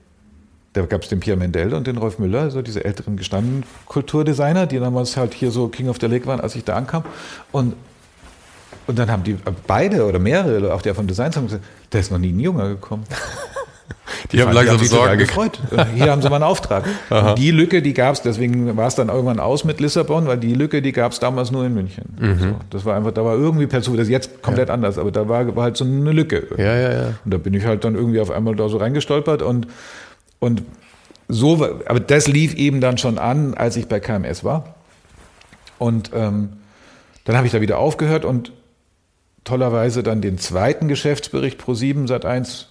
Da 0.73 0.85
gab 0.87 1.03
es 1.03 1.09
den 1.09 1.19
Pierre 1.19 1.37
Mendel 1.37 1.75
und 1.75 1.85
den 1.85 1.97
Rolf 1.97 2.17
Müller, 2.17 2.41
also 2.41 2.63
diese 2.63 2.83
älteren 2.83 3.15
gestandenen 3.15 3.63
Kulturdesigner, 3.85 4.65
die 4.65 4.79
damals 4.79 5.17
halt 5.17 5.35
hier 5.35 5.51
so 5.51 5.67
King 5.67 5.87
of 5.87 5.97
the 6.01 6.07
Lake 6.07 6.25
waren, 6.25 6.41
als 6.41 6.55
ich 6.55 6.63
da 6.63 6.75
ankam. 6.75 7.03
Und 7.51 7.75
und 8.87 8.99
dann 8.99 9.09
haben 9.09 9.23
die 9.23 9.37
beide 9.67 10.05
oder 10.05 10.19
mehrere, 10.19 10.73
auch 10.73 10.81
der 10.81 10.95
vom 10.95 11.07
Design, 11.07 11.33
haben 11.35 11.45
gesagt, 11.45 11.63
da 11.89 11.99
ist 11.99 12.11
noch 12.11 12.19
nie 12.19 12.31
ein 12.31 12.39
Junge 12.39 12.69
gekommen. 12.69 13.03
Die, 14.31 14.37
die 14.37 14.43
haben 14.43 14.53
langsam 14.53 14.77
die 14.77 14.85
Sorgen 14.85 15.17
gefreut. 15.17 15.59
Hier 15.95 16.11
haben 16.11 16.21
sie 16.21 16.29
mal 16.29 16.37
einen 16.37 16.45
Auftrag. 16.45 16.85
die 17.37 17.51
Lücke, 17.51 17.81
die 17.81 17.93
gab 17.93 18.13
es, 18.13 18.21
deswegen 18.21 18.75
war 18.77 18.87
es 18.87 18.95
dann 18.95 19.09
irgendwann 19.09 19.39
aus 19.39 19.63
mit 19.63 19.79
Lissabon, 19.79 20.27
weil 20.27 20.37
die 20.37 20.53
Lücke, 20.53 20.81
die 20.81 20.91
gab 20.91 21.11
es 21.11 21.19
damals 21.19 21.51
nur 21.51 21.65
in 21.65 21.73
München. 21.73 22.05
Mhm. 22.19 22.39
So, 22.39 22.55
das 22.69 22.85
war 22.85 22.95
einfach, 22.95 23.11
da 23.11 23.23
war 23.23 23.35
irgendwie 23.35 23.67
per 23.67 23.81
Zufall, 23.81 23.97
das 23.97 24.07
ist 24.07 24.11
jetzt 24.11 24.41
komplett 24.41 24.69
ja. 24.69 24.73
anders, 24.73 24.97
aber 24.97 25.11
da 25.11 25.27
war, 25.27 25.55
war, 25.55 25.63
halt 25.63 25.77
so 25.77 25.85
eine 25.85 26.11
Lücke. 26.11 26.47
Ja, 26.57 26.75
ja, 26.75 26.91
ja. 26.93 27.07
Und 27.23 27.33
da 27.33 27.37
bin 27.37 27.53
ich 27.53 27.65
halt 27.65 27.83
dann 27.83 27.95
irgendwie 27.95 28.19
auf 28.19 28.31
einmal 28.31 28.55
da 28.55 28.69
so 28.69 28.77
reingestolpert 28.77 29.41
und, 29.41 29.67
und 30.39 30.63
so, 31.27 31.63
aber 31.85 31.99
das 31.99 32.27
lief 32.27 32.53
eben 32.55 32.81
dann 32.81 32.97
schon 32.97 33.17
an, 33.17 33.53
als 33.53 33.77
ich 33.77 33.87
bei 33.87 33.99
KMS 33.99 34.43
war. 34.43 34.75
Und 35.79 36.11
ähm, 36.13 36.49
dann 37.25 37.35
habe 37.35 37.45
ich 37.45 37.53
da 37.53 37.61
wieder 37.61 37.77
aufgehört 37.77 38.25
und 38.25 38.51
tollerweise 39.43 40.03
dann 40.03 40.21
den 40.21 40.37
zweiten 40.37 40.87
Geschäftsbericht 40.87 41.57
pro 41.57 41.73
7 41.73 42.07
Sat 42.07 42.25
1 42.25 42.69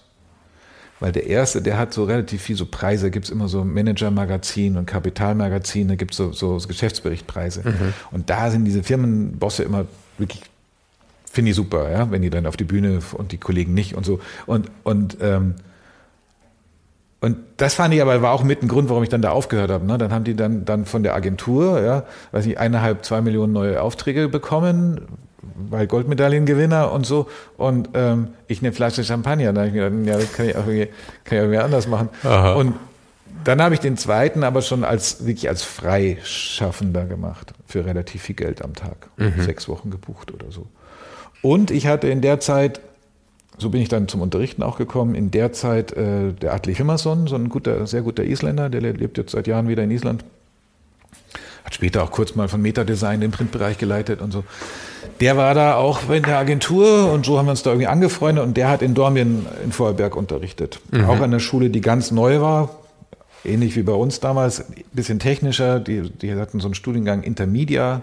weil 1.03 1.11
der 1.11 1.27
erste, 1.27 1.61
der 1.61 1.77
hat 1.77 1.93
so 1.93 2.05
relativ 2.05 2.41
viel 2.41 2.55
so 2.55 2.65
Preise, 2.65 3.11
gibt 3.11 3.25
es 3.25 3.29
immer 3.29 3.49
so 3.49 3.65
Manager-Magazin 3.65 4.77
und 4.77 4.85
Kapitalmagazine, 4.85 5.97
gibt 5.97 6.11
es 6.11 6.17
so, 6.17 6.31
so 6.31 6.57
Geschäftsberichtpreise. 6.65 7.59
Mhm. 7.59 7.93
Und 8.11 8.29
da 8.29 8.49
sind 8.49 8.63
diese 8.63 8.83
Firmenbosse 8.83 9.63
immer 9.63 9.83
wirklich, 10.17 10.43
finde 11.29 11.49
ich 11.51 11.57
super, 11.57 11.91
ja, 11.91 12.09
wenn 12.09 12.21
die 12.21 12.29
dann 12.29 12.45
auf 12.45 12.55
die 12.55 12.63
Bühne 12.63 12.99
und 13.17 13.33
die 13.33 13.37
Kollegen 13.37 13.73
nicht 13.73 13.95
und 13.95 14.05
so. 14.05 14.21
Und, 14.45 14.71
und, 14.83 15.17
ähm, 15.19 15.55
und 17.19 17.35
das 17.57 17.73
fand 17.73 17.93
ich 17.93 18.01
aber, 18.01 18.21
war 18.21 18.31
auch 18.31 18.45
mit 18.45 18.63
ein 18.63 18.69
Grund, 18.69 18.87
warum 18.87 19.03
ich 19.03 19.09
dann 19.09 19.21
da 19.21 19.31
aufgehört 19.31 19.71
habe. 19.71 19.85
Ne? 19.85 19.97
Dann 19.97 20.13
haben 20.13 20.23
die 20.23 20.37
dann, 20.37 20.63
dann 20.63 20.85
von 20.85 21.03
der 21.03 21.15
Agentur, 21.15 21.81
ja, 21.81 22.05
weiß 22.31 22.45
nicht, 22.45 22.59
eineinhalb, 22.59 23.03
zwei 23.03 23.19
Millionen 23.19 23.51
neue 23.51 23.81
Aufträge 23.81 24.29
bekommen, 24.29 25.01
weil 25.69 25.87
Goldmedaillengewinner 25.87 26.91
und 26.91 27.05
so. 27.05 27.27
Und 27.57 27.89
ähm, 27.93 28.29
ich 28.47 28.61
eine 28.61 28.71
Flasche 28.71 29.03
Champagner. 29.03 29.53
Da 29.53 29.61
habe 29.61 29.69
ich 29.69 29.73
gedacht, 29.73 29.93
ja, 30.05 30.17
das 30.17 30.33
kann 30.33 30.49
ich 30.49 30.55
auch, 30.55 30.65
kann 31.23 31.51
ich 31.51 31.59
auch 31.59 31.63
anders 31.63 31.87
machen. 31.87 32.09
Aha. 32.23 32.53
Und 32.53 32.75
dann 33.43 33.61
habe 33.61 33.73
ich 33.73 33.81
den 33.81 33.97
zweiten 33.97 34.43
aber 34.43 34.61
schon 34.61 34.83
als 34.83 35.25
wirklich 35.25 35.49
als 35.49 35.63
Freischaffender 35.63 37.05
gemacht. 37.05 37.53
Für 37.67 37.85
relativ 37.85 38.23
viel 38.23 38.35
Geld 38.35 38.63
am 38.63 38.73
Tag. 38.73 39.09
Mhm. 39.17 39.41
Sechs 39.41 39.67
Wochen 39.67 39.89
gebucht 39.89 40.31
oder 40.31 40.51
so. 40.51 40.67
Und 41.41 41.71
ich 41.71 41.87
hatte 41.87 42.07
in 42.07 42.21
der 42.21 42.39
Zeit, 42.39 42.79
so 43.57 43.69
bin 43.69 43.81
ich 43.81 43.89
dann 43.89 44.07
zum 44.07 44.21
Unterrichten 44.21 44.63
auch 44.63 44.77
gekommen, 44.77 45.13
in 45.15 45.31
der 45.31 45.51
Zeit 45.51 45.91
äh, 45.91 46.31
der 46.31 46.53
Atli 46.53 46.73
Himmerson, 46.73 47.27
so 47.27 47.35
ein 47.35 47.49
guter, 47.49 47.85
sehr 47.85 48.01
guter 48.01 48.23
Isländer, 48.23 48.69
der 48.69 48.81
lebt 48.81 49.17
jetzt 49.17 49.31
seit 49.31 49.47
Jahren 49.47 49.67
wieder 49.67 49.83
in 49.83 49.91
Island. 49.91 50.23
Hat 51.65 51.75
später 51.75 52.03
auch 52.03 52.11
kurz 52.11 52.35
mal 52.35 52.47
von 52.47 52.61
Metadesign 52.61 53.21
den 53.21 53.31
Printbereich 53.31 53.77
geleitet 53.77 54.21
und 54.21 54.31
so 54.31 54.43
der 55.19 55.37
war 55.37 55.53
da 55.53 55.75
auch 55.75 56.09
in 56.09 56.23
der 56.23 56.37
Agentur 56.37 57.11
und 57.11 57.25
so 57.25 57.37
haben 57.37 57.45
wir 57.45 57.51
uns 57.51 57.63
da 57.63 57.71
irgendwie 57.71 57.87
angefreundet 57.87 58.43
und 58.43 58.57
der 58.57 58.69
hat 58.69 58.81
in 58.81 58.93
Dormien 58.93 59.45
in 59.63 59.71
Vorarlberg 59.71 60.15
unterrichtet. 60.15 60.79
Mhm. 60.91 61.05
Auch 61.05 61.19
an 61.19 61.31
der 61.31 61.39
Schule, 61.39 61.69
die 61.69 61.81
ganz 61.81 62.11
neu 62.11 62.41
war, 62.41 62.69
ähnlich 63.45 63.75
wie 63.75 63.83
bei 63.83 63.93
uns 63.93 64.19
damals, 64.19 64.61
ein 64.69 64.83
bisschen 64.93 65.19
technischer. 65.19 65.79
Die, 65.79 66.09
die 66.09 66.33
hatten 66.35 66.59
so 66.59 66.67
einen 66.67 66.75
Studiengang 66.75 67.23
Intermedia, 67.23 68.01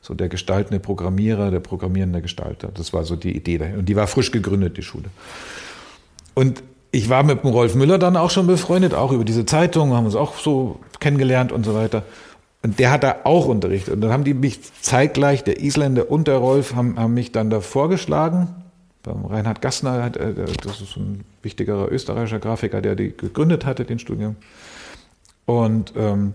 so 0.00 0.14
der 0.14 0.28
gestaltende 0.28 0.80
Programmierer, 0.80 1.50
der 1.50 1.60
programmierende 1.60 2.22
Gestalter. 2.22 2.68
Das 2.74 2.92
war 2.92 3.04
so 3.04 3.16
die 3.16 3.36
Idee 3.36 3.58
dahin. 3.58 3.78
Und 3.78 3.88
die 3.88 3.96
war 3.96 4.06
frisch 4.06 4.30
gegründet, 4.30 4.76
die 4.76 4.82
Schule. 4.82 5.06
Und 6.34 6.62
ich 6.90 7.08
war 7.08 7.22
mit 7.22 7.42
dem 7.42 7.50
Rolf 7.50 7.74
Müller 7.74 7.98
dann 7.98 8.16
auch 8.16 8.30
schon 8.30 8.46
befreundet, 8.46 8.94
auch 8.94 9.12
über 9.12 9.24
diese 9.24 9.46
Zeitung, 9.46 9.94
haben 9.94 10.04
uns 10.04 10.14
auch 10.14 10.36
so 10.38 10.78
kennengelernt 11.00 11.52
und 11.52 11.64
so 11.64 11.74
weiter. 11.74 12.02
Und 12.62 12.78
der 12.78 12.92
hat 12.92 13.02
da 13.02 13.16
auch 13.24 13.46
unterrichtet. 13.46 13.94
Und 13.94 14.00
dann 14.02 14.12
haben 14.12 14.24
die 14.24 14.34
mich 14.34 14.60
zeitgleich, 14.80 15.42
der 15.42 15.60
Isländer 15.60 16.10
und 16.10 16.28
der 16.28 16.36
Rolf, 16.36 16.74
haben, 16.74 16.98
haben 16.98 17.14
mich 17.14 17.32
dann 17.32 17.50
da 17.50 17.60
vorgeschlagen. 17.60 18.48
Beim 19.02 19.24
Reinhard 19.24 19.60
Gassner, 19.60 20.06
äh, 20.16 20.34
das 20.62 20.80
ist 20.80 20.96
ein 20.96 21.24
wichtigerer 21.42 21.90
österreichischer 21.90 22.38
Grafiker, 22.38 22.80
der 22.80 22.94
die 22.94 23.16
gegründet 23.16 23.66
hatte, 23.66 23.84
den 23.84 23.98
Studium. 23.98 24.36
Und 25.44 25.92
ähm, 25.96 26.34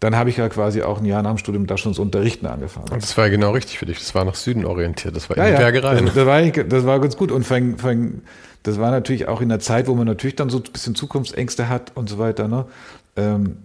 dann 0.00 0.16
habe 0.16 0.30
ich 0.30 0.38
ja 0.38 0.48
quasi 0.48 0.82
auch 0.82 1.00
ein 1.00 1.04
Jahr 1.04 1.22
nach 1.22 1.32
dem 1.32 1.38
Studium 1.38 1.66
da 1.66 1.76
schon 1.76 1.92
das 1.92 1.98
Unterrichten 1.98 2.46
angefangen. 2.46 2.88
Und 2.90 3.02
das 3.02 3.16
war 3.18 3.26
ja 3.26 3.30
genau 3.30 3.52
richtig 3.52 3.78
für 3.78 3.86
dich. 3.86 3.98
Das 3.98 4.14
war 4.14 4.24
nach 4.24 4.34
Süden 4.34 4.64
orientiert. 4.64 5.16
Das 5.16 5.28
war 5.28 5.36
ja, 5.36 5.46
in 5.46 5.52
ja, 5.52 5.58
Bergereien. 5.58 6.06
Das, 6.06 6.14
das, 6.14 6.26
war, 6.26 6.42
das 6.42 6.86
war 6.86 7.00
ganz 7.00 7.16
gut. 7.16 7.30
Und 7.30 7.44
fang, 7.44 7.76
fang, 7.76 8.22
das 8.62 8.78
war 8.78 8.90
natürlich 8.90 9.28
auch 9.28 9.42
in 9.42 9.50
der 9.50 9.60
Zeit, 9.60 9.86
wo 9.86 9.94
man 9.94 10.06
natürlich 10.06 10.36
dann 10.36 10.48
so 10.48 10.58
ein 10.58 10.64
bisschen 10.72 10.94
Zukunftsängste 10.94 11.68
hat 11.68 11.92
und 11.94 12.08
so 12.08 12.18
weiter. 12.18 12.48
Ne? 12.48 12.66
Ähm, 13.16 13.58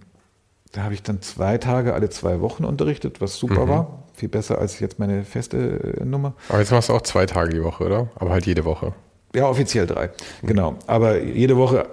da 0.72 0.84
habe 0.84 0.94
ich 0.94 1.02
dann 1.02 1.20
zwei 1.20 1.58
Tage 1.58 1.94
alle 1.94 2.08
zwei 2.10 2.40
Wochen 2.40 2.64
unterrichtet, 2.64 3.20
was 3.20 3.36
super 3.36 3.66
mhm. 3.66 3.68
war. 3.68 4.02
Viel 4.14 4.28
besser 4.28 4.58
als 4.58 4.80
jetzt 4.80 4.98
meine 4.98 5.24
feste 5.24 5.98
äh, 6.00 6.04
Nummer. 6.04 6.34
Aber 6.48 6.60
jetzt 6.60 6.70
machst 6.70 6.88
du 6.88 6.94
auch 6.94 7.02
zwei 7.02 7.26
Tage 7.26 7.52
die 7.52 7.62
Woche, 7.62 7.84
oder? 7.84 8.08
Aber 8.16 8.30
halt 8.30 8.46
jede 8.46 8.64
Woche. 8.64 8.94
Ja, 9.34 9.48
offiziell 9.48 9.86
drei. 9.86 10.10
Mhm. 10.40 10.46
Genau. 10.46 10.76
Aber 10.86 11.20
jede 11.20 11.56
Woche 11.56 11.86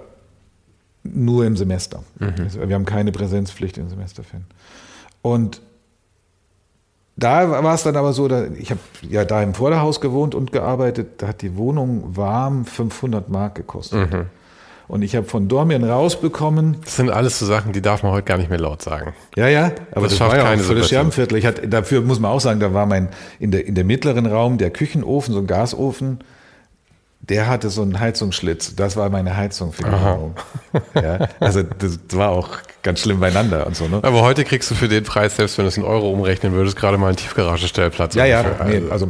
nur 1.02 1.44
im 1.44 1.56
Semester. 1.56 2.02
Mhm. 2.18 2.34
Also 2.38 2.68
wir 2.68 2.74
haben 2.74 2.86
keine 2.86 3.12
Präsenzpflicht 3.12 3.78
im 3.78 3.88
Semesterferien. 3.88 4.46
Und 5.22 5.60
da 7.16 7.50
war 7.50 7.74
es 7.74 7.82
dann 7.82 7.96
aber 7.96 8.14
so, 8.14 8.28
da, 8.28 8.46
ich 8.46 8.70
habe 8.70 8.80
ja 9.02 9.26
da 9.26 9.42
im 9.42 9.52
Vorderhaus 9.52 10.00
gewohnt 10.00 10.34
und 10.34 10.52
gearbeitet, 10.52 11.22
da 11.22 11.28
hat 11.28 11.42
die 11.42 11.56
Wohnung 11.56 12.16
warm 12.16 12.64
500 12.64 13.28
Mark 13.28 13.56
gekostet. 13.56 14.10
Mhm. 14.10 14.26
Und 14.90 15.02
ich 15.02 15.14
habe 15.14 15.24
von 15.24 15.46
Dormien 15.46 15.84
rausbekommen. 15.84 16.78
Das 16.84 16.96
sind 16.96 17.10
alles 17.10 17.38
so 17.38 17.46
Sachen, 17.46 17.72
die 17.72 17.80
darf 17.80 18.02
man 18.02 18.10
heute 18.10 18.24
gar 18.24 18.38
nicht 18.38 18.50
mehr 18.50 18.58
laut 18.58 18.82
sagen. 18.82 19.14
Ja, 19.36 19.46
ja, 19.46 19.70
aber 19.92 20.02
das, 20.02 20.10
das 20.10 20.18
schafft 20.18 20.32
war 20.32 20.38
ja 20.38 20.42
keine 20.42 20.62
für 20.62 20.74
das 20.74 20.88
Scherbenviertel. 20.88 21.38
Ich 21.38 21.46
hatte, 21.46 21.68
dafür 21.68 22.00
muss 22.00 22.18
man 22.18 22.32
auch 22.32 22.40
sagen, 22.40 22.58
da 22.58 22.74
war 22.74 22.86
mein, 22.86 23.08
in 23.38 23.52
der, 23.52 23.64
in 23.66 23.76
der 23.76 23.84
mittleren 23.84 24.26
Raum 24.26 24.58
der 24.58 24.70
Küchenofen, 24.70 25.32
so 25.32 25.38
ein 25.38 25.46
Gasofen, 25.46 26.18
der 27.20 27.46
hatte 27.46 27.70
so 27.70 27.82
einen 27.82 28.00
Heizungsschlitz. 28.00 28.74
Das 28.74 28.96
war 28.96 29.08
meine 29.10 29.36
Heizung 29.36 29.72
für 29.72 29.84
die 29.84 29.92
Wohnung. 29.92 30.34
Ja, 30.94 31.28
also 31.38 31.62
das 31.62 32.00
war 32.14 32.30
auch 32.30 32.48
ganz 32.82 32.98
schlimm 32.98 33.20
beieinander 33.20 33.68
und 33.68 33.76
so. 33.76 33.86
Ne? 33.86 34.00
Aber 34.02 34.22
heute 34.22 34.42
kriegst 34.44 34.72
du 34.72 34.74
für 34.74 34.88
den 34.88 35.04
Preis, 35.04 35.36
selbst 35.36 35.56
wenn 35.56 35.66
du 35.66 35.68
es 35.68 35.76
in 35.76 35.84
Euro 35.84 36.10
umrechnen 36.10 36.52
würdest, 36.52 36.76
gerade 36.76 36.98
mal 36.98 37.08
einen 37.08 37.16
Tiefgaragestellplatz. 37.16 38.16
Ja, 38.16 38.24
ja, 38.24 38.44
nee, 38.66 38.82
also 38.90 39.08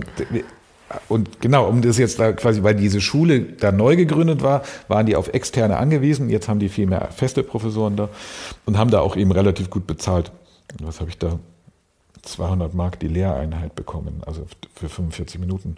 und 1.08 1.40
genau, 1.40 1.68
um 1.68 1.82
das 1.82 1.98
jetzt 1.98 2.18
da 2.18 2.32
quasi, 2.32 2.62
weil 2.62 2.74
diese 2.74 3.00
Schule 3.00 3.40
da 3.40 3.70
neu 3.70 3.96
gegründet 3.96 4.42
war, 4.42 4.62
waren 4.88 5.06
die 5.06 5.16
auf 5.16 5.28
externe 5.32 5.76
angewiesen. 5.76 6.30
Jetzt 6.30 6.48
haben 6.48 6.58
die 6.58 6.68
viel 6.68 6.86
mehr 6.86 7.08
feste 7.12 7.42
Professoren 7.42 7.96
da 7.96 8.08
und 8.66 8.76
haben 8.76 8.90
da 8.90 9.00
auch 9.00 9.16
eben 9.16 9.30
relativ 9.32 9.70
gut 9.70 9.86
bezahlt. 9.86 10.32
Was 10.82 11.00
habe 11.00 11.10
ich 11.10 11.18
da? 11.18 11.38
200 12.22 12.74
Mark 12.74 13.00
die 13.00 13.08
Lehreinheit 13.08 13.74
bekommen, 13.74 14.22
also 14.26 14.46
für 14.74 14.88
45 14.88 15.40
Minuten. 15.40 15.76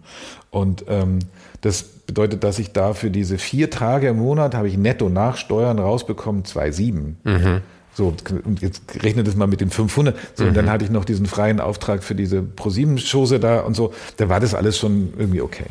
Und 0.51 0.85
ähm, 0.89 1.21
das 1.61 1.85
bedeutet, 1.85 2.43
dass 2.43 2.59
ich 2.59 2.73
da 2.73 2.95
für 2.95 3.11
diese 3.11 3.39
vier 3.39 3.71
Tage 3.71 4.09
im 4.09 4.19
Monat 4.19 4.55
habe 4.55 4.69
ich 4.69 4.77
netto 4.77 5.09
nach 5.09 5.37
Steuern 5.37 5.79
rausbekommen 5.79 6.43
2,7. 6.43 7.15
Mhm. 7.23 7.61
So, 7.95 8.15
und 8.45 8.63
jetzt 8.63 8.83
rechnet 9.03 9.29
es 9.29 9.37
mal 9.37 9.47
mit 9.47 9.61
den 9.61 9.71
500. 9.71 10.17
So, 10.35 10.45
mhm. 10.45 10.49
und 10.49 10.57
dann 10.57 10.65
mhm. 10.65 10.71
hatte 10.71 10.85
ich 10.85 10.91
noch 10.91 11.05
diesen 11.05 11.27
freien 11.27 11.61
Auftrag 11.61 12.03
für 12.03 12.15
diese 12.15 12.43
ProSieben-Chose 12.43 13.39
da 13.39 13.61
und 13.61 13.75
so. 13.75 13.93
Da 14.17 14.29
war 14.29 14.41
das 14.41 14.55
alles 14.55 14.79
schon 14.79 15.13
irgendwie 15.19 15.43
okay. 15.43 15.67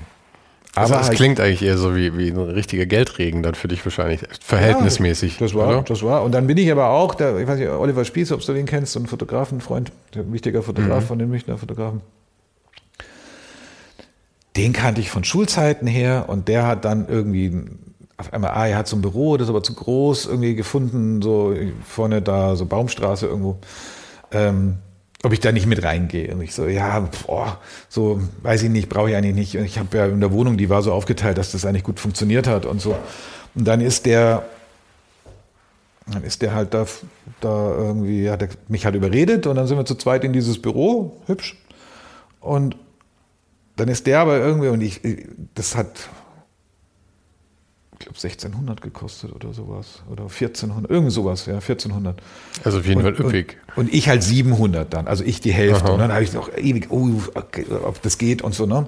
Aber 0.73 0.83
also 0.83 0.93
das 0.93 1.07
halt, 1.07 1.17
klingt 1.17 1.39
eigentlich 1.41 1.63
eher 1.63 1.77
so 1.77 1.95
wie, 1.95 2.17
wie 2.17 2.29
ein 2.29 2.37
richtiger 2.37 2.85
Geldregen 2.85 3.43
dann 3.43 3.55
für 3.55 3.67
dich 3.67 3.83
wahrscheinlich, 3.85 4.21
verhältnismäßig. 4.39 5.33
Ja, 5.33 5.39
das 5.45 5.53
war, 5.53 5.67
oder? 5.67 5.81
das 5.81 6.01
war. 6.01 6.23
Und 6.23 6.31
dann 6.31 6.47
bin 6.47 6.57
ich 6.57 6.71
aber 6.71 6.89
auch, 6.89 7.15
der, 7.15 7.37
ich 7.39 7.47
weiß 7.47 7.59
nicht, 7.59 7.69
Oliver 7.69 8.05
Spieß, 8.05 8.31
ob 8.31 8.45
du 8.45 8.53
den 8.53 8.65
kennst, 8.65 8.93
so 8.93 8.99
ein 8.99 9.07
Fotografenfreund, 9.07 9.91
ein 10.15 10.31
wichtiger 10.31 10.63
Fotograf 10.63 11.03
mhm. 11.03 11.07
von 11.07 11.19
den 11.19 11.29
Münchner 11.29 11.57
Fotografen. 11.57 12.01
Den 14.55 14.71
kannte 14.71 15.01
ich 15.01 15.09
von 15.09 15.23
Schulzeiten 15.23 15.87
her 15.87 16.25
und 16.27 16.47
der 16.47 16.67
hat 16.67 16.85
dann 16.85 17.07
irgendwie 17.07 17.65
auf 18.21 18.33
einmal, 18.33 18.51
ah, 18.51 18.67
er 18.67 18.77
hat 18.77 18.87
so 18.87 18.95
ein 18.95 19.01
Büro, 19.01 19.37
das 19.37 19.45
ist 19.45 19.49
aber 19.49 19.63
zu 19.63 19.73
groß 19.73 20.27
irgendwie 20.27 20.55
gefunden, 20.55 21.21
so 21.21 21.53
vorne 21.85 22.21
da, 22.21 22.55
so 22.55 22.65
Baumstraße 22.65 23.27
irgendwo. 23.27 23.57
Ähm, 24.31 24.77
ob 25.23 25.33
ich 25.33 25.39
da 25.39 25.51
nicht 25.51 25.67
mit 25.67 25.83
reingehe. 25.83 26.33
Und 26.33 26.41
ich 26.41 26.55
so, 26.55 26.67
ja, 26.67 27.07
boah, 27.25 27.59
so 27.89 28.21
weiß 28.41 28.63
ich 28.63 28.69
nicht, 28.69 28.89
brauche 28.89 29.09
ich 29.09 29.15
eigentlich 29.15 29.35
nicht. 29.35 29.57
Und 29.57 29.65
ich 29.65 29.77
habe 29.77 29.95
ja 29.97 30.05
in 30.07 30.19
der 30.19 30.31
Wohnung, 30.31 30.57
die 30.57 30.69
war 30.69 30.81
so 30.81 30.93
aufgeteilt, 30.93 31.37
dass 31.37 31.51
das 31.51 31.65
eigentlich 31.65 31.83
gut 31.83 31.99
funktioniert 31.99 32.47
hat 32.47 32.65
und 32.65 32.81
so. 32.81 32.95
Und 33.53 33.67
dann 33.67 33.81
ist 33.81 34.05
der, 34.05 34.43
dann 36.07 36.23
ist 36.23 36.41
der 36.41 36.55
halt 36.55 36.73
da, 36.73 36.85
da 37.39 37.75
irgendwie, 37.75 38.29
hat 38.31 38.41
er 38.41 38.49
mich 38.67 38.85
halt 38.85 38.95
überredet 38.95 39.45
und 39.45 39.55
dann 39.57 39.67
sind 39.67 39.77
wir 39.77 39.85
zu 39.85 39.95
zweit 39.95 40.23
in 40.23 40.33
dieses 40.33 40.59
Büro, 40.59 41.17
hübsch. 41.27 41.61
Und 42.39 42.75
dann 43.75 43.89
ist 43.89 44.07
der 44.07 44.19
aber 44.19 44.37
irgendwie, 44.37 44.69
und 44.69 44.81
ich, 44.81 45.01
das 45.53 45.75
hat 45.75 46.09
glaube 48.05 48.17
1600 48.17 48.81
gekostet 48.81 49.33
oder 49.33 49.53
sowas 49.53 50.03
oder 50.09 50.23
1400, 50.23 50.89
irgend 50.89 51.11
sowas, 51.11 51.45
ja, 51.45 51.55
1400. 51.55 52.21
Also 52.63 52.79
auf 52.79 52.85
jeden 52.85 53.01
Fall 53.01 53.13
üppig. 53.13 53.57
Und, 53.75 53.85
und, 53.85 53.93
ich 53.93 54.09
halt 54.09 54.23
700 54.23 54.93
dann, 54.93 55.07
also 55.07 55.23
ich 55.23 55.41
die 55.41 55.51
Hälfte. 55.51 55.85
Aha. 55.85 55.93
Und 55.93 55.99
dann 55.99 56.11
habe 56.11 56.23
ich 56.23 56.33
noch 56.33 56.55
ewig, 56.55 56.87
oh, 56.89 57.09
okay, 57.33 57.65
ob 57.83 58.01
das 58.01 58.17
geht 58.17 58.41
und 58.41 58.53
so, 58.53 58.65
ne? 58.65 58.85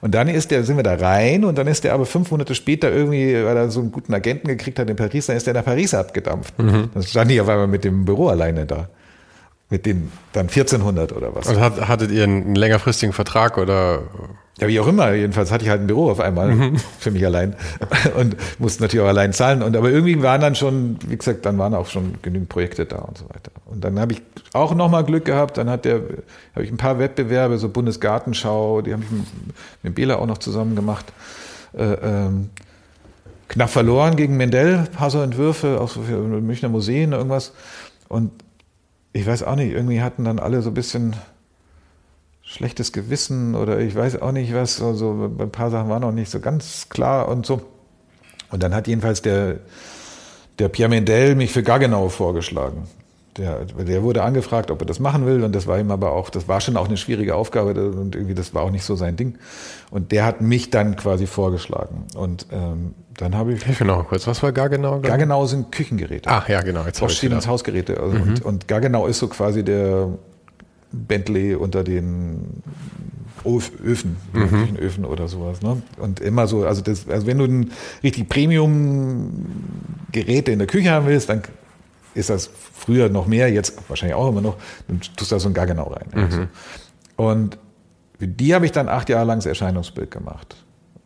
Und 0.00 0.14
dann 0.14 0.28
ist 0.28 0.50
der, 0.50 0.64
sind 0.64 0.76
wir 0.76 0.82
da 0.82 0.96
rein 0.96 1.44
und 1.44 1.56
dann 1.56 1.66
ist 1.66 1.84
der 1.84 1.94
aber 1.94 2.04
fünf 2.04 2.30
Monate 2.30 2.54
später 2.54 2.92
irgendwie, 2.92 3.32
weil 3.42 3.56
er 3.56 3.70
so 3.70 3.80
einen 3.80 3.90
guten 3.90 4.12
Agenten 4.12 4.48
gekriegt 4.48 4.78
hat 4.78 4.90
in 4.90 4.96
Paris, 4.96 5.26
dann 5.26 5.36
ist 5.36 5.46
der 5.46 5.54
nach 5.54 5.64
Paris 5.64 5.94
abgedampft. 5.94 6.58
Mhm. 6.58 6.90
Dann 6.92 7.02
stand 7.02 7.30
ich 7.30 7.40
auf 7.40 7.48
einmal 7.48 7.68
mit 7.68 7.84
dem 7.84 8.04
Büro 8.04 8.28
alleine 8.28 8.66
da 8.66 8.88
mit 9.70 9.86
den 9.86 10.12
dann 10.32 10.46
1400 10.46 11.12
oder 11.12 11.34
was. 11.34 11.48
Und 11.48 11.58
hat, 11.58 11.88
hattet 11.88 12.10
ihr 12.10 12.24
einen 12.24 12.54
längerfristigen 12.54 13.12
Vertrag 13.12 13.58
oder? 13.58 14.02
Ja, 14.60 14.68
wie 14.68 14.78
auch 14.78 14.86
immer. 14.86 15.12
Jedenfalls 15.12 15.50
hatte 15.50 15.64
ich 15.64 15.70
halt 15.70 15.80
ein 15.80 15.88
Büro 15.88 16.10
auf 16.10 16.20
einmal 16.20 16.52
mhm. 16.52 16.76
für 16.98 17.10
mich 17.10 17.24
allein 17.24 17.56
und 18.16 18.36
musste 18.58 18.82
natürlich 18.82 19.04
auch 19.04 19.08
allein 19.08 19.32
zahlen. 19.32 19.62
Und 19.62 19.76
aber 19.76 19.90
irgendwie 19.90 20.22
waren 20.22 20.40
dann 20.40 20.54
schon, 20.54 20.96
wie 21.08 21.16
gesagt, 21.16 21.44
dann 21.44 21.58
waren 21.58 21.74
auch 21.74 21.88
schon 21.88 22.14
genügend 22.22 22.48
Projekte 22.48 22.86
da 22.86 22.98
und 22.98 23.18
so 23.18 23.24
weiter. 23.24 23.50
Und 23.66 23.82
dann 23.82 23.98
habe 23.98 24.12
ich 24.12 24.22
auch 24.52 24.74
nochmal 24.74 25.04
Glück 25.04 25.24
gehabt. 25.24 25.58
Dann 25.58 25.68
hat 25.68 25.84
der, 25.84 26.02
habe 26.54 26.64
ich 26.64 26.70
ein 26.70 26.76
paar 26.76 27.00
Wettbewerbe, 27.00 27.58
so 27.58 27.68
Bundesgartenschau, 27.68 28.82
die 28.82 28.92
habe 28.92 29.02
ich 29.02 29.10
mit, 29.10 29.26
mit 29.82 29.94
Bela 29.96 30.16
auch 30.16 30.26
noch 30.26 30.38
zusammen 30.38 30.76
gemacht. 30.76 31.12
Äh, 31.76 31.82
ähm, 31.82 32.50
knapp 33.48 33.70
verloren 33.70 34.14
gegen 34.14 34.36
Mendel, 34.36 34.86
paar 34.96 35.10
so 35.10 35.20
Entwürfe, 35.20 35.80
auch 35.80 35.88
so 35.88 36.02
für 36.02 36.16
Münchner 36.18 36.68
Museen, 36.68 37.12
irgendwas. 37.12 37.52
Und 38.08 38.30
ich 39.12 39.26
weiß 39.26 39.42
auch 39.42 39.56
nicht, 39.56 39.72
irgendwie 39.72 40.00
hatten 40.00 40.24
dann 40.24 40.38
alle 40.38 40.62
so 40.62 40.70
ein 40.70 40.74
bisschen 40.74 41.16
schlechtes 42.54 42.92
Gewissen 42.92 43.54
oder 43.54 43.80
ich 43.80 43.94
weiß 43.94 44.22
auch 44.22 44.32
nicht 44.32 44.54
was, 44.54 44.80
also 44.80 45.30
ein 45.38 45.50
paar 45.50 45.70
Sachen 45.70 45.88
waren 45.88 46.02
noch 46.02 46.12
nicht 46.12 46.30
so 46.30 46.38
ganz 46.38 46.88
klar 46.88 47.28
und 47.28 47.44
so. 47.44 47.62
Und 48.50 48.62
dann 48.62 48.72
hat 48.74 48.86
jedenfalls 48.86 49.22
der, 49.22 49.56
der 50.60 50.68
Pierre 50.68 50.88
Mendel 50.88 51.34
mich 51.34 51.52
für 51.52 51.64
Gaggenau 51.64 52.08
vorgeschlagen. 52.08 52.86
Der, 53.36 53.64
der 53.64 54.04
wurde 54.04 54.22
angefragt, 54.22 54.70
ob 54.70 54.80
er 54.80 54.86
das 54.86 55.00
machen 55.00 55.26
will, 55.26 55.42
und 55.42 55.52
das 55.52 55.66
war 55.66 55.80
ihm 55.80 55.90
aber 55.90 56.12
auch, 56.12 56.30
das 56.30 56.46
war 56.46 56.60
schon 56.60 56.76
auch 56.76 56.86
eine 56.86 56.96
schwierige 56.96 57.34
Aufgabe 57.34 57.90
und 57.90 58.14
irgendwie 58.14 58.36
das 58.36 58.54
war 58.54 58.62
auch 58.62 58.70
nicht 58.70 58.84
so 58.84 58.94
sein 58.94 59.16
Ding. 59.16 59.38
Und 59.90 60.12
der 60.12 60.24
hat 60.24 60.40
mich 60.40 60.70
dann 60.70 60.94
quasi 60.94 61.26
vorgeschlagen. 61.26 62.04
Und 62.14 62.46
ähm, 62.52 62.94
dann 63.16 63.34
habe 63.34 63.52
ich. 63.52 63.64
Hilf 63.64 63.80
mir 63.80 63.86
noch 63.86 64.06
kurz, 64.06 64.28
was 64.28 64.40
war 64.44 64.52
Gaggenau? 64.52 65.00
Gaggenau 65.00 65.46
sind 65.46 65.72
Küchengeräte. 65.72 66.30
Ach 66.30 66.48
ja, 66.48 66.60
genau. 66.60 66.84
Jetzt 66.84 67.00
Bosch 67.00 67.18
Siemens 67.18 67.48
Hausgeräte. 67.48 67.98
Also 67.98 68.16
mhm. 68.16 68.22
und, 68.22 68.44
und 68.44 68.68
Gaggenau 68.68 69.08
ist 69.08 69.18
so 69.18 69.26
quasi 69.26 69.64
der 69.64 70.10
Bentley 70.94 71.54
unter 71.54 71.84
den 71.84 72.62
Öfen, 73.44 74.16
mhm. 74.32 74.48
Küchenöfen 74.48 75.04
oder 75.04 75.28
sowas. 75.28 75.60
Ne? 75.60 75.82
Und 75.98 76.20
immer 76.20 76.46
so, 76.46 76.64
also, 76.64 76.80
das, 76.80 77.06
also 77.08 77.26
wenn 77.26 77.36
du 77.38 77.44
ein 77.44 77.72
richtig 78.02 78.26
Premium-Geräte 78.28 80.50
in 80.50 80.58
der 80.58 80.68
Küche 80.68 80.90
haben 80.90 81.06
willst, 81.06 81.28
dann 81.28 81.42
ist 82.14 82.30
das 82.30 82.48
früher 82.72 83.10
noch 83.10 83.26
mehr, 83.26 83.52
jetzt 83.52 83.78
wahrscheinlich 83.88 84.14
auch 84.14 84.28
immer 84.28 84.40
noch, 84.40 84.56
dann 84.88 85.00
tust 85.00 85.30
du 85.30 85.34
da 85.34 85.40
so 85.40 85.48
ein 85.48 85.54
Gaggenau 85.54 85.88
rein. 85.88 86.06
Mhm. 86.14 86.22
Also. 86.22 86.46
Und 87.16 87.58
für 88.18 88.28
die 88.28 88.54
habe 88.54 88.64
ich 88.64 88.72
dann 88.72 88.88
acht 88.88 89.10
Jahre 89.10 89.26
lang 89.26 89.36
das 89.38 89.46
Erscheinungsbild 89.46 90.10
gemacht. 90.10 90.56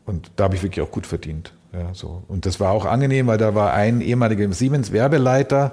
Und 0.06 0.30
da 0.36 0.44
habe 0.44 0.54
ich 0.54 0.62
wirklich 0.62 0.86
auch 0.86 0.92
gut 0.92 1.06
verdient. 1.06 1.52
Ja, 1.72 1.92
so. 1.92 2.22
Und 2.28 2.46
das 2.46 2.60
war 2.60 2.70
auch 2.70 2.86
angenehm, 2.86 3.26
weil 3.26 3.38
da 3.38 3.54
war 3.54 3.74
ein 3.74 4.00
ehemaliger 4.00 4.50
Siemens-Werbeleiter, 4.52 5.72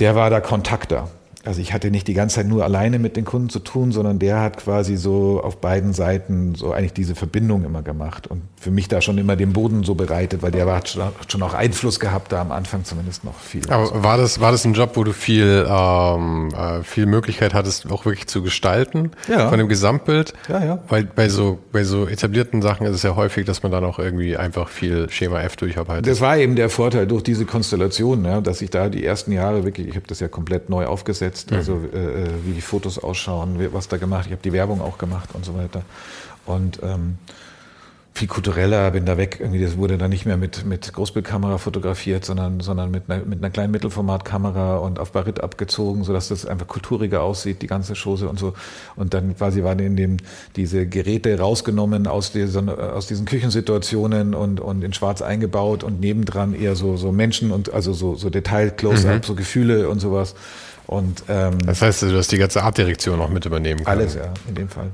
der 0.00 0.16
war 0.16 0.30
da 0.30 0.40
Kontakter 0.40 1.08
also 1.44 1.60
ich 1.60 1.72
hatte 1.72 1.90
nicht 1.90 2.08
die 2.08 2.14
ganze 2.14 2.36
Zeit 2.36 2.46
nur 2.46 2.64
alleine 2.64 2.98
mit 2.98 3.16
den 3.16 3.24
Kunden 3.24 3.48
zu 3.48 3.58
tun, 3.58 3.92
sondern 3.92 4.18
der 4.18 4.40
hat 4.40 4.58
quasi 4.58 4.96
so 4.96 5.40
auf 5.42 5.60
beiden 5.60 5.92
Seiten 5.92 6.54
so 6.54 6.72
eigentlich 6.72 6.92
diese 6.92 7.14
Verbindung 7.14 7.64
immer 7.64 7.82
gemacht 7.82 8.26
und 8.26 8.42
für 8.60 8.70
mich 8.70 8.88
da 8.88 9.00
schon 9.00 9.18
immer 9.18 9.36
den 9.36 9.52
Boden 9.52 9.84
so 9.84 9.94
bereitet, 9.94 10.42
weil 10.42 10.50
der 10.50 10.66
hat 10.66 10.96
schon 11.28 11.42
auch 11.42 11.54
Einfluss 11.54 12.00
gehabt, 12.00 12.32
da 12.32 12.40
am 12.40 12.50
Anfang 12.50 12.84
zumindest 12.84 13.24
noch 13.24 13.38
viel. 13.38 13.68
Aber 13.70 14.02
war 14.02 14.16
das, 14.16 14.40
war 14.40 14.52
das 14.52 14.64
ein 14.64 14.72
Job, 14.72 14.92
wo 14.94 15.04
du 15.04 15.12
viel, 15.12 15.66
ähm, 15.68 16.48
äh, 16.54 16.82
viel 16.82 17.06
Möglichkeit 17.06 17.52
hattest, 17.52 17.90
auch 17.90 18.06
wirklich 18.06 18.26
zu 18.26 18.42
gestalten 18.42 19.10
ja. 19.28 19.50
von 19.50 19.58
dem 19.58 19.68
Gesamtbild? 19.68 20.32
Ja, 20.48 20.64
ja. 20.64 20.78
Weil 20.88 21.04
bei 21.04 21.28
so, 21.28 21.58
bei 21.72 21.84
so 21.84 22.06
etablierten 22.06 22.62
Sachen 22.62 22.86
ist 22.86 22.94
es 22.96 23.02
ja 23.02 23.16
häufig, 23.16 23.44
dass 23.44 23.62
man 23.62 23.70
dann 23.70 23.84
auch 23.84 23.98
irgendwie 23.98 24.36
einfach 24.36 24.68
viel 24.68 25.10
Schema 25.10 25.42
F 25.42 25.56
durcharbeitet. 25.56 26.06
Das 26.06 26.20
war 26.20 26.38
eben 26.38 26.56
der 26.56 26.70
Vorteil 26.70 27.06
durch 27.06 27.22
diese 27.22 27.44
Konstellation, 27.44 28.24
ja, 28.24 28.40
dass 28.40 28.62
ich 28.62 28.70
da 28.70 28.88
die 28.88 29.04
ersten 29.04 29.32
Jahre 29.32 29.64
wirklich, 29.64 29.88
ich 29.88 29.96
habe 29.96 30.06
das 30.06 30.20
ja 30.20 30.28
komplett 30.28 30.70
neu 30.70 30.86
aufgesetzt, 30.86 31.33
umgesetzt, 31.34 31.50
mhm. 31.50 31.56
also 31.56 31.80
äh, 31.92 32.24
äh, 32.24 32.28
wie 32.44 32.52
die 32.52 32.60
Fotos 32.60 32.98
ausschauen, 32.98 33.58
was 33.72 33.88
da 33.88 33.96
gemacht. 33.96 34.26
Ich 34.26 34.32
habe 34.32 34.42
die 34.42 34.52
Werbung 34.52 34.80
auch 34.80 34.98
gemacht 34.98 35.30
und 35.34 35.44
so 35.44 35.56
weiter. 35.56 35.82
Und 36.46 36.80
ähm, 36.82 37.18
viel 38.16 38.28
kultureller, 38.28 38.92
bin 38.92 39.06
da 39.06 39.16
weg. 39.16 39.38
Irgendwie, 39.40 39.60
das 39.60 39.76
wurde 39.76 39.98
dann 39.98 40.10
nicht 40.10 40.24
mehr 40.24 40.36
mit, 40.36 40.64
mit 40.64 40.92
Großbildkamera 40.92 41.58
fotografiert, 41.58 42.24
sondern, 42.24 42.60
sondern 42.60 42.92
mit, 42.92 43.10
einer, 43.10 43.24
mit 43.24 43.40
einer 43.40 43.50
kleinen 43.50 43.72
Mittelformatkamera 43.72 44.76
und 44.76 45.00
auf 45.00 45.10
Barit 45.10 45.42
abgezogen, 45.42 46.04
sodass 46.04 46.28
das 46.28 46.46
einfach 46.46 46.68
kulturiger 46.68 47.22
aussieht, 47.22 47.60
die 47.60 47.66
ganze 47.66 47.94
Chose 47.94 48.28
und 48.28 48.38
so. 48.38 48.54
Und 48.94 49.14
dann 49.14 49.36
quasi 49.36 49.64
waren 49.64 49.80
in 49.80 49.96
dem, 49.96 50.18
diese 50.54 50.86
Geräte 50.86 51.36
rausgenommen 51.40 52.06
aus 52.06 52.30
diesen, 52.30 52.68
aus 52.68 53.08
diesen 53.08 53.26
Küchensituationen 53.26 54.34
und, 54.34 54.60
und 54.60 54.84
in 54.84 54.92
schwarz 54.92 55.20
eingebaut 55.20 55.82
und 55.82 55.98
nebendran 55.98 56.54
eher 56.54 56.76
so, 56.76 56.96
so 56.96 57.10
Menschen 57.10 57.50
und 57.50 57.74
also 57.74 57.92
so, 57.94 58.14
so 58.14 58.30
Detail-Close-Up, 58.30 59.22
mhm. 59.22 59.22
so 59.24 59.34
Gefühle 59.34 59.88
und 59.88 59.98
sowas. 59.98 60.36
Und, 60.86 61.24
ähm, 61.28 61.58
das 61.64 61.82
heißt, 61.82 62.02
du 62.02 62.16
hast 62.16 62.30
die 62.30 62.38
ganze 62.38 62.62
Artdirektion 62.62 63.18
noch 63.18 63.30
mit 63.30 63.46
übernehmen 63.46 63.84
können. 63.84 63.98
Alles, 64.00 64.14
ja, 64.14 64.32
in 64.48 64.54
dem 64.54 64.68
Fall 64.68 64.90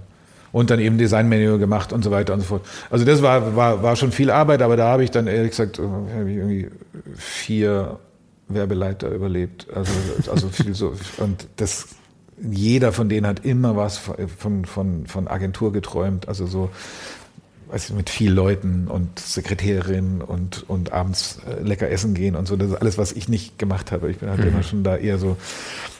und 0.52 0.70
dann 0.70 0.80
eben 0.80 0.98
Designmanual 0.98 1.58
gemacht 1.58 1.92
und 1.92 2.02
so 2.02 2.10
weiter 2.10 2.34
und 2.34 2.40
so 2.40 2.46
fort. 2.46 2.66
Also 2.90 3.04
das 3.04 3.22
war, 3.22 3.54
war, 3.56 3.82
war 3.82 3.96
schon 3.96 4.12
viel 4.12 4.30
Arbeit, 4.30 4.62
aber 4.62 4.76
da 4.76 4.88
habe 4.88 5.04
ich 5.04 5.10
dann 5.10 5.26
ehrlich 5.26 5.50
gesagt 5.50 5.78
äh, 5.78 5.82
irgendwie 5.82 6.70
vier 7.16 7.98
Werbeleiter 8.48 9.10
überlebt. 9.10 9.68
Also, 9.74 9.92
also 10.30 10.48
viel 10.48 10.74
so. 10.74 10.94
Und 11.18 11.46
das, 11.56 11.88
jeder 12.50 12.92
von 12.92 13.08
denen 13.08 13.26
hat 13.26 13.44
immer 13.44 13.76
was 13.76 13.98
von, 13.98 14.64
von, 14.64 15.06
von 15.06 15.28
Agentur 15.28 15.72
geträumt. 15.72 16.28
Also 16.28 16.46
so, 16.46 16.70
weiß 17.70 17.90
ich, 17.90 17.96
mit 17.96 18.10
vielen 18.10 18.34
Leuten 18.34 18.88
und 18.88 19.18
Sekretärin 19.18 20.22
und, 20.22 20.68
und 20.68 20.92
abends 20.92 21.38
äh, 21.46 21.62
lecker 21.62 21.90
essen 21.90 22.14
gehen 22.14 22.36
und 22.36 22.46
so. 22.46 22.56
Das 22.56 22.70
ist 22.70 22.76
alles, 22.76 22.98
was 22.98 23.12
ich 23.12 23.28
nicht 23.28 23.58
gemacht 23.58 23.92
habe. 23.92 24.10
Ich 24.10 24.18
bin 24.18 24.28
halt 24.28 24.40
mhm. 24.40 24.48
immer 24.48 24.62
schon 24.62 24.82
da 24.82 24.96
eher 24.96 25.18
so, 25.18 25.36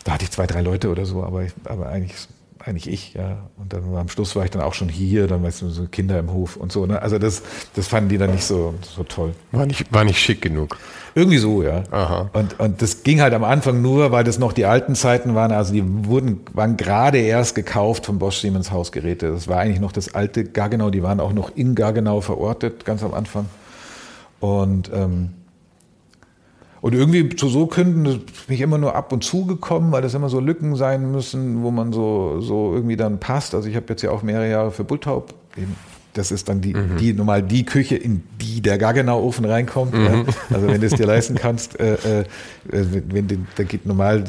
da 0.05 0.12
hatte 0.12 0.25
ich 0.25 0.31
zwei, 0.31 0.47
drei 0.47 0.62
Leute 0.62 0.91
oder 0.91 1.07
so, 1.07 1.23
aber, 1.23 1.45
ich, 1.45 1.53
aber 1.64 1.89
eigentlich 1.89 2.16
eigentlich 2.64 2.92
ich, 2.92 3.14
ja. 3.14 3.48
Und 3.56 3.72
dann 3.72 3.96
am 3.96 4.08
Schluss 4.08 4.36
war 4.36 4.44
ich 4.44 4.50
dann 4.50 4.62
auch 4.62 4.74
schon 4.74 4.88
hier, 4.88 5.26
dann 5.26 5.42
weißt 5.42 5.62
du, 5.62 5.70
so 5.70 5.86
Kinder 5.86 6.18
im 6.18 6.32
Hof 6.32 6.56
und 6.56 6.72
so. 6.72 6.86
Ne? 6.86 7.00
Also 7.00 7.18
das, 7.18 7.42
das 7.74 7.88
fanden 7.88 8.11
die 8.11 8.18
dann 8.18 8.32
nicht 8.32 8.44
so, 8.44 8.74
so 8.82 9.02
toll. 9.02 9.32
War 9.52 9.66
nicht, 9.66 9.92
war 9.92 10.04
nicht 10.04 10.18
schick 10.18 10.42
genug. 10.42 10.76
Irgendwie 11.14 11.38
so, 11.38 11.62
ja. 11.62 11.84
Aha. 11.90 12.30
Und, 12.32 12.61
und 12.61 12.82
das 12.82 13.02
ging 13.02 13.20
halt 13.20 13.34
am 13.34 13.44
Anfang 13.44 13.82
nur, 13.82 14.12
weil 14.12 14.24
das 14.24 14.38
noch 14.38 14.52
die 14.52 14.66
alten 14.66 14.94
Zeiten 14.94 15.34
waren. 15.34 15.52
Also 15.52 15.72
die 15.72 15.82
wurden, 15.84 16.40
waren 16.52 16.76
gerade 16.76 17.18
erst 17.18 17.54
gekauft 17.54 18.06
von 18.06 18.18
Bosch 18.18 18.38
Siemens 18.38 18.70
Hausgeräte. 18.70 19.32
Das 19.32 19.48
war 19.48 19.58
eigentlich 19.58 19.80
noch 19.80 19.92
das 19.92 20.14
alte 20.14 20.44
Gargenau. 20.44 20.90
Die 20.90 21.02
waren 21.02 21.20
auch 21.20 21.32
noch 21.32 21.56
in 21.56 21.74
Gargenau 21.74 22.20
verortet, 22.20 22.84
ganz 22.84 23.02
am 23.02 23.14
Anfang. 23.14 23.46
Und 24.38 24.90
ähm, 24.94 25.30
und 26.81 26.95
irgendwie 26.95 27.28
zu 27.37 27.49
so 27.49 27.66
Künden 27.66 28.05
bin 28.05 28.55
ich 28.55 28.61
immer 28.61 28.78
nur 28.78 28.95
ab 28.95 29.12
und 29.12 29.22
zu 29.22 29.45
gekommen, 29.45 29.93
weil 29.93 30.03
das 30.03 30.14
immer 30.14 30.28
so 30.28 30.41
Lücken 30.41 30.76
sein 30.76 31.11
müssen, 31.11 31.62
wo 31.62 31.70
man 31.70 31.93
so, 31.93 32.41
so 32.41 32.74
irgendwie 32.74 32.97
dann 32.97 33.20
passt. 33.20 33.55
Also 33.55 33.68
ich 33.68 33.76
habe 33.76 33.87
jetzt 33.91 34.03
ja 34.03 34.11
auch 34.11 34.22
mehrere 34.22 34.51
Jahre 34.51 34.70
für 34.70 34.85
Bulltaub 34.85 35.35
eben 35.57 35.76
das 36.14 36.33
ist 36.33 36.49
dann 36.49 36.61
die, 36.61 36.74
mhm. 36.74 36.97
die 36.99 37.12
normal 37.12 37.43
die 37.43 37.64
Küche, 37.64 37.97
in 37.97 38.22
die 38.41 38.61
der 38.61 38.78
Gaggenau-Ofen 38.78 39.45
reinkommt. 39.45 39.95
Mhm. 39.95 40.05
Ja. 40.05 40.24
Also 40.51 40.66
wenn 40.66 40.81
du 40.81 40.87
es 40.87 40.95
dir 40.95 41.07
leisten 41.07 41.37
kannst, 41.37 41.78
äh, 41.78 41.95
äh, 41.95 42.24
wenn, 42.64 43.28
wenn 43.28 43.47
da 43.57 43.62
geht 43.62 43.87
normal 43.87 44.24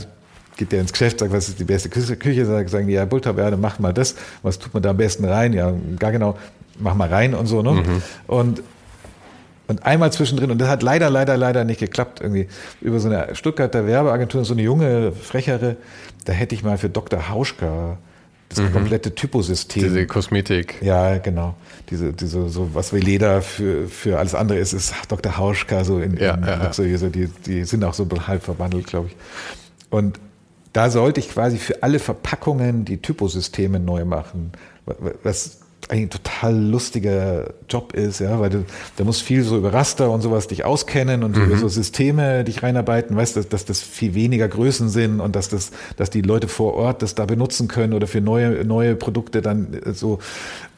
geht 0.58 0.72
der 0.72 0.82
ins 0.82 0.91
Geschäft, 0.91 1.20
sagt, 1.20 1.32
was 1.32 1.49
ist 1.49 1.60
die 1.60 1.64
beste 1.64 1.89
Küche, 1.89 2.45
sagen 2.45 2.88
die, 2.88 2.93
ja, 2.93 3.06
Bulltaub, 3.06 3.38
ja, 3.38 3.49
dann 3.49 3.62
mach 3.62 3.80
mal 3.80 3.93
das, 3.93 4.16
was 4.43 4.60
tut 4.60 4.74
man 4.74 4.84
da 4.84 4.91
am 4.91 4.97
besten 4.97 5.26
rein? 5.26 5.54
Ja, 5.54 5.74
Gaggenau, 5.97 6.38
mach 6.80 6.93
mal 6.93 7.08
rein 7.08 7.34
und 7.34 7.47
so, 7.47 7.62
ne? 7.62 7.72
Mhm. 7.72 8.02
Und 8.28 8.64
und 9.72 9.84
einmal 9.86 10.11
zwischendrin, 10.11 10.51
und 10.51 10.59
das 10.59 10.69
hat 10.69 10.84
leider, 10.84 11.09
leider, 11.09 11.38
leider 11.38 11.63
nicht 11.63 11.80
geklappt, 11.80 12.22
irgendwie 12.22 12.47
über 12.82 12.99
so 12.99 13.09
eine 13.09 13.36
Stuttgarter 13.36 13.88
Werbeagentur, 13.88 14.45
so 14.45 14.53
eine 14.53 14.61
junge, 14.61 15.11
frechere, 15.13 15.78
da 16.26 16.34
hätte 16.34 16.53
ich 16.53 16.63
mal 16.63 16.78
für 16.78 16.89
Dr. 16.89 17.30
Hauschka 17.30 17.97
das 18.49 18.59
mhm. 18.59 18.74
komplette 18.74 19.15
Typosystem. 19.15 19.84
Diese 19.84 20.05
Kosmetik. 20.05 20.76
Ja, 20.82 21.17
genau. 21.19 21.55
Diese, 21.89 22.11
diese, 22.11 22.49
so 22.49 22.69
was 22.74 22.93
wie 22.93 22.99
Leder 22.99 23.41
für, 23.41 23.88
für 23.88 24.19
alles 24.19 24.36
andere 24.36 24.59
ist, 24.59 24.74
ist 24.74 24.93
Dr. 25.07 25.38
Hauschka 25.38 25.86
so 25.86 25.99
in, 25.99 26.17
ja, 26.17 26.36
in 26.36 26.43
ja, 26.43 26.63
Luxuriös. 26.63 26.99
So, 26.99 27.09
die, 27.09 27.28
die 27.45 27.63
sind 27.63 27.84
auch 27.86 27.93
so 27.93 28.05
halb 28.28 28.43
verwandelt, 28.43 28.88
glaube 28.88 29.07
ich. 29.07 29.15
Und 29.89 30.19
da 30.74 30.89
sollte 30.89 31.22
ich 31.22 31.30
quasi 31.30 31.57
für 31.57 31.82
alle 31.82 31.99
Verpackungen 31.99 32.84
die 32.84 32.97
Typosysteme 32.97 33.80
neu 33.80 34.03
machen. 34.03 34.51
Was 35.24 35.61
eigentlich 35.89 36.03
ein 36.03 36.09
total 36.09 36.55
lustiger 36.57 37.53
Job 37.69 37.93
ist, 37.93 38.19
ja, 38.19 38.39
weil 38.39 38.49
du, 38.49 38.65
da 38.97 39.03
musst 39.03 39.21
viel 39.21 39.43
so 39.43 39.57
über 39.57 39.73
Raster 39.73 40.11
und 40.11 40.21
sowas 40.21 40.47
dich 40.47 40.63
auskennen 40.63 41.23
und 41.23 41.36
mhm. 41.36 41.43
über 41.43 41.57
so 41.57 41.67
Systeme 41.67 42.43
dich 42.43 42.63
reinarbeiten, 42.63 43.15
weißt 43.15 43.36
du, 43.36 43.39
dass, 43.41 43.49
dass 43.49 43.65
das 43.65 43.82
viel 43.82 44.13
weniger 44.13 44.47
Größen 44.47 44.89
sind 44.89 45.19
und 45.19 45.36
dass 45.36 45.49
das, 45.49 45.71
dass 45.97 46.09
die 46.09 46.21
Leute 46.21 46.47
vor 46.47 46.75
Ort 46.75 47.01
das 47.01 47.15
da 47.15 47.25
benutzen 47.25 47.67
können 47.67 47.93
oder 47.93 48.07
für 48.07 48.21
neue, 48.21 48.63
neue 48.65 48.95
Produkte 48.95 49.41
dann 49.41 49.82
so 49.93 50.19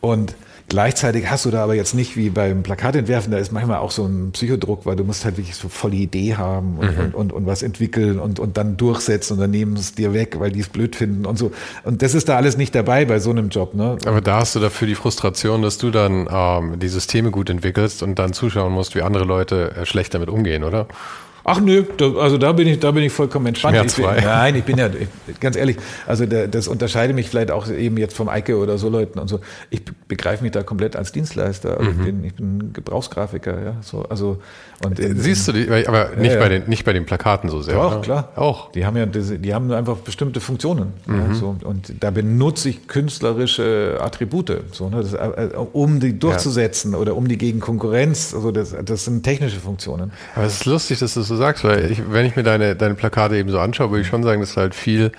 und 0.01 0.35
Gleichzeitig 0.69 1.29
hast 1.29 1.45
du 1.45 1.51
da 1.51 1.63
aber 1.63 1.75
jetzt 1.75 1.93
nicht 1.93 2.17
wie 2.17 2.29
beim 2.29 2.63
Plakatentwerfen, 2.63 3.31
da 3.31 3.37
ist 3.37 3.51
manchmal 3.51 3.77
auch 3.77 3.91
so 3.91 4.05
ein 4.05 4.31
Psychodruck, 4.31 4.85
weil 4.85 4.95
du 4.95 5.03
musst 5.03 5.25
halt 5.25 5.37
wirklich 5.37 5.55
so 5.55 5.69
volle 5.69 5.95
Idee 5.95 6.35
haben 6.35 6.77
und, 6.77 6.97
mhm. 6.97 7.03
und, 7.03 7.15
und, 7.15 7.33
und, 7.33 7.45
was 7.45 7.61
entwickeln 7.61 8.19
und, 8.19 8.39
und 8.39 8.57
dann 8.57 8.77
durchsetzen 8.77 9.33
und 9.33 9.39
dann 9.39 9.51
nehmen 9.51 9.75
es 9.75 9.93
dir 9.93 10.13
weg, 10.13 10.39
weil 10.39 10.51
die 10.51 10.61
es 10.61 10.69
blöd 10.69 10.95
finden 10.95 11.25
und 11.25 11.37
so. 11.37 11.51
Und 11.83 12.01
das 12.01 12.15
ist 12.15 12.29
da 12.29 12.37
alles 12.37 12.57
nicht 12.57 12.73
dabei 12.73 13.05
bei 13.05 13.19
so 13.19 13.29
einem 13.29 13.49
Job. 13.49 13.73
Ne? 13.75 13.97
Aber 14.05 14.21
da 14.21 14.39
hast 14.39 14.55
du 14.55 14.59
dafür 14.59 14.87
die 14.87 14.95
Frustration, 14.95 15.61
dass 15.61 15.77
du 15.77 15.91
dann 15.91 16.27
ähm, 16.31 16.79
die 16.79 16.87
Systeme 16.87 17.29
gut 17.29 17.49
entwickelst 17.49 18.01
und 18.01 18.17
dann 18.17 18.33
zuschauen 18.33 18.73
musst, 18.73 18.95
wie 18.95 19.01
andere 19.01 19.25
Leute 19.25 19.75
äh, 19.75 19.85
schlecht 19.85 20.13
damit 20.13 20.29
umgehen, 20.29 20.63
oder? 20.63 20.87
Ach 21.45 21.59
nö, 21.59 21.83
da, 21.97 22.13
also 22.13 22.37
da 22.37 22.53
bin 22.53 22.67
ich, 22.67 22.79
da 22.79 22.91
bin 22.91 23.03
ich 23.03 23.11
vollkommen 23.11 23.47
entspannt. 23.47 23.75
Ich 23.85 23.95
bin, 23.95 24.05
nein, 24.05 24.55
ich 24.55 24.63
bin 24.63 24.77
ja, 24.77 24.87
ich, 24.87 25.39
ganz 25.41 25.57
ehrlich, 25.57 25.77
also 26.07 26.25
der, 26.25 26.47
das 26.47 26.69
unterscheidet 26.69 27.15
mich 27.15 27.29
vielleicht 27.29 27.51
auch 27.51 27.69
eben 27.69 27.97
jetzt 27.97 28.15
vom 28.15 28.29
Eike 28.29 28.57
oder 28.57 28.77
so 28.77 28.87
Leuten 28.87 29.19
und 29.19 29.27
so. 29.27 29.41
Ich 29.69 29.81
begreife 30.07 30.43
mich 30.43 30.53
da 30.53 30.63
komplett 30.63 30.95
als 30.95 31.11
Dienstleister. 31.11 31.77
Also 31.77 31.91
mhm. 31.91 31.99
ich, 31.99 32.05
bin, 32.05 32.23
ich 32.23 32.35
bin 32.35 32.73
Gebrauchsgrafiker, 32.73 33.61
ja. 33.61 33.75
So, 33.81 34.03
also 34.03 34.39
und 34.85 34.99
in, 34.99 35.19
Siehst 35.19 35.47
du 35.47 35.51
die, 35.51 35.69
aber 35.87 36.11
nicht 36.17 36.33
ja, 36.33 36.39
bei 36.39 36.49
den, 36.49 36.63
nicht 36.67 36.85
bei 36.85 36.93
den 36.93 37.05
Plakaten 37.05 37.49
so 37.49 37.61
sehr. 37.61 37.75
Doch, 37.75 37.91
oder? 37.91 38.01
klar. 38.01 38.29
Auch. 38.35 38.71
Die 38.71 38.85
haben 38.85 38.97
ja, 38.97 39.05
die 39.05 39.53
haben 39.53 39.71
einfach 39.71 39.97
bestimmte 39.97 40.39
Funktionen. 40.39 40.93
Mhm. 41.05 41.15
Ja, 41.15 41.33
so, 41.33 41.55
und 41.63 41.93
da 41.99 42.11
benutze 42.11 42.69
ich 42.69 42.87
künstlerische 42.87 43.97
Attribute, 43.99 44.61
so, 44.71 44.89
ne, 44.89 45.01
das, 45.01 45.13
äh, 45.13 45.49
um 45.73 45.99
die 45.99 46.17
durchzusetzen 46.17 46.95
oder 46.95 47.15
um 47.15 47.27
die 47.27 47.37
gegen 47.37 47.59
Konkurrenz. 47.59 48.33
Also 48.33 48.51
das, 48.51 48.75
das 48.83 49.05
sind 49.05 49.23
technische 49.23 49.59
Funktionen. 49.59 50.11
Aber 50.35 50.45
es 50.45 50.53
ist 50.55 50.65
lustig, 50.65 50.99
dass 50.99 51.13
du 51.13 51.21
das 51.21 51.32
so 51.33 51.37
sagst, 51.37 51.63
weil 51.63 51.91
ich, 51.91 52.11
wenn 52.11 52.25
ich 52.25 52.35
mir 52.35 52.43
deine, 52.43 52.75
deine 52.75 52.95
Plakate 52.95 53.37
eben 53.37 53.49
so 53.49 53.59
anschaue, 53.59 53.91
würde 53.91 54.01
ich 54.01 54.07
schon 54.07 54.23
sagen, 54.23 54.41
dass 54.41 54.57
halt 54.57 54.75
viel 54.75 55.11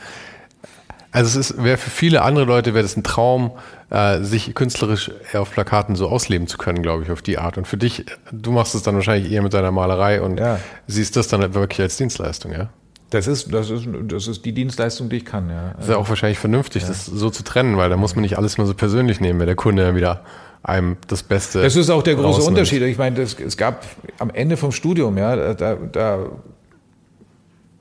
also 1.14 1.38
es 1.38 1.52
ist, 1.52 1.62
wäre 1.62 1.76
für 1.76 1.90
viele 1.90 2.22
andere 2.22 2.44
Leute 2.44 2.74
wäre 2.74 2.82
das 2.82 2.96
ein 2.96 3.04
Traum, 3.04 3.52
äh, 3.88 4.20
sich 4.22 4.52
künstlerisch 4.52 5.12
auf 5.32 5.52
Plakaten 5.52 5.94
so 5.94 6.08
ausleben 6.08 6.48
zu 6.48 6.58
können, 6.58 6.82
glaube 6.82 7.04
ich, 7.04 7.12
auf 7.12 7.22
die 7.22 7.38
Art. 7.38 7.56
Und 7.56 7.68
für 7.68 7.76
dich, 7.76 8.04
du 8.32 8.50
machst 8.50 8.74
es 8.74 8.82
dann 8.82 8.96
wahrscheinlich 8.96 9.30
eher 9.30 9.40
mit 9.40 9.54
deiner 9.54 9.70
Malerei 9.70 10.20
und 10.20 10.40
ja. 10.40 10.58
siehst 10.88 11.14
das 11.14 11.28
dann 11.28 11.40
halt 11.40 11.54
wirklich 11.54 11.80
als 11.80 11.96
Dienstleistung, 11.98 12.50
ja? 12.50 12.68
Das 13.10 13.28
ist, 13.28 13.54
das 13.54 13.70
ist, 13.70 13.86
das 14.08 14.26
ist 14.26 14.44
die 14.44 14.52
Dienstleistung, 14.52 15.08
die 15.08 15.18
ich 15.18 15.24
kann, 15.24 15.48
ja. 15.50 15.74
Das 15.76 15.84
ist 15.84 15.90
ja 15.92 15.98
auch 15.98 16.08
wahrscheinlich 16.08 16.40
vernünftig, 16.40 16.82
ja. 16.82 16.88
das 16.88 17.06
so 17.06 17.30
zu 17.30 17.44
trennen, 17.44 17.76
weil 17.76 17.90
da 17.90 17.96
muss 17.96 18.16
man 18.16 18.22
nicht 18.22 18.36
alles 18.36 18.58
mal 18.58 18.66
so 18.66 18.74
persönlich 18.74 19.20
nehmen, 19.20 19.38
wenn 19.38 19.46
der 19.46 19.54
Kunde 19.54 19.94
wieder 19.94 20.24
einem 20.64 20.96
das 21.08 21.22
Beste. 21.22 21.62
Das 21.62 21.76
ist 21.76 21.90
auch 21.90 22.02
der 22.02 22.14
große 22.14 22.26
rausnimmt. 22.26 22.48
Unterschied. 22.48 22.82
Ich 22.82 22.98
meine, 22.98 23.16
das, 23.16 23.38
es 23.38 23.56
gab 23.56 23.84
am 24.18 24.30
Ende 24.30 24.56
vom 24.56 24.72
Studium, 24.72 25.16
ja, 25.18 25.54
da, 25.54 25.74
da 25.74 26.26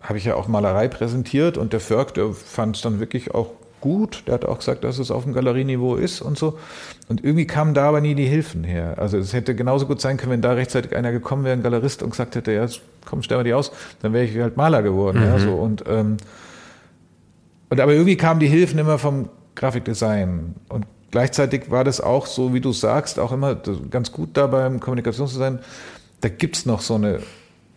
habe 0.01 0.17
ich 0.17 0.25
ja 0.25 0.36
auch 0.36 0.47
Malerei 0.47 0.89
präsentiert 0.89 1.57
und 1.57 1.71
der 1.71 1.79
Förg, 1.79 2.13
der 2.13 2.34
fand 2.34 2.75
es 2.75 2.81
dann 2.81 2.99
wirklich 2.99 3.34
auch 3.34 3.51
gut. 3.79 4.23
Der 4.27 4.36
hat 4.36 4.45
auch 4.45 4.59
gesagt, 4.59 4.84
dass 4.84 4.99
es 4.99 5.11
auf 5.11 5.23
dem 5.23 5.34
Galerieniveau 5.34 5.95
ist 5.95 6.21
und 6.21 6.38
so. 6.38 6.59
Und 7.07 7.23
irgendwie 7.23 7.47
kamen 7.47 7.73
da 7.73 7.88
aber 7.88 8.01
nie 8.01 8.15
die 8.15 8.25
Hilfen 8.25 8.65
her. 8.65 8.95
Also 8.97 9.17
es 9.17 9.31
hätte 9.31 9.55
genauso 9.55 9.86
gut 9.88 10.01
sein 10.01 10.17
können, 10.17 10.34
wenn 10.34 10.41
da 10.41 10.51
rechtzeitig 10.51 10.95
einer 10.95 11.11
gekommen 11.11 11.45
wäre, 11.45 11.55
ein 11.55 11.63
Galerist, 11.63 12.03
und 12.03 12.09
gesagt 12.09 12.36
hätte, 12.36 12.51
ja, 12.51 12.67
komm, 13.05 13.23
stell 13.23 13.38
mal 13.38 13.43
die 13.43 13.53
aus, 13.53 13.71
dann 14.01 14.11
wäre 14.11 14.25
ich 14.25 14.38
halt 14.38 14.57
Maler 14.57 14.84
geworden. 14.84 15.19
Mhm. 15.19 15.25
Ja, 15.25 15.39
so. 15.39 15.51
und, 15.53 15.84
ähm, 15.88 16.17
und 17.69 17.79
aber 17.79 17.93
irgendwie 17.93 18.17
kamen 18.17 18.41
die 18.41 18.47
Hilfen 18.47 18.77
immer 18.77 18.97
vom 18.97 19.29
Grafikdesign. 19.55 20.55
Und 20.67 20.86
gleichzeitig 21.14 21.70
war 21.70 21.84
das 21.84 22.01
auch 22.01 22.26
so, 22.26 22.55
wie 22.55 22.59
du 22.59 22.74
sagst, 22.74 23.20
auch 23.20 23.32
immer 23.32 23.55
ganz 23.91 24.11
gut 24.11 24.32
da 24.34 24.47
beim 24.47 24.80
Kommunikationsdesign. 24.80 25.59
Da 26.22 26.30
gibt's 26.30 26.66
noch 26.66 26.82
so 26.82 26.95
eine 26.95 27.20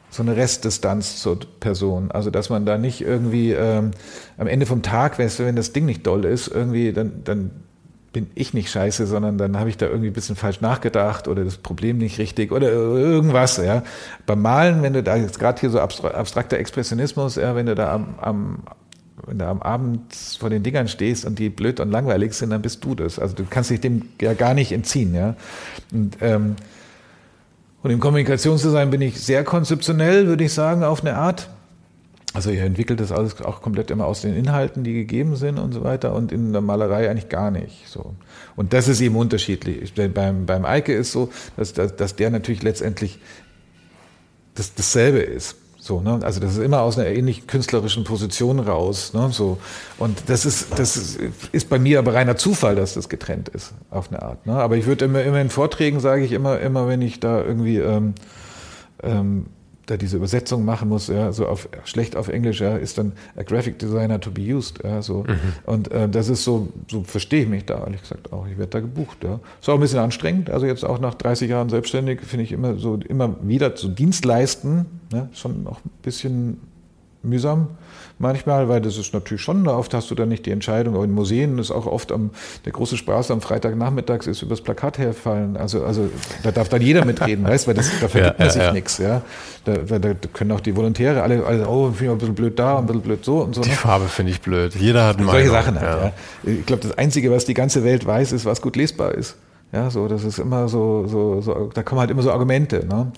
so 0.09 0.23
eine 0.23 0.37
Restdistanz 0.37 1.21
zur 1.21 1.39
Person. 1.61 2.11
Also 2.11 2.31
dass 2.31 2.49
man 2.49 2.65
da 2.65 2.79
nicht 2.79 3.03
irgendwie 3.03 3.53
ähm, 3.53 3.91
am 4.39 4.47
Ende 4.47 4.65
vom 4.65 4.81
Tag, 4.81 5.19
wenn 5.19 5.57
das 5.57 5.73
Ding 5.73 5.85
nicht 5.85 6.07
doll 6.07 6.25
ist, 6.25 6.49
irgendwie, 6.49 6.95
dann, 6.95 7.23
dann 7.25 7.51
bin 8.15 8.31
ich 8.35 8.55
nicht 8.55 8.71
scheiße, 8.71 9.07
sondern 9.07 9.37
dann 9.37 9.59
habe 9.59 9.69
ich 9.69 9.77
da 9.77 9.85
irgendwie 9.85 10.07
ein 10.07 10.15
bisschen 10.15 10.37
falsch 10.37 10.63
nachgedacht 10.63 11.29
oder 11.29 11.45
das 11.45 11.59
Problem 11.59 11.99
nicht 11.99 12.19
richtig 12.19 12.51
oder 12.53 12.73
irgendwas. 12.73 13.59
Ja. 13.59 13.83
Beim 14.25 14.41
Malen, 14.41 14.83
wenn 14.83 14.95
du 14.95 15.03
da 15.03 15.17
jetzt 15.17 15.39
gerade 15.39 15.61
hier 15.61 15.69
so 15.69 15.79
abstrakter 15.79 16.57
Expressionismus, 16.57 17.37
ja, 17.37 17.55
wenn 17.55 17.67
du 17.67 17.75
da 17.75 17.93
am, 17.93 18.15
am 18.19 18.63
wenn 19.27 19.39
du 19.39 19.47
am 19.47 19.63
Abend 19.63 20.15
vor 20.39 20.51
den 20.51 20.63
Dingern 20.63 20.89
stehst 20.89 21.25
und 21.25 21.39
die 21.39 21.49
blöd 21.49 21.81
und 21.81 21.91
langweilig 21.91 22.35
sind, 22.35 22.51
dann 22.51 22.63
bist 22.63 22.85
du 22.85 22.95
das. 22.95 23.19
Also 23.19 23.35
du 23.35 23.45
kannst 23.49 23.71
dich 23.71 23.81
dem 23.81 24.09
ja 24.21 24.35
gar 24.35 24.55
nicht 24.55 24.73
entziehen. 24.73 25.15
Ja. 25.15 25.37
Und 25.93 26.17
ähm, 26.21 26.57
und 27.87 27.93
im 27.93 28.01
Kommunikationsdesign 28.01 28.91
bin 28.91 29.01
ich 29.01 29.21
sehr 29.21 29.45
konzeptionell, 29.45 30.27
würde 30.27 30.43
ich 30.43 30.53
sagen, 30.53 30.83
auf 30.83 31.03
eine 31.03 31.15
Art. 31.15 31.49
Also 32.35 32.51
ihr 32.51 32.65
entwickelt 32.65 32.99
das 32.99 33.13
alles 33.13 33.41
auch 33.43 33.63
komplett 33.63 33.93
immer 33.93 34.07
aus 34.07 34.23
den 34.23 34.35
Inhalten, 34.35 34.83
die 34.83 34.93
gegeben 34.93 35.37
sind 35.37 35.61
und 35.61 35.73
so 35.73 35.85
weiter 35.85 36.13
und 36.13 36.33
in 36.33 36.53
der 36.53 36.63
Malerei 36.63 37.09
eigentlich 37.09 37.29
gar 37.29 37.53
nicht. 37.53 37.89
So. 37.89 38.17
Und 38.57 38.73
das 38.73 38.89
ist 38.89 39.01
eben 39.01 39.15
unterschiedlich. 39.15 39.95
Beim, 39.95 40.47
beim 40.47 40.65
Eike 40.65 40.95
ist 40.95 41.13
so, 41.13 41.31
dass, 41.57 41.75
dass, 41.75 41.95
dass 41.95 42.17
der 42.17 42.31
natürlich 42.31 42.65
letztendlich 42.65 43.21
das, 44.57 44.75
dasselbe 44.75 45.21
ist. 45.21 45.55
So, 45.87 46.01
ne? 46.01 46.19
Also 46.23 46.41
das 46.41 46.57
ist 46.57 46.59
immer 46.59 46.81
aus 46.81 46.99
einer 46.99 47.09
ähnlich 47.09 47.47
künstlerischen 47.47 48.03
Position 48.03 48.59
raus. 48.59 49.13
Ne? 49.15 49.29
So. 49.31 49.59
Und 49.99 50.19
das 50.27 50.45
ist, 50.45 50.77
das 50.77 50.97
ist, 51.53 51.69
bei 51.69 51.79
mir 51.79 52.01
aber 52.01 52.13
reiner 52.13 52.37
Zufall, 52.37 52.75
dass 52.75 52.95
das 52.95 53.09
getrennt 53.09 53.49
ist, 53.51 53.73
auf 53.91 54.11
eine 54.11 54.21
Art. 54.21 54.47
Ne? 54.47 54.55
Aber 54.55 54.77
ich 54.77 54.87
würde 54.87 55.05
immer, 55.05 55.23
immer 55.23 55.41
in 55.41 55.49
Vorträgen 55.49 56.01
sage 56.01 56.25
ich 56.25 56.33
immer, 56.33 56.59
immer 56.59 56.89
wenn 56.89 57.03
ich 57.03 57.21
da 57.21 57.41
irgendwie 57.41 57.77
ähm, 57.79 58.15
ähm, 59.05 59.47
da 59.87 59.97
diese 59.97 60.17
Übersetzung 60.17 60.65
machen 60.65 60.89
muss, 60.89 61.09
ja, 61.09 61.33
so 61.33 61.47
auf 61.47 61.69
schlecht 61.85 62.17
auf 62.17 62.29
Englisch, 62.29 62.61
ja, 62.61 62.77
ist 62.77 62.99
dann 62.99 63.13
a 63.37 63.43
graphic 63.43 63.79
designer 63.79 64.21
to 64.21 64.31
be 64.31 64.43
used, 64.43 64.83
ja, 64.83 65.01
so. 65.01 65.25
Mhm. 65.25 65.39
Und 65.65 65.91
äh, 65.93 66.09
das 66.09 66.29
ist 66.29 66.45
so, 66.45 66.69
so 66.91 67.05
verstehe 67.05 67.43
ich 67.43 67.49
mich 67.49 67.65
da, 67.65 67.85
ehrlich 67.85 68.01
gesagt 68.01 68.33
auch. 68.33 68.47
Ich 68.47 68.59
werde 68.59 68.71
da 68.71 68.81
gebucht, 68.81 69.23
ja. 69.23 69.41
Ist 69.61 69.69
auch 69.69 69.75
ein 69.75 69.81
bisschen 69.81 70.01
anstrengend, 70.01 70.51
also 70.51 70.67
jetzt 70.67 70.85
auch 70.85 70.99
nach 70.99 71.15
30 71.15 71.49
Jahren 71.49 71.69
selbstständig 71.69 72.21
finde 72.23 72.45
ich 72.45 72.53
immer 72.53 72.77
so, 72.77 72.97
immer 72.97 73.37
wieder 73.43 73.75
zu 73.77 73.89
Dienst 73.89 74.25
leisten, 74.25 74.87
ne, 75.13 75.29
schon 75.33 75.63
noch 75.63 75.85
ein 75.85 75.91
bisschen 76.03 76.61
mühsam 77.23 77.69
manchmal, 78.19 78.69
weil 78.69 78.81
das 78.81 78.97
ist 78.97 79.13
natürlich 79.13 79.43
schon, 79.43 79.67
oft 79.69 79.93
hast 79.95 80.11
du 80.11 80.15
dann 80.15 80.29
nicht 80.29 80.47
die 80.47 80.51
Entscheidung, 80.51 80.95
aber 80.95 81.05
in 81.05 81.13
Museen 81.13 81.59
ist 81.59 81.71
auch 81.71 81.87
oft 81.87 82.13
am, 82.13 82.31
der 82.65 82.73
große 82.73 82.97
Spaß 82.97 83.31
am 83.31 83.41
Freitagnachmittags 83.41 84.27
ist 84.27 84.43
übers 84.43 84.61
Plakat 84.61 84.99
herfallen. 84.99 85.57
Also, 85.57 85.85
also 85.85 86.09
da 86.43 86.53
darf 86.53 86.69
dann 86.69 86.83
jeder 86.83 87.05
mitreden, 87.05 87.45
weißt 87.49 87.67
weil 87.67 87.75
das, 87.75 87.91
da 88.01 88.09
verdient 88.09 88.39
ja, 88.39 88.45
man 88.45 88.53
sich 88.53 88.63
ja. 88.63 88.73
nichts. 88.73 88.99
Ja. 88.99 89.23
Da, 89.65 89.77
da, 89.77 89.99
da, 89.99 90.15
können 90.33 90.53
auch 90.53 90.61
die 90.61 90.77
Volontäre 90.77 91.23
alle, 91.23 91.45
alle 91.45 91.69
oh, 91.69 91.91
finde 91.91 92.05
ich 92.05 92.11
ein 92.11 92.19
bisschen 92.19 92.35
blöd 92.35 92.59
da, 92.59 92.79
ein 92.79 92.87
bisschen 92.87 93.03
blöd 93.03 93.25
so 93.25 93.41
und 93.41 93.55
so. 93.55 93.63
Die 93.63 93.71
ne? 93.71 93.75
Farbe 93.75 94.07
finde 94.07 94.33
ich 94.33 94.41
blöd. 94.41 94.75
Jeder 94.75 95.07
hat 95.07 95.19
eine 95.19 95.27
Solche 95.27 95.51
Sachen 95.51 95.81
halt, 95.81 96.13
ja. 96.45 96.51
Ich 96.51 96.67
glaube, 96.67 96.83
das 96.83 96.97
Einzige, 96.97 97.31
was 97.31 97.45
die 97.45 97.55
ganze 97.55 97.85
Welt 97.85 98.07
weiß, 98.07 98.33
ist, 98.33 98.45
was 98.45 98.63
gut 98.63 98.77
lesbar 98.77 99.13
ist. 99.13 99.37
Ja, 99.73 99.91
so, 99.91 100.07
das 100.09 100.25
ist 100.25 100.39
immer 100.39 100.69
so, 100.69 101.07
so, 101.07 101.41
so 101.41 101.71
da 101.75 101.83
kommen 101.83 102.01
halt 102.01 102.11
immer 102.11 102.23
so 102.23 102.31
Argumente. 102.31 102.87
Ne? 102.87 103.13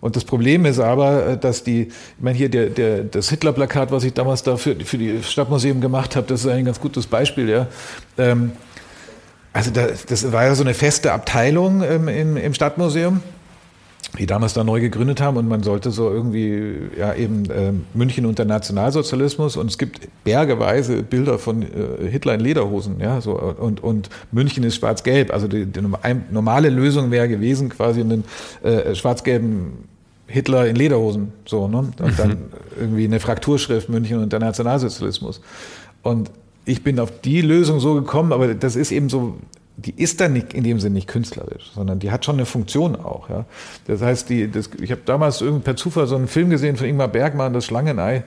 Und 0.00 0.16
das 0.16 0.24
Problem 0.24 0.64
ist 0.64 0.78
aber, 0.78 1.26
äh, 1.26 1.38
dass 1.38 1.62
die, 1.62 1.88
ich 1.88 1.94
meine 2.18 2.36
hier 2.36 2.48
der, 2.48 2.70
der, 2.70 3.04
das 3.04 3.28
Hitler-Plakat, 3.30 3.92
was 3.92 4.04
ich 4.04 4.14
damals 4.14 4.42
da 4.42 4.56
für, 4.56 4.74
für 4.76 4.98
die 4.98 5.22
Stadtmuseum 5.22 5.80
gemacht 5.80 6.16
habe, 6.16 6.26
das 6.26 6.40
ist 6.40 6.46
ein 6.46 6.64
ganz 6.64 6.80
gutes 6.80 7.06
Beispiel, 7.06 7.48
ja. 7.48 7.66
Ähm, 8.16 8.52
also 9.52 9.70
da, 9.70 9.88
das 10.06 10.32
war 10.32 10.44
ja 10.44 10.54
so 10.54 10.62
eine 10.62 10.74
feste 10.74 11.12
Abteilung 11.12 11.82
ähm, 11.82 12.08
im, 12.08 12.36
im 12.36 12.54
Stadtmuseum 12.54 13.20
die 14.18 14.26
damals 14.26 14.54
da 14.54 14.64
neu 14.64 14.80
gegründet 14.80 15.20
haben 15.20 15.36
und 15.36 15.48
man 15.48 15.62
sollte 15.62 15.90
so 15.90 16.10
irgendwie, 16.10 16.74
ja 16.98 17.14
eben 17.14 17.48
äh, 17.50 17.72
München 17.94 18.26
unter 18.26 18.44
Nationalsozialismus 18.44 19.56
und 19.56 19.70
es 19.70 19.78
gibt 19.78 20.08
bergeweise 20.24 21.02
Bilder 21.02 21.38
von 21.38 21.62
äh, 21.62 22.08
Hitler 22.10 22.34
in 22.34 22.40
Lederhosen, 22.40 23.00
ja, 23.00 23.20
so 23.20 23.38
und, 23.38 23.82
und 23.82 24.10
München 24.32 24.64
ist 24.64 24.76
schwarz-gelb. 24.76 25.32
Also 25.32 25.46
die, 25.46 25.66
die 25.66 25.80
normale 26.30 26.70
Lösung 26.70 27.10
wäre 27.10 27.28
gewesen, 27.28 27.68
quasi 27.68 28.00
einen 28.00 28.24
äh, 28.62 28.94
schwarz-gelben 28.94 29.84
Hitler 30.26 30.66
in 30.66 30.76
Lederhosen, 30.76 31.32
so, 31.44 31.68
ne? 31.68 31.78
Und 31.78 32.18
dann 32.18 32.28
mhm. 32.28 32.36
irgendwie 32.78 33.04
eine 33.04 33.20
Frakturschrift 33.20 33.88
München 33.88 34.22
unter 34.22 34.38
Nationalsozialismus. 34.38 35.40
Und 36.02 36.30
ich 36.64 36.84
bin 36.84 37.00
auf 37.00 37.20
die 37.20 37.40
Lösung 37.40 37.80
so 37.80 37.94
gekommen, 37.94 38.32
aber 38.32 38.54
das 38.54 38.76
ist 38.76 38.92
eben 38.92 39.08
so 39.08 39.36
die 39.80 40.00
ist 40.00 40.20
dann 40.20 40.32
nicht 40.32 40.54
in 40.54 40.64
dem 40.64 40.80
Sinne 40.80 40.94
nicht 40.94 41.08
künstlerisch, 41.08 41.70
sondern 41.74 41.98
die 41.98 42.10
hat 42.10 42.24
schon 42.24 42.36
eine 42.36 42.46
Funktion 42.46 42.96
auch. 42.96 43.28
Ja. 43.30 43.44
Das 43.86 44.02
heißt, 44.02 44.28
die, 44.28 44.50
das, 44.50 44.70
ich 44.80 44.90
habe 44.90 45.02
damals 45.04 45.42
per 45.64 45.76
Zufall 45.76 46.06
so 46.06 46.16
einen 46.16 46.28
Film 46.28 46.50
gesehen 46.50 46.76
von 46.76 46.86
Ingmar 46.86 47.08
Bergmann, 47.08 47.52
das 47.52 47.64
Schlangenei. 47.64 48.24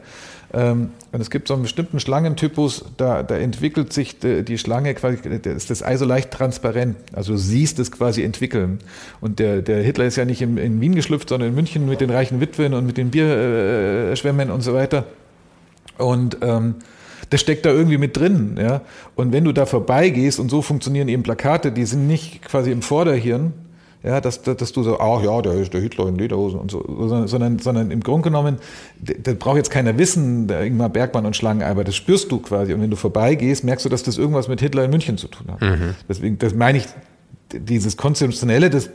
Ähm, 0.53 0.91
und 1.11 1.21
es 1.21 1.29
gibt 1.29 1.47
so 1.47 1.55
einen 1.55 1.63
bestimmten 1.63 1.99
Schlangentypus, 1.99 2.85
da, 2.97 3.23
da 3.23 3.37
entwickelt 3.37 3.91
sich 3.91 4.19
die, 4.19 4.43
die 4.43 4.57
Schlange 4.57 4.93
quasi, 4.93 5.17
ist 5.27 5.69
das 5.69 5.83
Ei 5.83 5.97
so 5.97 6.05
leicht 6.05 6.31
transparent. 6.31 6.95
Also 7.11 7.33
du 7.33 7.37
siehst 7.37 7.79
es 7.79 7.91
quasi 7.91 8.23
entwickeln. 8.23 8.79
Und 9.19 9.39
der, 9.39 9.61
der 9.61 9.81
Hitler 9.81 10.05
ist 10.05 10.15
ja 10.15 10.25
nicht 10.25 10.41
in, 10.41 10.57
in 10.57 10.79
Wien 10.79 10.95
geschlüpft, 10.95 11.29
sondern 11.29 11.49
in 11.49 11.55
München 11.55 11.87
mit 11.87 12.01
den 12.01 12.09
reichen 12.09 12.39
Witwen 12.39 12.73
und 12.73 12.85
mit 12.85 12.97
den 12.97 13.09
Bierschwämmen 13.09 14.51
und 14.51 14.61
so 14.61 14.73
weiter. 14.73 15.05
Und 15.97 16.37
ähm, 16.41 16.75
das 17.33 17.41
steckt 17.41 17.65
da 17.65 17.71
irgendwie 17.71 17.97
mit 17.97 18.15
drin. 18.15 18.57
Ja? 18.59 18.81
Und 19.15 19.33
wenn 19.33 19.43
du 19.43 19.51
da 19.51 19.65
vorbeigehst, 19.65 20.39
und 20.39 20.49
so 20.49 20.61
funktionieren 20.61 21.07
eben 21.07 21.23
Plakate, 21.23 21.71
die 21.71 21.85
sind 21.85 22.07
nicht 22.07 22.43
quasi 22.43 22.71
im 22.71 22.83
Vorderhirn, 22.83 23.53
ja, 24.03 24.19
dass, 24.19 24.41
dass 24.41 24.71
du 24.73 24.83
so, 24.83 24.99
ach 24.99 25.23
ja, 25.23 25.41
der 25.41 25.53
ist 25.53 25.73
der 25.73 25.79
Hitler 25.79 26.07
in 26.09 26.17
Lederhosen 26.17 26.59
und 26.59 26.69
so, 26.69 26.83
sondern, 27.25 27.57
sondern 27.59 27.89
im 27.89 28.01
Grunde 28.01 28.23
genommen, 28.29 28.57
das 28.99 29.35
braucht 29.35 29.55
jetzt 29.55 29.71
keiner 29.71 29.97
wissen, 29.97 30.47
der 30.47 30.63
Ingmar 30.63 30.89
Bergmann 30.89 31.25
und 31.25 31.37
Schlangen, 31.37 31.63
aber 31.63 31.85
das 31.85 31.95
spürst 31.95 32.29
du 32.29 32.39
quasi. 32.39 32.73
Und 32.73 32.81
wenn 32.81 32.89
du 32.89 32.97
vorbeigehst, 32.97 33.63
merkst 33.63 33.85
du, 33.85 33.89
dass 33.89 34.03
das 34.03 34.17
irgendwas 34.17 34.49
mit 34.49 34.59
Hitler 34.59 34.83
in 34.83 34.91
München 34.91 35.17
zu 35.17 35.29
tun 35.29 35.47
hat. 35.49 35.61
Mhm. 35.61 35.95
Deswegen, 36.09 36.37
das 36.37 36.53
meine 36.53 36.79
ich, 36.79 36.85
dieses 37.53 37.95
Konzeptionelle, 37.95 38.69
das 38.69 38.89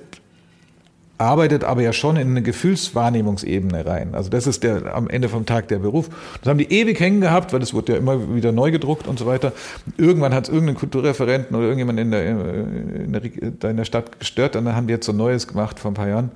arbeitet 1.19 1.65
aber 1.65 1.83
ja 1.83 1.93
schon 1.93 2.17
in 2.17 2.29
eine 2.29 2.43
Gefühlswahrnehmungsebene 2.43 3.85
rein. 3.85 4.15
Also 4.15 4.31
das 4.31 4.47
ist 4.47 4.63
der 4.63 4.95
am 4.95 5.11
Ende 5.11 5.29
vom 5.29 5.47
Tag 5.47 5.69
der 5.69 5.81
Beruf. 5.81 6.09
Das 6.41 6.49
haben 6.49 6.59
die 6.59 6.73
ewig 6.73 6.99
hängen 7.01 7.21
gehabt, 7.21 7.53
weil 7.53 7.61
das 7.61 7.75
wurde 7.75 7.93
ja 7.93 7.99
immer 7.99 8.35
wieder 8.35 8.53
neu 8.53 8.71
gedruckt 8.71 9.09
und 9.09 9.19
so 9.19 9.27
weiter. 9.27 9.53
Irgendwann 9.97 10.33
hat 10.33 10.45
es 10.45 10.51
irgendeinen 10.51 10.79
Kulturreferenten 10.79 11.57
oder 11.57 11.67
irgendjemand 11.67 11.99
in 11.99 12.11
der, 12.13 12.27
in 12.27 13.13
der, 13.13 13.71
in 13.71 13.77
der 13.77 13.85
Stadt 13.85 14.19
gestört 14.19 14.55
und 14.57 14.65
dann 14.65 14.77
haben 14.77 14.87
die 14.87 14.95
jetzt 14.95 15.07
so 15.07 15.13
Neues 15.13 15.49
gemacht 15.49 15.81
vor 15.81 15.91
ein 15.91 15.95
paar 15.95 16.09
Jahren. 16.09 16.31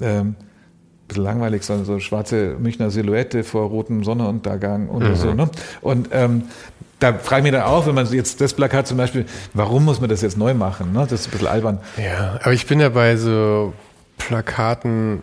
Ähm, 0.00 0.34
bisschen 1.06 1.24
langweilig, 1.24 1.62
so, 1.62 1.84
so 1.84 2.00
schwarze 2.00 2.56
Münchner 2.58 2.90
Silhouette 2.90 3.44
vor 3.44 3.68
rotem 3.68 4.04
Sonnenuntergang 4.04 4.88
und 4.88 5.08
mhm. 5.08 5.16
so. 5.16 5.34
Ne? 5.34 5.48
Und 5.80 6.08
ähm, 6.12 6.44
da 6.98 7.12
frage 7.12 7.40
ich 7.40 7.42
mich 7.44 7.52
dann 7.52 7.68
auch, 7.68 7.86
wenn 7.86 7.94
man 7.94 8.10
jetzt 8.10 8.40
das 8.40 8.54
Plakat 8.54 8.86
zum 8.86 8.96
Beispiel, 8.96 9.26
warum 9.52 9.84
muss 9.84 10.00
man 10.00 10.08
das 10.08 10.22
jetzt 10.22 10.38
neu 10.38 10.54
machen? 10.54 10.92
Ne? 10.92 11.00
Das 11.00 11.20
ist 11.20 11.28
ein 11.28 11.30
bisschen 11.32 11.48
albern. 11.48 11.78
Ja, 11.98 12.38
aber 12.40 12.52
ich 12.52 12.66
bin 12.66 12.80
ja 12.80 12.88
bei 12.88 13.16
so 13.16 13.74
Plakaten. 14.18 15.22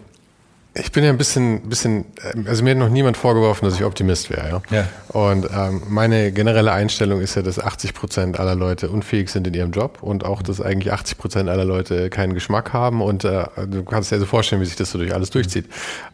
Ich 0.74 0.94
bin 0.94 1.04
ja 1.04 1.10
ein 1.10 1.18
bisschen, 1.18 1.68
bisschen, 1.68 2.06
also 2.46 2.64
mir 2.64 2.72
hat 2.72 2.78
noch 2.78 2.88
niemand 2.88 3.18
vorgeworfen, 3.18 3.66
dass 3.66 3.76
ich 3.76 3.84
Optimist 3.84 4.30
wäre. 4.30 4.62
Ja? 4.72 4.78
ja. 4.78 4.88
Und 5.10 5.46
ähm, 5.54 5.84
meine 5.90 6.32
generelle 6.32 6.72
Einstellung 6.72 7.20
ist 7.20 7.36
ja, 7.36 7.42
dass 7.42 7.60
80 7.60 7.94
Prozent 7.94 8.40
aller 8.40 8.56
Leute 8.56 8.90
unfähig 8.90 9.30
sind 9.30 9.46
in 9.48 9.54
ihrem 9.54 9.72
Job 9.72 9.98
und 10.00 10.24
auch, 10.24 10.42
dass 10.42 10.62
eigentlich 10.62 10.94
80 10.94 11.18
Prozent 11.18 11.50
aller 11.50 11.66
Leute 11.66 12.10
keinen 12.10 12.34
Geschmack 12.34 12.72
haben. 12.72 13.02
Und 13.02 13.26
äh, 13.26 13.48
du 13.68 13.84
kannst 13.84 14.12
dir 14.12 14.20
so 14.20 14.26
vorstellen, 14.26 14.62
wie 14.62 14.66
sich 14.66 14.78
das 14.78 14.92
so 14.92 14.98
durch 14.98 15.14
alles 15.14 15.30
durchzieht. 15.30 15.66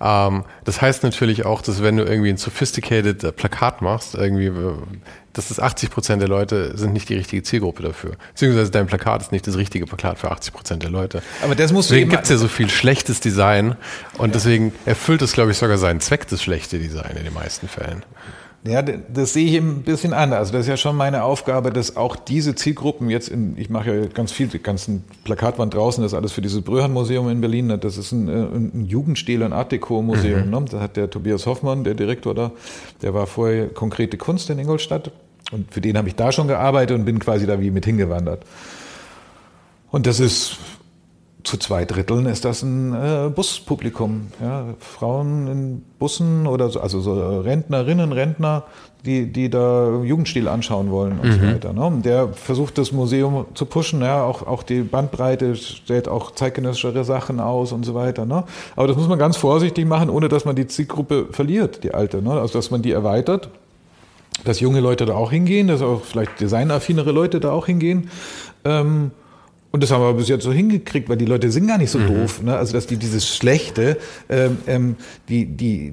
Ähm, 0.02 0.44
das 0.66 0.82
heißt 0.82 1.04
natürlich 1.04 1.46
auch, 1.46 1.62
dass 1.62 1.84
wenn 1.84 1.98
du 1.98 2.04
irgendwie 2.04 2.30
ein 2.30 2.38
sophisticated 2.38 3.24
äh, 3.24 3.32
Plakat 3.32 3.84
machst, 3.84 4.16
irgendwie 4.16 4.48
äh, 4.48 4.74
dass 5.38 5.50
das 5.50 5.60
80 5.60 5.90
Prozent 5.90 6.22
der 6.22 6.30
Leute 6.30 6.78
sind 6.78 6.94
nicht 6.94 7.10
die 7.10 7.16
richtige 7.16 7.44
Zielgruppe 7.44 7.84
dafür. 7.84 8.14
Beziehungsweise 8.34 8.72
dein 8.72 8.88
Plakat 8.88 9.22
ist 9.22 9.32
nicht 9.32 9.46
das 9.48 9.58
richtige 9.58 9.86
Plakat 9.86 10.18
für 10.18 10.32
80 10.32 10.54
Prozent 10.54 10.84
der 10.84 10.90
Leute. 10.90 11.22
Aber 11.44 11.56
das 11.56 11.72
muss 11.72 11.88
Deswegen 11.88 12.10
gibt 12.10 12.24
es 12.24 12.30
ja 12.30 12.38
so 12.38 12.48
viel 12.48 12.70
schlechtes 12.70 13.20
Design 13.20 13.76
und 14.18 14.30
ja. 14.30 14.34
deswegen 14.34 14.74
erfüllt 14.86 15.22
es, 15.22 15.34
glaube 15.34 15.52
ich, 15.52 15.58
sogar 15.58 15.78
seinen 15.78 16.00
Zweck, 16.00 16.28
das 16.28 16.42
schlechte 16.42 16.80
Design 16.80 17.16
in 17.18 17.24
den 17.24 17.34
meisten 17.34 17.68
Fällen. 17.68 18.04
Ja, 18.66 18.82
das 18.82 19.34
sehe 19.34 19.46
ich 19.46 19.56
ein 19.58 19.84
bisschen 19.84 20.14
anders. 20.14 20.40
Also 20.40 20.54
das 20.54 20.62
ist 20.62 20.68
ja 20.68 20.78
schon 20.78 20.96
meine 20.96 21.24
Aufgabe, 21.24 21.72
dass 21.72 21.96
auch 21.96 22.16
diese 22.16 22.56
Zielgruppen 22.56 23.10
jetzt 23.10 23.30
in, 23.30 23.58
ich 23.58 23.70
mache 23.70 23.96
ja 23.96 24.06
ganz 24.08 24.32
viel, 24.32 24.48
die 24.48 24.60
ganzen 24.60 25.04
Plakatwand 25.24 25.74
draußen, 25.74 26.02
das 26.02 26.12
ist 26.12 26.18
alles 26.18 26.32
für 26.32 26.42
dieses 26.42 26.62
Bröhan-Museum 26.64 27.30
in 27.30 27.40
Berlin. 27.40 27.68
Ne? 27.68 27.78
Das 27.78 27.98
ist 27.98 28.12
ein, 28.12 28.28
ein 28.28 28.86
Jugendstil, 28.86 29.44
ein 29.44 29.54
Art 29.54 29.72
Deco-Museum. 29.72 30.46
Mhm. 30.46 30.50
Ne? 30.50 30.66
Da 30.72 30.80
hat 30.82 30.98
der 30.98 31.10
Tobias 31.10 31.46
Hoffmann, 31.46 31.84
der 31.84 31.94
Direktor 31.94 32.34
da, 32.34 32.52
der 33.02 33.14
war 33.14 33.28
vorher 33.28 33.68
konkrete 33.70 34.18
Kunst 34.18 34.50
in 34.50 34.60
Ingolstadt 34.60 35.12
und 35.52 35.74
für 35.74 35.82
den 35.82 35.98
habe 35.98 36.08
ich 36.08 36.16
da 36.16 36.32
schon 36.32 36.48
gearbeitet 36.48 36.98
und 36.98 37.06
bin 37.06 37.20
quasi 37.20 37.46
da 37.46 37.60
wie 37.60 37.72
mit 37.72 37.86
hingewandert. 37.86 38.44
Und 39.92 40.06
das 40.06 40.20
ist 40.20 40.58
zu 41.48 41.58
zwei 41.58 41.86
Dritteln 41.86 42.26
ist 42.26 42.44
das 42.44 42.62
ein 42.62 42.94
äh, 42.94 43.30
Buspublikum. 43.30 44.28
Ja? 44.42 44.66
Frauen 44.80 45.48
in 45.48 45.82
Bussen 45.98 46.46
oder 46.46 46.70
so, 46.70 46.82
also 46.82 47.00
so 47.00 47.40
Rentnerinnen, 47.40 48.12
Rentner, 48.12 48.64
die, 49.06 49.32
die 49.32 49.50
da 49.50 50.02
Jugendstil 50.04 50.50
anschauen 50.50 50.92
wollen 50.92 51.20
und 51.20 51.30
mhm. 51.30 51.34
so 51.34 51.42
weiter. 51.48 51.74
Ne? 51.74 51.86
Und 51.86 52.06
der 52.06 52.34
versucht 52.34 52.78
das 52.78 52.92
Museum 52.92 53.46
zu 53.54 53.66
pushen, 53.66 54.02
ja, 54.02 54.24
auch, 54.24 54.46
auch 54.46 54.62
die 54.62 54.82
Bandbreite 54.82 55.56
stellt 55.56 56.10
auch 56.10 56.32
zeitgenössischere 56.32 57.06
Sachen 57.06 57.40
aus 57.40 57.72
und 57.72 57.86
so 57.86 57.96
weiter. 57.96 58.26
Ne? 58.26 58.44
Aber 58.76 58.88
das 58.88 58.98
muss 58.98 59.08
man 59.08 59.18
ganz 59.18 59.38
vorsichtig 59.38 59.86
machen, 59.86 60.10
ohne 60.10 60.28
dass 60.28 60.44
man 60.44 60.58
die 60.58 60.68
Zielgruppe 60.68 61.28
verliert, 61.32 61.82
die 61.86 61.94
alte. 61.94 62.22
Ne? 62.22 62.32
Also 62.32 62.60
dass 62.60 62.72
man 62.72 62.82
die 62.82 62.92
erweitert 62.92 63.50
dass 64.44 64.60
junge 64.60 64.80
Leute 64.80 65.06
da 65.06 65.16
auch 65.16 65.32
hingehen, 65.32 65.68
dass 65.68 65.82
auch 65.82 66.04
vielleicht 66.04 66.40
designaffinere 66.40 67.12
Leute 67.12 67.40
da 67.40 67.52
auch 67.52 67.66
hingehen. 67.66 68.10
Ähm, 68.66 69.12
und 69.72 69.84
das 69.84 69.92
haben 69.92 70.02
wir 70.02 70.14
bis 70.14 70.30
jetzt 70.30 70.44
so 70.44 70.52
hingekriegt, 70.52 71.10
weil 71.10 71.18
die 71.18 71.26
Leute 71.26 71.52
sind 71.52 71.68
gar 71.68 71.78
nicht 71.78 71.92
so 71.92 72.00
mhm. 72.00 72.08
doof. 72.08 72.42
Ne? 72.42 72.56
Also 72.56 72.74
dass 72.74 72.88
die 72.88 72.98
dieses 72.98 73.28
Schlechte, 73.28 73.98
ähm, 74.30 74.58
ähm, 74.68 74.96
die, 75.30 75.46
die, 75.46 75.92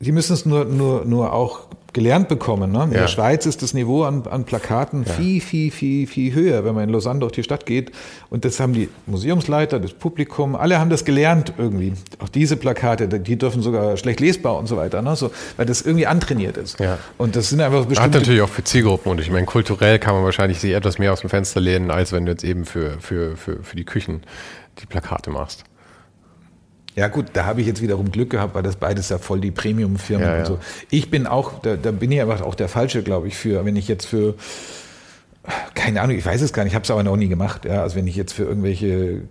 die 0.00 0.12
müssen 0.12 0.34
es 0.34 0.46
nur, 0.46 0.64
nur, 0.64 1.04
nur 1.04 1.32
auch 1.32 1.66
gelernt 1.92 2.28
bekommen. 2.28 2.72
Ne? 2.72 2.84
In 2.84 2.92
ja. 2.92 3.00
der 3.00 3.08
Schweiz 3.08 3.46
ist 3.46 3.62
das 3.62 3.74
Niveau 3.74 4.04
an, 4.04 4.24
an 4.30 4.44
Plakaten 4.44 5.04
ja. 5.04 5.12
viel, 5.12 5.40
viel, 5.40 5.70
viel, 5.70 6.06
viel 6.06 6.34
höher, 6.34 6.64
wenn 6.64 6.74
man 6.74 6.84
in 6.84 6.90
Lausanne 6.90 7.20
durch 7.20 7.32
die 7.32 7.42
Stadt 7.42 7.66
geht. 7.66 7.92
Und 8.30 8.44
das 8.44 8.60
haben 8.60 8.72
die 8.72 8.88
Museumsleiter, 9.06 9.78
das 9.78 9.92
Publikum, 9.92 10.56
alle 10.56 10.78
haben 10.78 10.90
das 10.90 11.04
gelernt 11.04 11.52
irgendwie. 11.58 11.92
Auch 12.18 12.28
diese 12.28 12.56
Plakate, 12.56 13.08
die 13.08 13.36
dürfen 13.36 13.62
sogar 13.62 13.96
schlecht 13.96 14.20
lesbar 14.20 14.58
und 14.58 14.66
so 14.66 14.76
weiter, 14.76 15.02
ne? 15.02 15.16
so, 15.16 15.30
weil 15.56 15.66
das 15.66 15.82
irgendwie 15.82 16.06
antrainiert 16.06 16.56
ist. 16.56 16.80
Ja. 16.80 16.98
Und 17.18 17.36
das 17.36 17.50
sind 17.50 17.60
einfach 17.60 17.84
bestimmte... 17.84 18.02
Hat 18.02 18.14
natürlich 18.14 18.42
auch 18.42 18.48
für 18.48 18.64
Zielgruppen 18.64 19.12
und 19.12 19.20
ich 19.20 19.30
meine, 19.30 19.46
kulturell 19.46 19.98
kann 19.98 20.14
man 20.14 20.24
wahrscheinlich 20.24 20.60
sich 20.60 20.72
etwas 20.72 20.98
mehr 20.98 21.12
aus 21.12 21.20
dem 21.20 21.30
Fenster 21.30 21.60
lehnen, 21.60 21.90
als 21.90 22.12
wenn 22.12 22.24
du 22.24 22.32
jetzt 22.32 22.44
eben 22.44 22.64
für, 22.64 22.98
für, 23.00 23.36
für, 23.36 23.62
für 23.62 23.76
die 23.76 23.84
Küchen 23.84 24.22
die 24.80 24.86
Plakate 24.86 25.30
machst. 25.30 25.64
Ja 26.94 27.08
gut, 27.08 27.26
da 27.32 27.46
habe 27.46 27.60
ich 27.60 27.66
jetzt 27.66 27.80
wiederum 27.80 28.10
Glück 28.10 28.30
gehabt, 28.30 28.54
weil 28.54 28.62
das 28.62 28.76
beides 28.76 29.08
ja 29.08 29.18
voll 29.18 29.40
die 29.40 29.50
Premium-Firmen 29.50 30.26
ja, 30.26 30.34
ja. 30.34 30.40
und 30.40 30.46
so. 30.46 30.58
Ich 30.90 31.10
bin 31.10 31.26
auch, 31.26 31.60
da, 31.60 31.76
da 31.76 31.90
bin 31.90 32.12
ich 32.12 32.20
einfach 32.20 32.42
auch 32.42 32.54
der 32.54 32.68
Falsche, 32.68 33.02
glaube 33.02 33.28
ich, 33.28 33.36
für, 33.36 33.64
wenn 33.64 33.76
ich 33.76 33.88
jetzt 33.88 34.06
für, 34.06 34.34
keine 35.74 36.02
Ahnung, 36.02 36.16
ich 36.16 36.26
weiß 36.26 36.42
es 36.42 36.52
gar 36.52 36.64
nicht, 36.64 36.72
ich 36.72 36.74
habe 36.74 36.84
es 36.84 36.90
aber 36.90 37.02
noch 37.02 37.16
nie 37.16 37.28
gemacht. 37.28 37.64
Ja, 37.64 37.82
also 37.82 37.96
wenn 37.96 38.06
ich 38.06 38.16
jetzt 38.16 38.32
für 38.32 38.44
irgendwelche 38.44 39.22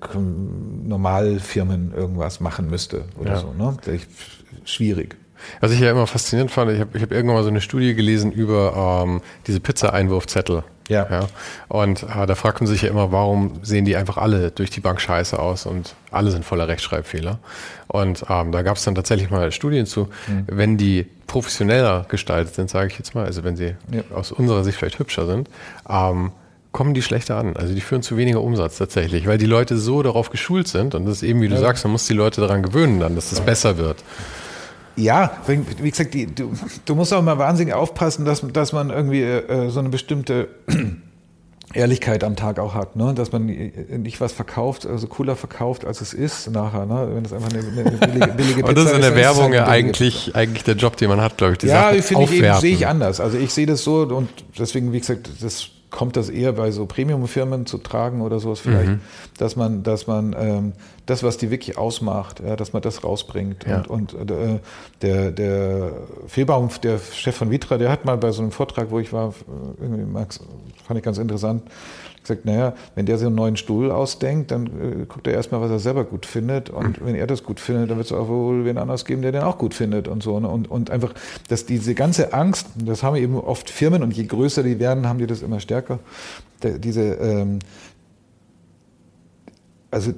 Normalfirmen 0.84 1.94
irgendwas 1.94 2.40
machen 2.40 2.70
müsste 2.70 3.06
oder 3.20 3.34
ja. 3.34 3.40
so, 3.40 3.54
ne? 3.54 3.78
Ich, 3.94 4.08
schwierig. 4.66 5.16
Was 5.60 5.72
ich 5.72 5.80
ja 5.80 5.92
immer 5.92 6.08
faszinierend 6.08 6.52
fand, 6.52 6.72
ich 6.72 6.80
habe 6.80 6.98
ich 6.98 7.04
hab 7.04 7.12
irgendwann 7.12 7.38
mal 7.38 7.44
so 7.44 7.50
eine 7.50 7.62
Studie 7.62 7.94
gelesen 7.94 8.32
über 8.32 9.04
ähm, 9.06 9.22
diese 9.48 9.60
Pizza-Einwurfzettel. 9.60 10.64
Ja. 10.88 11.08
ja. 11.10 11.28
Und 11.68 12.04
äh, 12.04 12.26
da 12.26 12.36
fragt 12.36 12.62
man 12.62 12.68
sich 12.68 12.82
ja 12.82 12.90
immer, 12.90 13.12
warum 13.12 13.60
sehen 13.64 13.86
die 13.86 13.96
einfach 13.96 14.18
alle 14.18 14.52
durch 14.52 14.70
die 14.70 14.80
Bank 14.80 15.00
scheiße 15.00 15.38
aus 15.38 15.66
und 15.66 15.96
alle 16.12 16.32
sind 16.32 16.46
voller 16.46 16.68
Rechtschreibfehler. 16.68 17.40
Und 17.88 18.26
ähm, 18.30 18.52
da 18.52 18.62
gab 18.62 18.78
es 18.78 18.84
dann 18.84 18.96
tatsächlich 18.96 19.30
mal 19.30 19.52
Studien 19.52 19.86
zu, 19.86 20.10
mhm. 20.28 20.46
wenn 20.48 20.78
die 20.78 21.08
professioneller 21.28 22.06
gestaltet 22.10 22.56
sind, 22.56 22.70
sage 22.70 22.88
ich 22.88 22.98
jetzt 22.98 23.16
mal, 23.16 23.26
also 23.26 23.44
wenn 23.44 23.56
sie 23.56 23.76
ja. 23.92 24.02
aus 24.14 24.32
unserer 24.32 24.64
Sicht 24.64 24.78
vielleicht 24.78 25.00
hübscher 25.00 25.26
sind, 25.26 25.50
ähm, 25.90 26.32
kommen 26.72 26.94
die 26.94 27.02
schlechter 27.02 27.38
an. 27.38 27.56
Also 27.56 27.74
die 27.74 27.82
führen 27.82 28.02
zu 28.02 28.18
weniger 28.18 28.42
Umsatz 28.42 28.78
tatsächlich, 28.78 29.28
weil 29.28 29.38
die 29.38 29.46
Leute 29.46 29.78
so 29.78 30.04
darauf 30.04 30.30
geschult 30.30 30.68
sind 30.68 30.96
und 30.96 31.06
das 31.06 31.18
ist 31.18 31.24
eben, 31.24 31.42
wie 31.42 31.48
du 31.48 31.56
ja. 31.56 31.62
sagst, 31.62 31.84
man 31.84 31.92
muss 31.92 32.06
die 32.06 32.14
Leute 32.14 32.42
daran 32.42 32.64
gewöhnen 32.64 33.00
dann, 33.00 33.16
dass 33.16 33.30
das 33.30 33.42
besser 33.42 33.78
wird. 33.78 34.04
Ja, 34.96 35.32
wie 35.48 35.90
gesagt, 35.90 36.14
die, 36.14 36.28
du, 36.28 36.52
du, 36.86 36.96
musst 36.96 37.14
auch 37.14 37.22
mal 37.22 37.38
wahnsinnig 37.38 37.74
aufpassen, 37.74 38.26
dass, 38.26 38.42
dass 38.52 38.74
man 38.74 38.90
irgendwie 38.90 39.22
äh, 39.22 39.70
so 39.70 39.80
eine 39.80 39.90
bestimmte 39.90 40.50
Ehrlichkeit 41.74 42.24
am 42.24 42.36
Tag 42.36 42.60
auch 42.60 42.74
hat, 42.74 42.96
ne? 42.96 43.14
dass 43.14 43.32
man 43.32 43.46
nicht 43.46 44.20
was 44.20 44.34
verkauft, 44.34 44.86
also 44.86 45.08
cooler 45.08 45.36
verkauft, 45.36 45.86
als 45.86 46.02
es 46.02 46.14
ist 46.14 46.52
nachher, 46.52 46.86
ne? 46.86 47.10
wenn 47.14 47.24
es 47.24 47.32
einfach 47.32 47.50
eine, 47.50 47.60
eine 47.60 47.98
billige, 47.98 48.28
billige 48.38 48.64
Pizza 48.64 48.70
ist. 48.70 48.78
das 48.78 48.86
ist 48.86 48.96
in 48.96 49.02
der 49.02 49.16
Werbung 49.16 49.54
ja 49.54 49.68
eigentlich, 49.68 50.36
eigentlich 50.36 50.64
der 50.64 50.76
Job, 50.76 50.98
den 50.98 51.10
man 51.10 51.22
hat, 51.22 51.38
glaube 51.38 51.54
ich. 51.54 51.60
Die 51.60 51.68
ja, 51.68 51.94
finde 52.02 52.24
ich 52.24 52.60
sehe 52.60 52.74
ich 52.74 52.88
anders. 52.88 53.20
Also 53.20 53.38
ich 53.38 53.54
sehe 53.54 53.66
das 53.66 53.84
so 53.84 54.02
und 54.02 54.30
deswegen, 54.58 54.92
wie 54.92 55.00
gesagt, 55.00 55.30
das 55.42 55.70
kommt 55.92 56.16
das 56.16 56.30
eher 56.30 56.54
bei 56.54 56.72
so 56.72 56.86
Premium-Firmen 56.86 57.66
zu 57.66 57.78
tragen 57.78 58.22
oder 58.22 58.40
sowas 58.40 58.62
vielleicht, 58.62 58.90
mhm. 58.90 59.02
dass 59.38 59.56
man, 59.56 59.84
dass 59.84 60.08
man 60.08 60.36
ähm, 60.40 60.74
das, 61.06 61.22
was 61.22 61.38
die 61.38 61.52
wirklich 61.52 61.78
ausmacht, 61.78 62.40
ja, 62.40 62.56
dass 62.56 62.74
man 62.74 62.82
das 62.82 63.04
rausbringt. 63.04 63.66
Ja. 63.68 63.84
Und, 63.88 64.14
und 64.14 64.32
äh, 64.32 64.60
der, 65.02 65.32
der 65.32 65.92
Fehlbaum, 66.28 66.70
der 66.82 66.98
Chef 66.98 67.36
von 67.36 67.52
Vitra, 67.52 67.78
der 67.78 67.92
hat 67.92 68.06
mal 68.06 68.18
bei 68.18 68.32
so 68.32 68.42
einem 68.42 68.52
Vortrag, 68.52 68.90
wo 68.90 69.00
ich 69.00 69.12
war, 69.12 69.34
irgendwie 69.80 70.06
Max, 70.06 70.40
fand 70.88 70.98
ich 70.98 71.04
ganz 71.04 71.18
interessant, 71.18 71.64
gesagt, 72.22 72.46
naja, 72.46 72.74
wenn 72.96 73.06
der 73.06 73.18
so 73.18 73.28
einen 73.28 73.36
neuen 73.36 73.58
Stuhl 73.58 73.92
ausdenkt, 73.92 74.52
dann 74.52 74.68
äh, 74.68 75.06
guckt 75.08 75.28
er 75.28 75.34
erstmal, 75.34 75.62
was 75.62 75.72
er 75.72 75.80
selber 75.80 76.04
gut 76.04 76.26
findet. 76.26 76.70
Und 76.70 77.02
mhm. 77.02 77.06
wenn 77.06 77.16
er 77.16 77.28
das 77.28 77.44
gut 77.44 77.60
findet, 77.60 77.90
dann 77.90 77.98
wird 77.98 78.08
es 78.08 78.14
auch 78.14 78.28
wohl 78.28 78.66
wen 78.66 78.78
anders 78.78 79.06
geben, 79.06 79.22
der 79.22 79.32
den 79.32 79.42
auch 79.42 79.58
gut 79.58 79.74
findet 79.74 80.08
und 80.08 80.24
so. 80.24 80.40
Ne? 80.40 80.48
Und, 80.48 80.70
und 80.70 80.90
einfach, 80.90 81.14
dass 81.50 81.66
diese 81.66 81.96
ganze 81.96 82.34
Angst, 82.34 82.68
das 82.76 83.04
haben 83.04 83.16
eben 83.16 83.36
oft 83.36 83.70
Firmen 83.70 84.04
und 84.04 84.16
je 84.16 84.26
größer 84.26 84.64
die 84.64 84.80
werden, 84.80 85.08
haben 85.08 85.20
die 85.20 85.28
das 85.28 85.42
immer 85.42 85.60
stärker. 85.60 86.00
Der, 86.64 86.78
diese, 86.78 87.02
ähm, 87.02 87.60
also 89.90 90.14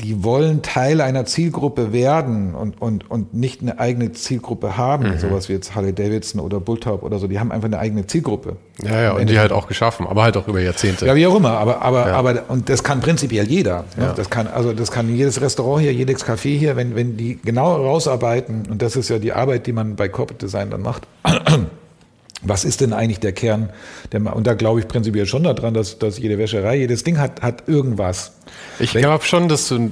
die 0.00 0.22
wollen 0.22 0.62
Teil 0.62 1.00
einer 1.00 1.24
Zielgruppe 1.24 1.92
werden 1.92 2.54
und, 2.54 2.80
und, 2.80 3.10
und 3.10 3.34
nicht 3.34 3.62
eine 3.62 3.80
eigene 3.80 4.12
Zielgruppe 4.12 4.76
haben, 4.76 5.10
mhm. 5.10 5.18
sowas 5.18 5.48
wie 5.48 5.54
jetzt 5.54 5.74
Harley 5.74 5.92
Davidson 5.92 6.40
oder 6.40 6.60
Bulltop 6.60 7.02
oder 7.02 7.18
so, 7.18 7.26
die 7.26 7.40
haben 7.40 7.50
einfach 7.50 7.66
eine 7.66 7.80
eigene 7.80 8.06
Zielgruppe. 8.06 8.56
Ja, 8.84 9.02
ja, 9.02 9.12
und 9.12 9.28
die 9.28 9.38
halt 9.38 9.50
auch 9.50 9.66
geschaffen, 9.66 10.06
aber 10.06 10.22
halt 10.22 10.36
auch 10.36 10.46
über 10.46 10.60
Jahrzehnte. 10.60 11.04
Ja, 11.04 11.16
wie 11.16 11.26
auch 11.26 11.34
immer, 11.34 11.50
aber, 11.50 11.82
aber, 11.82 12.08
ja. 12.08 12.14
aber 12.14 12.44
und 12.46 12.68
das 12.68 12.84
kann 12.84 13.00
prinzipiell 13.00 13.48
jeder. 13.48 13.84
Ne? 13.96 14.04
Ja. 14.04 14.12
Das 14.12 14.30
kann, 14.30 14.46
also 14.46 14.72
das 14.72 14.92
kann 14.92 15.12
jedes 15.12 15.40
Restaurant 15.40 15.82
hier, 15.82 15.92
jedes 15.92 16.24
Café 16.24 16.56
hier, 16.56 16.76
wenn, 16.76 16.94
wenn 16.94 17.16
die 17.16 17.40
genau 17.44 17.74
rausarbeiten, 17.74 18.68
und 18.70 18.80
das 18.80 18.94
ist 18.94 19.08
ja 19.08 19.18
die 19.18 19.32
Arbeit, 19.32 19.66
die 19.66 19.72
man 19.72 19.96
bei 19.96 20.08
Corporate 20.08 20.46
Design 20.46 20.70
dann 20.70 20.82
macht, 20.82 21.08
was 22.42 22.64
ist 22.64 22.80
denn 22.80 22.92
eigentlich 22.92 23.20
der 23.20 23.32
Kern? 23.32 23.70
Der, 24.12 24.34
und 24.34 24.46
da 24.46 24.54
glaube 24.54 24.80
ich 24.80 24.88
prinzipiell 24.88 25.26
schon 25.26 25.42
daran, 25.42 25.74
dass, 25.74 25.98
dass 25.98 26.18
jede 26.18 26.38
Wäscherei, 26.38 26.76
jedes 26.76 27.02
Ding 27.02 27.18
hat, 27.18 27.42
hat 27.42 27.68
irgendwas. 27.68 28.32
Ich 28.78 28.92
glaube 28.92 29.24
schon, 29.24 29.48
dass 29.48 29.68
du, 29.68 29.90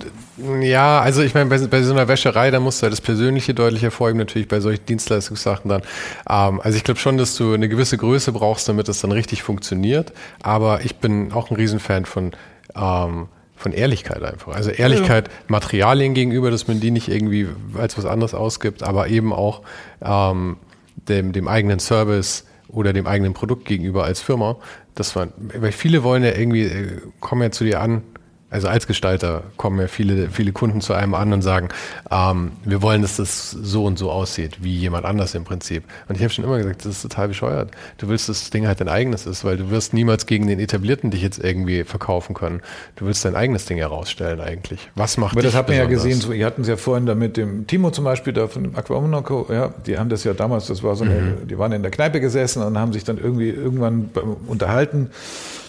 ja, 0.60 1.00
also 1.00 1.22
ich 1.22 1.34
meine, 1.34 1.50
bei, 1.50 1.58
bei, 1.58 1.82
so 1.82 1.92
einer 1.92 2.08
Wäscherei, 2.08 2.50
da 2.50 2.60
musst 2.60 2.80
du 2.80 2.84
halt 2.84 2.92
das 2.92 3.00
Persönliche 3.00 3.52
deutlich 3.52 3.82
hervorheben, 3.82 4.18
natürlich 4.18 4.48
bei 4.48 4.60
solchen 4.60 4.86
Dienstleistungssachen 4.86 5.68
dann. 5.68 5.82
Ähm, 6.28 6.60
also 6.62 6.76
ich 6.76 6.84
glaube 6.84 7.00
schon, 7.00 7.18
dass 7.18 7.36
du 7.36 7.52
eine 7.52 7.68
gewisse 7.68 7.96
Größe 7.96 8.32
brauchst, 8.32 8.68
damit 8.68 8.88
es 8.88 9.00
dann 9.00 9.12
richtig 9.12 9.42
funktioniert. 9.42 10.12
Aber 10.42 10.84
ich 10.84 10.96
bin 10.96 11.32
auch 11.32 11.50
ein 11.50 11.56
Riesenfan 11.56 12.04
von, 12.04 12.32
ähm, 12.76 13.26
von 13.56 13.72
Ehrlichkeit 13.72 14.22
einfach. 14.22 14.54
Also 14.54 14.70
Ehrlichkeit 14.70 15.28
ja. 15.28 15.34
Materialien 15.48 16.14
gegenüber, 16.14 16.50
dass 16.50 16.68
man 16.68 16.78
die 16.78 16.92
nicht 16.92 17.08
irgendwie 17.08 17.48
als 17.76 17.98
was 17.98 18.04
anderes 18.04 18.34
ausgibt, 18.34 18.84
aber 18.84 19.08
eben 19.08 19.32
auch 19.32 19.62
ähm, 20.00 20.58
dem, 20.96 21.32
dem 21.32 21.48
eigenen 21.48 21.78
Service 21.78 22.44
oder 22.68 22.92
dem 22.92 23.06
eigenen 23.06 23.32
Produkt 23.32 23.64
gegenüber 23.64 24.04
als 24.04 24.20
Firma. 24.20 24.56
Das 24.94 25.14
war, 25.14 25.28
weil 25.36 25.72
viele 25.72 26.02
wollen 26.02 26.24
ja 26.24 26.32
irgendwie, 26.32 26.64
äh, 26.64 27.00
kommen 27.20 27.42
ja 27.42 27.50
zu 27.50 27.64
dir 27.64 27.80
an, 27.80 28.02
also 28.48 28.68
als 28.68 28.86
Gestalter 28.86 29.42
kommen 29.56 29.80
ja 29.80 29.88
viele, 29.88 30.30
viele 30.30 30.52
Kunden 30.52 30.80
zu 30.80 30.92
einem 30.94 31.14
an 31.14 31.32
und 31.32 31.42
sagen, 31.42 31.68
ähm, 32.10 32.52
wir 32.64 32.80
wollen, 32.80 33.02
dass 33.02 33.16
das 33.16 33.50
so 33.50 33.84
und 33.84 33.98
so 33.98 34.10
aussieht, 34.10 34.62
wie 34.62 34.76
jemand 34.76 35.04
anders 35.04 35.34
im 35.34 35.42
Prinzip. 35.42 35.82
Und 36.08 36.14
ich 36.14 36.22
habe 36.22 36.32
schon 36.32 36.44
immer 36.44 36.58
gesagt, 36.58 36.84
das 36.84 36.92
ist 36.92 37.02
total 37.02 37.28
bescheuert. 37.28 37.72
Du 37.98 38.08
willst, 38.08 38.28
dass 38.28 38.40
das 38.40 38.50
Ding 38.50 38.68
halt 38.68 38.80
dein 38.80 38.88
eigenes 38.88 39.26
ist, 39.26 39.44
weil 39.44 39.56
du 39.56 39.70
wirst 39.70 39.94
niemals 39.94 40.26
gegen 40.26 40.46
den 40.46 40.60
Etablierten 40.60 41.10
dich 41.10 41.22
jetzt 41.22 41.42
irgendwie 41.42 41.82
verkaufen 41.82 42.34
können. 42.34 42.60
Du 42.94 43.06
willst 43.06 43.24
dein 43.24 43.34
eigenes 43.34 43.66
Ding 43.66 43.78
herausstellen 43.78 44.40
eigentlich. 44.40 44.90
Was 44.94 45.16
macht 45.16 45.32
Aber 45.32 45.42
das 45.42 45.54
hat 45.54 45.68
man 45.68 45.76
ja 45.76 45.86
gesehen, 45.86 46.20
so, 46.20 46.32
ihr 46.32 46.46
hatten 46.46 46.62
es 46.62 46.68
ja 46.68 46.76
vorhin 46.76 47.06
da 47.06 47.16
mit 47.16 47.36
dem 47.36 47.66
Timo 47.66 47.90
zum 47.90 48.04
Beispiel, 48.04 48.32
da 48.32 48.46
von 48.46 48.62
dem 48.62 48.76
Aquamonaco, 48.76 49.48
ja, 49.50 49.74
die 49.86 49.98
haben 49.98 50.08
das 50.08 50.22
ja 50.22 50.34
damals, 50.34 50.66
das 50.66 50.84
war 50.84 50.94
so 50.94 51.04
eine, 51.04 51.14
mhm. 51.14 51.48
die 51.48 51.58
waren 51.58 51.72
in 51.72 51.82
der 51.82 51.90
Kneipe 51.90 52.20
gesessen 52.20 52.62
und 52.62 52.78
haben 52.78 52.92
sich 52.92 53.02
dann 53.02 53.18
irgendwie 53.18 53.50
irgendwann 53.50 54.10
unterhalten 54.46 55.10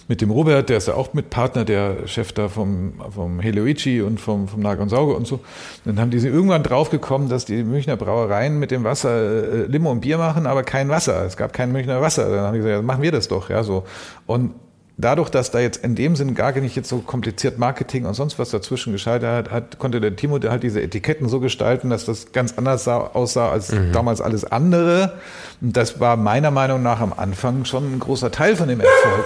mit 0.08 0.22
dem 0.22 0.32
Robert, 0.32 0.70
der 0.70 0.78
ist 0.78 0.88
ja 0.88 0.94
auch 0.94 1.14
Mitpartner, 1.14 1.66
der 1.66 2.08
Chef 2.08 2.32
da 2.32 2.48
vom, 2.48 2.94
vom 3.14 3.40
Helioichi 3.40 4.02
und 4.02 4.22
vom, 4.22 4.48
vom 4.48 4.62
Nagel 4.62 4.84
und 4.84 4.90
Sauge 4.90 5.14
und 5.14 5.28
so. 5.28 5.42
Dann 5.84 6.00
haben 6.00 6.12
die 6.12 6.20
sie 6.20 6.30
irgendwann 6.30 6.64
draufgekommen, 6.64 7.28
dass 7.28 7.46
die 7.46 7.64
Münchner 7.64 7.98
Brauereien 7.98 8.58
mit 8.58 8.72
dem 8.72 8.84
Wasser 8.84 9.10
äh, 9.12 9.66
Limo 9.66 9.92
und 9.92 10.02
Bier 10.02 10.18
machen, 10.18 10.48
aber 10.48 10.64
kein 10.64 10.88
Wasser. 10.90 11.26
Es 11.26 11.36
gab 11.36 11.52
kein 11.52 11.72
Münchner 11.72 12.02
Wasser. 12.02 12.30
Dann 12.30 12.40
haben 12.40 12.54
die 12.54 12.60
gesagt, 12.60 12.76
ja, 12.76 12.82
machen 12.82 13.02
wir 13.02 13.12
das 13.12 13.28
doch, 13.28 13.50
ja, 13.50 13.64
so. 13.64 13.84
Und 14.26 14.54
dadurch, 14.98 15.30
dass 15.30 15.52
da 15.52 15.60
jetzt 15.60 15.84
in 15.84 15.96
dem 15.96 16.16
Sinn 16.16 16.36
gar 16.36 16.54
nicht 16.58 16.76
jetzt 16.76 16.90
so 16.90 17.00
kompliziert 17.00 17.60
Marketing 17.60 18.06
und 18.06 18.14
sonst 18.14 18.40
was 18.40 18.50
dazwischen 18.50 18.94
gescheitert 18.94 19.48
hat, 19.48 19.52
hat 19.52 19.80
konnte 19.80 20.02
der 20.02 20.16
Timo 20.16 20.40
halt 20.42 20.64
diese 20.64 20.82
Etiketten 20.82 21.30
so 21.30 21.40
gestalten, 21.40 21.90
dass 21.90 22.06
das 22.06 22.32
ganz 22.32 22.58
anders 22.58 22.84
sah, 22.84 23.12
aussah 23.14 23.52
als 23.52 23.72
mhm. 23.72 23.92
damals 23.92 24.22
alles 24.22 24.46
andere. 24.46 25.14
Und 25.62 25.78
das 25.78 26.00
war 26.00 26.18
meiner 26.18 26.52
Meinung 26.52 26.82
nach 26.82 27.00
am 27.00 27.14
Anfang 27.16 27.66
schon 27.66 27.96
ein 27.96 28.00
großer 28.00 28.32
Teil 28.32 28.56
von 28.56 28.68
dem 28.68 28.80
Erfolg. 28.80 29.26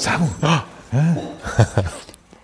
Samu. 0.00 0.28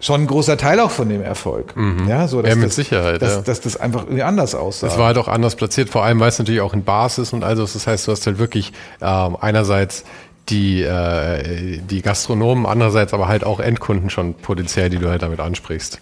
Schon 0.00 0.22
ein 0.22 0.26
großer 0.26 0.56
Teil 0.56 0.80
auch 0.80 0.90
von 0.90 1.08
dem 1.08 1.22
Erfolg. 1.22 1.76
Mhm. 1.76 2.08
Ja, 2.08 2.26
so, 2.26 2.42
dass 2.42 2.50
ja, 2.50 2.56
mit 2.56 2.66
das, 2.66 2.74
Sicherheit. 2.74 3.22
Dass, 3.22 3.36
ja. 3.36 3.40
dass, 3.42 3.60
das 3.60 3.76
einfach 3.76 4.02
irgendwie 4.02 4.24
anders 4.24 4.56
aussah. 4.56 4.88
Es 4.88 4.98
war 4.98 5.06
halt 5.06 5.18
auch 5.18 5.28
anders 5.28 5.54
platziert, 5.54 5.90
vor 5.90 6.02
allem 6.02 6.18
weil 6.18 6.28
es 6.28 6.40
natürlich 6.40 6.60
auch 6.60 6.74
in 6.74 6.82
Bars 6.82 7.18
ist 7.18 7.32
und 7.32 7.44
also 7.44 7.62
das 7.62 7.86
heißt, 7.86 8.08
du 8.08 8.12
hast 8.12 8.26
halt 8.26 8.38
wirklich 8.38 8.72
ähm, 9.00 9.36
einerseits 9.40 10.04
die, 10.48 10.82
äh, 10.82 11.78
die 11.78 12.02
Gastronomen, 12.02 12.66
andererseits 12.66 13.14
aber 13.14 13.28
halt 13.28 13.44
auch 13.44 13.60
Endkunden 13.60 14.10
schon 14.10 14.34
potenziell, 14.34 14.90
die 14.90 14.98
du 14.98 15.08
halt 15.08 15.22
damit 15.22 15.38
ansprichst. 15.38 16.00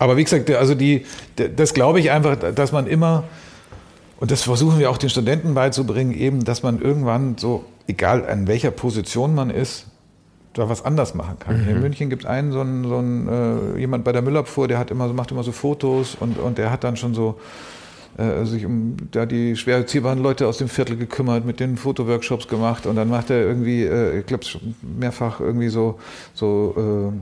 Aber 0.00 0.16
wie 0.16 0.24
gesagt, 0.24 0.50
also 0.50 0.74
die, 0.74 1.06
das 1.36 1.72
glaube 1.72 2.00
ich 2.00 2.10
einfach, 2.10 2.36
dass 2.36 2.72
man 2.72 2.86
immer, 2.88 3.24
und 4.18 4.30
das 4.32 4.42
versuchen 4.42 4.78
wir 4.78 4.90
auch 4.90 4.98
den 4.98 5.10
Studenten 5.10 5.54
beizubringen, 5.54 6.12
eben, 6.14 6.44
dass 6.44 6.62
man 6.62 6.80
irgendwann 6.80 7.36
so, 7.38 7.64
egal 7.86 8.26
an 8.26 8.48
welcher 8.48 8.70
Position 8.72 9.34
man 9.34 9.50
ist, 9.50 9.86
da 10.52 10.68
was 10.68 10.84
anders 10.84 11.14
machen 11.14 11.38
kann. 11.38 11.62
Mhm. 11.62 11.68
In. 11.68 11.80
München 11.80 12.10
gibt 12.10 12.24
es 12.24 12.28
einen, 12.28 12.52
so 12.52 12.60
einen, 12.60 12.84
so 12.84 12.96
einen 12.96 13.76
äh, 13.76 13.78
jemand 13.78 14.04
bei 14.04 14.12
der 14.12 14.22
Müllabfuhr, 14.22 14.68
der 14.68 14.78
hat 14.78 14.90
immer, 14.90 15.12
macht 15.12 15.30
immer 15.30 15.42
so 15.42 15.52
Fotos 15.52 16.16
und, 16.18 16.38
und 16.38 16.58
der 16.58 16.70
hat 16.70 16.84
dann 16.84 16.96
schon 16.96 17.14
so 17.14 17.38
äh, 18.18 18.44
sich 18.44 18.66
um 18.66 18.96
da 19.12 19.26
die 19.26 19.56
schwer 19.56 19.76
erziehbaren 19.76 20.20
Leute 20.20 20.46
aus 20.46 20.58
dem 20.58 20.68
Viertel 20.68 20.96
gekümmert, 20.96 21.44
mit 21.44 21.60
den 21.60 21.76
Fotoworkshops 21.76 22.48
gemacht 22.48 22.86
und 22.86 22.96
dann 22.96 23.08
macht 23.08 23.30
er 23.30 23.42
irgendwie, 23.42 23.84
äh, 23.84 24.20
ich 24.20 24.26
glaube 24.26 24.44
mehrfach 24.82 25.40
irgendwie 25.40 25.68
so, 25.68 25.98
so 26.34 27.12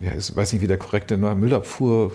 äh, 0.00 0.06
ja, 0.06 0.12
ich 0.16 0.34
weiß 0.34 0.52
nicht, 0.52 0.62
wie 0.62 0.68
der 0.68 0.78
korrekte 0.78 1.16
Müllabfuhr 1.16 2.12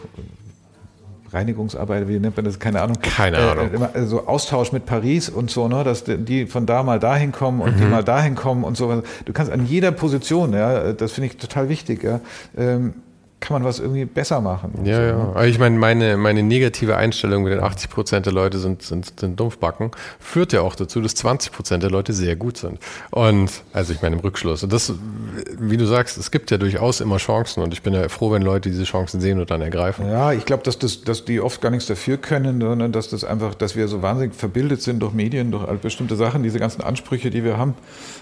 Reinigungsarbeit, 1.34 2.08
wie 2.08 2.20
nennt 2.20 2.36
man 2.36 2.46
das? 2.46 2.60
Keine 2.60 2.82
Ahnung. 2.82 2.98
Keine 3.02 3.38
äh, 3.38 3.42
Ahnung. 3.42 3.70
Äh, 3.94 4.06
so 4.06 4.28
Austausch 4.28 4.72
mit 4.72 4.86
Paris 4.86 5.30
und 5.30 5.50
so, 5.50 5.68
ne, 5.68 5.84
dass 5.84 6.04
die 6.06 6.46
von 6.46 6.66
da 6.66 6.84
mal 6.84 7.00
dahin 7.00 7.32
kommen 7.32 7.62
und 7.62 7.76
mhm. 7.76 7.82
die 7.82 7.86
mal 7.86 8.04
dahin 8.04 8.36
kommen 8.36 8.64
und 8.64 8.78
so. 8.78 9.04
Du 9.26 9.34
kannst 9.34 9.52
an 9.52 9.66
jeder 9.66 9.92
Position, 9.92 10.54
ja, 10.54 10.94
das 10.94 11.14
finde 11.14 11.28
ich 11.28 11.38
total 11.38 11.70
wichtig, 11.70 12.04
ja. 12.04 12.20
Ähm, 12.58 12.94
kann 13.44 13.56
man 13.56 13.66
was 13.66 13.80
irgendwie 13.80 14.06
besser 14.06 14.40
machen. 14.40 14.86
Ja, 14.86 14.96
so, 14.96 15.02
ja. 15.02 15.42
Ne? 15.42 15.48
Ich 15.50 15.60
meine, 15.60 15.78
meine, 15.78 16.16
meine 16.16 16.44
negative 16.44 16.96
Einstellung 16.96 17.44
mit 17.44 17.52
den 17.52 17.60
80 17.60 17.90
Prozent 17.90 18.26
der 18.26 18.32
Leute 18.32 18.58
sind, 18.58 18.82
sind, 18.82 19.20
sind 19.20 19.38
Dumpfbacken, 19.38 19.92
führt 20.18 20.54
ja 20.54 20.62
auch 20.62 20.76
dazu, 20.76 21.02
dass 21.02 21.14
20 21.16 21.52
Prozent 21.52 21.84
der 21.84 21.92
Leute 21.92 22.14
sehr 22.14 22.38
gut 22.38 22.56
sind. 22.56 22.80
Und, 23.12 23.52
also 23.74 23.92
ich 23.92 24.02
meine 24.02 24.16
im 24.16 24.22
Rückschluss. 24.22 24.64
Und 24.64 24.72
das, 24.72 24.94
wie 25.60 25.76
du 25.76 25.86
sagst, 25.86 26.18
es 26.18 26.32
gibt 26.32 26.52
ja 26.52 26.58
durchaus 26.58 27.02
immer 27.02 27.18
Chancen 27.18 27.62
und 27.62 27.74
ich 27.74 27.82
bin 27.82 27.94
ja 27.94 28.08
froh, 28.08 28.32
wenn 28.32 28.44
Leute 28.44 28.70
diese 28.70 28.86
Chancen 28.86 29.20
sehen 29.20 29.42
und 29.42 29.52
dann 29.52 29.62
ergreifen. 29.62 30.10
Ja, 30.10 30.32
ich 30.32 30.46
glaube, 30.46 30.64
dass, 30.64 30.80
das, 30.80 31.02
dass 31.02 31.26
die 31.26 31.42
oft 31.42 31.60
gar 31.60 31.70
nichts 31.70 31.88
dafür 31.88 32.16
können, 32.16 32.62
sondern 32.62 32.94
dass 32.94 33.10
das 33.10 33.26
einfach, 33.26 33.56
dass 33.56 33.76
wir 33.76 33.90
so 33.90 34.02
wahnsinnig 34.02 34.36
verbildet 34.36 34.82
sind 34.82 35.02
durch 35.02 35.14
Medien, 35.14 35.52
durch 35.52 35.66
bestimmte 35.80 36.16
Sachen, 36.16 36.44
diese 36.44 36.60
ganzen 36.60 36.82
Ansprüche, 36.82 37.30
die 37.30 37.44
wir 37.44 37.58
haben, 37.58 37.74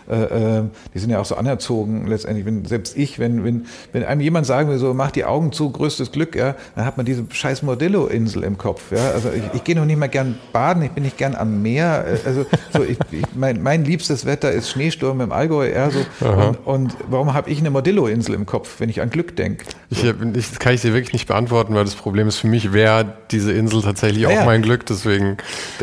äh, 0.09 0.59
äh, 0.59 0.63
die 0.95 0.99
sind 0.99 1.11
ja 1.11 1.19
auch 1.19 1.25
so 1.25 1.35
anerzogen 1.35 2.07
letztendlich. 2.07 2.47
Wenn, 2.47 2.65
selbst 2.65 2.97
ich, 2.97 3.19
wenn, 3.19 3.43
wenn, 3.43 3.67
wenn 3.93 4.03
einem 4.03 4.21
jemand 4.21 4.47
sagen 4.47 4.67
will, 4.67 4.79
so 4.79 4.95
mach 4.95 5.10
die 5.11 5.25
Augen 5.25 5.51
zu, 5.51 5.69
größtes 5.71 6.11
Glück, 6.11 6.35
ja, 6.35 6.55
dann 6.75 6.85
hat 6.85 6.97
man 6.97 7.05
diese 7.05 7.25
scheiß 7.29 7.63
Modillo-Insel 7.63 8.43
im 8.43 8.57
Kopf. 8.57 8.91
Ja. 8.91 9.11
Also 9.11 9.29
ich, 9.29 9.43
ich 9.53 9.63
gehe 9.63 9.75
noch 9.75 9.85
nicht 9.85 9.97
mal 9.97 10.07
gern 10.07 10.37
baden, 10.53 10.83
ich 10.83 10.91
bin 10.91 11.03
nicht 11.03 11.17
gern 11.17 11.35
am 11.35 11.61
Meer. 11.61 12.05
Äh, 12.07 12.27
also 12.27 12.45
so, 12.73 12.83
ich, 12.83 12.97
ich, 13.11 13.25
mein, 13.35 13.61
mein 13.61 13.85
liebstes 13.85 14.25
Wetter 14.25 14.51
ist 14.51 14.69
Schneesturm 14.69 15.21
im 15.21 15.31
Allgäu. 15.31 15.71
Ja, 15.71 15.89
so. 15.89 15.99
und, 16.25 16.57
und 16.65 16.97
warum 17.09 17.33
habe 17.33 17.49
ich 17.49 17.59
eine 17.59 17.69
Modillo-Insel 17.69 18.35
im 18.35 18.45
Kopf, 18.45 18.79
wenn 18.79 18.89
ich 18.89 19.01
an 19.01 19.09
Glück 19.09 19.35
denke? 19.35 19.65
So. 19.89 20.07
Ich, 20.07 20.49
das 20.49 20.59
kann 20.59 20.73
ich 20.73 20.81
dir 20.81 20.93
wirklich 20.93 21.13
nicht 21.13 21.27
beantworten, 21.27 21.73
weil 21.75 21.83
das 21.83 21.95
Problem 21.95 22.27
ist 22.27 22.37
für 22.37 22.47
mich, 22.47 22.73
wäre 22.73 23.13
diese 23.31 23.51
Insel 23.51 23.81
tatsächlich 23.81 24.25
auch 24.27 24.31
ja. 24.31 24.45
mein 24.45 24.61
Glück. 24.61 24.85
Deswegen. 24.85 25.37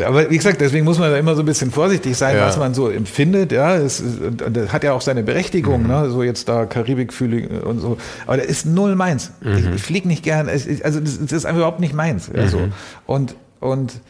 Aber 0.05 0.29
wie 0.29 0.37
gesagt, 0.37 0.61
deswegen 0.61 0.85
muss 0.85 0.99
man 0.99 1.11
da 1.11 1.17
immer 1.17 1.35
so 1.35 1.41
ein 1.41 1.45
bisschen 1.45 1.71
vorsichtig 1.71 2.17
sein, 2.17 2.37
was 2.39 2.57
man 2.57 2.73
so 2.73 2.89
empfindet. 2.89 3.51
Ja, 3.51 3.75
es, 3.75 4.03
das 4.51 4.71
hat 4.71 4.83
ja 4.83 4.93
auch 4.93 5.01
seine 5.01 5.23
Berechtigung, 5.23 5.83
mhm. 5.83 5.87
ne? 5.87 6.09
so 6.09 6.23
jetzt 6.23 6.47
da 6.49 6.65
Karibik-Feeling 6.65 7.61
und 7.61 7.79
so. 7.79 7.97
Aber 8.25 8.37
das 8.37 8.45
ist 8.47 8.65
null 8.65 8.95
meins. 8.95 9.18
Mhm. 9.41 9.57
Ich, 9.57 9.65
ich 9.75 9.81
fliege 9.81 10.07
nicht 10.07 10.23
gern, 10.23 10.49
also 10.49 10.69
das, 10.99 11.19
das, 11.19 11.31
ist 11.31 11.45
einfach 11.45 11.59
überhaupt 11.59 11.79
nicht 11.79 11.93
meins. 11.93 12.29
Mhm. 12.29 12.39
Also. 12.39 12.67
Und, 13.05 13.35
und 13.59 14.01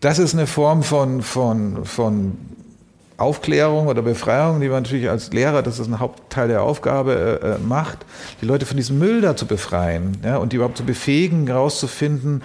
das 0.00 0.18
ist 0.18 0.34
eine 0.34 0.46
Form 0.46 0.82
von, 0.82 1.22
von, 1.22 1.84
von 1.84 2.38
Aufklärung 3.16 3.88
oder 3.88 4.00
Befreiung, 4.00 4.60
die 4.60 4.68
man 4.68 4.84
natürlich 4.84 5.10
als 5.10 5.32
Lehrer, 5.32 5.62
das 5.62 5.80
ist 5.80 5.88
ein 5.88 5.98
Hauptteil 5.98 6.46
der 6.46 6.62
Aufgabe, 6.62 7.40
äh, 7.42 7.46
äh, 7.54 7.58
macht, 7.58 8.06
die 8.40 8.46
Leute 8.46 8.64
von 8.64 8.76
diesem 8.76 8.98
Müll 9.00 9.20
da 9.20 9.34
zu 9.34 9.46
befreien 9.46 10.18
ja, 10.24 10.36
und 10.36 10.52
die 10.52 10.56
überhaupt 10.56 10.76
zu 10.76 10.84
befähigen, 10.84 11.48
herauszufinden, 11.48 12.42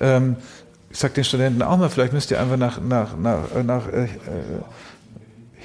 ähm, 0.00 0.36
ich 0.90 0.98
sage 0.98 1.14
den 1.14 1.24
Studenten 1.24 1.62
auch 1.62 1.76
mal, 1.76 1.90
vielleicht 1.90 2.12
müsst 2.12 2.30
ihr 2.30 2.40
einfach 2.40 2.56
nach, 2.56 2.80
nach, 2.80 3.16
nach, 3.16 3.40
nach 3.64 3.86
äh, 3.88 4.04
äh 4.04 4.08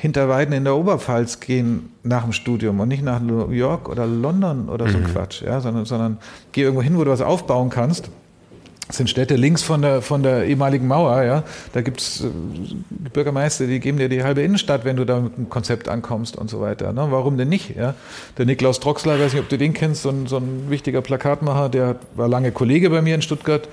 Hinterweiden 0.02 0.52
in 0.56 0.64
der 0.64 0.76
Oberpfalz 0.76 1.42
gehen 1.42 1.92
nach 2.02 2.24
dem 2.24 2.34
Studium 2.34 2.80
und 2.80 2.88
nicht 2.88 3.04
nach 3.04 3.20
New 3.20 3.52
York 3.52 3.88
oder 3.88 4.08
London 4.08 4.68
oder 4.68 4.90
so 4.90 4.98
mhm. 4.98 5.04
Quatsch, 5.04 5.44
ja, 5.44 5.62
sondern, 5.62 5.86
sondern 5.86 6.18
geh 6.54 6.64
irgendwo 6.64 6.82
hin, 6.82 6.98
wo 6.98 7.04
du 7.04 7.12
was 7.12 7.22
aufbauen 7.22 7.70
kannst. 7.70 8.10
Das 8.88 8.98
sind 8.98 9.12
Städte 9.12 9.36
links 9.36 9.62
von 9.62 9.84
der, 9.84 10.02
von 10.02 10.24
der 10.24 10.46
ehemaligen 10.46 10.88
Mauer, 10.88 11.22
ja. 11.22 11.44
Da 11.74 11.82
gibt 11.82 12.02
es 12.02 12.22
äh, 12.22 12.30
Bürgermeister, 13.14 13.68
die 13.68 13.80
geben 13.80 14.00
dir 14.00 14.10
die 14.10 14.24
halbe 14.24 14.42
Innenstadt, 14.42 14.86
wenn 14.86 14.96
du 14.96 15.06
da 15.06 15.20
mit 15.20 15.38
einem 15.38 15.50
Konzept 15.50 15.88
ankommst 15.88 16.36
und 16.36 16.50
so 16.50 16.62
weiter. 16.62 16.94
Ne? 16.94 17.06
Warum 17.12 17.38
denn 17.38 17.50
nicht? 17.50 17.76
Ja? 17.76 17.94
Der 18.40 18.48
Niklaus 18.48 18.80
Droxler, 18.80 19.20
weiß 19.20 19.34
nicht, 19.34 19.44
ob 19.44 19.50
du 19.50 19.60
den 19.60 19.74
kennst, 19.74 20.02
so 20.02 20.10
ein, 20.10 20.26
so 20.26 20.38
ein 20.38 20.72
wichtiger 20.72 21.02
Plakatmacher, 21.02 21.70
der 21.70 21.98
war 22.16 22.28
lange 22.28 22.52
Kollege 22.52 22.90
bei 22.90 23.04
mir 23.04 23.14
in 23.14 23.22
Stuttgart 23.22 23.70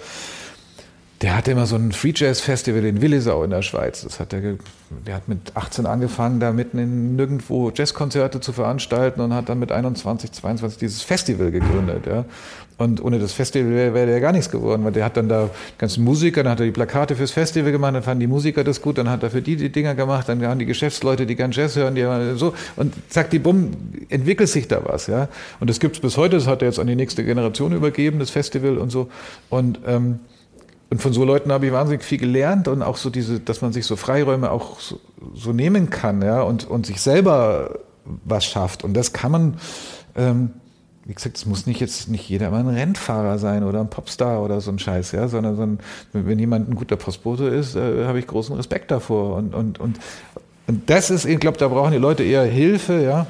der 1.21 1.37
hatte 1.37 1.51
immer 1.51 1.67
so 1.67 1.75
ein 1.75 1.91
Free 1.91 2.13
Jazz 2.15 2.41
Festival 2.41 2.85
in 2.85 3.03
Willisau 3.03 3.43
in 3.43 3.51
der 3.51 3.63
Schweiz. 3.63 4.03
Das 4.03 4.21
hat 4.21 4.31
der, 4.31 4.57
der 5.05 5.15
hat 5.17 5.27
mit 5.27 5.57
18 5.57 5.85
angefangen, 5.85 6.39
da 6.39 6.53
mitten 6.53 6.79
in 6.79 7.17
nirgendwo 7.17 7.73
Jazzkonzerte 7.75 8.41
zu 8.41 8.53
veranstalten 8.53 9.21
und 9.21 9.35
hat 9.35 9.49
dann 9.49 9.59
mit 9.59 9.73
21, 9.73 10.31
22 10.31 10.79
dieses 10.79 11.03
Festival 11.03 11.51
gegründet. 11.51 12.07
Ja. 12.07 12.25
Und 12.77 13.03
ohne 13.03 13.19
das 13.19 13.33
Festival 13.33 13.73
wäre 13.73 13.95
wär 13.95 14.07
der 14.07 14.21
gar 14.21 14.31
nichts 14.31 14.49
geworden, 14.49 14.85
weil 14.85 14.93
der 14.93 15.05
hat 15.05 15.17
dann 15.17 15.29
da 15.29 15.51
ganzen 15.79 16.05
Musiker, 16.05 16.45
dann 16.45 16.53
hat 16.53 16.61
er 16.61 16.67
die 16.67 16.73
Plakate 16.73 17.17
fürs 17.17 17.33
Festival 17.33 17.73
gemacht, 17.73 17.97
dann 17.97 18.05
fanden 18.05 18.21
die 18.21 18.29
Musiker 18.29 18.63
das 18.63 18.81
gut, 18.81 18.99
dann 18.99 19.11
hat 19.11 19.25
er 19.25 19.31
für 19.31 19.43
die 19.43 19.57
die 19.57 19.71
Dinger 19.71 19.97
gemacht, 19.97 20.29
dann 20.29 20.41
haben 20.47 20.61
die 20.61 20.67
Geschäftsleute, 20.67 21.27
die 21.27 21.35
gern 21.35 21.51
Jazz 21.51 21.75
hören, 21.75 21.97
die 21.97 22.07
so 22.37 22.55
und 22.77 22.95
zack, 23.09 23.31
die 23.31 23.41
Bumm, 23.41 23.73
entwickelt 24.09 24.49
sich 24.49 24.69
da 24.69 24.83
was, 24.85 25.09
ja. 25.09 25.27
Und 25.59 25.69
das 25.69 25.81
gibt's 25.81 25.99
bis 25.99 26.17
heute, 26.17 26.37
das 26.37 26.47
hat 26.47 26.63
er 26.63 26.69
jetzt 26.69 26.79
an 26.79 26.87
die 26.87 26.95
nächste 26.95 27.25
Generation 27.25 27.73
übergeben, 27.73 28.21
das 28.21 28.31
Festival 28.31 28.79
und 28.79 28.91
so. 28.91 29.09
Und 29.51 29.81
ähm, 29.85 30.21
und 30.91 31.03
von 31.03 31.13
so 31.13 31.25
Leuten 31.25 31.53
habe 31.53 31.67
ich 31.67 31.73
wahnsinnig 31.73 32.03
viel 32.03 32.19
gelernt 32.19 32.67
und 32.67 32.83
auch 32.83 32.97
so 32.97 33.11
diese, 33.11 33.41
dass 33.41 33.61
man 33.61 33.73
sich 33.73 33.85
so 33.85 33.97
Freiräume 33.97 34.51
auch 34.51 34.81
so, 34.81 34.99
so 35.35 35.53
nehmen 35.53 35.91
kann, 35.91 36.23
ja, 36.23 36.43
und, 36.43 36.69
und 36.69 36.87
sich 36.87 37.01
selber 37.01 37.81
was 38.25 38.47
schafft. 38.47 38.85
Und 38.85 38.95
das 38.95 39.13
kann 39.13 39.31
man, 39.31 39.55
ähm, 40.17 40.53
wie 41.05 41.13
gesagt, 41.13 41.37
es 41.37 41.45
muss 41.45 41.67
nicht 41.67 41.81
jetzt 41.81 42.09
nicht 42.09 42.27
jeder 42.29 42.49
immer 42.49 42.59
ein 42.59 42.69
Rennfahrer 42.69 43.39
sein 43.39 43.65
oder 43.65 43.81
ein 43.81 43.91
Popstar 43.91 44.43
oder 44.43 44.63
so 44.63 44.71
ein 44.71 44.79
Scheiß, 44.79 45.13
ja, 45.13 45.29
sondern, 45.29 45.57
sondern 45.57 45.79
wenn 46.13 46.39
jemand 46.39 46.71
ein 46.71 46.75
guter 46.75 46.97
Postbote 46.97 47.45
ist, 47.45 47.77
äh, 47.77 48.07
habe 48.07 48.19
ich 48.19 48.27
großen 48.27 48.57
Respekt 48.57 48.91
davor. 48.91 49.37
Und, 49.37 49.55
und, 49.55 49.79
und, 49.79 49.99
und 50.67 50.89
das 50.89 51.11
ist, 51.11 51.27
ich 51.27 51.39
glaube, 51.39 51.59
da 51.59 51.69
brauchen 51.69 51.93
die 51.93 51.99
Leute 51.99 52.23
eher 52.25 52.45
Hilfe, 52.45 53.03
ja, 53.03 53.27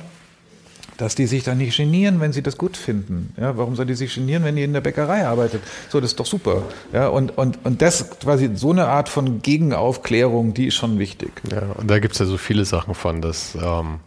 dass 0.99 1.15
die 1.15 1.27
sich 1.27 1.45
dann 1.45 1.59
nicht 1.59 1.77
genieren, 1.77 2.21
wenn 2.21 2.33
sie 2.33 2.43
das 2.43 2.59
gut 2.59 2.77
finden. 2.77 3.33
Ja, 3.41 3.57
warum 3.57 3.77
soll 3.77 3.87
die 3.87 3.95
sich 3.95 4.15
genieren, 4.15 4.45
wenn 4.45 4.57
die 4.57 4.65
in 4.65 4.73
der 4.73 4.81
Bäckerei 4.81 5.27
arbeitet? 5.27 5.63
So, 5.89 6.01
das 6.01 6.11
ist 6.11 6.21
doch 6.21 6.27
super. 6.27 6.65
Ja, 6.93 7.09
und, 7.09 7.39
und, 7.39 7.65
und 7.65 7.81
das 7.81 8.19
quasi 8.19 8.51
so 8.55 8.73
eine 8.73 8.87
Art 8.89 9.09
von 9.09 9.41
Gegenaufklärung, 9.41 10.55
die 10.55 10.67
ist 10.67 10.75
schon 10.75 10.99
wichtig. 10.99 11.31
Ja, 11.51 11.63
und 11.77 11.89
da 11.89 12.01
gibt 12.01 12.15
es 12.15 12.19
ja 12.19 12.27
so 12.27 12.37
viele 12.37 12.65
Sachen 12.65 12.95
von, 12.95 13.23
dass 13.23 13.55
ähm, 13.55 14.01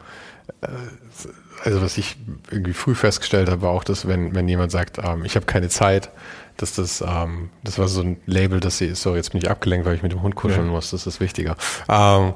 äh, 0.61 0.68
also 1.63 1.81
was 1.81 1.97
ich 1.97 2.18
irgendwie 2.49 2.73
früh 2.73 2.93
festgestellt 2.93 3.49
habe, 3.49 3.61
war 3.61 3.72
auch, 3.72 3.84
dass 3.84 4.07
wenn, 4.07 4.35
wenn 4.35 4.47
jemand 4.47 4.72
sagt, 4.72 4.97
ähm, 4.97 5.23
ich 5.23 5.35
habe 5.35 5.45
keine 5.45 5.69
Zeit, 5.69 6.09
dass 6.61 6.73
das, 6.73 7.01
ähm, 7.01 7.49
das 7.63 7.77
war 7.77 7.88
so 7.88 8.01
ein 8.01 8.17
Label, 8.25 8.59
dass 8.59 8.77
sie, 8.77 8.95
sorry, 8.95 9.17
jetzt 9.17 9.31
bin 9.31 9.41
ich 9.41 9.49
abgelenkt, 9.49 9.85
weil 9.85 9.95
ich 9.95 10.03
mit 10.03 10.11
dem 10.11 10.21
Hund 10.21 10.35
kuscheln 10.35 10.67
ja. 10.67 10.71
muss, 10.71 10.91
das 10.91 11.07
ist 11.07 11.19
wichtiger. 11.19 11.55
Ähm, 11.89 12.33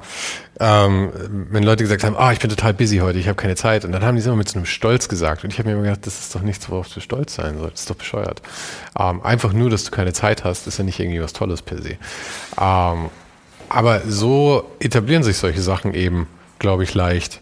ähm, 0.58 1.10
wenn 1.50 1.62
Leute 1.62 1.84
gesagt 1.84 2.04
haben, 2.04 2.16
ah, 2.16 2.32
ich 2.32 2.38
bin 2.38 2.50
total 2.50 2.74
busy 2.74 2.98
heute, 2.98 3.18
ich 3.18 3.28
habe 3.28 3.36
keine 3.36 3.56
Zeit, 3.56 3.84
und 3.84 3.92
dann 3.92 4.04
haben 4.04 4.16
die 4.16 4.20
es 4.20 4.26
immer 4.26 4.36
mit 4.36 4.48
so 4.48 4.58
einem 4.58 4.66
Stolz 4.66 5.08
gesagt, 5.08 5.44
und 5.44 5.52
ich 5.52 5.58
habe 5.58 5.68
mir 5.68 5.74
immer 5.74 5.84
gedacht, 5.84 6.06
das 6.06 6.18
ist 6.18 6.34
doch 6.34 6.42
nichts, 6.42 6.68
worauf 6.70 6.88
du 6.88 7.00
stolz 7.00 7.34
sein 7.34 7.58
sollst, 7.58 7.74
das 7.74 7.80
ist 7.80 7.90
doch 7.90 7.96
bescheuert. 7.96 8.42
Ähm, 8.98 9.22
einfach 9.22 9.52
nur, 9.52 9.70
dass 9.70 9.84
du 9.84 9.90
keine 9.90 10.12
Zeit 10.12 10.44
hast, 10.44 10.66
ist 10.66 10.78
ja 10.78 10.84
nicht 10.84 10.98
irgendwie 10.98 11.20
was 11.20 11.32
Tolles 11.32 11.62
per 11.62 11.82
se. 11.82 11.96
Ähm, 12.60 13.10
aber 13.68 14.02
so 14.06 14.64
etablieren 14.78 15.22
sich 15.22 15.36
solche 15.36 15.60
Sachen 15.60 15.94
eben, 15.94 16.28
glaube 16.58 16.84
ich, 16.84 16.94
leicht. 16.94 17.40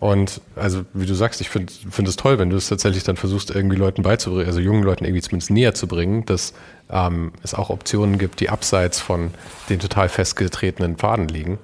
Und 0.00 0.40
also, 0.56 0.84
wie 0.92 1.06
du 1.06 1.14
sagst, 1.14 1.40
ich 1.40 1.48
finde 1.48 1.72
find 1.90 2.08
es 2.08 2.16
toll, 2.16 2.38
wenn 2.38 2.50
du 2.50 2.56
es 2.56 2.68
tatsächlich 2.68 3.04
dann 3.04 3.16
versuchst, 3.16 3.50
irgendwie 3.50 3.76
Leuten 3.76 4.02
beizubringen, 4.02 4.46
also 4.46 4.60
jungen 4.60 4.82
Leuten 4.82 5.04
irgendwie 5.04 5.22
zumindest 5.22 5.50
näher 5.50 5.74
zu 5.74 5.86
bringen, 5.86 6.26
dass 6.26 6.52
ähm, 6.90 7.32
es 7.42 7.54
auch 7.54 7.70
Optionen 7.70 8.18
gibt, 8.18 8.40
die 8.40 8.50
abseits 8.50 9.00
von 9.00 9.30
den 9.68 9.78
total 9.78 10.08
festgetretenen 10.08 10.96
Pfaden 10.96 11.28
liegen 11.28 11.58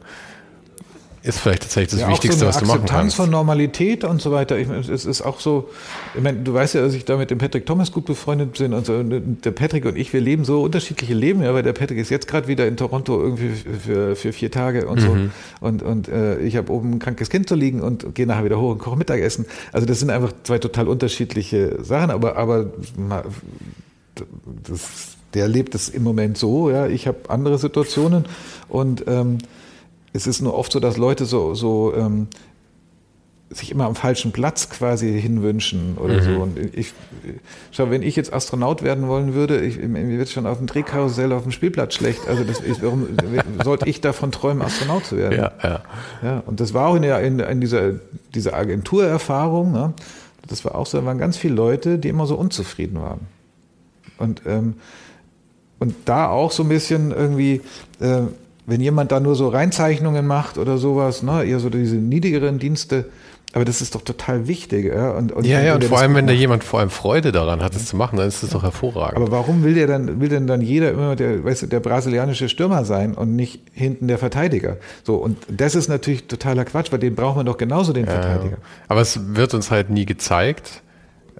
ist 1.23 1.39
vielleicht 1.39 1.63
tatsächlich 1.63 1.91
das 1.91 2.01
ja, 2.01 2.09
Wichtigste, 2.09 2.41
so 2.41 2.47
was 2.47 2.59
du 2.59 2.65
machen 2.65 2.81
kannst. 2.81 2.93
Akzeptanz 2.93 3.15
von 3.15 3.31
Normalität 3.31 4.05
und 4.05 4.23
so 4.23 4.33
weiter. 4.33 4.59
Ich, 4.59 4.69
es 4.69 5.05
ist 5.05 5.21
auch 5.21 5.39
so, 5.39 5.69
ich 6.15 6.23
meine, 6.23 6.39
du 6.39 6.55
weißt 6.55 6.75
ja, 6.75 6.81
dass 6.81 6.95
ich 6.95 7.05
da 7.05 7.17
mit 7.17 7.31
dem 7.31 7.37
Patrick 7.37 7.67
Thomas 7.67 7.93
gut 7.93 8.07
befreundet 8.07 8.57
bin 8.57 8.73
und 8.73 8.87
so. 8.87 8.95
Und 8.95 9.45
der 9.45 9.51
Patrick 9.51 9.85
und 9.85 9.99
ich, 9.99 10.13
wir 10.15 10.21
leben 10.21 10.45
so 10.45 10.63
unterschiedliche 10.63 11.13
Leben, 11.13 11.43
ja, 11.43 11.53
weil 11.53 11.63
der 11.63 11.75
Patrick 11.75 11.99
ist 11.99 12.09
jetzt 12.11 12.27
gerade 12.27 12.49
wieder 12.49 12.67
in 12.67 12.79
Toronto 12.79 13.21
irgendwie 13.21 13.51
für, 13.51 14.17
für 14.17 14.33
vier 14.33 14.51
Tage 14.51 14.87
und 14.87 15.01
mhm. 15.01 15.05
so. 15.61 15.67
Und, 15.67 15.83
und 15.83 16.09
äh, 16.09 16.39
ich 16.39 16.57
habe 16.57 16.73
oben 16.73 16.93
ein 16.93 16.99
krankes 16.99 17.29
Kind 17.29 17.49
zu 17.49 17.55
liegen 17.55 17.83
und 17.83 18.15
gehe 18.15 18.27
nachher 18.27 18.45
wieder 18.45 18.59
hoch 18.59 18.73
und 18.73 18.79
koche 18.79 18.97
Mittagessen. 18.97 19.45
Also 19.73 19.87
das 19.87 19.99
sind 19.99 20.09
einfach 20.09 20.33
zwei 20.45 20.59
total 20.59 20.89
unterschiedliche 20.89 21.85
Sachen, 21.85 22.11
aber, 22.11 22.37
aber 22.37 22.71
das, 24.65 25.17
der 25.35 25.49
lebt 25.49 25.75
es 25.75 25.91
im 25.91 26.03
Moment 26.03 26.39
so, 26.39 26.71
ja. 26.71 26.87
Ich 26.87 27.07
habe 27.07 27.19
andere 27.29 27.59
Situationen 27.59 28.25
und 28.69 29.05
ähm, 29.07 29.39
es 30.13 30.27
ist 30.27 30.41
nur 30.41 30.55
oft 30.55 30.73
so, 30.73 30.81
dass 30.81 30.97
Leute 30.97 31.25
so, 31.25 31.55
so 31.55 31.95
ähm, 31.95 32.29
sich 33.51 33.73
immer 33.73 33.87
am 33.87 33.97
falschen 33.97 34.31
Platz 34.31 34.71
quasi 34.71 35.21
hinwünschen 35.21 35.99
oder 35.99 36.15
mhm. 36.15 36.23
so. 36.23 36.31
Und 36.43 36.59
ich, 36.75 36.93
schau, 37.73 37.91
wenn 37.91 38.03
ich 38.03 38.15
jetzt 38.15 38.33
Astronaut 38.33 38.83
werden 38.83 39.09
wollen 39.09 39.35
würde, 39.35 39.61
ich, 39.61 39.77
mir 39.79 40.07
wird 40.07 40.29
schon 40.29 40.47
auf 40.47 40.59
dem 40.59 40.69
Drehkarussell 40.69 41.33
auf 41.33 41.43
dem 41.43 41.51
Spielplatz 41.51 41.95
schlecht. 41.95 42.29
Also 42.29 42.45
das, 42.45 42.61
ich, 42.61 42.81
warum 42.81 43.09
sollte 43.65 43.89
ich 43.89 44.01
davon 44.01 44.31
träumen, 44.31 44.63
Astronaut 44.63 45.05
zu 45.05 45.17
werden? 45.17 45.37
Ja, 45.37 45.53
ja. 45.63 45.81
ja 46.23 46.43
und 46.47 46.61
das 46.61 46.75
war 46.75 46.89
auch 46.89 46.95
in, 46.95 47.03
der, 47.03 47.21
in, 47.23 47.41
in 47.41 47.61
dieser, 47.61 47.95
dieser 48.35 48.55
Agenturerfahrung. 48.55 49.73
Ne? 49.73 49.95
Das 50.47 50.65
war 50.65 50.77
auch 50.77 50.87
so, 50.87 50.99
da 50.99 51.05
waren 51.05 51.19
ganz 51.19 51.37
viele 51.37 51.55
Leute, 51.55 51.99
die 51.99 52.09
immer 52.09 52.27
so 52.27 52.37
unzufrieden 52.37 53.01
waren. 53.01 53.27
Und, 54.17 54.43
ähm, 54.47 54.75
und 55.81 55.95
da 56.05 56.29
auch 56.29 56.53
so 56.53 56.63
ein 56.63 56.69
bisschen 56.69 57.11
irgendwie, 57.11 57.63
äh, 57.99 58.23
wenn 58.71 58.81
jemand 58.81 59.13
da 59.13 59.21
nur 59.21 59.35
so 59.35 59.49
Reinzeichnungen 59.49 60.27
macht 60.27 60.57
oder 60.57 60.79
sowas, 60.79 61.23
ne, 61.23 61.45
eher 61.45 61.61
so 61.61 61.69
diese 61.69 61.97
niedrigeren 61.97 62.59
Dienste, 62.59 63.07
Aber 63.53 63.65
das 63.65 63.81
ist 63.81 63.97
doch 63.97 64.03
total 64.03 64.47
wichtig. 64.47 64.87
Ja, 64.87 65.11
und, 65.11 65.33
und 65.33 65.45
ja, 65.45 65.61
ja, 65.61 65.75
und 65.75 65.83
vor 65.85 65.99
allem, 65.99 66.15
wenn 66.15 66.29
da 66.29 66.33
jemand 66.33 66.63
vor 66.63 66.79
allem 66.79 66.91
Freude 66.91 67.33
daran 67.33 67.63
hat, 67.63 67.75
es 67.75 67.87
zu 67.87 67.97
machen, 67.97 68.17
dann 68.17 68.29
ist 68.29 68.45
das 68.45 68.51
doch 68.51 68.63
hervorragend. 68.63 69.17
Aber 69.17 69.33
warum 69.33 69.65
will 69.65 69.75
der 69.75 69.89
dann, 69.89 70.21
will 70.21 70.29
denn 70.29 70.47
dann 70.47 70.61
jeder 70.61 70.93
immer 70.93 71.17
der, 71.17 71.43
weißt 71.45 71.63
du, 71.63 71.67
der 71.67 71.81
brasilianische 71.81 72.49
Stürmer 72.49 72.85
sein 72.85 73.13
und 73.13 73.35
nicht 73.35 73.61
hinten 73.73 74.07
der 74.07 74.19
Verteidiger? 74.19 74.77
So, 75.03 75.17
und 75.17 75.37
das 75.49 75.75
ist 75.75 75.89
natürlich 75.89 76.29
totaler 76.29 76.65
Quatsch, 76.65 76.93
weil 76.93 77.01
den 77.01 77.17
braucht 77.17 77.37
man 77.37 77.47
doch 77.47 77.57
genauso, 77.57 77.93
den 77.93 78.07
ja, 78.07 78.13
Verteidiger. 78.13 78.59
Aber 78.87 79.01
es 79.01 79.35
wird 79.35 79.53
uns 79.53 79.73
halt 79.73 79.91
nie 79.91 80.07
gezeigt. 80.07 80.83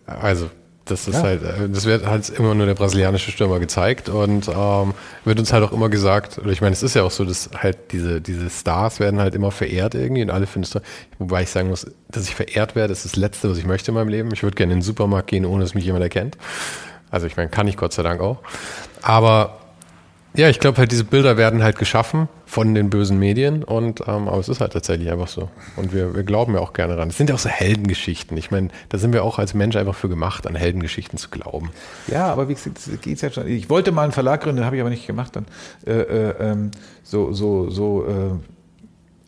Also 0.05 0.51
das 0.91 1.09
ist 1.09 1.15
ja. 1.15 1.23
halt, 1.23 1.43
äh, 1.43 1.69
das 1.69 1.85
wird 1.85 2.07
halt 2.07 2.29
immer 2.31 2.55
nur 2.55 2.67
der 2.67 2.75
brasilianische 2.75 3.31
Stürmer 3.31 3.61
gezeigt 3.61 4.09
und 4.09 4.49
ähm, 4.49 4.95
wird 5.25 5.39
uns 5.39 5.53
halt 5.53 5.65
auch 5.65 5.73
immer 5.73 5.89
gesagt, 5.89 6.39
oder 6.39 6.51
ich 6.51 6.61
meine, 6.61 6.73
es 6.73 6.83
ist 6.83 6.95
ja 6.95 7.03
auch 7.03 7.11
so, 7.11 7.25
dass 7.25 7.51
halt 7.57 7.93
diese, 7.93 8.21
diese 8.21 8.51
Stars 8.51 9.01
werden 9.01 9.21
halt 9.21 9.35
immer 9.35 9.51
verehrt 9.51 9.95
irgendwie 9.95 10.23
und 10.23 10.31
alle 10.31 10.47
finden 10.47 10.81
wobei 11.19 11.43
ich 11.43 11.51
sagen 11.51 11.69
muss, 11.69 11.87
dass 12.09 12.29
ich 12.29 12.35
verehrt 12.35 12.75
werde, 12.75 12.93
ist 12.93 13.05
das 13.05 13.17
Letzte, 13.17 13.51
was 13.51 13.59
ich 13.59 13.67
möchte 13.67 13.91
in 13.91 13.95
meinem 13.95 14.09
Leben. 14.09 14.31
Ich 14.33 14.43
würde 14.43 14.55
gerne 14.57 14.73
in 14.73 14.81
den 14.81 14.85
Supermarkt 14.85 15.29
gehen, 15.29 15.47
ohne 15.47 15.63
dass 15.63 15.75
mich 15.75 15.85
jemand 15.85 16.03
erkennt. 16.03 16.37
Also 17.11 17.27
ich 17.27 17.37
meine, 17.37 17.49
kann 17.49 17.67
ich 17.67 17.77
Gott 17.77 17.93
sei 17.93 18.03
Dank 18.03 18.21
auch. 18.21 18.39
Aber 19.03 19.60
ja, 20.35 20.49
ich 20.49 20.61
glaube 20.61 20.79
halt, 20.79 20.93
diese 20.93 21.05
Bilder 21.05 21.37
werden 21.37 21.63
halt 21.63 21.79
geschaffen 21.79 22.29
von 22.47 22.75
den 22.75 22.89
bösen 22.89 23.19
Medien 23.19 23.65
und 23.65 24.01
ähm, 24.03 24.29
aber 24.29 24.39
es 24.39 24.49
ist 24.49 24.61
halt 24.61 24.73
tatsächlich 24.73 25.11
einfach 25.11 25.29
so. 25.29 25.49
Und 25.77 25.93
wir, 25.93 26.15
wir 26.15 26.23
glauben 26.23 26.55
ja 26.55 26.61
auch 26.61 26.73
gerne 26.73 26.97
ran. 26.97 27.09
Es 27.09 27.17
sind 27.17 27.31
ja 27.31 27.35
auch 27.35 27.41
so 27.41 27.49
Heldengeschichten. 27.49 28.37
Ich 28.37 28.51
meine, 28.51 28.69
da 28.89 28.99
sind 28.99 29.13
wir 29.13 29.25
auch 29.25 29.39
als 29.39 29.55
Mensch 29.55 29.77
einfach 29.77 29.95
für 29.95 30.09
gemacht, 30.09 30.47
an 30.47 30.55
Heldengeschichten 30.55 31.19
zu 31.19 31.31
glauben. 31.31 31.71
Ja, 32.07 32.33
aber 32.33 32.49
wie 32.49 32.55
gesagt, 32.55 32.79
geht's 33.03 33.23
ja 33.23 33.31
schon. 33.31 33.49
Ich 33.49 33.71
wollte 33.71 33.93
mal 33.93 34.05
einen 34.05 34.13
Verlag 34.13 34.43
gründen, 34.43 34.65
habe 34.65 34.77
ich 34.77 34.81
aber 34.81 34.91
nicht 34.91 35.07
gemacht 35.07 35.35
dann. 35.35 35.47
Äh, 35.85 35.93
äh, 35.93 36.35
ähm, 36.41 36.71
so, 37.03 37.33
so, 37.33 37.69
so 37.71 38.07
äh, 38.07 38.60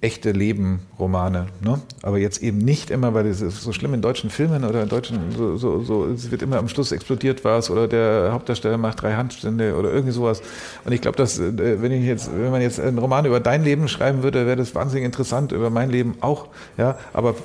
echte 0.03 0.33
Leben-Romane. 0.33 1.47
Ne? 1.61 1.81
Aber 2.03 2.19
jetzt 2.19 2.43
eben 2.43 2.59
nicht 2.59 2.91
immer, 2.91 3.15
weil 3.15 3.27
es 3.27 3.41
ist 3.41 3.62
so 3.62 3.73
schlimm 3.73 3.95
in 3.95 4.03
deutschen 4.03 4.31
Filmen 4.31 4.65
oder 4.65 4.83
in 4.83 4.89
deutschen, 4.89 5.19
so, 5.37 5.57
so, 5.57 5.81
so, 5.83 6.07
es 6.07 6.31
wird 6.33 6.43
immer 6.43 6.59
am 6.59 6.69
Schluss 6.69 6.91
explodiert 6.91 7.45
was 7.45 7.70
oder 7.70 7.87
der 7.87 8.31
Hauptdarsteller 8.33 8.79
macht 8.79 9.01
drei 9.01 9.15
Handstände 9.15 9.77
oder 9.77 9.93
irgendwie 9.93 10.12
sowas. 10.12 10.43
Und 10.85 10.93
ich 10.93 11.01
glaube, 11.01 11.16
dass, 11.16 11.39
äh, 11.39 11.81
wenn 11.81 11.93
ich 11.93 12.05
jetzt, 12.05 12.31
wenn 12.37 12.51
man 12.51 12.61
jetzt 12.61 12.81
einen 12.81 12.99
Roman 12.99 13.24
über 13.27 13.39
dein 13.39 13.62
Leben 13.62 13.87
schreiben 13.87 14.24
würde, 14.24 14.45
wäre 14.45 14.57
das 14.57 14.74
wahnsinnig 14.74 15.05
interessant, 15.05 15.53
über 15.53 15.70
mein 15.70 15.89
Leben 15.89 16.16
auch. 16.20 16.49
Ja, 16.77 16.99
aber 17.12 17.37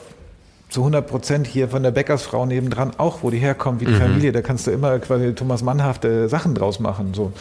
zu 0.70 0.82
100 0.82 1.08
Prozent 1.08 1.48
hier 1.48 1.70
von 1.70 1.82
der 1.82 1.92
Bäckersfrau 1.92 2.46
nebendran 2.46 2.92
auch, 2.98 3.24
wo 3.24 3.30
die 3.30 3.38
herkommt, 3.38 3.80
wie 3.80 3.86
die 3.86 3.94
mhm. 3.94 4.00
Familie, 4.00 4.32
da 4.34 4.42
kannst 4.42 4.68
du 4.68 4.72
immer 4.72 5.00
quasi 5.00 5.34
Thomas 5.34 5.64
Mannhafte 5.64 6.28
Sachen 6.28 6.56
draus 6.56 6.82
machen. 6.82 7.14
So. 7.14 7.32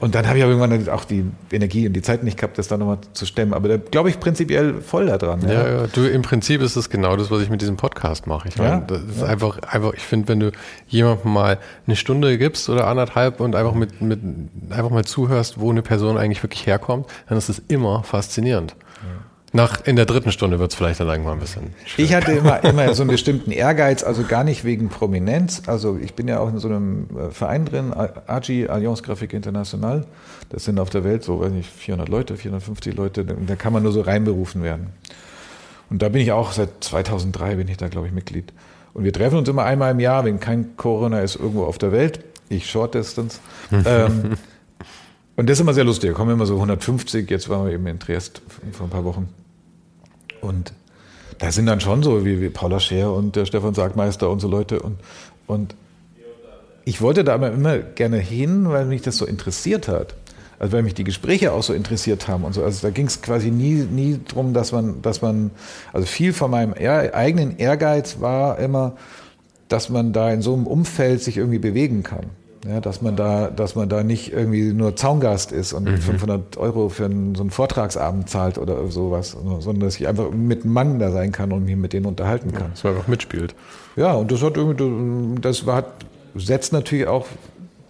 Und 0.00 0.16
dann 0.16 0.26
habe 0.26 0.38
ich 0.38 0.44
aber 0.44 0.52
irgendwann 0.52 0.88
auch 0.88 1.04
die 1.04 1.24
Energie 1.52 1.86
und 1.86 1.92
die 1.92 2.02
Zeit 2.02 2.24
nicht 2.24 2.36
gehabt, 2.36 2.58
das 2.58 2.66
da 2.66 2.76
nochmal 2.76 2.98
zu 3.12 3.26
stemmen. 3.26 3.54
Aber 3.54 3.68
da 3.68 3.76
glaube 3.76 4.10
ich 4.10 4.18
prinzipiell 4.18 4.80
voll 4.80 5.06
daran. 5.06 5.42
Ja, 5.42 5.52
ja, 5.52 5.68
ja, 5.68 5.86
du, 5.86 6.04
im 6.08 6.22
Prinzip 6.22 6.62
ist 6.62 6.74
es 6.74 6.90
genau 6.90 7.16
das, 7.16 7.30
was 7.30 7.42
ich 7.42 7.50
mit 7.50 7.62
diesem 7.62 7.76
Podcast 7.76 8.26
mache. 8.26 8.48
Ich 8.48 8.58
meine, 8.58 8.70
ja, 8.70 8.80
das 8.80 9.02
ist 9.02 9.20
ja. 9.20 9.26
einfach, 9.26 9.58
einfach, 9.60 9.94
ich 9.94 10.02
finde, 10.02 10.28
wenn 10.28 10.40
du 10.40 10.50
jemandem 10.88 11.32
mal 11.32 11.58
eine 11.86 11.94
Stunde 11.94 12.38
gibst 12.38 12.68
oder 12.68 12.88
anderthalb 12.88 13.38
und 13.38 13.54
einfach 13.54 13.74
mit, 13.74 14.02
mit, 14.02 14.18
einfach 14.70 14.90
mal 14.90 15.04
zuhörst, 15.04 15.60
wo 15.60 15.70
eine 15.70 15.82
Person 15.82 16.18
eigentlich 16.18 16.42
wirklich 16.42 16.66
herkommt, 16.66 17.06
dann 17.28 17.38
ist 17.38 17.48
es 17.48 17.62
immer 17.68 18.02
faszinierend. 18.02 18.74
Nach, 19.54 19.86
in 19.86 19.94
der 19.94 20.04
dritten 20.04 20.32
Stunde 20.32 20.58
wird 20.58 20.72
es 20.72 20.76
vielleicht 20.76 20.98
dann 20.98 21.06
irgendwann 21.06 21.34
ein 21.34 21.38
bisschen 21.38 21.74
schwierig. 21.86 22.10
Ich 22.10 22.16
hatte 22.16 22.32
immer, 22.32 22.64
immer 22.64 22.92
so 22.92 23.04
einen 23.04 23.12
bestimmten 23.12 23.52
Ehrgeiz, 23.52 24.02
also 24.02 24.24
gar 24.24 24.42
nicht 24.42 24.64
wegen 24.64 24.88
Prominenz. 24.88 25.62
Also 25.68 25.96
ich 25.96 26.14
bin 26.14 26.26
ja 26.26 26.40
auch 26.40 26.48
in 26.48 26.58
so 26.58 26.66
einem 26.66 27.06
äh, 27.16 27.30
Verein 27.30 27.64
drin, 27.64 27.94
AGI, 27.94 28.66
Alliance 28.66 29.04
Graphique 29.04 29.32
International. 29.36 30.06
Das 30.48 30.64
sind 30.64 30.80
auf 30.80 30.90
der 30.90 31.04
Welt 31.04 31.22
so, 31.22 31.38
weiß 31.38 31.52
nicht, 31.52 31.70
400 31.70 32.08
Leute, 32.08 32.36
450 32.36 32.96
Leute. 32.96 33.24
Da 33.24 33.54
kann 33.54 33.72
man 33.72 33.84
nur 33.84 33.92
so 33.92 34.00
reinberufen 34.00 34.64
werden. 34.64 34.88
Und 35.88 36.02
da 36.02 36.08
bin 36.08 36.22
ich 36.22 36.32
auch 36.32 36.50
seit 36.50 36.82
2003 36.82 37.54
bin 37.54 37.68
ich 37.68 37.76
da, 37.76 37.86
glaube 37.86 38.08
ich, 38.08 38.12
Mitglied. 38.12 38.52
Und 38.92 39.04
wir 39.04 39.12
treffen 39.12 39.38
uns 39.38 39.48
immer 39.48 39.62
einmal 39.62 39.92
im 39.92 40.00
Jahr, 40.00 40.24
wenn 40.24 40.40
kein 40.40 40.76
Corona 40.76 41.20
ist, 41.20 41.36
irgendwo 41.36 41.62
auf 41.62 41.78
der 41.78 41.92
Welt. 41.92 42.18
Ich 42.48 42.68
Short 42.68 42.96
Distance. 42.96 43.38
ähm, 43.70 44.32
und 45.36 45.48
das 45.48 45.58
ist 45.58 45.60
immer 45.60 45.74
sehr 45.74 45.84
lustig. 45.84 46.10
Da 46.10 46.16
kommen 46.16 46.32
immer 46.32 46.46
so 46.46 46.54
150. 46.54 47.30
Jetzt 47.30 47.48
waren 47.48 47.66
wir 47.66 47.72
eben 47.72 47.86
in 47.86 48.00
Triest 48.00 48.42
vor 48.72 48.88
ein 48.88 48.90
paar 48.90 49.04
Wochen. 49.04 49.28
Und 50.44 50.72
da 51.38 51.50
sind 51.50 51.66
dann 51.66 51.80
schon 51.80 52.02
so 52.02 52.24
wie, 52.24 52.40
wie 52.40 52.48
Paula 52.48 52.80
Scher 52.80 53.12
und 53.12 53.36
der 53.36 53.46
Stefan 53.46 53.74
Sargmeister 53.74 54.30
und 54.30 54.40
so 54.40 54.48
Leute. 54.48 54.80
Und, 54.80 54.98
und 55.46 55.74
ich 56.84 57.00
wollte 57.00 57.24
da 57.24 57.34
aber 57.34 57.50
immer 57.50 57.78
gerne 57.78 58.18
hin, 58.18 58.68
weil 58.68 58.84
mich 58.84 59.02
das 59.02 59.16
so 59.16 59.24
interessiert 59.24 59.88
hat. 59.88 60.14
Also 60.58 60.72
weil 60.72 60.82
mich 60.82 60.94
die 60.94 61.04
Gespräche 61.04 61.52
auch 61.52 61.62
so 61.62 61.72
interessiert 61.72 62.28
haben 62.28 62.44
und 62.44 62.52
so. 62.52 62.62
Also 62.62 62.86
da 62.86 62.90
ging 62.90 63.06
es 63.06 63.22
quasi 63.22 63.50
nie, 63.50 63.74
nie 63.90 64.20
drum, 64.26 64.54
dass 64.54 64.70
man, 64.72 65.02
dass 65.02 65.20
man, 65.20 65.50
also 65.92 66.06
viel 66.06 66.32
von 66.32 66.50
meinem 66.50 66.74
eigenen 66.74 67.58
Ehrgeiz 67.58 68.20
war 68.20 68.58
immer, 68.58 68.94
dass 69.68 69.88
man 69.88 70.12
da 70.12 70.30
in 70.30 70.42
so 70.42 70.54
einem 70.54 70.66
Umfeld 70.66 71.22
sich 71.22 71.38
irgendwie 71.38 71.58
bewegen 71.58 72.02
kann. 72.02 72.26
Ja, 72.66 72.80
dass 72.80 73.02
man 73.02 73.14
da, 73.14 73.48
dass 73.48 73.74
man 73.74 73.90
da 73.90 74.02
nicht 74.02 74.32
irgendwie 74.32 74.72
nur 74.72 74.96
Zaungast 74.96 75.52
ist 75.52 75.74
und 75.74 75.84
mhm. 75.84 75.98
500 75.98 76.56
Euro 76.56 76.88
für 76.88 77.04
einen, 77.04 77.34
so 77.34 77.42
einen 77.42 77.50
Vortragsabend 77.50 78.30
zahlt 78.30 78.56
oder 78.56 78.86
sowas, 78.90 79.36
sondern 79.58 79.80
dass 79.80 79.96
ich 79.96 80.08
einfach 80.08 80.30
mit 80.30 80.64
einem 80.64 80.72
Mann 80.72 80.98
da 80.98 81.10
sein 81.10 81.30
kann 81.30 81.52
und 81.52 81.66
mich 81.66 81.76
mit 81.76 81.92
denen 81.92 82.06
unterhalten 82.06 82.52
kann. 82.52 82.62
Ja, 82.62 82.68
dass 82.68 82.84
man 82.84 82.94
einfach 82.94 83.08
mitspielt. 83.08 83.54
Ja, 83.96 84.14
und 84.14 84.32
das 84.32 84.42
hat 84.42 84.56
irgendwie, 84.56 85.40
das 85.40 85.66
war, 85.66 85.84
setzt 86.34 86.72
natürlich 86.72 87.06
auch 87.06 87.26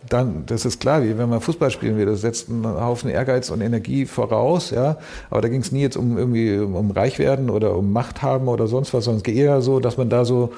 dann, 0.08 0.44
das 0.46 0.64
ist 0.64 0.80
klar, 0.80 1.02
wie 1.02 1.16
wenn 1.16 1.28
man 1.28 1.40
Fußball 1.40 1.70
spielen 1.70 1.96
will, 1.96 2.06
das 2.06 2.20
setzt 2.20 2.50
einen 2.50 2.64
Haufen 2.64 3.10
Ehrgeiz 3.10 3.50
und 3.50 3.60
Energie 3.60 4.06
voraus, 4.06 4.70
ja. 4.70 4.98
Aber 5.30 5.40
da 5.40 5.48
ging 5.48 5.60
es 5.60 5.72
nie 5.72 5.82
jetzt 5.82 5.96
um 5.96 6.18
irgendwie 6.18 6.58
um 6.58 6.90
reich 6.90 7.18
werden 7.18 7.48
oder 7.48 7.76
um 7.76 7.92
Macht 7.92 8.22
haben 8.22 8.48
oder 8.48 8.66
sonst 8.66 8.92
was, 8.92 9.04
sondern 9.04 9.18
es 9.18 9.22
geht 9.22 9.36
eher 9.36 9.60
so, 9.62 9.80
dass 9.80 9.96
man 9.96 10.10
da 10.10 10.24
so 10.24 10.52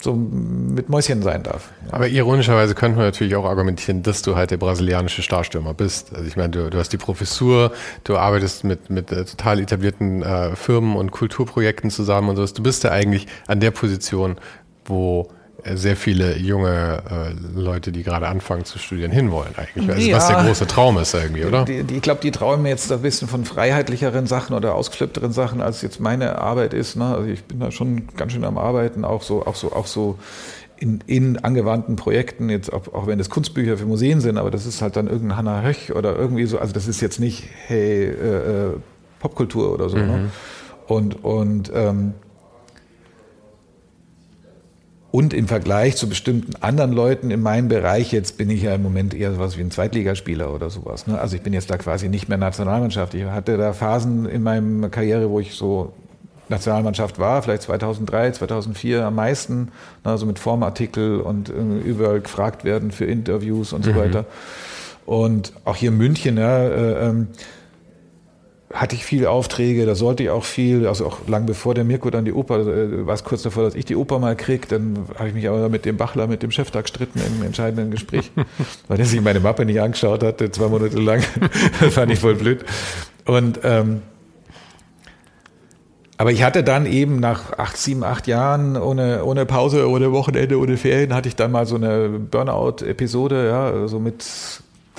so 0.00 0.14
mit 0.14 0.88
Mäuschen 0.88 1.22
sein 1.22 1.42
darf. 1.42 1.70
Aber 1.90 2.08
ironischerweise 2.08 2.74
könnte 2.74 2.98
man 2.98 3.06
natürlich 3.06 3.34
auch 3.34 3.44
argumentieren, 3.44 4.02
dass 4.02 4.22
du 4.22 4.36
halt 4.36 4.50
der 4.50 4.56
brasilianische 4.56 5.22
Starstürmer 5.22 5.74
bist. 5.74 6.14
Also 6.14 6.26
ich 6.26 6.36
meine, 6.36 6.50
du, 6.50 6.70
du 6.70 6.78
hast 6.78 6.92
die 6.92 6.98
Professur, 6.98 7.72
du 8.04 8.16
arbeitest 8.16 8.64
mit, 8.64 8.90
mit 8.90 9.10
äh, 9.10 9.24
total 9.24 9.60
etablierten 9.60 10.22
äh, 10.22 10.54
Firmen 10.54 10.96
und 10.96 11.10
Kulturprojekten 11.10 11.90
zusammen 11.90 12.28
und 12.30 12.36
so. 12.36 12.46
Du 12.46 12.62
bist 12.62 12.84
ja 12.84 12.90
eigentlich 12.90 13.26
an 13.46 13.60
der 13.60 13.70
Position, 13.70 14.36
wo 14.84 15.28
sehr 15.64 15.96
viele 15.96 16.38
junge 16.38 17.02
äh, 17.10 17.58
Leute, 17.58 17.90
die 17.90 18.02
gerade 18.02 18.28
anfangen 18.28 18.64
zu 18.64 18.78
studieren, 18.78 19.10
hinwollen 19.10 19.54
eigentlich. 19.56 19.90
Also, 19.90 20.08
ja, 20.08 20.16
was 20.16 20.28
der 20.28 20.36
große 20.36 20.66
Traum 20.68 20.98
ist 20.98 21.14
irgendwie, 21.14 21.44
oder? 21.44 21.64
Die, 21.64 21.82
die, 21.82 21.96
ich 21.96 22.02
glaube, 22.02 22.20
die 22.20 22.30
träumen 22.30 22.66
jetzt 22.66 22.92
ein 22.92 23.02
bisschen 23.02 23.26
von 23.26 23.44
freiheitlicheren 23.44 24.26
Sachen 24.26 24.54
oder 24.54 24.74
ausgeflippteren 24.74 25.32
Sachen, 25.32 25.60
als 25.60 25.82
jetzt 25.82 26.00
meine 26.00 26.38
Arbeit 26.38 26.74
ist. 26.74 26.96
Ne? 26.96 27.06
Also 27.06 27.28
ich 27.28 27.42
bin 27.44 27.58
da 27.58 27.72
schon 27.72 28.08
ganz 28.16 28.32
schön 28.32 28.44
am 28.44 28.56
Arbeiten, 28.56 29.04
auch 29.04 29.22
so, 29.22 29.46
auch 29.46 29.56
so, 29.56 29.72
auch 29.72 29.86
so 29.86 30.18
in, 30.76 31.02
in 31.06 31.38
angewandten 31.38 31.96
Projekten, 31.96 32.50
jetzt 32.50 32.72
auch, 32.72 32.94
auch 32.94 33.08
wenn 33.08 33.18
es 33.18 33.28
Kunstbücher 33.28 33.76
für 33.76 33.86
Museen 33.86 34.20
sind, 34.20 34.38
aber 34.38 34.52
das 34.52 34.64
ist 34.64 34.80
halt 34.80 34.96
dann 34.96 35.08
irgendein 35.08 35.38
Hannah 35.38 35.62
Höch 35.62 35.92
oder 35.92 36.14
irgendwie 36.16 36.46
so, 36.46 36.58
also 36.58 36.72
das 36.72 36.86
ist 36.86 37.00
jetzt 37.00 37.18
nicht, 37.18 37.44
hey, 37.66 38.04
äh, 38.04 38.10
äh 38.10 38.70
Popkultur 39.18 39.72
oder 39.72 39.88
so. 39.88 39.96
Ne? 39.96 40.04
Mhm. 40.04 40.08
Ne? 40.10 40.30
Und, 40.86 41.24
und 41.24 41.72
ähm, 41.74 42.14
und 45.18 45.34
im 45.34 45.48
Vergleich 45.48 45.96
zu 45.96 46.08
bestimmten 46.08 46.54
anderen 46.62 46.92
Leuten 46.92 47.32
in 47.32 47.42
meinem 47.42 47.66
Bereich, 47.66 48.12
jetzt 48.12 48.38
bin 48.38 48.50
ich 48.50 48.62
ja 48.62 48.76
im 48.76 48.84
Moment 48.84 49.14
eher 49.14 49.32
sowas 49.32 49.58
wie 49.58 49.62
ein 49.62 49.72
Zweitligaspieler 49.72 50.54
oder 50.54 50.70
sowas. 50.70 51.08
Ne? 51.08 51.18
Also 51.20 51.34
ich 51.34 51.42
bin 51.42 51.52
jetzt 51.52 51.68
da 51.72 51.76
quasi 51.76 52.08
nicht 52.08 52.28
mehr 52.28 52.38
Nationalmannschaft. 52.38 53.14
Ich 53.14 53.24
hatte 53.24 53.56
da 53.56 53.72
Phasen 53.72 54.26
in 54.26 54.44
meiner 54.44 54.90
Karriere, 54.90 55.28
wo 55.28 55.40
ich 55.40 55.56
so 55.56 55.92
Nationalmannschaft 56.48 57.18
war, 57.18 57.42
vielleicht 57.42 57.62
2003, 57.62 58.30
2004 58.30 59.06
am 59.06 59.16
meisten, 59.16 59.62
ne? 60.04 60.12
also 60.12 60.24
mit 60.24 60.38
Formartikel 60.38 61.20
und 61.20 61.48
äh, 61.48 61.78
überall 61.84 62.20
gefragt 62.20 62.62
werden 62.62 62.92
für 62.92 63.04
Interviews 63.04 63.72
und 63.72 63.84
so 63.84 63.90
mhm. 63.90 63.96
weiter. 63.96 64.24
Und 65.04 65.52
auch 65.64 65.74
hier 65.74 65.88
in 65.88 65.96
München, 65.96 66.38
ja, 66.38 66.62
äh, 66.62 67.08
ähm, 67.08 67.26
hatte 68.72 68.96
ich 68.96 69.04
viele 69.04 69.30
Aufträge, 69.30 69.86
da 69.86 69.94
sollte 69.94 70.22
ich 70.22 70.30
auch 70.30 70.44
viel, 70.44 70.86
also 70.86 71.06
auch 71.06 71.26
lang 71.26 71.46
bevor 71.46 71.74
der 71.74 71.84
Mirko 71.84 72.10
dann 72.10 72.26
die 72.26 72.32
Oper, 72.32 72.60
äh, 72.60 73.06
war 73.06 73.14
es 73.14 73.24
kurz 73.24 73.42
davor, 73.42 73.62
dass 73.62 73.74
ich 73.74 73.86
die 73.86 73.96
Oper 73.96 74.18
mal 74.18 74.36
krieg, 74.36 74.68
dann 74.68 75.06
habe 75.18 75.28
ich 75.28 75.34
mich 75.34 75.48
aber 75.48 75.68
mit 75.70 75.86
dem 75.86 75.96
Bachler, 75.96 76.26
mit 76.26 76.42
dem 76.42 76.50
Chef 76.50 76.70
da 76.70 76.82
gestritten 76.82 77.20
im 77.20 77.44
entscheidenden 77.44 77.90
Gespräch, 77.90 78.30
weil 78.88 78.98
der 78.98 79.06
sich 79.06 79.20
meine 79.22 79.40
Mappe 79.40 79.64
nicht 79.64 79.80
angeschaut 79.80 80.22
hatte, 80.22 80.50
zwei 80.50 80.68
Monate 80.68 80.98
lang. 80.98 81.22
das 81.80 81.94
fand 81.94 82.12
ich 82.12 82.18
voll 82.18 82.34
blöd. 82.34 82.64
Und 83.24 83.60
ähm, 83.64 84.02
aber 86.20 86.32
ich 86.32 86.42
hatte 86.42 86.64
dann 86.64 86.84
eben 86.84 87.20
nach 87.20 87.56
acht, 87.58 87.76
sieben, 87.76 88.02
acht 88.02 88.26
Jahren 88.26 88.76
ohne, 88.76 89.24
ohne 89.24 89.46
Pause, 89.46 89.88
ohne 89.88 90.10
Wochenende, 90.10 90.58
ohne 90.58 90.76
Ferien, 90.76 91.14
hatte 91.14 91.28
ich 91.28 91.36
dann 91.36 91.52
mal 91.52 91.64
so 91.64 91.76
eine 91.76 92.08
Burnout-Episode, 92.08 93.46
ja, 93.46 93.86
so 93.86 94.00
mit 94.00 94.24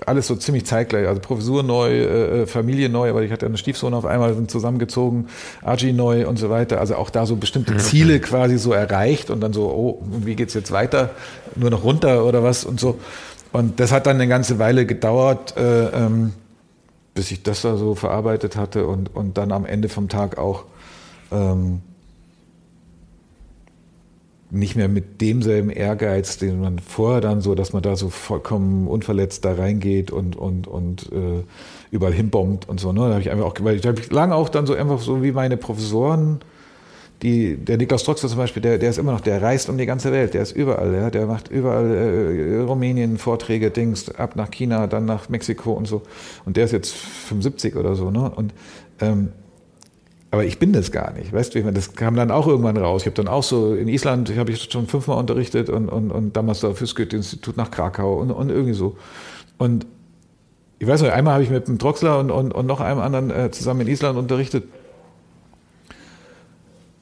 alles 0.07 0.27
so 0.27 0.35
ziemlich 0.35 0.65
zeitgleich. 0.65 1.07
Also 1.07 1.21
Professur 1.21 1.63
neu, 1.63 1.89
äh, 1.89 2.41
äh, 2.41 2.45
Familie 2.47 2.89
neu, 2.89 3.09
aber 3.09 3.23
ich 3.23 3.31
hatte 3.31 3.45
einen 3.45 3.57
Stiefsohn 3.57 3.93
auf 3.93 4.05
einmal 4.05 4.33
sind 4.33 4.51
zusammengezogen, 4.51 5.27
Agi 5.61 5.93
neu 5.93 6.27
und 6.27 6.37
so 6.37 6.49
weiter. 6.49 6.79
Also 6.79 6.95
auch 6.95 7.09
da 7.09 7.25
so 7.25 7.35
bestimmte 7.35 7.77
Ziele 7.77 8.19
quasi 8.19 8.57
so 8.57 8.73
erreicht 8.73 9.29
und 9.29 9.41
dann 9.41 9.53
so, 9.53 9.63
oh, 9.63 10.03
wie 10.23 10.35
geht's 10.35 10.53
jetzt 10.53 10.71
weiter? 10.71 11.11
Nur 11.55 11.69
noch 11.69 11.83
runter 11.83 12.25
oder 12.25 12.43
was 12.43 12.63
und 12.63 12.79
so. 12.79 12.99
Und 13.51 13.79
das 13.79 13.91
hat 13.91 14.05
dann 14.05 14.15
eine 14.17 14.27
ganze 14.27 14.59
Weile 14.59 14.85
gedauert, 14.85 15.57
äh, 15.57 15.87
ähm, 15.87 16.33
bis 17.15 17.31
ich 17.31 17.41
das 17.41 17.63
da 17.63 17.77
so 17.77 17.95
verarbeitet 17.95 18.55
hatte 18.55 18.85
und, 18.85 19.15
und 19.15 19.37
dann 19.37 19.51
am 19.51 19.65
Ende 19.65 19.89
vom 19.89 20.07
Tag 20.07 20.37
auch 20.37 20.65
ähm, 21.31 21.81
nicht 24.51 24.75
mehr 24.75 24.87
mit 24.87 25.21
demselben 25.21 25.69
Ehrgeiz, 25.69 26.37
den 26.37 26.59
man 26.59 26.79
vorher 26.79 27.21
dann 27.21 27.41
so, 27.41 27.53
dass 27.53 27.71
man 27.73 27.83
da 27.83 27.95
so 27.95 28.09
vollkommen 28.09 28.87
unverletzt 28.87 29.45
da 29.45 29.53
reingeht 29.53 30.11
und, 30.11 30.35
und, 30.35 30.67
und 30.67 31.11
äh, 31.11 31.43
überall 31.91 32.13
hinbombt 32.13 32.67
und 32.67 32.79
so. 32.79 32.91
Ne? 32.91 33.01
Da 33.01 33.09
habe 33.09 33.21
ich 33.21 33.29
einfach 33.29 33.45
auch, 33.45 33.55
weil 33.61 33.77
ich 33.77 33.85
habe 33.85 34.01
lange 34.09 34.33
auch 34.33 34.49
dann 34.49 34.65
so 34.65 34.73
einfach 34.73 34.99
so 34.99 35.21
wie 35.21 35.31
meine 35.31 35.57
Professoren, 35.57 36.39
die, 37.21 37.57
der 37.57 37.77
Niklas 37.77 38.03
Troxler 38.03 38.29
zum 38.29 38.37
Beispiel, 38.37 38.61
der, 38.61 38.77
der 38.77 38.89
ist 38.89 38.97
immer 38.97 39.11
noch, 39.11 39.21
der 39.21 39.41
reist 39.41 39.69
um 39.69 39.77
die 39.77 39.85
ganze 39.85 40.11
Welt, 40.11 40.33
der 40.33 40.41
ist 40.41 40.53
überall, 40.53 40.93
ja, 40.93 41.09
der 41.09 41.25
macht 41.25 41.49
überall 41.49 41.93
äh, 41.93 42.59
Rumänien 42.61 43.17
Vorträge, 43.17 43.71
Dings, 43.71 44.09
ab 44.15 44.35
nach 44.35 44.49
China, 44.51 44.87
dann 44.87 45.05
nach 45.05 45.27
Mexiko 45.27 45.73
und 45.73 45.85
so. 45.85 46.01
Und 46.45 46.55
der 46.55 46.65
ist 46.65 46.71
jetzt 46.71 46.95
75 46.95 47.75
oder 47.75 47.95
so, 47.95 48.09
ne? 48.09 48.31
Und 48.33 48.53
ähm, 49.01 49.29
aber 50.31 50.45
ich 50.45 50.59
bin 50.59 50.73
das 50.73 50.91
gar 50.91 51.11
nicht, 51.13 51.33
weißt 51.33 51.55
du, 51.55 51.71
das 51.71 51.95
kam 51.95 52.15
dann 52.15 52.29
auch 52.29 52.45
irgendwann 52.45 52.77
raus. 52.77 53.01
Ich 53.01 53.07
habe 53.07 53.15
dann 53.15 53.27
auch 53.27 53.41
so 53.41 53.73
in 53.73 53.87
Island, 53.87 54.31
habe 54.37 54.51
ich 54.51 54.71
schon 54.71 54.87
fünfmal 54.87 55.17
unterrichtet 55.17 55.69
und, 55.69 55.89
und, 55.89 56.11
und 56.11 56.37
damals 56.37 56.59
da 56.59 56.71
fürs 56.73 56.93
Goethe-Institut 56.93 57.57
nach 57.57 57.71
Krakau 57.71 58.19
und, 58.19 58.29
und 58.29 58.49
irgendwie 58.49 58.73
so. 58.73 58.95
Und 59.57 59.87
ich 60.77 60.87
weiß 60.87 61.01
nicht, 61.01 61.11
einmal 61.11 61.33
habe 61.33 61.43
ich 61.43 61.49
mit 61.49 61.67
dem 61.67 61.79
Droxler 61.79 62.19
und, 62.19 62.29
und, 62.29 62.53
und 62.53 62.65
noch 62.67 62.79
einem 62.79 62.99
anderen 62.99 63.31
äh, 63.31 63.49
zusammen 63.51 63.81
in 63.81 63.87
Island 63.87 64.19
unterrichtet. 64.19 64.65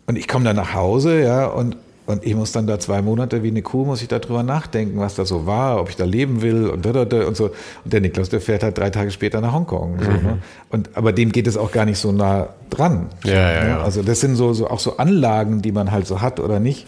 Und 0.07 0.15
ich 0.17 0.27
komme 0.29 0.45
dann 0.45 0.55
nach 0.55 0.73
Hause, 0.73 1.21
ja, 1.21 1.47
und, 1.47 1.75
und 2.07 2.25
ich 2.25 2.35
muss 2.35 2.53
dann 2.53 2.67
da 2.67 2.79
zwei 2.79 3.01
Monate 3.01 3.43
wie 3.43 3.49
eine 3.49 3.61
Kuh, 3.61 3.83
muss 3.83 4.01
ich 4.01 4.07
darüber 4.07 4.41
nachdenken, 4.41 4.97
was 4.97 5.15
da 5.15 5.25
so 5.25 5.45
war, 5.45 5.81
ob 5.81 5.89
ich 5.89 5.97
da 5.97 6.05
leben 6.05 6.41
will 6.41 6.69
und 6.69 6.85
da, 6.85 6.93
da, 6.93 7.03
da 7.03 7.27
und 7.27 7.35
so. 7.35 7.51
Und 7.83 7.91
der 7.91 7.99
Niklas, 7.99 8.29
der 8.29 8.39
fährt 8.39 8.63
halt 8.63 8.77
drei 8.77 8.89
Tage 8.89 9.11
später 9.11 9.41
nach 9.41 9.51
Hongkong. 9.51 9.99
So, 10.01 10.09
mhm. 10.09 10.15
ne? 10.15 10.37
und, 10.69 10.89
aber 10.95 11.11
dem 11.11 11.33
geht 11.33 11.47
es 11.47 11.57
auch 11.57 11.69
gar 11.69 11.83
nicht 11.83 11.99
so 11.99 12.13
nah 12.13 12.47
dran. 12.69 13.09
Ja, 13.25 13.33
ja, 13.33 13.63
ne? 13.63 13.69
ja. 13.71 13.81
Also 13.81 14.03
das 14.03 14.21
sind 14.21 14.37
so, 14.37 14.53
so 14.53 14.69
auch 14.69 14.79
so 14.79 14.95
Anlagen, 14.95 15.61
die 15.61 15.73
man 15.73 15.91
halt 15.91 16.07
so 16.07 16.21
hat 16.21 16.39
oder 16.39 16.61
nicht. 16.61 16.87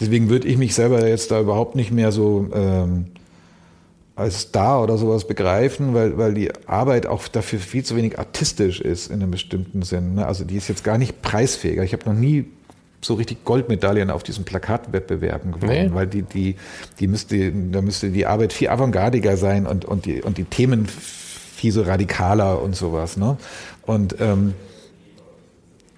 Deswegen 0.00 0.30
würde 0.30 0.48
ich 0.48 0.58
mich 0.58 0.74
selber 0.74 1.06
jetzt 1.06 1.30
da 1.30 1.40
überhaupt 1.40 1.76
nicht 1.76 1.92
mehr 1.92 2.10
so 2.10 2.48
ähm, 2.52 3.06
als 4.16 4.40
Star 4.40 4.82
oder 4.82 4.98
sowas 4.98 5.28
begreifen, 5.28 5.94
weil, 5.94 6.18
weil 6.18 6.34
die 6.34 6.50
Arbeit 6.66 7.06
auch 7.06 7.28
dafür 7.28 7.60
viel 7.60 7.84
zu 7.84 7.94
wenig 7.94 8.18
artistisch 8.18 8.80
ist 8.80 9.12
in 9.12 9.22
einem 9.22 9.30
bestimmten 9.30 9.82
Sinn. 9.82 10.16
Ne? 10.16 10.26
Also 10.26 10.44
die 10.44 10.56
ist 10.56 10.66
jetzt 10.66 10.82
gar 10.82 10.98
nicht 10.98 11.22
preisfähiger. 11.22 11.84
Ich 11.84 11.92
habe 11.92 12.04
noch 12.06 12.18
nie 12.18 12.46
so 13.00 13.14
richtig 13.14 13.44
Goldmedaillen 13.44 14.10
auf 14.10 14.22
diesen 14.22 14.44
Plakatwettbewerben 14.44 15.52
gewonnen, 15.52 15.88
nee. 15.88 15.94
weil 15.94 16.06
die, 16.06 16.22
die, 16.22 16.56
die 16.98 17.06
müsste, 17.06 17.52
da 17.52 17.82
müsste 17.82 18.10
die 18.10 18.26
Arbeit 18.26 18.52
viel 18.52 18.68
avantgardiger 18.68 19.36
sein 19.36 19.66
und, 19.66 19.84
und, 19.84 20.06
die, 20.06 20.22
und 20.22 20.38
die 20.38 20.44
Themen 20.44 20.86
viel 20.86 21.72
so 21.72 21.82
radikaler 21.82 22.60
und 22.60 22.76
sowas. 22.76 23.16
Ne? 23.16 23.36
Und 23.82 24.16
ähm, 24.20 24.54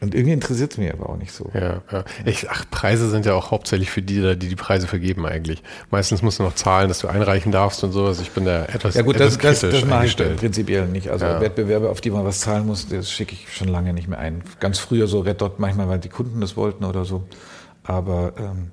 und 0.01 0.15
irgendwie 0.15 0.33
interessiert 0.33 0.73
es 0.73 0.79
mich 0.79 0.93
aber 0.93 1.09
auch 1.09 1.17
nicht 1.17 1.33
so. 1.33 1.51
Ja, 1.55 1.83
ja. 1.91 2.05
Ich, 2.25 2.49
ach, 2.49 2.65
Preise 2.71 3.11
sind 3.11 3.27
ja 3.27 3.35
auch 3.35 3.51
hauptsächlich 3.51 3.91
für 3.91 4.01
die, 4.01 4.37
die 4.37 4.49
die 4.49 4.57
Preise 4.57 4.87
vergeben 4.87 5.27
eigentlich. 5.27 5.63
Meistens 5.91 6.23
musst 6.23 6.39
du 6.39 6.45
noch 6.45 6.55
zahlen, 6.55 6.89
dass 6.89 7.01
du 7.01 7.09
einreichen 7.09 7.51
darfst 7.51 7.83
und 7.83 7.91
sowas. 7.91 8.21
Ich 8.21 8.31
bin 8.31 8.45
da 8.45 8.65
etwas 8.67 8.95
Ja 8.95 9.03
gut, 9.03 9.17
etwas 9.17 9.39
das, 9.39 9.61
das, 9.61 9.73
das 9.73 9.85
mache 9.85 10.07
ich 10.07 10.17
prinzipiell 10.17 10.87
nicht. 10.87 11.11
Also 11.11 11.25
ja. 11.25 11.41
Wettbewerbe, 11.41 11.91
auf 11.91 12.01
die 12.01 12.11
man 12.11 12.25
was 12.25 12.41
zahlen 12.41 12.67
muss, 12.67 12.89
das 12.89 13.11
schicke 13.11 13.33
ich 13.33 13.53
schon 13.53 13.69
lange 13.69 13.93
nicht 13.93 14.07
mehr 14.07 14.21
ein. 14.21 14.43
Ganz 14.61 14.79
früher 14.79 15.09
so 15.09 15.21
Red 15.21 15.41
Dot 15.41 15.59
manchmal, 15.59 15.89
weil 15.89 15.99
die 15.99 16.09
Kunden 16.11 16.41
das 16.41 16.57
wollten 16.57 16.85
oder 16.85 17.05
so. 17.05 17.25
Aber 17.83 18.35
ähm, 18.39 18.71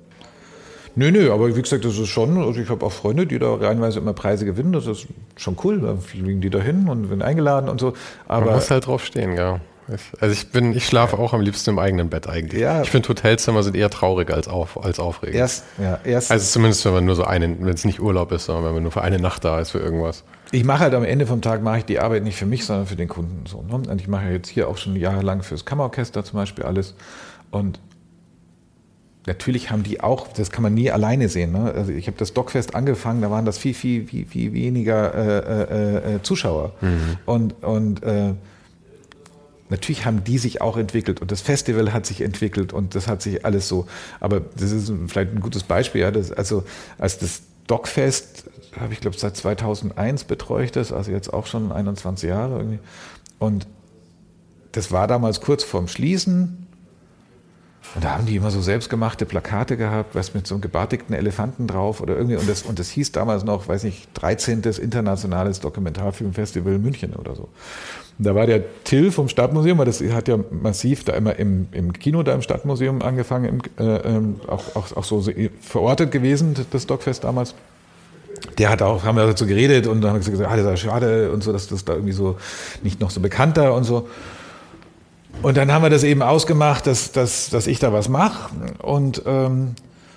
Nö, 0.98 1.10
nö, 1.10 1.30
aber 1.30 1.54
wie 1.54 1.60
gesagt, 1.60 1.84
das 1.84 1.98
ist 1.98 2.08
schon, 2.08 2.38
also 2.38 2.58
ich 2.58 2.70
habe 2.70 2.86
auch 2.86 2.92
Freunde, 2.92 3.26
die 3.26 3.38
da 3.38 3.54
reinweise 3.54 3.98
immer 3.98 4.14
Preise 4.14 4.46
gewinnen, 4.46 4.72
das 4.72 4.86
ist 4.86 5.06
schon 5.36 5.54
cool, 5.62 5.78
da 5.78 5.94
fliegen 5.96 6.40
die 6.40 6.48
da 6.48 6.58
hin 6.58 6.88
und 6.88 7.10
werden 7.10 7.20
eingeladen 7.20 7.68
und 7.68 7.78
so. 7.80 7.92
Aber 8.26 8.46
Man 8.46 8.54
muss 8.54 8.70
halt 8.70 8.86
drauf 8.86 9.04
stehen, 9.04 9.36
ja. 9.36 9.60
Also 10.20 10.32
ich 10.32 10.50
bin, 10.50 10.74
ich 10.74 10.86
schlafe 10.86 11.18
auch 11.18 11.32
am 11.32 11.40
liebsten 11.40 11.70
im 11.70 11.78
eigenen 11.78 12.08
Bett 12.10 12.28
eigentlich. 12.28 12.60
Ja. 12.60 12.82
Ich 12.82 12.90
finde 12.90 13.08
Hotelzimmer 13.08 13.62
sind 13.62 13.76
eher 13.76 13.90
traurig 13.90 14.30
als, 14.30 14.48
auf, 14.48 14.82
als 14.82 14.98
aufregend. 14.98 15.36
Erst, 15.36 15.64
ja, 15.78 16.00
erst. 16.04 16.30
Also 16.30 16.44
zumindest 16.44 16.84
wenn 16.84 16.92
man 16.92 17.04
nur 17.04 17.14
so 17.14 17.24
einen, 17.24 17.64
wenn 17.64 17.74
es 17.74 17.84
nicht 17.84 18.00
Urlaub 18.00 18.32
ist, 18.32 18.46
sondern 18.46 18.64
wenn 18.64 18.74
man 18.74 18.82
nur 18.82 18.92
für 18.92 19.02
eine 19.02 19.18
Nacht 19.18 19.44
da 19.44 19.60
ist 19.60 19.70
für 19.70 19.78
irgendwas. 19.78 20.24
Ich 20.50 20.64
mache 20.64 20.80
halt 20.80 20.94
am 20.94 21.04
Ende 21.04 21.26
vom 21.26 21.40
Tag 21.40 21.62
mache 21.62 21.78
ich 21.78 21.84
die 21.84 22.00
Arbeit 22.00 22.24
nicht 22.24 22.36
für 22.36 22.46
mich, 22.46 22.64
sondern 22.64 22.86
für 22.86 22.96
den 22.96 23.08
Kunden. 23.08 23.44
So, 23.46 23.62
ne? 23.62 23.74
Und 23.74 24.00
ich 24.00 24.08
mache 24.08 24.28
jetzt 24.28 24.48
hier 24.48 24.68
auch 24.68 24.76
schon 24.76 24.96
jahrelang 24.96 25.42
fürs 25.42 25.64
Kammerorchester 25.64 26.24
zum 26.24 26.38
Beispiel 26.38 26.64
alles. 26.64 26.94
Und 27.50 27.80
natürlich 29.26 29.70
haben 29.70 29.82
die 29.82 30.00
auch, 30.00 30.28
das 30.28 30.50
kann 30.50 30.62
man 30.62 30.74
nie 30.74 30.90
alleine 30.90 31.28
sehen. 31.28 31.52
Ne? 31.52 31.72
Also 31.74 31.92
ich 31.92 32.06
habe 32.06 32.16
das 32.16 32.32
Dockfest 32.32 32.74
angefangen, 32.74 33.22
da 33.22 33.30
waren 33.30 33.44
das 33.44 33.58
viel, 33.58 33.74
viel, 33.74 34.06
viel, 34.06 34.26
viel 34.26 34.52
weniger 34.52 35.14
äh, 35.14 35.38
äh, 35.38 36.14
äh, 36.14 36.22
Zuschauer. 36.22 36.72
Mhm. 36.80 37.18
Und, 37.24 37.64
und 37.64 38.02
äh, 38.02 38.34
natürlich 39.68 40.04
haben 40.04 40.24
die 40.24 40.38
sich 40.38 40.60
auch 40.60 40.76
entwickelt 40.76 41.20
und 41.20 41.30
das 41.32 41.40
Festival 41.40 41.92
hat 41.92 42.06
sich 42.06 42.20
entwickelt 42.20 42.72
und 42.72 42.94
das 42.94 43.08
hat 43.08 43.22
sich 43.22 43.44
alles 43.44 43.68
so. 43.68 43.86
Aber 44.20 44.40
das 44.40 44.72
ist 44.72 44.92
vielleicht 45.08 45.32
ein 45.32 45.40
gutes 45.40 45.64
Beispiel. 45.64 46.02
Ja, 46.02 46.10
das, 46.10 46.32
also 46.32 46.64
als 46.98 47.18
das 47.18 47.42
Dogfest, 47.66 48.44
habe 48.78 48.92
ich 48.92 49.00
glaube 49.00 49.16
seit 49.18 49.36
2001 49.36 50.24
betreue 50.24 50.64
ich 50.64 50.72
das, 50.72 50.92
also 50.92 51.10
jetzt 51.10 51.32
auch 51.32 51.46
schon 51.46 51.72
21 51.72 52.28
Jahre 52.28 52.58
irgendwie. 52.58 52.78
Und 53.38 53.66
das 54.72 54.92
war 54.92 55.06
damals 55.06 55.40
kurz 55.40 55.64
vorm 55.64 55.88
Schließen. 55.88 56.65
Und 57.94 58.04
da 58.04 58.12
haben 58.12 58.26
die 58.26 58.36
immer 58.36 58.50
so 58.50 58.60
selbstgemachte 58.60 59.24
Plakate 59.24 59.76
gehabt, 59.76 60.14
was 60.14 60.34
mit 60.34 60.46
so 60.46 60.54
einem 60.54 60.60
gebartigten 60.60 61.14
Elefanten 61.14 61.66
drauf 61.66 62.00
oder 62.00 62.16
irgendwie. 62.16 62.36
Und 62.36 62.48
das, 62.48 62.62
und 62.62 62.78
das 62.78 62.90
hieß 62.90 63.12
damals 63.12 63.44
noch, 63.44 63.68
weiß 63.68 63.84
nicht, 63.84 64.08
13. 64.14 64.62
Internationales 64.62 65.60
Dokumentarfilmfestival 65.60 66.78
München 66.78 67.14
oder 67.14 67.34
so. 67.34 67.48
Und 68.18 68.26
da 68.26 68.34
war 68.34 68.46
der 68.46 68.62
Till 68.84 69.10
vom 69.10 69.28
Stadtmuseum, 69.28 69.78
weil 69.78 69.86
das 69.86 70.02
hat 70.02 70.28
ja 70.28 70.38
massiv 70.50 71.04
da 71.04 71.12
immer 71.14 71.36
im, 71.38 71.68
im 71.72 71.92
Kino 71.92 72.22
da 72.22 72.34
im 72.34 72.42
Stadtmuseum 72.42 73.02
angefangen, 73.02 73.44
im, 73.46 73.84
äh, 73.84 73.96
ähm, 73.96 74.40
auch, 74.46 74.74
auch, 74.74 74.96
auch 74.96 75.04
so 75.04 75.24
verortet 75.60 76.10
gewesen, 76.10 76.54
das 76.70 76.86
Dogfest 76.86 77.24
damals. 77.24 77.54
Der 78.58 78.70
hat 78.70 78.82
auch, 78.82 79.04
haben 79.04 79.16
wir 79.16 79.26
dazu 79.26 79.46
geredet 79.46 79.86
und 79.86 80.00
dann 80.00 80.12
haben 80.12 80.24
wir 80.24 80.30
gesagt, 80.30 80.50
ah, 80.50 80.56
das 80.56 80.74
ist 80.74 80.80
schade 80.80 81.30
und 81.32 81.42
so, 81.42 81.52
dass 81.52 81.68
das 81.68 81.84
da 81.84 81.94
irgendwie 81.94 82.12
so 82.12 82.36
nicht 82.82 83.00
noch 83.00 83.10
so 83.10 83.20
bekannter 83.20 83.74
und 83.74 83.84
so. 83.84 84.08
Und 85.42 85.56
dann 85.56 85.72
haben 85.72 85.82
wir 85.82 85.90
das 85.90 86.02
eben 86.02 86.22
ausgemacht, 86.22 86.86
dass, 86.86 87.12
dass, 87.12 87.50
dass 87.50 87.66
ich 87.66 87.78
da 87.78 87.92
was 87.92 88.08
mache. 88.08 88.50
Und 88.82 89.22
ähm, 89.26 89.74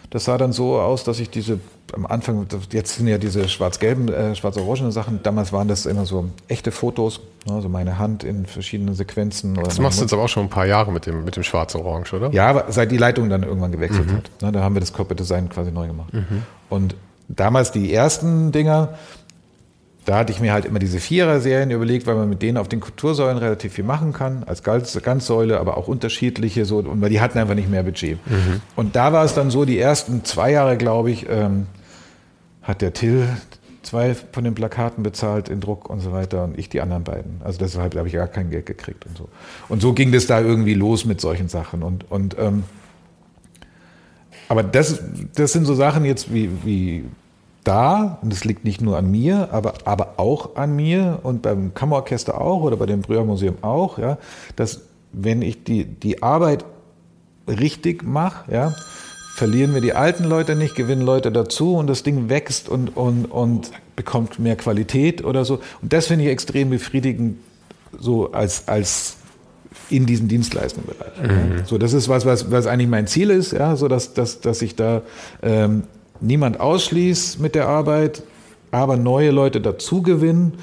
das 0.09 0.25
sah 0.25 0.37
dann 0.37 0.53
so 0.53 0.79
aus, 0.79 1.03
dass 1.03 1.19
ich 1.19 1.29
diese 1.29 1.59
am 1.93 2.05
Anfang, 2.05 2.47
jetzt 2.71 2.95
sind 2.95 3.07
ja 3.07 3.17
diese 3.17 3.47
schwarz-gelben, 3.47 4.09
äh, 4.09 4.35
schwarz-orangenen 4.35 4.91
Sachen, 4.91 5.21
damals 5.23 5.53
waren 5.53 5.67
das 5.67 5.85
immer 5.85 6.05
so 6.05 6.29
echte 6.47 6.71
Fotos, 6.71 7.21
also 7.49 7.69
meine 7.69 7.97
Hand 7.97 8.23
in 8.23 8.45
verschiedenen 8.45 8.95
Sequenzen. 8.95 9.55
das 9.55 9.79
machst 9.79 9.99
du 9.99 10.03
jetzt 10.03 10.13
aber 10.13 10.23
auch 10.23 10.29
schon 10.29 10.43
ein 10.43 10.49
paar 10.49 10.65
Jahre 10.65 10.91
mit 10.91 11.05
dem, 11.05 11.23
mit 11.23 11.35
dem 11.35 11.43
schwarz-orange, 11.43 12.13
oder? 12.13 12.31
Ja, 12.31 12.47
aber 12.47 12.65
seit 12.69 12.91
die 12.91 12.97
Leitung 12.97 13.29
dann 13.29 13.43
irgendwann 13.43 13.71
gewechselt 13.71 14.07
mhm. 14.07 14.17
hat. 14.17 14.31
Ne, 14.41 14.51
da 14.51 14.61
haben 14.61 14.75
wir 14.75 14.81
das 14.81 14.93
Corporate 14.93 15.23
Design 15.23 15.49
quasi 15.49 15.71
neu 15.71 15.87
gemacht. 15.87 16.13
Mhm. 16.13 16.43
Und 16.69 16.95
damals 17.27 17.71
die 17.71 17.93
ersten 17.93 18.51
Dinger, 18.51 18.95
da 20.10 20.18
hatte 20.18 20.34
ich 20.34 20.40
mir 20.40 20.53
halt 20.53 20.65
immer 20.65 20.80
diese 20.80 20.99
Vierer-Serien 20.99 21.69
überlegt, 21.69 22.07
weil 22.07 22.15
man 22.15 22.27
mit 22.27 22.41
denen 22.41 22.57
auf 22.57 22.68
den 22.68 22.80
Kultursäulen 22.80 23.38
relativ 23.38 23.73
viel 23.73 23.84
machen 23.84 24.11
kann, 24.11 24.44
als 24.44 24.64
Ganzsäule, 24.64 25.60
aber 25.60 25.77
auch 25.77 25.88
unterschiedliche, 25.88 26.65
so, 26.65 26.80
und 26.80 26.99
weil 26.99 27.11
die 27.11 27.22
hatten 27.22 27.38
einfach 27.38 27.53
nicht 27.53 27.69
mehr 27.69 27.84
Budget. 27.84 28.18
Mhm. 28.27 28.61
Und 28.76 28.95
da 28.95 29.14
war 29.14 29.23
es 29.23 29.36
dann 29.36 29.52
so, 29.52 29.65
die 29.65 29.77
ersten 29.77 30.26
zwei 30.26 30.52
Jahre, 30.52 30.77
glaube 30.77 31.11
ich, 31.11 31.30
ähm, 31.30 31.68
hat 32.64 32.81
der 32.81 32.94
Till 32.94 33.27
zwei 33.84 34.15
von 34.15 34.44
den 34.44 34.56
Plakaten 34.56 35.03
bezahlt 35.03 35.48
in 35.48 35.60
Druck 35.60 35.91
und 35.91 35.99
so 35.99 36.11
weiter 36.11 36.44
und 36.44 36.57
ich 36.57 36.69
die 36.69 36.81
anderen 36.81 37.03
beiden. 37.03 37.41
Also 37.44 37.60
deshalb 37.60 37.95
habe 37.95 38.07
ich 38.07 38.15
gar 38.15 38.27
kein 38.27 38.49
Geld 38.49 38.65
gekriegt 38.65 39.06
und 39.06 39.15
so. 39.15 39.30
Und 39.68 39.80
so 39.80 39.94
ging 39.94 40.11
das 40.11 40.26
da 40.26 40.41
irgendwie 40.41 40.73
los 40.73 41.06
mit 41.06 41.22
solchen 41.22 41.49
Sachen. 41.49 41.84
Und, 41.84 42.10
und 42.10 42.36
ähm, 42.40 42.64
aber 44.48 44.64
das, 44.64 45.03
das 45.36 45.53
sind 45.53 45.65
so 45.65 45.76
Sachen 45.76 46.03
jetzt 46.03 46.34
wie, 46.34 46.49
wie 46.65 47.06
da, 47.69 48.17
und 48.23 48.33
das 48.33 48.45
liegt 48.45 48.65
nicht 48.65 48.81
nur 48.81 48.97
an 48.97 49.11
mir, 49.11 49.49
aber, 49.51 49.75
aber 49.85 50.15
auch 50.17 50.55
an 50.55 50.75
mir 50.75 51.19
und 51.21 51.43
beim 51.43 51.75
Kammerorchester 51.75 52.41
auch 52.41 52.63
oder 52.63 52.77
bei 52.77 52.87
dem 52.87 53.01
Brührmuseum 53.01 53.57
auch, 53.61 53.99
ja, 53.99 54.17
dass 54.55 54.81
wenn 55.11 55.43
ich 55.43 55.63
die, 55.63 55.85
die 55.85 56.23
Arbeit 56.23 56.65
richtig 57.47 58.03
mache, 58.03 58.51
ja, 58.51 58.75
verlieren 59.35 59.75
wir 59.75 59.81
die 59.81 59.93
alten 59.93 60.23
Leute 60.23 60.55
nicht, 60.55 60.73
gewinnen 60.73 61.03
Leute 61.03 61.31
dazu 61.31 61.75
und 61.75 61.85
das 61.87 62.01
Ding 62.01 62.27
wächst 62.27 62.69
und, 62.69 62.97
und, 62.97 63.25
und 63.25 63.71
bekommt 63.95 64.39
mehr 64.39 64.55
Qualität 64.55 65.23
oder 65.23 65.45
so. 65.45 65.59
Und 65.81 65.93
das 65.93 66.07
finde 66.07 66.25
ich 66.25 66.31
extrem 66.31 66.71
befriedigend, 66.71 67.37
so 67.99 68.31
als, 68.31 68.67
als 68.67 69.17
in 69.91 70.07
diesem 70.07 70.27
Dienstleistungsbereich. 70.27 71.21
Mhm. 71.21 71.65
So, 71.65 71.77
das 71.77 71.93
ist 71.93 72.09
was, 72.09 72.25
was, 72.25 72.51
was 72.51 72.65
eigentlich 72.65 72.89
mein 72.89 73.05
Ziel 73.05 73.29
ist, 73.29 73.51
ja, 73.51 73.75
so 73.75 73.87
dass, 73.87 74.13
dass, 74.15 74.41
dass 74.41 74.61
ich 74.63 74.75
da 74.75 75.03
ähm, 75.43 75.83
niemand 76.21 76.59
ausschließt 76.59 77.39
mit 77.39 77.55
der 77.55 77.67
Arbeit, 77.67 78.23
aber 78.71 78.97
neue 78.97 79.31
Leute 79.31 79.61
dazu 79.61 80.01
gewinnen. 80.01 80.53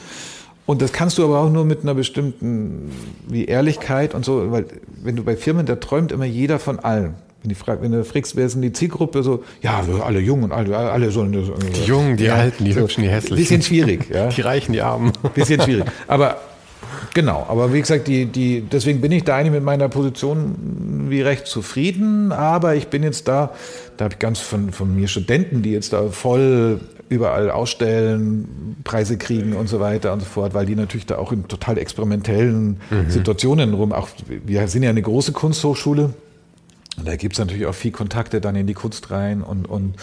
Und 0.66 0.82
das 0.82 0.92
kannst 0.92 1.18
du 1.18 1.24
aber 1.24 1.38
auch 1.40 1.50
nur 1.50 1.64
mit 1.64 1.82
einer 1.82 1.94
bestimmten 1.94 2.90
wie 3.28 3.44
Ehrlichkeit 3.44 4.14
und 4.14 4.24
so, 4.24 4.50
weil 4.50 4.66
wenn 5.02 5.14
du 5.14 5.22
bei 5.22 5.36
Firmen, 5.36 5.64
da 5.64 5.76
träumt 5.76 6.10
immer 6.10 6.24
jeder 6.24 6.58
von 6.58 6.80
allem. 6.80 7.14
Wenn, 7.42 7.50
die 7.50 7.54
frag, 7.54 7.82
wenn 7.82 7.92
du 7.92 8.04
fragst, 8.04 8.34
wer 8.34 8.46
ist 8.46 8.54
denn 8.54 8.62
die 8.62 8.72
Zielgruppe, 8.72 9.22
so, 9.22 9.44
ja, 9.62 9.84
alle 10.04 10.18
Jungen 10.18 10.44
und 10.44 10.52
alle, 10.52 10.76
alle 10.76 11.12
sollen 11.12 11.32
das. 11.32 11.44
Die 11.76 11.84
Jungen, 11.84 12.16
die 12.16 12.24
ja, 12.24 12.34
Alten, 12.34 12.64
die 12.64 12.72
so, 12.72 12.80
Hübschen, 12.80 13.04
die 13.04 13.10
Hässlichen. 13.10 13.36
Bisschen 13.36 13.62
schwierig, 13.62 14.10
ja. 14.12 14.28
Die 14.28 14.40
Reichen, 14.40 14.72
die 14.72 14.82
Armen. 14.82 15.12
Bisschen 15.34 15.60
schwierig. 15.62 15.84
Aber 16.08 16.38
Genau, 17.14 17.46
aber 17.48 17.72
wie 17.72 17.80
gesagt, 17.80 18.08
die, 18.08 18.26
die, 18.26 18.60
deswegen 18.60 19.00
bin 19.00 19.10
ich 19.10 19.24
da 19.24 19.36
eigentlich 19.36 19.52
mit 19.52 19.62
meiner 19.62 19.88
Position 19.88 20.54
irgendwie 21.06 21.22
recht 21.22 21.46
zufrieden, 21.46 22.30
aber 22.30 22.74
ich 22.74 22.88
bin 22.88 23.02
jetzt 23.02 23.26
da, 23.26 23.52
da 23.96 24.04
habe 24.04 24.14
ich 24.14 24.18
ganz 24.18 24.38
von, 24.40 24.72
von 24.72 24.94
mir 24.94 25.08
Studenten, 25.08 25.62
die 25.62 25.72
jetzt 25.72 25.92
da 25.92 26.08
voll 26.08 26.80
überall 27.08 27.50
ausstellen, 27.50 28.76
Preise 28.84 29.16
kriegen 29.16 29.54
und 29.54 29.68
so 29.68 29.80
weiter 29.80 30.12
und 30.12 30.20
so 30.20 30.26
fort, 30.26 30.54
weil 30.54 30.66
die 30.66 30.74
natürlich 30.74 31.06
da 31.06 31.18
auch 31.18 31.32
in 31.32 31.46
total 31.46 31.78
experimentellen 31.78 32.80
mhm. 32.90 33.10
Situationen 33.10 33.74
rum, 33.74 33.92
auch 33.92 34.08
wir 34.26 34.66
sind 34.68 34.82
ja 34.82 34.90
eine 34.90 35.02
große 35.02 35.32
Kunsthochschule, 35.32 36.14
und 36.98 37.06
da 37.06 37.16
gibt's 37.16 37.38
natürlich 37.38 37.66
auch 37.66 37.74
viel 37.74 37.92
Kontakte 37.92 38.40
dann 38.40 38.56
in 38.56 38.66
die 38.66 38.74
Kunst 38.74 39.10
rein 39.10 39.42
und, 39.42 39.68
und 39.68 39.96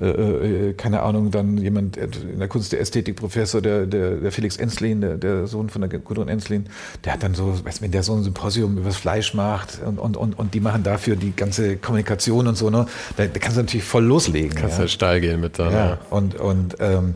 äh, 0.00 0.08
äh, 0.08 0.72
keine 0.74 1.02
Ahnung, 1.02 1.30
dann 1.30 1.58
jemand 1.58 1.96
in 1.96 2.38
der 2.38 2.48
Kunst 2.48 2.72
der 2.72 2.80
Ästhetikprofessor, 2.80 3.60
der, 3.60 3.86
der, 3.86 4.16
der 4.16 4.32
Felix 4.32 4.56
Enslin, 4.56 5.00
der, 5.00 5.16
der 5.16 5.46
Sohn 5.46 5.68
von 5.68 5.82
der 5.82 5.90
Gudrun 6.00 6.28
Enslin, 6.28 6.66
der 7.04 7.12
hat 7.12 7.22
dann 7.22 7.34
so, 7.34 7.54
weißt, 7.64 7.82
wenn 7.82 7.90
der 7.90 8.02
so 8.02 8.14
ein 8.14 8.22
Symposium 8.22 8.78
übers 8.78 8.96
Fleisch 8.96 9.34
macht 9.34 9.80
und, 9.84 9.98
und, 9.98 10.16
und, 10.16 10.38
und 10.38 10.54
die 10.54 10.60
machen 10.60 10.82
dafür 10.82 11.16
die 11.16 11.34
ganze 11.36 11.76
Kommunikation 11.76 12.46
und 12.46 12.56
so, 12.56 12.70
ne, 12.70 12.86
da, 13.16 13.26
da 13.26 13.38
kannst 13.38 13.58
du 13.58 13.62
natürlich 13.62 13.84
voll 13.84 14.04
loslegen. 14.04 14.54
Kannst 14.54 14.76
ja. 14.76 14.80
halt 14.80 14.90
steil 14.90 15.20
gehen 15.20 15.40
mit 15.40 15.58
da. 15.58 15.70
Ja, 15.70 15.98
und, 16.08 16.34
und, 16.34 16.76
ähm, 16.80 17.14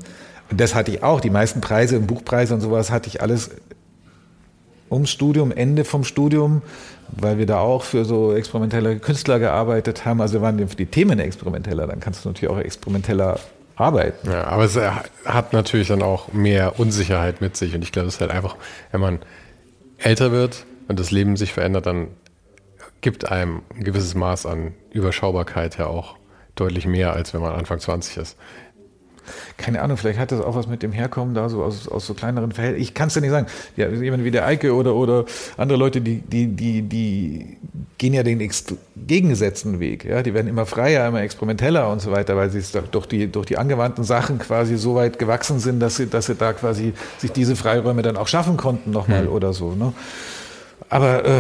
und 0.51 0.61
das 0.61 0.75
hatte 0.75 0.91
ich 0.91 1.03
auch. 1.03 1.21
Die 1.21 1.31
meisten 1.31 1.63
Preise 1.63 1.97
und 1.97 2.07
Buchpreise 2.07 2.53
und 2.53 2.61
sowas 2.61 2.91
hatte 2.91 3.09
ich 3.09 3.23
alles 3.23 3.51
ums 4.91 5.11
Studium, 5.11 5.51
Ende 5.51 5.85
vom 5.85 6.05
Studium 6.05 6.61
weil 7.13 7.39
wir 7.39 7.47
da 7.47 7.59
auch 7.59 7.85
für 7.85 8.05
so 8.05 8.35
experimentelle 8.35 8.99
Künstler 8.99 9.39
gearbeitet 9.39 10.05
haben. 10.05 10.21
Also 10.21 10.35
wir 10.35 10.43
waren 10.43 10.67
für 10.69 10.77
die 10.77 10.87
Themen 10.87 11.19
experimenteller, 11.19 11.87
dann 11.87 12.01
kannst 12.01 12.25
du 12.25 12.29
natürlich 12.29 12.51
auch 12.51 12.59
experimenteller 12.59 13.39
arbeiten. 13.77 14.31
Ja, 14.31 14.45
aber 14.45 14.65
es 14.65 14.79
hat 15.25 15.53
natürlich 15.53 15.89
dann 15.89 16.03
auch 16.03 16.33
mehr 16.33 16.79
Unsicherheit 16.79 17.41
mit 17.41 17.57
sich 17.57 17.75
und 17.75 17.83
ich 17.83 17.93
glaube, 17.93 18.09
es 18.09 18.15
ist 18.15 18.21
halt 18.21 18.31
einfach, 18.31 18.57
wenn 18.91 19.01
man 19.01 19.19
älter 19.99 20.33
wird 20.33 20.67
und 20.89 20.99
das 20.99 21.11
Leben 21.11 21.37
sich 21.37 21.53
verändert, 21.53 21.87
dann 21.87 22.09
gibt 23.01 23.31
einem 23.31 23.63
ein 23.75 23.85
gewisses 23.85 24.15
Maß 24.15 24.47
an 24.47 24.75
Überschaubarkeit 24.93 25.79
ja 25.79 25.87
auch 25.87 26.17
deutlich 26.55 26.87
mehr, 26.87 27.13
als 27.13 27.35
wenn 27.35 27.41
man 27.41 27.55
Anfang 27.55 27.81
20 27.81 28.19
ist 28.19 28.37
keine 29.57 29.83
Ahnung, 29.83 29.97
vielleicht 29.97 30.19
hat 30.19 30.33
das 30.33 30.41
auch 30.41 30.55
was 30.55 30.67
mit 30.67 30.83
dem 30.83 30.93
Herkommen 30.93 31.35
da 31.35 31.49
so 31.49 31.63
aus, 31.63 31.89
aus 31.89 32.07
so 32.07 32.15
kleineren 32.15 32.53
Verhältnissen. 32.53 32.83
Ich 32.83 32.95
kann 32.95 33.09
es 33.09 33.15
ja 33.15 33.21
nicht 33.21 33.31
sagen. 33.31 33.47
Ja, 33.77 33.89
jemand 33.89 34.25
wie 34.25 34.31
der 34.31 34.47
Eike 34.47 34.75
oder, 34.75 34.95
oder 34.95 35.25
andere 35.57 35.79
Leute, 35.79 36.01
die, 36.01 36.19
die, 36.21 36.49
die, 36.49 36.83
die 36.83 37.57
gehen 37.99 38.15
ja 38.15 38.23
den 38.23 38.39
gegengesetzten 38.97 39.81
Weg. 39.81 40.05
Ja, 40.05 40.23
die 40.23 40.35
werden 40.35 40.49
immer 40.49 40.67
freier, 40.67 41.07
immer 41.07 41.23
experimenteller 41.23 41.91
und 41.91 42.01
so 42.01 42.11
weiter, 42.11 42.37
weil 42.37 42.51
sie 42.51 42.63
durch 42.91 43.07
die, 43.07 43.31
durch 43.31 43.47
die 43.47 43.59
angewandten 43.59 44.05
Sachen 44.05 44.39
quasi 44.39 44.77
so 44.77 44.95
weit 44.95 45.19
gewachsen 45.19 45.61
sind, 45.61 45.81
dass 45.81 45.97
sie, 45.97 46.07
dass 46.07 46.27
sie 46.27 46.35
da 46.35 46.53
quasi 46.53 46.95
sich 47.19 47.33
diese 47.33 47.57
Freiräume 47.57 48.03
dann 48.03 48.17
auch 48.17 48.29
schaffen 48.29 48.57
konnten 48.57 48.91
nochmal 48.91 49.27
hm. 49.27 49.33
oder 49.33 49.53
so. 49.53 49.75
Ne? 49.75 49.93
Aber 50.89 51.25
äh, 51.25 51.39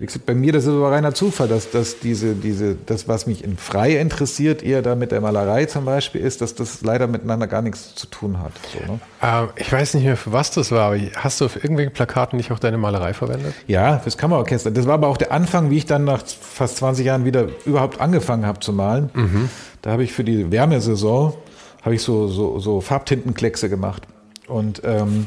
wie 0.00 0.06
gesagt, 0.06 0.24
bei 0.24 0.34
mir, 0.34 0.50
das 0.50 0.64
ist 0.64 0.70
aber 0.70 0.92
reiner 0.92 1.12
Zufall, 1.12 1.46
dass, 1.46 1.70
dass 1.70 2.00
diese, 2.00 2.34
diese, 2.34 2.74
das, 2.74 3.06
was 3.06 3.26
mich 3.26 3.44
in 3.44 3.58
frei 3.58 3.98
interessiert, 3.98 4.62
eher 4.62 4.80
da 4.80 4.94
mit 4.94 5.12
der 5.12 5.20
Malerei 5.20 5.66
zum 5.66 5.84
Beispiel 5.84 6.22
ist, 6.22 6.40
dass 6.40 6.54
das 6.54 6.80
leider 6.80 7.06
miteinander 7.06 7.46
gar 7.46 7.60
nichts 7.60 7.94
zu 7.96 8.06
tun 8.06 8.38
hat. 8.38 8.52
So, 8.72 8.90
ne? 8.90 8.98
ähm, 9.22 9.48
ich 9.56 9.70
weiß 9.70 9.92
nicht 9.92 10.04
mehr, 10.04 10.16
für 10.16 10.32
was 10.32 10.52
das 10.52 10.72
war, 10.72 10.92
aber 10.92 10.98
hast 11.16 11.42
du 11.42 11.44
auf 11.44 11.56
irgendwelchen 11.56 11.92
Plakaten 11.92 12.38
nicht 12.38 12.50
auch 12.50 12.58
deine 12.58 12.78
Malerei 12.78 13.12
verwendet? 13.12 13.52
Ja, 13.66 13.98
fürs 13.98 14.16
Kammerorchester. 14.16 14.70
Das 14.70 14.86
war 14.86 14.94
aber 14.94 15.08
auch 15.08 15.18
der 15.18 15.32
Anfang, 15.32 15.68
wie 15.68 15.76
ich 15.76 15.84
dann 15.84 16.04
nach 16.04 16.22
fast 16.24 16.78
20 16.78 17.04
Jahren 17.04 17.26
wieder 17.26 17.48
überhaupt 17.66 18.00
angefangen 18.00 18.46
habe 18.46 18.58
zu 18.60 18.72
malen. 18.72 19.10
Mhm. 19.12 19.50
Da 19.82 19.90
habe 19.90 20.02
ich 20.02 20.14
für 20.14 20.24
die 20.24 20.50
Wärmesaison 20.50 21.34
habe 21.82 21.94
ich 21.94 22.02
so, 22.02 22.26
so, 22.26 22.58
so 22.58 22.80
Farbtintenkleckse 22.80 23.68
gemacht. 23.68 24.04
Und 24.46 24.80
ähm, 24.82 25.26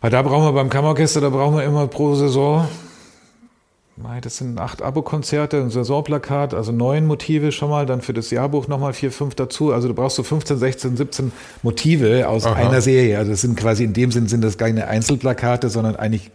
weil 0.00 0.10
da 0.10 0.22
brauchen 0.22 0.44
wir 0.44 0.52
beim 0.54 0.70
Kammerorchester, 0.70 1.20
da 1.20 1.28
brauchen 1.28 1.56
wir 1.56 1.62
immer 1.62 1.86
pro 1.86 2.16
Saison 2.16 2.66
das 4.20 4.36
sind 4.38 4.58
acht 4.58 4.82
Abo-Konzerte, 4.82 5.58
ein 5.58 5.70
Saisonplakat, 5.70 6.54
also 6.54 6.72
neun 6.72 7.06
Motive 7.06 7.52
schon 7.52 7.70
mal, 7.70 7.86
dann 7.86 8.00
für 8.00 8.12
das 8.12 8.30
Jahrbuch 8.30 8.68
nochmal 8.68 8.92
vier, 8.92 9.12
fünf 9.12 9.34
dazu. 9.34 9.72
Also 9.72 9.88
du 9.88 9.94
brauchst 9.94 10.16
so 10.16 10.22
15, 10.22 10.58
16, 10.58 10.96
17 10.96 11.32
Motive 11.62 12.28
aus 12.28 12.46
Aha. 12.46 12.54
einer 12.54 12.80
Serie. 12.80 13.18
Also 13.18 13.30
das 13.30 13.40
sind 13.40 13.56
quasi 13.56 13.84
in 13.84 13.92
dem 13.92 14.10
Sinn 14.10 14.28
sind 14.28 14.42
das 14.42 14.58
keine 14.58 14.88
Einzelplakate, 14.88 15.70
sondern 15.70 15.96
eigentlich 15.96 16.30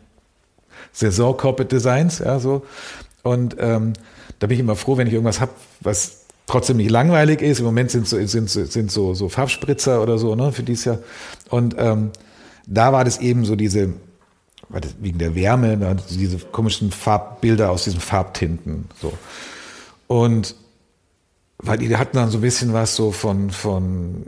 Saison-Corporate-Designs, 0.94 2.20
ja, 2.20 2.40
so. 2.40 2.64
Und 3.24 3.56
ähm, 3.60 3.94
da 4.40 4.48
bin 4.48 4.56
ich 4.56 4.60
immer 4.60 4.76
froh, 4.76 4.98
wenn 4.98 5.08
ich 5.08 5.14
irgendwas 5.14 5.42
habe, 5.42 5.52
was 5.82 6.26
trotzdem 6.48 6.78
nicht 6.78 6.92
langweilig 6.92 7.42
ist. 7.42 7.60
Im 7.60 7.66
Moment 7.66 7.92
sind 7.92 8.08
so, 8.08 8.24
sind, 8.26 8.50
sind 8.50 8.92
so, 8.92 9.14
so 9.14 9.30
Farbspritzer 9.30 10.02
oder 10.02 10.18
so, 10.18 10.36
ne, 10.36 10.52
für 10.52 10.64
dieses 10.64 10.86
Jahr. 10.86 11.00
Und 11.50 11.76
ähm, 11.78 12.12
da 12.68 12.94
war 12.94 13.04
das 13.04 13.20
eben 13.20 13.46
so 13.46 13.56
diese 13.56 13.94
wegen 15.00 15.20
der 15.20 15.36
Wärme, 15.36 15.78
ne, 15.78 15.96
diese 16.10 16.38
komischen 16.40 16.92
Farbbilder 16.92 17.72
aus 17.72 17.84
diesen 17.84 18.00
Farbtinten. 18.00 18.90
So. 19.00 19.14
Und 20.08 20.56
weil 21.58 21.78
die 21.78 21.96
hatten 21.96 22.18
dann 22.18 22.30
so 22.30 22.40
ein 22.40 22.42
bisschen 22.42 22.74
was 22.74 22.96
so 22.96 23.12
von, 23.12 23.50
von 23.50 24.24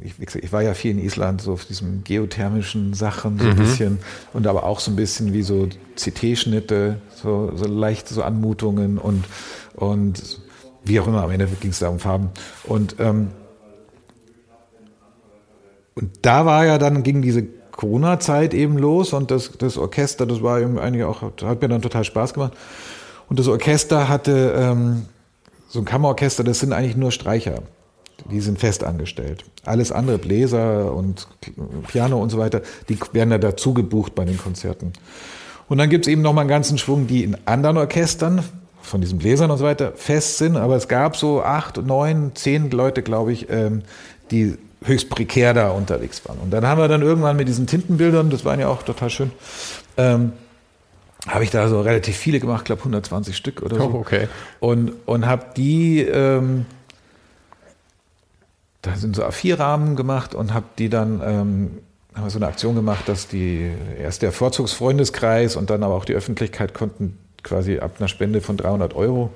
ich, 0.00 0.34
ich 0.34 0.52
war 0.52 0.62
ja 0.62 0.74
viel 0.74 0.92
in 0.92 0.98
Island, 0.98 1.40
so 1.40 1.52
auf 1.52 1.64
diesen 1.64 2.04
geothermischen 2.04 2.94
Sachen, 2.94 3.38
so 3.38 3.46
ein 3.46 3.52
mhm. 3.52 3.56
bisschen, 3.56 3.98
und 4.32 4.46
aber 4.46 4.64
auch 4.64 4.80
so 4.80 4.90
ein 4.90 4.96
bisschen 4.96 5.32
wie 5.32 5.42
so 5.42 5.68
CT-Schnitte, 5.96 7.00
so, 7.14 7.52
so 7.54 7.64
leichte 7.66 8.12
so 8.12 8.22
Anmutungen 8.22 8.98
und, 8.98 9.24
und 9.74 10.40
wie 10.84 10.98
auch 11.00 11.06
immer, 11.06 11.22
am 11.22 11.30
Ende 11.30 11.46
ging 11.60 11.70
es 11.70 11.78
da 11.78 11.88
um 11.88 11.98
Farben. 11.98 12.30
Und, 12.64 12.96
ähm, 12.98 13.28
und 15.94 16.10
da 16.22 16.46
war 16.46 16.66
ja 16.66 16.78
dann, 16.78 17.02
ging 17.02 17.22
diese 17.22 17.46
Corona-Zeit 17.72 18.54
eben 18.54 18.78
los 18.78 19.12
und 19.12 19.30
das, 19.30 19.52
das 19.58 19.76
Orchester, 19.78 20.26
das 20.26 20.42
war 20.42 20.60
eben 20.60 20.78
eigentlich 20.78 21.04
auch, 21.04 21.22
hat 21.22 21.62
mir 21.62 21.68
dann 21.68 21.82
total 21.82 22.04
Spaß 22.04 22.34
gemacht. 22.34 22.52
Und 23.28 23.38
das 23.38 23.48
Orchester 23.48 24.08
hatte 24.08 24.54
ähm, 24.56 25.06
so 25.68 25.78
ein 25.80 25.84
Kammerorchester, 25.84 26.44
das 26.44 26.60
sind 26.60 26.72
eigentlich 26.72 26.96
nur 26.96 27.10
Streicher. 27.10 27.62
Die 28.30 28.40
sind 28.40 28.58
fest 28.58 28.84
angestellt. 28.84 29.44
Alles 29.64 29.90
andere, 29.90 30.18
Bläser 30.18 30.94
und 30.94 31.26
Piano 31.88 32.22
und 32.22 32.30
so 32.30 32.38
weiter, 32.38 32.62
die 32.88 32.98
werden 33.12 33.30
da 33.30 33.38
dazu 33.38 33.74
gebucht 33.74 34.14
bei 34.14 34.24
den 34.24 34.38
Konzerten. 34.38 34.92
Und 35.68 35.78
dann 35.78 35.90
gibt 35.90 36.06
es 36.06 36.12
eben 36.12 36.22
noch 36.22 36.32
mal 36.32 36.42
einen 36.42 36.50
ganzen 36.50 36.78
Schwung, 36.78 37.06
die 37.06 37.24
in 37.24 37.36
anderen 37.46 37.78
Orchestern, 37.78 38.44
von 38.82 39.00
diesen 39.00 39.18
Bläsern 39.18 39.50
und 39.50 39.58
so 39.58 39.64
weiter, 39.64 39.92
fest 39.94 40.38
sind. 40.38 40.56
Aber 40.56 40.76
es 40.76 40.88
gab 40.88 41.16
so 41.16 41.42
acht, 41.42 41.78
neun, 41.84 42.32
zehn 42.34 42.70
Leute, 42.70 43.02
glaube 43.02 43.32
ich, 43.32 43.48
ähm, 43.48 43.82
die 44.30 44.58
höchst 44.84 45.10
prekär 45.10 45.54
da 45.54 45.70
unterwegs 45.70 46.26
waren. 46.26 46.38
Und 46.38 46.50
dann 46.50 46.66
haben 46.66 46.80
wir 46.80 46.88
dann 46.88 47.02
irgendwann 47.02 47.36
mit 47.36 47.48
diesen 47.48 47.66
Tintenbildern, 47.66 48.30
das 48.30 48.44
waren 48.44 48.60
ja 48.60 48.68
auch 48.68 48.82
total 48.82 49.10
schön, 49.10 49.30
ähm, 49.96 50.32
habe 51.26 51.44
ich 51.44 51.50
da 51.50 51.68
so 51.68 51.80
relativ 51.80 52.16
viele 52.16 52.40
gemacht, 52.40 52.64
glaube 52.64 52.80
120 52.80 53.36
Stück 53.36 53.62
oder 53.62 53.76
so. 53.76 53.82
Oh, 53.82 53.98
okay. 53.98 54.28
Und, 54.60 54.92
und 55.06 55.26
habe 55.26 55.46
die, 55.56 56.00
ähm, 56.00 56.66
da 58.82 58.96
sind 58.96 59.14
so 59.14 59.22
A4-Rahmen 59.22 59.94
gemacht 59.94 60.34
und 60.34 60.52
habe 60.52 60.66
die 60.78 60.88
dann, 60.88 61.20
ähm, 61.24 61.70
haben 62.14 62.24
wir 62.24 62.30
so 62.30 62.38
eine 62.38 62.48
Aktion 62.48 62.74
gemacht, 62.74 63.08
dass 63.08 63.28
die 63.28 63.70
erst 63.98 64.22
der 64.22 64.32
Vorzugsfreundeskreis 64.32 65.56
und 65.56 65.70
dann 65.70 65.82
aber 65.82 65.94
auch 65.94 66.04
die 66.04 66.14
Öffentlichkeit 66.14 66.74
konnten 66.74 67.18
quasi 67.42 67.78
ab 67.78 67.96
einer 67.98 68.08
Spende 68.08 68.40
von 68.40 68.56
300 68.56 68.94
Euro, 68.94 69.30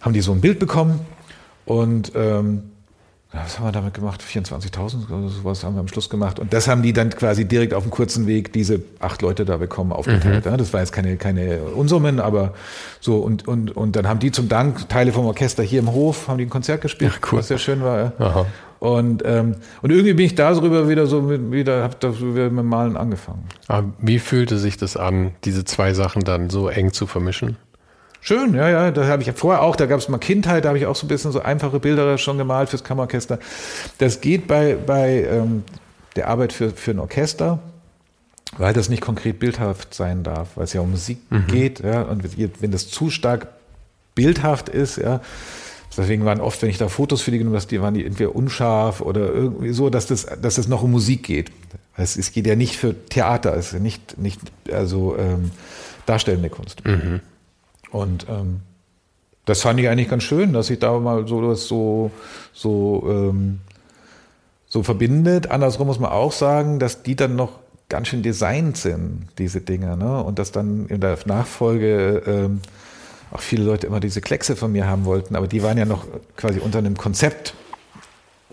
haben 0.00 0.12
die 0.12 0.20
so 0.20 0.32
ein 0.32 0.40
Bild 0.40 0.58
bekommen 0.58 1.00
und 1.64 2.12
ähm, 2.14 2.69
was 3.32 3.58
haben 3.58 3.66
wir 3.66 3.72
damit 3.72 3.94
gemacht? 3.94 4.22
24.000 4.22 5.08
oder 5.08 5.28
sowas 5.28 5.62
haben 5.62 5.74
wir 5.76 5.80
am 5.80 5.88
Schluss 5.88 6.10
gemacht. 6.10 6.40
Und 6.40 6.52
das 6.52 6.66
haben 6.66 6.82
die 6.82 6.92
dann 6.92 7.10
quasi 7.10 7.44
direkt 7.44 7.74
auf 7.74 7.84
dem 7.84 7.92
kurzen 7.92 8.26
Weg 8.26 8.52
diese 8.52 8.82
acht 8.98 9.22
Leute 9.22 9.44
da 9.44 9.56
bekommen, 9.56 9.92
aufgeteilt. 9.92 10.46
Mhm. 10.46 10.56
Das 10.56 10.72
war 10.72 10.80
jetzt 10.80 10.92
keine, 10.92 11.16
keine 11.16 11.60
Unsummen, 11.60 12.18
aber 12.18 12.54
so. 13.00 13.18
Und, 13.18 13.46
und, 13.46 13.76
und 13.76 13.94
dann 13.94 14.08
haben 14.08 14.18
die 14.18 14.32
zum 14.32 14.48
Dank 14.48 14.88
Teile 14.88 15.12
vom 15.12 15.26
Orchester 15.26 15.62
hier 15.62 15.78
im 15.78 15.92
Hof, 15.92 16.26
haben 16.26 16.38
die 16.38 16.46
ein 16.46 16.50
Konzert 16.50 16.80
gespielt, 16.80 17.12
ja, 17.12 17.28
cool. 17.30 17.38
was 17.38 17.48
sehr 17.48 17.58
schön 17.58 17.82
war. 17.82 18.12
Ja. 18.18 18.46
Und, 18.80 19.22
ähm, 19.26 19.56
und 19.82 19.90
irgendwie 19.90 20.14
bin 20.14 20.26
ich 20.26 20.34
darüber 20.34 20.88
wieder 20.88 21.06
so 21.06 21.20
mit, 21.22 21.52
wieder, 21.52 21.84
hab 21.84 22.00
da 22.00 22.18
wieder 22.18 22.50
mit 22.50 22.64
Malen 22.64 22.96
angefangen. 22.96 23.44
Aber 23.68 23.92
wie 24.00 24.18
fühlte 24.18 24.58
sich 24.58 24.76
das 24.76 24.96
an, 24.96 25.32
diese 25.44 25.64
zwei 25.64 25.92
Sachen 25.92 26.24
dann 26.24 26.50
so 26.50 26.68
eng 26.68 26.92
zu 26.92 27.06
vermischen? 27.06 27.56
Schön, 28.20 28.54
ja, 28.54 28.68
ja. 28.68 28.90
Da 28.90 29.06
habe 29.06 29.22
ich 29.22 29.32
vorher 29.32 29.62
auch, 29.62 29.76
da 29.76 29.86
gab 29.86 29.98
es 29.98 30.08
mal 30.08 30.18
Kindheit, 30.18 30.64
da 30.64 30.68
habe 30.68 30.78
ich 30.78 30.86
auch 30.86 30.96
so 30.96 31.06
ein 31.06 31.08
bisschen 31.08 31.32
so 31.32 31.40
einfache 31.40 31.80
Bilder 31.80 32.18
schon 32.18 32.38
gemalt 32.38 32.68
fürs 32.68 32.84
Kammerorchester. 32.84 33.38
Das 33.98 34.20
geht 34.20 34.46
bei, 34.46 34.74
bei 34.74 35.24
ähm, 35.24 35.64
der 36.16 36.28
Arbeit 36.28 36.52
für, 36.52 36.70
für 36.70 36.90
ein 36.90 36.98
Orchester, 36.98 37.60
weil 38.58 38.74
das 38.74 38.88
nicht 38.88 39.00
konkret 39.00 39.38
bildhaft 39.38 39.94
sein 39.94 40.22
darf, 40.22 40.48
weil 40.56 40.64
es 40.64 40.72
ja 40.72 40.80
um 40.80 40.90
Musik 40.90 41.18
mhm. 41.30 41.46
geht, 41.46 41.80
ja. 41.80 42.02
Und 42.02 42.24
wenn 42.60 42.70
das 42.70 42.88
zu 42.88 43.10
stark 43.10 43.48
bildhaft 44.14 44.68
ist, 44.68 44.96
ja, 44.96 45.20
Deswegen 45.96 46.24
waren 46.24 46.40
oft, 46.40 46.62
wenn 46.62 46.70
ich 46.70 46.78
da 46.78 46.88
Fotos 46.88 47.20
für 47.20 47.30
die 47.30 47.38
genommen 47.38 47.56
habe, 47.56 47.66
die 47.66 47.82
waren 47.82 47.94
die 47.94 48.06
entweder 48.06 48.34
unscharf 48.34 49.00
oder 49.00 49.32
irgendwie 49.32 49.72
so, 49.72 49.90
dass 49.90 50.06
das, 50.06 50.26
dass 50.40 50.54
das 50.54 50.68
noch 50.68 50.82
um 50.82 50.92
Musik 50.92 51.24
geht. 51.24 51.50
Es, 51.96 52.16
es 52.16 52.32
geht 52.32 52.46
ja 52.46 52.54
nicht 52.54 52.76
für 52.76 52.94
Theater, 53.08 53.56
es 53.56 53.66
ist 53.66 53.72
ja 53.72 53.78
nicht, 53.80 54.16
nicht 54.16 54.40
also 54.72 55.16
ähm, 55.18 55.50
darstellende 56.06 56.48
Kunst. 56.48 56.84
Mhm. 56.84 57.20
Und 57.90 58.26
ähm, 58.28 58.60
das 59.46 59.62
fand 59.62 59.80
ich 59.80 59.88
eigentlich 59.88 60.08
ganz 60.08 60.22
schön, 60.22 60.52
dass 60.52 60.68
sich 60.68 60.78
da 60.78 60.98
mal 60.98 61.26
so 61.26 61.48
das 61.48 61.66
so, 61.66 62.10
so, 62.52 63.04
ähm, 63.08 63.60
so 64.66 64.82
verbindet. 64.82 65.50
Andersrum 65.50 65.86
muss 65.86 65.98
man 65.98 66.10
auch 66.10 66.32
sagen, 66.32 66.78
dass 66.78 67.02
die 67.02 67.16
dann 67.16 67.36
noch 67.36 67.58
ganz 67.88 68.08
schön 68.08 68.22
designt 68.22 68.76
sind, 68.76 69.26
diese 69.38 69.60
Dinge. 69.60 69.96
Ne? 69.96 70.22
Und 70.22 70.38
dass 70.38 70.52
dann 70.52 70.86
in 70.86 71.00
der 71.00 71.18
Nachfolge 71.24 72.22
ähm, 72.26 72.60
auch 73.32 73.40
viele 73.40 73.64
Leute 73.64 73.86
immer 73.86 74.00
diese 74.00 74.20
Kleckse 74.20 74.56
von 74.56 74.72
mir 74.72 74.86
haben 74.86 75.04
wollten, 75.04 75.36
aber 75.36 75.46
die 75.46 75.62
waren 75.62 75.78
ja 75.78 75.84
noch 75.84 76.06
quasi 76.36 76.60
unter 76.60 76.78
einem 76.78 76.96
Konzept 76.96 77.54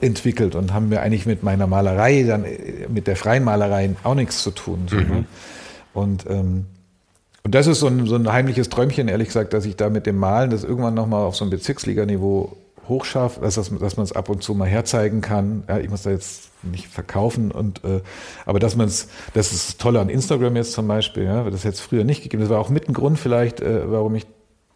entwickelt 0.01 0.55
und 0.55 0.73
haben 0.73 0.89
mir 0.89 1.01
eigentlich 1.01 1.26
mit 1.26 1.41
meiner 1.41 1.65
Malerei, 1.68 2.23
dann 2.23 2.43
äh, 2.45 2.88
mit 2.88 3.07
der 3.07 3.15
freien 3.15 3.43
Malerei 3.43 3.95
auch 4.03 4.15
nichts 4.15 4.43
zu 4.43 4.51
tun. 4.51 4.88
So, 4.89 4.95
ne? 4.95 5.03
mhm. 5.03 5.26
Und, 5.93 6.26
ähm, 6.30 6.65
und 7.48 7.56
das 7.56 7.65
ist 7.65 7.80
so 7.80 7.88
ein, 7.88 8.07
so 8.07 8.15
ein 8.15 8.30
heimliches 8.30 8.68
Träumchen, 8.68 9.07
ehrlich 9.07 9.30
gesagt, 9.30 9.53
dass 9.53 9.64
ich 9.64 9.78
da 9.78 9.90
mit 9.90 10.06
dem 10.06 10.18
Malen 10.18 10.49
das 10.49 10.65
irgendwann 10.65 10.95
nochmal 10.95 11.24
auf 11.24 11.38
so 11.38 11.45
ein 11.45 11.49
Bezirksliganiveau 11.49 12.57
hochschaffe, 12.90 13.40
dass, 13.40 13.56
dass, 13.56 13.69
dass 13.69 13.95
man 13.95 14.03
es 14.03 14.11
ab 14.11 14.28
und 14.28 14.44
zu 14.44 14.53
mal 14.53 14.68
herzeigen 14.68 15.22
kann. 15.22 15.64
Ja, 15.69 15.78
ich 15.78 15.90
muss 15.90 16.02
da 16.02 16.10
jetzt 16.10 16.49
nicht 16.61 16.88
verkaufen 16.88 17.52
und 17.52 17.86
äh, 17.86 18.02
aber 18.45 18.60
dass 18.60 18.76
man 18.76 18.88
es, 18.88 19.07
das 19.34 19.53
ist 19.53 19.69
das 19.69 19.78
Tolle 19.78 20.02
an 20.02 20.10
Instagram 20.10 20.57
jetzt 20.57 20.74
zum 20.74 20.90
Beispiel, 20.90 21.24
ja, 21.24 21.49
das 21.49 21.64
jetzt 21.64 21.80
früher 21.80 22.03
nicht 22.03 22.22
gegeben. 22.22 22.41
Das 22.41 22.49
war 22.49 22.60
auch 22.60 22.68
mit 22.68 22.90
ein 22.90 22.94
Grund 22.94 23.18
vielleicht, 23.18 23.61
äh, 23.61 23.90
warum 23.90 24.14
ich 24.15 24.28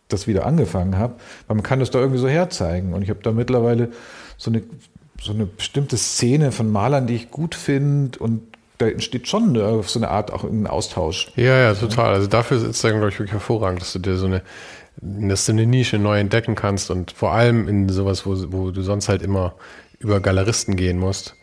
das 0.07 0.27
wieder 0.27 0.45
angefangen 0.45 0.97
habe, 0.97 1.15
weil 1.47 1.57
man 1.57 1.63
kann 1.63 1.79
das 1.79 1.91
da 1.91 1.99
irgendwie 1.99 2.21
so 2.21 2.29
herzeigen. 2.29 2.93
Und 2.93 3.01
ich 3.01 3.09
habe 3.09 3.19
da 3.21 3.33
mittlerweile 3.33 3.89
so 4.37 4.49
eine, 4.49 4.63
so 5.21 5.33
eine 5.33 5.45
bestimmte 5.45 5.97
Szene 5.97 6.53
von 6.53 6.71
Malern, 6.71 7.05
die 7.05 7.15
ich 7.15 7.31
gut 7.31 7.53
finde 7.53 8.17
und 8.19 8.43
da 8.81 8.87
entsteht 8.87 9.27
schon 9.27 9.49
eine, 9.49 9.83
so 9.83 9.99
eine 9.99 10.09
Art 10.09 10.31
auch 10.31 10.43
ein 10.43 10.67
Austausch. 10.67 11.31
Ja, 11.35 11.57
ja, 11.57 11.73
total. 11.73 12.13
Also 12.13 12.27
dafür 12.27 12.57
ist 12.57 12.63
es, 12.63 12.81
glaube 12.81 13.09
ich, 13.09 13.19
wirklich 13.19 13.31
hervorragend, 13.31 13.81
dass 13.81 13.93
du 13.93 13.99
dir 13.99 14.17
so 14.17 14.25
eine, 14.25 14.41
dass 14.97 15.45
du 15.45 15.51
eine 15.51 15.65
Nische 15.65 15.97
neu 15.97 16.19
entdecken 16.19 16.55
kannst 16.55 16.89
und 16.89 17.11
vor 17.11 17.31
allem 17.31 17.67
in 17.67 17.89
sowas, 17.89 18.25
wo, 18.25 18.35
wo 18.51 18.71
du 18.71 18.81
sonst 18.81 19.09
halt 19.09 19.21
immer 19.21 19.53
über 19.99 20.19
Galeristen 20.19 20.75
gehen 20.75 20.97
musst, 20.97 21.35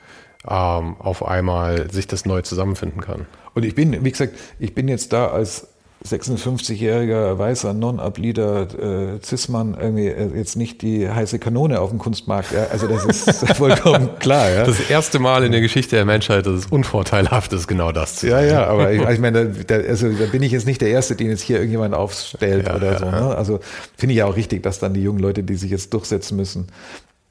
ähm, 0.48 0.97
auf 0.98 1.24
einmal 1.24 1.90
sich 1.90 2.06
das 2.06 2.27
neu 2.27 2.43
zusammenfinden 2.43 3.01
kann. 3.01 3.27
Und 3.55 3.65
ich 3.65 3.74
bin, 3.74 4.05
wie 4.05 4.10
gesagt, 4.10 4.35
ich 4.59 4.74
bin 4.74 4.89
jetzt 4.89 5.12
da 5.12 5.28
als 5.28 5.69
56-jähriger 6.07 7.39
weißer 7.39 7.75
Non-Up-Leader 7.75 9.16
äh, 9.16 9.20
Cis-Mann 9.20 9.77
irgendwie 9.81 10.07
äh, 10.07 10.37
jetzt 10.37 10.57
nicht 10.57 10.83
die 10.83 11.11
heiße 11.11 11.41
Kanone 11.41 11.81
auf 11.81 11.91
dem 11.91 11.99
Kunstmarkt. 11.99 12.53
Ja? 12.53 12.69
Also 12.70 12.87
das 12.87 13.05
ist 13.05 13.49
vollkommen 13.57 14.11
klar. 14.20 14.49
Ja? 14.49 14.65
Das 14.65 14.79
erste 14.89 15.19
Mal 15.19 15.45
in 15.45 15.51
der 15.51 15.61
Geschichte 15.61 15.97
der 15.97 16.05
Menschheit, 16.05 16.47
dass 16.47 16.55
es 16.55 16.66
unvorteilhaft 16.66 17.53
ist, 17.53 17.66
genau 17.66 17.91
das 17.91 18.16
zu 18.16 18.29
Ja, 18.29 18.41
ja, 18.41 18.66
aber 18.66 18.93
ich, 18.93 19.03
ich 19.03 19.19
meine, 19.19 19.49
da, 19.49 19.75
also, 19.75 20.09
da 20.12 20.27
bin 20.27 20.43
ich 20.43 20.53
jetzt 20.53 20.66
nicht 20.66 20.81
der 20.81 20.91
Erste, 20.91 21.16
den 21.16 21.31
jetzt 21.31 21.43
hier 21.43 21.57
irgendjemand 21.57 21.95
aufstellt 21.95 22.69
ja, 22.69 22.77
oder 22.77 22.99
so. 22.99 23.07
Ne? 23.07 23.37
Also 23.37 23.59
finde 23.97 24.12
ich 24.12 24.19
ja 24.19 24.27
auch 24.27 24.37
richtig, 24.37 24.62
dass 24.62 24.79
dann 24.79 24.95
die 24.95 25.03
jungen 25.03 25.19
Leute, 25.19 25.43
die 25.43 25.57
sich 25.57 25.73
jetzt 25.73 25.93
durchsetzen 25.93 26.37
müssen, 26.37 26.69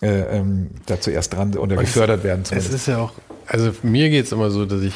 äh, 0.02 0.38
ähm, 0.38 0.72
da 0.88 1.00
zuerst 1.00 1.34
dran 1.34 1.56
oder 1.56 1.78
gefördert 1.78 2.26
werden. 2.26 2.44
Zumindest. 2.44 2.74
Es 2.74 2.82
ist 2.82 2.88
ja 2.88 2.98
auch, 2.98 3.14
also 3.48 3.72
mir 3.82 4.10
geht 4.10 4.26
es 4.26 4.34
immer 4.34 4.50
so, 4.50 4.66
dass 4.66 4.82
ich 4.82 4.94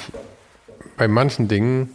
bei 0.98 1.08
manchen 1.08 1.48
Dingen 1.48 1.90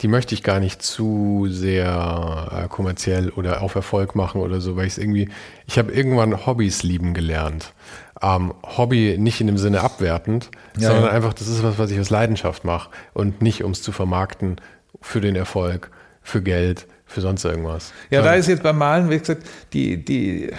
die 0.00 0.08
möchte 0.08 0.34
ich 0.34 0.42
gar 0.42 0.60
nicht 0.60 0.82
zu 0.82 1.46
sehr 1.48 2.64
äh, 2.64 2.68
kommerziell 2.68 3.30
oder 3.30 3.62
auf 3.62 3.74
Erfolg 3.74 4.14
machen 4.14 4.40
oder 4.40 4.60
so, 4.60 4.76
weil 4.76 4.86
ich 4.86 4.94
es 4.94 4.98
irgendwie, 4.98 5.28
ich 5.66 5.78
habe 5.78 5.92
irgendwann 5.92 6.46
Hobbys 6.46 6.82
lieben 6.82 7.14
gelernt. 7.14 7.72
Ähm, 8.20 8.54
Hobby 8.62 9.16
nicht 9.18 9.40
in 9.40 9.46
dem 9.46 9.58
Sinne 9.58 9.80
abwertend, 9.80 10.50
ja, 10.76 10.88
sondern 10.88 11.06
ja. 11.06 11.10
einfach, 11.10 11.34
das 11.34 11.48
ist 11.48 11.62
was, 11.62 11.78
was 11.78 11.90
ich 11.90 12.00
aus 12.00 12.10
Leidenschaft 12.10 12.64
mache 12.64 12.90
und 13.12 13.42
nicht, 13.42 13.62
um 13.62 13.70
es 13.70 13.82
zu 13.82 13.92
vermarkten 13.92 14.56
für 15.00 15.20
den 15.20 15.36
Erfolg, 15.36 15.90
für 16.22 16.42
Geld, 16.42 16.86
für 17.06 17.20
sonst 17.20 17.44
irgendwas. 17.44 17.92
Ja, 18.10 18.22
da 18.22 18.34
ist 18.34 18.48
jetzt 18.48 18.62
beim 18.62 18.78
Malen, 18.78 19.10
wie 19.10 19.18
gesagt, 19.18 19.42
die, 19.72 20.04
die, 20.04 20.50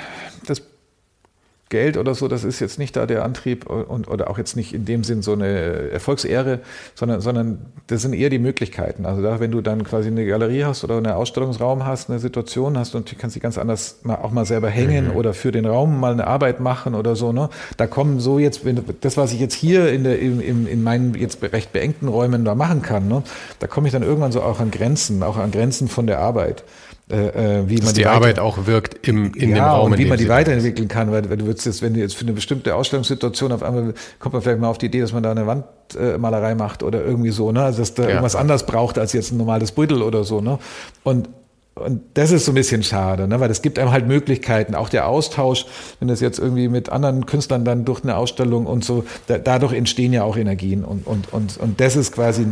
Geld 1.70 1.98
oder 1.98 2.14
so, 2.14 2.28
das 2.28 2.44
ist 2.44 2.60
jetzt 2.60 2.78
nicht 2.78 2.96
da 2.96 3.08
der 3.08 3.24
Antrieb 3.24 3.68
und, 3.68 4.08
oder 4.08 4.30
auch 4.30 4.38
jetzt 4.38 4.56
nicht 4.56 4.72
in 4.72 4.86
dem 4.86 5.04
Sinn 5.04 5.24
so 5.24 5.34
eine 5.34 5.90
Erfolgsehre, 5.90 6.60
sondern, 6.94 7.22
sondern 7.22 7.58
das 7.88 8.04
sind 8.04 8.14
eher 8.14 8.30
die 8.30 8.38
Möglichkeiten. 8.38 9.08
Also 9.08 9.24
da, 9.24 9.40
wenn 9.40 9.50
du 9.50 9.62
dann 9.62 9.84
quasi 9.84 10.10
eine 10.10 10.28
Galerie 10.28 10.64
hast 10.64 10.84
oder 10.84 10.98
einen 10.98 11.08
Ausstellungsraum 11.08 11.84
hast, 11.84 12.12
eine 12.12 12.20
Situation 12.20 12.78
hast 12.78 12.94
und 12.94 13.12
du 13.12 13.16
kannst 13.16 13.36
die 13.36 13.40
ganz 13.40 13.58
anders 13.58 14.02
mal, 14.04 14.18
auch 14.18 14.30
mal 14.30 14.46
selber 14.46 14.70
hängen 14.70 15.10
mhm. 15.10 15.16
oder 15.16 15.34
für 15.34 15.52
den 15.52 15.66
Raum 15.66 16.00
mal 16.00 16.14
eine 16.14 16.28
Arbeit 16.28 16.60
machen 16.60 16.94
oder 16.94 17.16
so, 17.16 17.32
ne? 17.32 17.50
Da 17.78 17.88
kommen 17.88 18.20
so 18.20 18.38
jetzt, 18.38 18.64
wenn, 18.64 18.84
das, 19.02 19.18
was 19.18 19.34
ich 19.34 19.40
jetzt 19.40 19.56
hier 19.56 19.92
in, 19.92 20.04
der, 20.04 20.20
in, 20.20 20.68
in 20.68 20.84
meinen 20.84 21.16
jetzt 21.16 21.42
recht 21.42 21.74
beengten 21.74 22.08
Räumen 22.08 22.46
da 22.46 22.54
machen 22.54 22.84
kann, 22.84 23.08
ne? 23.08 23.24
da 23.60 23.66
komme 23.66 23.88
ich 23.88 23.92
dann 23.92 24.04
irgendwann 24.04 24.32
so 24.32 24.44
auch 24.44 24.60
an 24.60 24.70
Grenzen, 24.70 25.24
auch 25.24 25.38
an 25.38 25.50
Grenzen 25.50 25.88
von 25.88 26.06
der 26.06 26.20
Arbeit. 26.20 26.64
Äh, 27.07 27.60
äh, 27.60 27.69
wie 27.69 27.76
Dass 27.76 27.86
man 27.86 27.94
die, 27.94 28.02
die 28.02 28.07
Arbeit 28.07 28.40
auch 28.40 28.65
wirkt 28.65 29.07
im, 29.07 29.32
in 29.36 29.49
ja, 29.52 29.56
dem 29.56 29.64
Raum. 29.64 29.91
Und 29.91 29.99
wie 29.99 30.06
man 30.06 30.18
die 30.18 30.27
weiterentwickeln 30.27 30.88
kann, 30.88 31.11
weil, 31.11 31.30
weil 31.30 31.38
du 31.38 31.45
würdest 31.45 31.68
jetzt, 31.68 31.84
wenn 31.84 31.94
du 31.94 31.99
jetzt 31.99 32.15
für 32.15 32.23
eine 32.23 32.34
bestimmte 32.34 32.73
Ausstellungssituation 32.73 33.52
auf 33.52 33.61
einmal 33.61 33.94
kommt 34.18 34.34
man 34.34 34.41
vielleicht 34.41 34.60
mal 34.60 34.69
auf 34.69 34.80
die 34.80 34.88
Idee, 34.88 35.02
dass 35.02 35.14
man 35.14 35.22
da 35.22 35.30
eine 35.30 35.45
Wandmalerei 35.45 36.52
äh, 36.52 36.56
macht 36.56 36.82
oder 36.82 37.06
irgendwie 37.06 37.30
so, 37.30 37.52
ne? 37.52 37.64
Also 37.64 37.80
dass 37.80 37.94
da 37.94 38.03
ja. 38.03 38.10
irgendwas 38.10 38.36
anders 38.36 38.65
braucht 38.65 38.98
als 38.98 39.14
jetzt 39.14 39.32
ein 39.32 39.38
normales 39.38 39.72
Brüttel 39.72 40.02
oder 40.02 40.23
so, 40.23 40.41
ne? 40.41 40.57
Und 41.03 41.30
und 41.76 42.02
das 42.14 42.32
ist 42.32 42.45
so 42.45 42.53
ein 42.53 42.56
bisschen 42.56 42.84
schade, 42.84 43.27
ne? 43.27 43.41
weil 43.41 43.52
es 43.52 43.61
gibt 43.61 43.77
einem 43.80 43.91
halt 43.91 44.07
Möglichkeiten, 44.07 44.76
auch 44.76 44.88
der 44.88 45.10
Austausch, 45.10 45.65
wenn 45.99 46.07
das 46.07 46.22
jetzt 46.22 46.40
irgendwie 46.40 46.69
mit 46.69 46.88
anderen 46.88 47.26
Künstlern 47.26 47.65
dann 47.65 47.84
durch 47.84 48.02
eine 48.02 48.15
Ausstellung 48.15 48.65
und 48.65 48.86
so, 48.86 49.03
da, 49.27 49.38
dadurch 49.38 49.73
entstehen 49.73 50.14
ja 50.14 50.23
auch 50.23 50.38
Energien 50.38 50.86
und, 50.86 51.06
und, 51.06 51.34
und, 51.34 51.57
und 51.57 51.82
das 51.82 51.98
ist 51.98 52.14
quasi, 52.14 52.48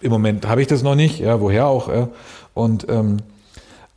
im 0.00 0.10
Moment 0.10 0.48
habe 0.48 0.62
ich 0.62 0.68
das 0.68 0.82
noch 0.82 0.94
nicht, 0.94 1.20
ja, 1.20 1.38
woher 1.42 1.66
auch, 1.66 1.90
ja? 1.90 2.08
und 2.54 2.86
ähm, 2.88 3.18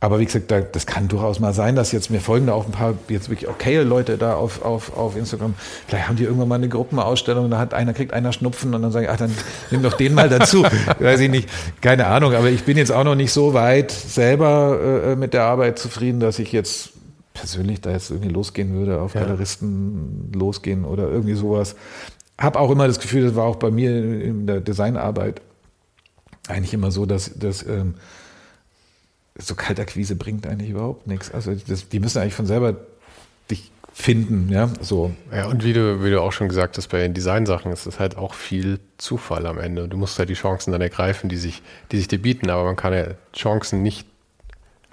aber 0.04 0.18
wie 0.18 0.26
gesagt, 0.26 0.52
das 0.72 0.84
kann 0.84 1.08
durchaus 1.08 1.40
mal 1.40 1.54
sein, 1.54 1.76
dass 1.76 1.90
jetzt 1.90 2.10
mir 2.10 2.20
folgen 2.20 2.48
da 2.48 2.52
auch 2.52 2.66
ein 2.66 2.72
paar 2.72 2.92
jetzt 3.08 3.30
wirklich 3.30 3.48
okay 3.48 3.78
Leute 3.78 4.18
da 4.18 4.34
auf, 4.34 4.62
auf, 4.62 4.94
auf 4.94 5.16
Instagram. 5.16 5.54
Vielleicht 5.88 6.08
haben 6.08 6.16
die 6.16 6.24
irgendwann 6.24 6.48
mal 6.48 6.56
eine 6.56 6.68
Gruppenausstellung, 6.68 7.50
da 7.50 7.58
hat 7.58 7.72
einer, 7.72 7.94
kriegt 7.94 8.12
einer 8.12 8.30
Schnupfen 8.30 8.74
und 8.74 8.82
dann 8.82 8.92
sage 8.92 9.06
ich, 9.06 9.10
ach, 9.10 9.16
dann 9.16 9.30
nimm 9.70 9.82
doch 9.82 9.94
den 9.94 10.12
mal 10.12 10.28
dazu. 10.28 10.62
Weiß 10.98 11.20
ich 11.20 11.30
nicht. 11.30 11.48
Keine 11.80 12.06
Ahnung. 12.06 12.34
Aber 12.34 12.50
ich 12.50 12.64
bin 12.64 12.76
jetzt 12.76 12.92
auch 12.92 13.04
noch 13.04 13.14
nicht 13.14 13.32
so 13.32 13.54
weit 13.54 13.92
selber 13.92 14.78
äh, 15.06 15.16
mit 15.16 15.32
der 15.32 15.44
Arbeit 15.44 15.78
zufrieden, 15.78 16.20
dass 16.20 16.38
ich 16.38 16.52
jetzt 16.52 16.90
persönlich 17.32 17.80
da 17.80 17.90
jetzt 17.90 18.10
irgendwie 18.10 18.30
losgehen 18.30 18.74
würde, 18.74 19.00
auf 19.00 19.14
ja. 19.14 19.22
Galeristen 19.22 20.32
losgehen 20.34 20.84
oder 20.84 21.08
irgendwie 21.08 21.34
sowas. 21.34 21.76
Hab 22.36 22.56
auch 22.56 22.70
immer 22.70 22.86
das 22.88 23.00
Gefühl, 23.00 23.22
das 23.22 23.36
war 23.36 23.44
auch 23.44 23.56
bei 23.56 23.70
mir 23.70 23.96
in 24.22 24.46
der 24.46 24.60
Designarbeit 24.60 25.40
eigentlich 26.46 26.74
immer 26.74 26.90
so, 26.90 27.06
dass, 27.06 27.38
dass 27.38 27.66
ähm, 27.66 27.94
so 29.38 29.54
Kaltakquise 29.54 30.16
bringt 30.16 30.46
eigentlich 30.46 30.70
überhaupt 30.70 31.06
nichts. 31.06 31.30
Also 31.32 31.54
das, 31.54 31.88
die 31.88 32.00
müssen 32.00 32.20
eigentlich 32.20 32.34
von 32.34 32.46
selber 32.46 32.76
dich 33.50 33.70
finden, 33.92 34.48
ja, 34.50 34.70
so. 34.80 35.12
Ja, 35.32 35.46
und 35.46 35.64
wie 35.64 35.72
du, 35.72 36.02
wie 36.04 36.10
du 36.10 36.20
auch 36.20 36.32
schon 36.32 36.48
gesagt 36.48 36.76
hast, 36.76 36.88
bei 36.88 36.98
den 36.98 37.14
Designsachen 37.14 37.72
ist 37.72 37.86
es 37.86 37.98
halt 37.98 38.16
auch 38.16 38.34
viel 38.34 38.80
Zufall 38.98 39.46
am 39.46 39.58
Ende. 39.58 39.88
Du 39.88 39.96
musst 39.96 40.18
halt 40.18 40.28
die 40.28 40.34
Chancen 40.34 40.72
dann 40.72 40.80
ergreifen, 40.80 41.28
die 41.28 41.36
sich, 41.36 41.62
die 41.92 41.98
sich 41.98 42.08
dir 42.08 42.20
bieten, 42.20 42.50
aber 42.50 42.64
man 42.64 42.76
kann 42.76 42.92
ja 42.92 43.06
Chancen 43.32 43.82
nicht 43.82 44.06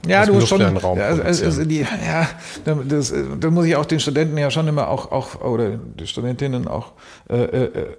ja, 0.08 0.26
du 0.26 0.34
musst 0.34 0.48
schon, 0.48 0.78
Raum 0.78 1.00
also, 1.00 1.22
also 1.22 1.64
die, 1.64 1.82
ja, 1.82 2.28
das, 2.66 3.14
da 3.40 3.50
muss 3.52 3.66
ich 3.66 3.76
auch 3.76 3.86
den 3.86 4.00
Studenten 4.00 4.38
ja 4.38 4.50
schon 4.50 4.68
immer 4.68 4.88
auch, 4.88 5.12
auch 5.12 5.42
oder 5.42 5.78
die 5.78 6.08
Studentinnen 6.08 6.68
auch 6.68 6.94
äh, 7.30 7.36
äh, 7.36 7.98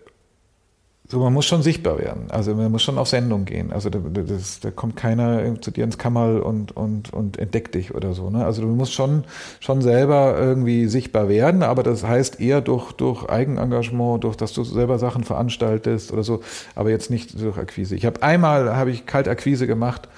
so, 1.09 1.19
man 1.19 1.33
muss 1.33 1.45
schon 1.45 1.63
sichtbar 1.63 1.99
werden. 1.99 2.31
Also 2.31 2.55
man 2.55 2.71
muss 2.71 2.83
schon 2.83 2.97
auf 2.97 3.09
Sendung 3.09 3.45
gehen. 3.45 3.73
Also 3.73 3.91
da, 3.91 3.99
das, 3.99 4.61
da 4.61 4.71
kommt 4.71 4.97
keiner 4.97 5.61
zu 5.61 5.71
dir 5.71 5.85
ins 5.85 5.99
Kammerl 5.99 6.41
und, 6.41 6.75
und, 6.75 7.13
und 7.13 7.39
entdeckt 7.39 7.75
dich 7.75 7.95
oder 7.95 8.15
so. 8.15 8.31
Ne? 8.31 8.45
Also 8.45 8.63
du 8.63 8.69
musst 8.69 8.95
schon, 8.95 9.25
schon 9.61 9.83
selber 9.83 10.39
irgendwie 10.39 10.87
sichtbar 10.87 11.29
werden, 11.29 11.63
aber 11.65 11.83
das 11.83 12.05
heißt 12.05 12.41
eher 12.41 12.61
durch, 12.61 12.93
durch 12.93 13.29
Eigenengagement, 13.29 14.25
durch 14.25 14.37
dass 14.37 14.53
du 14.53 14.65
selber 14.65 14.99
Sachen 14.99 15.25
veranstaltest 15.25 16.13
oder 16.13 16.23
so, 16.23 16.41
aber 16.77 16.91
jetzt 16.91 17.11
nicht 17.11 17.39
durch 17.39 17.59
Akquise. 17.59 17.97
Ich 17.97 18.07
habe 18.07 18.23
einmal 18.23 18.75
habe 18.75 18.91
ich 18.91 19.05
Kaltakquise 19.05 19.67
gemacht, 19.67 20.09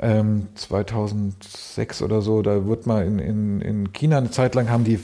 ähm, 0.00 0.48
2006 0.56 2.02
oder 2.02 2.22
so, 2.22 2.42
da 2.42 2.66
wird 2.66 2.86
mal 2.86 3.06
in, 3.06 3.18
in, 3.18 3.60
in 3.60 3.92
China 3.92 4.18
eine 4.18 4.30
Zeit 4.30 4.54
lang 4.54 4.70
haben 4.70 4.84
die 4.84 4.98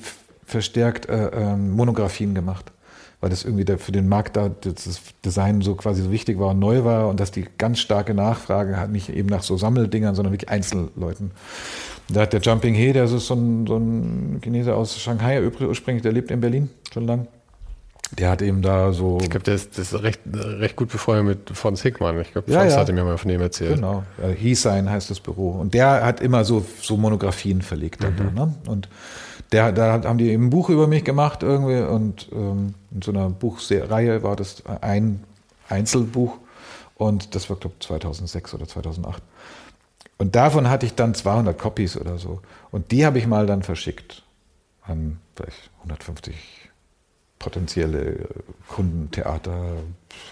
verstärkt 0.46 1.08
äh, 1.08 1.28
äh, 1.28 1.56
Monographien 1.56 2.34
gemacht 2.34 2.72
weil 3.20 3.30
das 3.30 3.44
irgendwie 3.44 3.64
für 3.78 3.92
den 3.92 4.08
Markt 4.08 4.36
da 4.36 4.48
das 4.48 5.00
Design 5.24 5.60
so 5.60 5.74
quasi 5.74 6.02
so 6.02 6.12
wichtig 6.12 6.38
war 6.38 6.50
und 6.50 6.58
neu 6.58 6.84
war 6.84 7.08
und 7.08 7.18
dass 7.18 7.30
die 7.30 7.46
ganz 7.58 7.80
starke 7.80 8.14
Nachfrage 8.14 8.76
hat, 8.76 8.90
nicht 8.90 9.08
eben 9.08 9.28
nach 9.28 9.42
so 9.42 9.56
Sammeldingern, 9.56 10.14
sondern 10.14 10.32
wirklich 10.32 10.50
Einzelleuten. 10.50 11.32
Da 12.08 12.22
hat 12.22 12.32
der 12.32 12.40
Jumping 12.40 12.74
He, 12.74 12.92
der 12.92 13.04
ist 13.04 13.10
so 13.10 13.34
ein, 13.34 13.66
so 13.66 13.76
ein 13.76 14.40
Chinese 14.42 14.74
aus 14.74 14.98
Shanghai 14.98 15.42
ursprünglich, 15.42 16.02
der 16.02 16.12
lebt 16.12 16.30
in 16.30 16.40
Berlin 16.40 16.70
schon 16.92 17.06
lang. 17.06 17.26
Der 18.12 18.30
hat 18.30 18.40
eben 18.40 18.62
da 18.62 18.92
so. 18.92 19.18
Ich 19.20 19.28
glaube, 19.28 19.44
der 19.44 19.54
ist, 19.54 19.76
das 19.76 19.92
ist 19.92 20.02
recht, 20.02 20.20
recht 20.32 20.76
gut 20.76 20.88
befreundet 20.88 21.48
mit 21.48 21.56
Fons 21.56 21.82
Hickmann. 21.82 22.18
Ich 22.20 22.32
glaube, 22.32 22.50
ja, 22.50 22.60
Fons 22.60 22.72
ja. 22.72 22.80
hatte 22.80 22.94
mir 22.94 23.04
mal 23.04 23.18
von 23.18 23.28
dem 23.28 23.40
erzählt. 23.42 23.74
Genau. 23.74 24.02
He 24.34 24.54
Sein 24.54 24.88
heißt 24.88 25.10
das 25.10 25.20
Büro. 25.20 25.50
Und 25.50 25.74
der 25.74 26.06
hat 26.06 26.20
immer 26.20 26.44
so, 26.44 26.64
so 26.80 26.96
Monographien 26.96 27.60
verlegt. 27.60 28.02
Mhm. 28.02 28.34
Da, 28.34 28.46
ne? 28.46 28.54
Und 28.66 28.88
der, 29.52 29.72
da 29.72 30.02
haben 30.04 30.18
die 30.18 30.30
eben 30.30 30.46
ein 30.46 30.50
Buch 30.50 30.68
über 30.68 30.86
mich 30.86 31.04
gemacht 31.04 31.42
irgendwie 31.42 31.80
und 31.80 32.28
ähm, 32.32 32.74
in 32.90 33.02
so 33.02 33.10
einer 33.12 33.30
Buchreihe 33.30 34.22
war 34.22 34.36
das 34.36 34.62
ein 34.80 35.24
Einzelbuch 35.68 36.38
und 36.96 37.34
das 37.34 37.48
war, 37.48 37.56
glaube 37.56 37.76
ich, 37.78 37.86
2006 37.86 38.54
oder 38.54 38.66
2008. 38.66 39.22
Und 40.18 40.34
davon 40.34 40.68
hatte 40.68 40.84
ich 40.84 40.94
dann 40.94 41.14
200 41.14 41.56
Copies 41.56 41.96
oder 41.96 42.18
so. 42.18 42.42
Und 42.72 42.90
die 42.90 43.06
habe 43.06 43.18
ich 43.18 43.26
mal 43.26 43.46
dann 43.46 43.62
verschickt 43.62 44.24
an 44.82 45.20
vielleicht 45.36 45.70
150 45.78 46.34
potenzielle 47.38 48.26
Kunden, 48.66 49.10
Theater, 49.12 49.76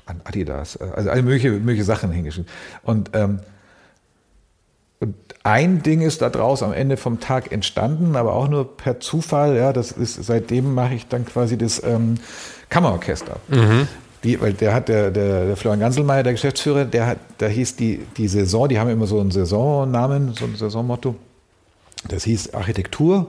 an 0.07 0.21
Adidas, 0.25 0.77
also 0.77 1.11
alle 1.11 1.23
mögliche, 1.23 1.53
mögliche 1.53 1.85
Sachen 1.85 2.11
hingeschrieben. 2.11 2.51
Und, 2.83 3.11
ähm, 3.15 3.41
und 5.01 5.15
ein 5.43 5.83
Ding 5.83 6.01
ist 6.01 6.23
da 6.23 6.31
draus 6.31 6.63
am 6.63 6.73
Ende 6.73 6.97
vom 6.97 7.21
Tag 7.21 7.53
entstanden, 7.53 8.17
aber 8.17 8.33
auch 8.35 8.49
nur 8.49 8.77
per 8.77 8.99
Zufall. 9.01 9.57
Ja, 9.57 9.73
das 9.73 9.93
ist 9.93 10.25
seitdem 10.25 10.75
mache 10.75 10.95
ich 10.95 11.07
dann 11.07 11.27
quasi 11.27 11.59
das 11.59 11.83
ähm, 11.85 12.17
Kammerorchester. 12.71 13.37
Mhm. 13.49 13.89
Die, 14.25 14.41
weil 14.41 14.55
der 14.55 14.75
hat 14.75 14.89
der, 14.89 15.11
der, 15.11 15.47
der 15.47 15.57
Florian 15.57 15.81
Ganselmeier, 15.81 16.23
der 16.23 16.33
Geschäftsführer, 16.33 16.85
der 16.85 17.07
hat, 17.07 17.19
da 17.39 17.47
hieß 17.47 17.77
die, 17.77 18.01
die 18.17 18.27
Saison, 18.27 18.69
die 18.69 18.79
haben 18.79 18.91
immer 18.91 19.07
so 19.07 19.21
einen 19.21 19.31
Saisonnamen, 19.31 20.35
so 20.35 20.47
ein 20.47 20.57
Saisonmotto. 20.57 21.15
Das 22.09 22.25
hieß 22.25 22.55
Architektur. 22.55 23.29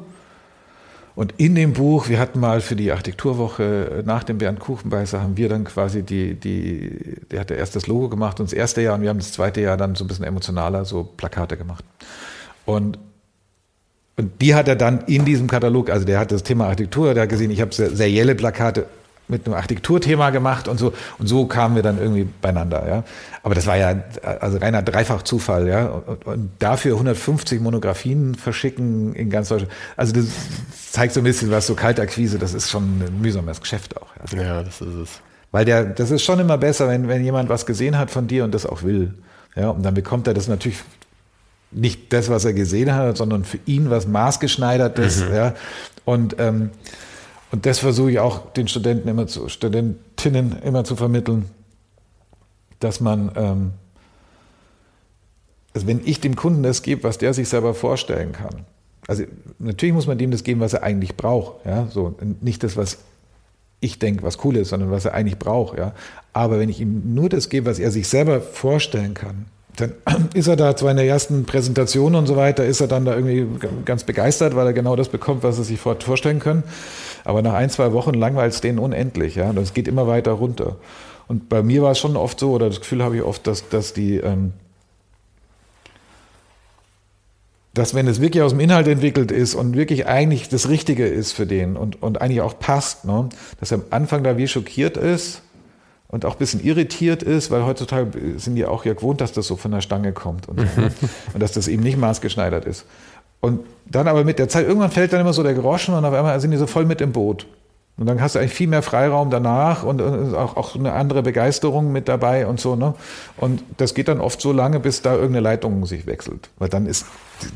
Und 1.18 1.34
in 1.38 1.56
dem 1.56 1.74
Buch, 1.74 2.10
wir 2.10 2.20
hatten 2.20 2.40
mal 2.40 2.62
für 2.62 2.76
die 2.76 2.92
Architekturwoche 2.92 4.04
nach 4.06 4.24
dem 4.24 4.38
Bernd 4.38 4.60
Kuchenbeißer, 4.60 5.20
haben 5.20 5.36
wir 5.36 5.50
dann 5.50 5.64
quasi 5.64 6.04
die, 6.04 6.36
die, 6.36 7.18
der 7.32 7.40
hat 7.40 7.50
erst 7.50 7.76
das 7.76 7.88
Logo 7.88 8.08
gemacht 8.08 8.40
und 8.40 8.46
das 8.46 8.54
erste 8.54 8.84
Jahr 8.84 8.94
und 8.94 9.02
wir 9.02 9.10
haben 9.10 9.18
das 9.18 9.32
zweite 9.32 9.60
Jahr 9.60 9.78
dann 9.78 9.96
so 9.96 10.04
ein 10.04 10.08
bisschen 10.08 10.26
emotionaler 10.26 10.86
so 10.86 11.04
Plakate 11.04 11.58
gemacht. 11.58 11.84
Und, 12.68 13.00
und 14.16 14.42
die 14.42 14.54
hat 14.54 14.68
er 14.68 14.76
dann 14.76 15.06
in 15.08 15.26
diesem 15.26 15.48
Katalog, 15.48 15.90
also 15.90 16.06
der 16.06 16.20
hat 16.20 16.32
das 16.32 16.44
Thema 16.44 16.66
Architektur, 16.66 17.16
der 17.16 17.24
hat 17.24 17.30
gesehen, 17.32 17.50
ich 17.50 17.62
habe 17.62 17.74
serielle 17.74 18.36
Plakate 18.36 18.86
mit 19.28 19.46
einem 19.46 19.56
Architekturthema 19.56 20.30
gemacht 20.30 20.68
und 20.68 20.78
so. 20.78 20.94
Und 21.20 21.28
so 21.28 21.46
kamen 21.46 21.76
wir 21.76 21.84
dann 21.84 22.00
irgendwie 22.00 22.28
beieinander, 22.42 22.88
ja. 22.88 23.04
Aber 23.44 23.56
das 23.56 23.68
war 23.68 23.78
ja 23.78 24.04
also 24.24 24.58
reiner 24.58 24.82
Dreifach-Zufall, 24.82 25.68
ja. 25.68 25.88
Und, 25.88 26.26
und, 26.26 26.52
dafür 26.60 26.94
150 26.94 27.62
Monografien 27.62 28.36
verschicken 28.36 29.14
in 29.16 29.30
ganz 29.30 29.50
Deutschland. 29.50 29.72
Also 29.96 30.14
das 30.14 30.26
zeigt 30.92 31.14
so 31.14 31.22
ein 31.22 31.24
bisschen 31.24 31.52
was, 31.52 31.68
so 31.68 31.76
Kaltakquise, 31.76 32.40
das 32.40 32.54
ist 32.54 32.70
schon 32.70 33.02
ein 33.02 33.22
mühsames 33.22 33.60
Geschäft 33.62 33.98
auch. 33.98 34.08
Ja, 34.34 34.42
ja 34.42 34.64
das 34.64 34.82
ist 34.82 34.96
es. 34.96 35.10
Weil 35.52 35.66
der, 35.66 35.86
das 35.86 36.12
ist 36.12 36.24
schon 36.24 36.40
immer 36.40 36.58
besser, 36.58 36.88
wenn, 36.88 37.08
wenn 37.08 37.24
jemand 37.24 37.50
was 37.50 37.66
gesehen 37.66 37.98
hat 37.98 38.12
von 38.12 38.28
dir 38.28 38.44
und 38.44 38.54
das 38.54 38.66
auch 38.66 38.84
will. 38.84 39.14
Ja, 39.56 39.70
und 39.70 39.84
dann 39.84 39.94
bekommt 39.94 40.28
er 40.28 40.34
das 40.34 40.48
natürlich 40.48 40.80
nicht 41.72 42.14
das, 42.14 42.30
was 42.30 42.46
er 42.46 42.54
gesehen 42.54 42.94
hat, 42.94 43.18
sondern 43.18 43.44
für 43.44 43.60
ihn 43.66 43.90
was 43.90 44.08
maßgeschneidertes, 44.08 45.26
mhm. 45.26 45.36
ja. 45.36 45.54
Und 46.06 46.36
ähm, 46.40 46.70
und 47.52 47.66
das 47.66 47.80
versuche 47.80 48.12
ich 48.12 48.20
auch 48.20 48.52
den 48.54 48.68
Studenten 48.68 49.08
immer 49.08 49.28
zu, 49.28 49.50
Studentinnen 49.50 50.62
immer 50.64 50.84
zu 50.84 50.96
vermitteln, 50.96 51.46
dass 52.80 53.00
man, 53.00 53.32
ähm, 53.36 53.72
also 55.74 55.88
wenn 55.88 56.02
ich 56.06 56.20
dem 56.20 56.36
Kunden 56.36 56.64
das 56.64 56.82
gebe, 56.82 57.04
was 57.04 57.18
der 57.18 57.34
sich 57.34 57.48
selber 57.50 57.74
vorstellen 57.74 58.34
kann. 58.34 58.66
Also 59.08 59.24
natürlich 59.60 59.96
muss 59.96 60.08
man 60.08 60.18
dem 60.18 60.32
das 60.32 60.44
geben, 60.44 60.60
was 60.60 60.74
er 60.74 60.84
eigentlich 60.84 61.16
braucht. 61.16 61.66
Ja, 61.66 61.88
so 61.88 62.16
nicht 62.42 62.64
das, 62.64 62.76
was 62.76 62.98
ich 63.80 64.00
denke, 64.00 64.24
was 64.24 64.44
cool 64.44 64.58
ist, 64.58 64.70
sondern 64.70 64.92
was 64.92 65.06
er 65.06 65.14
eigentlich 65.14 65.40
braucht. 65.40 65.78
Ja, 65.78 65.94
aber 66.34 66.60
wenn 66.60 66.70
ich 66.70 66.82
ihm 66.82 67.14
nur 67.14 67.30
das 67.30 67.48
gebe, 67.48 67.68
was 67.68 67.80
er 67.80 67.92
sich 67.92 68.08
selber 68.10 68.42
vorstellen 68.42 69.14
kann, 69.14 69.46
dann 69.78 69.94
ist 70.34 70.48
er 70.48 70.58
da 70.58 70.76
zwar 70.76 70.92
in 70.92 70.98
der 70.98 71.08
ersten 71.08 71.46
Präsentation 71.46 72.16
und 72.16 72.28
so 72.28 72.36
weiter, 72.36 72.66
ist 72.66 72.82
er 72.82 72.88
dann 72.88 73.06
da 73.06 73.16
irgendwie 73.16 73.48
ganz 73.86 74.04
begeistert, 74.04 74.56
weil 74.56 74.68
er 74.68 74.74
genau 74.74 74.96
das 74.96 75.10
bekommt, 75.10 75.44
was 75.44 75.58
er 75.58 75.64
sich 75.64 75.80
vorstellen 75.80 76.40
kann. 76.40 76.64
Aber 77.28 77.42
nach 77.42 77.56
ein, 77.56 77.70
zwei 77.70 77.92
Wochen 77.92 78.14
langweilt 78.14 78.54
es 78.54 78.62
denen 78.62 78.80
unendlich. 78.80 79.36
Ja? 79.36 79.50
Und 79.50 79.58
es 79.58 79.74
geht 79.74 79.90
immer 79.90 80.08
weiter 80.08 80.32
runter. 80.32 80.78
Und 81.28 81.50
bei 81.50 81.62
mir 81.62 81.82
war 81.82 81.92
es 81.92 82.00
schon 82.00 82.16
oft 82.16 82.40
so, 82.40 82.52
oder 82.52 82.70
das 82.70 82.80
Gefühl 82.80 83.04
habe 83.04 83.18
ich 83.18 83.22
oft, 83.22 83.46
dass, 83.46 83.68
dass 83.68 83.92
die, 83.92 84.16
ähm, 84.16 84.54
dass 87.74 87.94
wenn 87.94 88.08
es 88.08 88.22
wirklich 88.22 88.44
aus 88.44 88.54
dem 88.54 88.62
Inhalt 88.62 88.88
entwickelt 88.88 89.34
ist 89.34 89.56
und 89.56 89.76
wirklich 89.76 90.08
eigentlich 90.08 90.48
das 90.48 90.70
Richtige 90.70 91.06
ist 91.06 91.34
für 91.34 91.46
den 91.46 91.76
und, 91.76 92.02
und 92.02 92.22
eigentlich 92.22 92.40
auch 92.40 92.60
passt, 92.60 93.04
ne? 93.04 93.28
dass 93.60 93.72
er 93.72 93.80
am 93.80 93.84
Anfang 93.90 94.24
da 94.24 94.38
wie 94.38 94.48
schockiert 94.48 94.96
ist 94.96 95.42
und 96.08 96.24
auch 96.24 96.36
ein 96.36 96.40
bisschen 96.40 96.64
irritiert 96.64 97.24
ist, 97.24 97.52
weil 97.52 97.66
heutzutage 97.66 98.40
sind 98.40 98.56
die 98.56 98.66
auch 98.66 98.86
ja 98.86 98.94
gewohnt, 98.94 99.20
dass 99.20 99.34
das 99.34 99.48
so 99.48 99.58
von 99.58 99.72
der 99.72 99.82
Stange 99.82 100.14
kommt 100.14 100.48
und, 100.48 100.62
so, 100.62 100.82
und 101.34 101.42
dass 101.42 101.52
das 101.52 101.68
eben 101.68 101.84
nicht 101.84 101.98
maßgeschneidert 101.98 102.64
ist. 102.64 102.86
Und 103.40 103.62
dann 103.86 104.08
aber 104.08 104.24
mit 104.24 104.40
der 104.40 104.50
Zeit, 104.50 104.68
irgendwann 104.68 104.92
fällt 104.92 105.14
dann 105.14 105.22
immer 105.22 105.34
so 105.34 105.44
der 105.44 105.54
Groschen 105.54 105.94
und 105.94 106.04
auf 106.04 106.14
einmal 106.14 106.40
sind 106.40 106.52
die 106.52 106.58
so 106.58 106.68
voll 106.68 106.86
mit 106.86 107.02
im 107.02 107.12
Boot. 107.12 107.46
Und 107.98 108.06
dann 108.06 108.22
hast 108.22 108.36
du 108.36 108.40
eigentlich 108.40 108.54
viel 108.54 108.68
mehr 108.68 108.84
Freiraum 108.84 109.32
danach 109.32 109.82
und, 109.82 110.02
auch, 110.02 110.56
auch 110.56 110.76
eine 110.76 110.94
andere 110.94 111.24
Begeisterung 111.24 111.92
mit 111.92 112.08
dabei 112.08 112.46
und 112.46 112.60
so. 112.60 112.76
Ne? 112.76 112.94
Und 113.38 113.64
das 113.78 113.96
geht 113.96 114.08
dann 114.08 114.22
oft 114.22 114.40
so 114.40 114.52
lange, 114.52 114.80
bis 114.80 115.02
da 115.02 115.14
irgendeine 115.14 115.40
Leitung 115.40 115.84
sich 115.88 116.06
wechselt. 116.06 116.50
Weil 116.60 116.70
dann 116.70 116.86
ist 116.86 117.08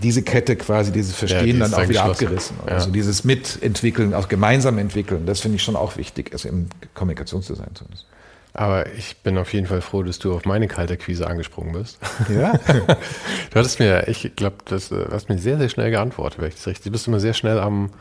diese 0.02 0.24
Kette 0.24 0.56
quasi, 0.56 0.92
dieses 0.92 1.16
Verstehen 1.16 1.60
ja, 1.60 1.68
die 1.68 1.72
dann 1.72 1.74
auch 1.76 1.88
wieder 1.88 2.06
abgerissen. 2.06 2.56
Ja. 2.66 2.74
Also 2.74 2.90
dieses 2.90 3.24
Mitentwickeln, 3.24 4.16
auch 4.16 4.30
gemeinsam 4.30 4.80
entwickeln, 4.80 5.28
das 5.28 5.42
finde 5.42 5.58
ich 5.58 5.64
schon 5.64 5.76
auch 5.76 5.98
wichtig, 5.98 6.32
also 6.34 6.50
im 6.50 6.70
Kommunikationsdesign 6.96 7.70
zumindest. 7.76 8.08
Aber 8.54 8.92
ich 8.94 9.18
bin 9.18 9.38
auf 9.38 9.54
jeden 9.54 9.66
Fall 9.66 9.82
froh, 9.82 10.04
dass 10.04 10.20
du 10.20 10.34
auf 10.34 10.46
meine 10.46 10.68
kalte 10.68 10.98
Quise 10.98 11.26
angesprungen 11.28 11.72
bist. 11.72 12.00
Ja. 12.30 12.52
du 12.68 13.56
hattest 13.56 13.80
mir, 13.80 14.08
ich 14.10 14.36
glaube, 14.36 14.58
du 14.66 14.76
äh, 14.76 15.08
hast 15.12 15.30
mir 15.30 15.38
sehr, 15.38 15.58
sehr 15.58 15.70
schnell 15.70 15.90
geantwortet, 15.90 16.42
wenn 16.42 16.50
ich 16.50 16.56
das 16.56 16.68
richtig. 16.68 16.86
Du 16.86 16.92
bist 16.92 17.08
immer 17.08 17.20
sehr 17.20 17.34
schnell 17.34 17.60
am, 17.60 17.92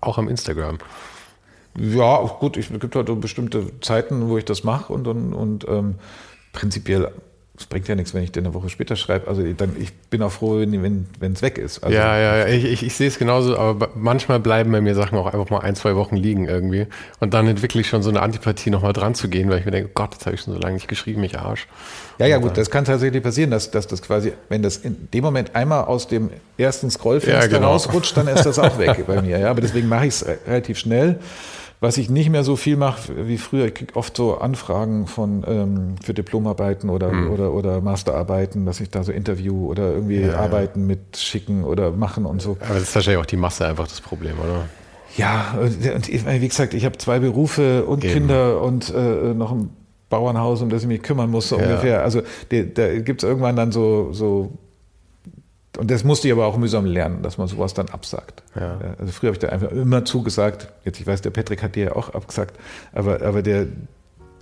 auch 0.00 0.18
am 0.18 0.28
Instagram. 0.28 0.78
Ja, 1.78 2.20
gut, 2.20 2.56
es 2.56 2.68
gibt 2.68 2.96
halt 2.96 3.20
bestimmte 3.20 3.80
Zeiten, 3.80 4.28
wo 4.28 4.36
ich 4.38 4.44
das 4.44 4.64
mache 4.64 4.92
und, 4.92 5.06
und, 5.06 5.32
und 5.32 5.66
ähm, 5.68 5.94
prinzipiell 6.52 7.12
es 7.58 7.66
bringt 7.66 7.86
ja 7.86 7.94
nichts, 7.94 8.14
wenn 8.14 8.22
ich 8.22 8.32
dir 8.32 8.40
eine 8.40 8.54
Woche 8.54 8.70
später 8.70 8.96
schreibe. 8.96 9.28
Also 9.28 9.42
dann, 9.52 9.76
ich 9.78 9.92
bin 9.92 10.22
auch 10.22 10.32
froh, 10.32 10.58
wenn 10.58 11.32
es 11.34 11.42
weg 11.42 11.58
ist. 11.58 11.84
Also, 11.84 11.94
ja, 11.94 12.18
ja, 12.18 12.36
ja, 12.38 12.46
ich, 12.46 12.64
ich, 12.64 12.82
ich 12.82 12.94
sehe 12.94 13.08
es 13.08 13.18
genauso, 13.18 13.58
aber 13.58 13.90
manchmal 13.94 14.40
bleiben 14.40 14.72
bei 14.72 14.80
mir 14.80 14.94
Sachen 14.94 15.18
auch 15.18 15.26
einfach 15.26 15.50
mal 15.50 15.58
ein, 15.58 15.76
zwei 15.76 15.94
Wochen 15.94 16.16
liegen 16.16 16.48
irgendwie. 16.48 16.86
Und 17.20 17.34
dann 17.34 17.46
entwickle 17.46 17.82
ich 17.82 17.88
schon 17.88 18.02
so 18.02 18.08
eine 18.08 18.22
Antipathie, 18.22 18.70
nochmal 18.70 18.94
dran 18.94 19.14
zu 19.14 19.28
gehen, 19.28 19.50
weil 19.50 19.58
ich 19.58 19.66
mir 19.66 19.70
denke, 19.70 19.90
Gott, 19.92 20.16
das 20.16 20.24
habe 20.24 20.34
ich 20.34 20.40
schon 20.40 20.54
so 20.54 20.60
lange 20.60 20.74
nicht 20.74 20.88
geschrieben, 20.88 21.22
ich 21.24 21.38
Arsch. 21.38 21.66
Ja, 22.18 22.26
ja, 22.26 22.38
gut, 22.38 22.56
das 22.56 22.70
kann 22.70 22.86
tatsächlich 22.86 23.22
passieren, 23.22 23.50
dass, 23.50 23.70
dass 23.70 23.86
das 23.86 24.00
quasi, 24.00 24.32
wenn 24.48 24.62
das 24.62 24.78
in 24.78 25.08
dem 25.12 25.22
Moment 25.22 25.54
einmal 25.54 25.84
aus 25.84 26.08
dem 26.08 26.30
ersten 26.56 26.90
Scrollfenster 26.90 27.38
ja, 27.38 27.46
genau. 27.48 27.72
rausrutscht, 27.72 28.16
dann 28.16 28.28
ist 28.28 28.44
das 28.44 28.58
auch 28.58 28.78
weg 28.78 29.04
bei 29.06 29.20
mir. 29.20 29.38
Ja, 29.38 29.50
aber 29.50 29.60
deswegen 29.60 29.88
mache 29.88 30.06
ich 30.06 30.14
es 30.14 30.26
relativ 30.46 30.78
schnell. 30.78 31.18
Was 31.82 31.98
ich 31.98 32.08
nicht 32.08 32.30
mehr 32.30 32.44
so 32.44 32.54
viel 32.54 32.76
mache 32.76 33.26
wie 33.26 33.38
früher, 33.38 33.66
ich 33.66 33.74
kriege 33.74 33.96
oft 33.96 34.16
so 34.16 34.38
Anfragen 34.38 35.08
von 35.08 35.42
ähm, 35.48 35.96
für 36.00 36.14
Diplomarbeiten 36.14 36.88
oder, 36.88 37.10
mhm. 37.10 37.32
oder, 37.32 37.52
oder 37.52 37.80
Masterarbeiten, 37.80 38.64
dass 38.66 38.80
ich 38.80 38.88
da 38.88 39.02
so 39.02 39.10
Interview 39.10 39.66
oder 39.66 39.90
irgendwie 39.94 40.20
ja, 40.20 40.36
Arbeiten 40.36 40.88
ja. 40.88 40.96
schicken 41.16 41.64
oder 41.64 41.90
machen 41.90 42.24
und 42.24 42.40
so. 42.40 42.56
Aber 42.60 42.74
das 42.74 42.84
ist 42.84 42.94
wahrscheinlich 42.94 43.20
auch 43.20 43.26
die 43.26 43.36
Masse 43.36 43.66
einfach 43.66 43.88
das 43.88 44.00
Problem, 44.00 44.38
oder? 44.38 44.68
Ja, 45.16 45.56
und 45.58 46.08
wie 46.08 46.48
gesagt, 46.48 46.72
ich 46.72 46.84
habe 46.84 46.96
zwei 46.98 47.18
Berufe 47.18 47.84
und 47.84 48.04
Eben. 48.04 48.14
Kinder 48.14 48.62
und 48.62 48.94
äh, 48.94 49.34
noch 49.34 49.50
ein 49.50 49.70
Bauernhaus, 50.08 50.62
um 50.62 50.70
das 50.70 50.82
ich 50.82 50.88
mich 50.88 51.02
kümmern 51.02 51.30
muss, 51.30 51.48
so 51.48 51.58
ja. 51.58 51.64
ungefähr. 51.64 52.04
Also 52.04 52.22
da 52.48 52.98
gibt 52.98 53.24
es 53.24 53.28
irgendwann 53.28 53.56
dann 53.56 53.72
so, 53.72 54.12
so 54.12 54.56
und 55.78 55.90
das 55.90 56.04
musste 56.04 56.28
ich 56.28 56.32
aber 56.32 56.46
auch 56.46 56.58
mühsam 56.58 56.84
lernen, 56.84 57.22
dass 57.22 57.38
man 57.38 57.48
sowas 57.48 57.72
dann 57.72 57.88
absagt. 57.88 58.42
Ja. 58.54 58.78
Also 58.98 59.12
früher 59.12 59.28
habe 59.28 59.36
ich 59.36 59.38
da 59.38 59.48
einfach 59.48 59.70
immer 59.70 60.04
zugesagt. 60.04 60.68
Jetzt, 60.84 61.00
ich 61.00 61.06
weiß, 61.06 61.22
der 61.22 61.30
Patrick 61.30 61.62
hat 61.62 61.76
dir 61.76 61.84
ja 61.84 61.96
auch 61.96 62.10
abgesagt, 62.10 62.58
aber, 62.92 63.22
aber 63.22 63.42
der, 63.42 63.66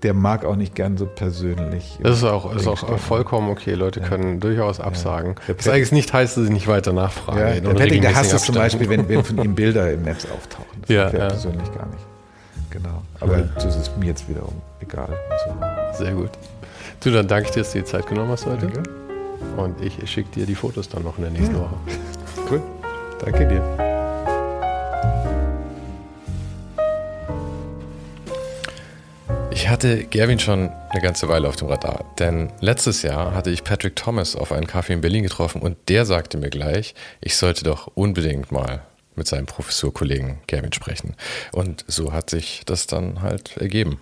der 0.02 0.14
mag 0.14 0.44
auch 0.44 0.56
nicht 0.56 0.74
gern 0.74 0.96
so 0.96 1.06
persönlich. 1.06 1.98
Das 2.02 2.18
ist 2.18 2.24
auch, 2.24 2.54
ist 2.54 2.66
auch 2.66 2.98
vollkommen 2.98 3.48
okay. 3.50 3.74
Leute 3.74 4.00
ja. 4.00 4.08
können 4.08 4.40
durchaus 4.40 4.80
absagen. 4.80 5.36
Ja. 5.46 5.54
Das 5.54 5.68
eigentlich 5.68 5.92
nicht 5.92 6.12
heißt, 6.12 6.36
dass 6.36 6.44
ich 6.44 6.50
nicht 6.50 6.66
weiter 6.66 6.92
nachfrage. 6.92 7.40
Ja, 7.40 7.60
der 7.60 7.70
Patrick, 7.74 8.02
der 8.02 8.14
hasst 8.14 8.32
es 8.32 8.42
zum 8.42 8.56
Beispiel, 8.56 8.88
wenn, 8.88 9.08
wenn 9.08 9.22
von 9.22 9.38
ihm 9.38 9.54
Bilder 9.54 9.92
im 9.92 10.02
Netz 10.02 10.24
auftauchen. 10.24 10.80
Das 10.82 10.90
ja, 10.90 11.10
ja. 11.10 11.28
persönlich 11.28 11.72
gar 11.72 11.86
nicht. 11.86 12.06
Genau. 12.70 13.02
Aber 13.20 13.38
ja. 13.38 13.48
das 13.54 13.76
ist 13.76 13.96
mir 13.98 14.06
jetzt 14.06 14.28
wiederum 14.28 14.54
egal. 14.80 15.16
Sehr 15.92 16.12
gut. 16.12 16.30
Du, 17.00 17.10
dann 17.10 17.28
danke 17.28 17.48
ich 17.48 17.54
dir, 17.54 17.60
dass 17.60 17.72
du 17.72 17.78
dir 17.78 17.84
Zeit 17.84 18.06
genommen 18.06 18.30
hast 18.30 18.46
heute. 18.46 18.66
Danke. 18.66 18.99
Und 19.56 19.80
ich 19.82 19.94
schicke 20.10 20.30
dir 20.30 20.46
die 20.46 20.54
Fotos 20.54 20.88
dann 20.88 21.02
noch 21.02 21.16
in 21.18 21.24
der 21.24 21.32
nächsten 21.32 21.54
Woche. 21.58 21.76
Cool. 22.50 22.62
Danke 23.20 23.46
dir. 23.46 23.90
Ich 29.52 29.68
hatte 29.68 30.04
Gerwin 30.04 30.38
schon 30.38 30.70
eine 30.88 31.02
ganze 31.02 31.28
Weile 31.28 31.46
auf 31.48 31.56
dem 31.56 31.68
Radar, 31.68 32.04
denn 32.18 32.50
letztes 32.60 33.02
Jahr 33.02 33.34
hatte 33.34 33.50
ich 33.50 33.62
Patrick 33.62 33.94
Thomas 33.94 34.34
auf 34.34 34.52
einen 34.52 34.66
Kaffee 34.66 34.94
in 34.94 35.00
Berlin 35.00 35.22
getroffen 35.22 35.60
und 35.60 35.76
der 35.88 36.06
sagte 36.06 36.38
mir 36.38 36.50
gleich, 36.50 36.94
ich 37.20 37.36
sollte 37.36 37.64
doch 37.64 37.86
unbedingt 37.94 38.50
mal 38.50 38.82
mit 39.16 39.28
seinem 39.28 39.46
Professorkollegen 39.46 40.38
Gerwin 40.46 40.72
sprechen. 40.72 41.14
Und 41.52 41.84
so 41.86 42.12
hat 42.12 42.30
sich 42.30 42.62
das 42.64 42.86
dann 42.86 43.22
halt 43.22 43.58
ergeben. 43.58 44.00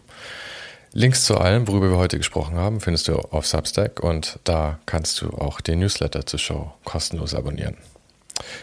Links 0.93 1.25
zu 1.25 1.37
allem, 1.37 1.69
worüber 1.69 1.91
wir 1.91 1.99
heute 1.99 2.17
gesprochen 2.17 2.57
haben, 2.57 2.81
findest 2.81 3.09
du 3.09 3.17
auf 3.17 3.47
Substack 3.47 4.01
und 4.01 4.39
da 4.45 4.79
kannst 4.87 5.21
du 5.21 5.31
auch 5.31 5.61
den 5.61 5.81
Newsletter 5.81 6.25
zur 6.25 6.39
Show 6.39 6.73
kostenlos 6.85 7.35
abonnieren. 7.35 7.77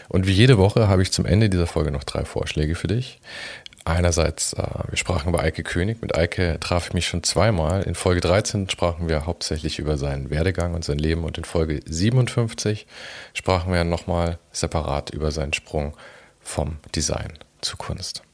Und 0.08 0.26
wie 0.26 0.32
jede 0.32 0.58
Woche 0.58 0.88
habe 0.88 1.02
ich 1.02 1.12
zum 1.12 1.26
Ende 1.26 1.48
dieser 1.48 1.66
Folge 1.66 1.90
noch 1.90 2.04
drei 2.04 2.24
Vorschläge 2.24 2.74
für 2.74 2.88
dich. 2.88 3.20
Einerseits, 3.84 4.52
äh, 4.54 4.64
wir 4.88 4.96
sprachen 4.96 5.28
über 5.28 5.40
Eike 5.40 5.62
König. 5.62 6.02
Mit 6.02 6.16
Eike 6.16 6.58
traf 6.58 6.88
ich 6.88 6.94
mich 6.94 7.06
schon 7.06 7.22
zweimal. 7.22 7.84
In 7.84 7.94
Folge 7.94 8.20
13 8.20 8.68
sprachen 8.68 9.08
wir 9.08 9.26
hauptsächlich 9.26 9.78
über 9.78 9.96
seinen 9.96 10.28
Werdegang 10.28 10.74
und 10.74 10.84
sein 10.84 10.98
Leben 10.98 11.22
und 11.22 11.38
in 11.38 11.44
Folge 11.44 11.80
57 11.86 12.86
sprachen 13.32 13.72
wir 13.72 13.84
nochmal 13.84 14.38
separat 14.50 15.10
über 15.10 15.30
seinen 15.30 15.52
Sprung 15.52 15.96
vom 16.40 16.78
Design 16.96 17.34
zur 17.60 17.78
Kunst. 17.78 18.25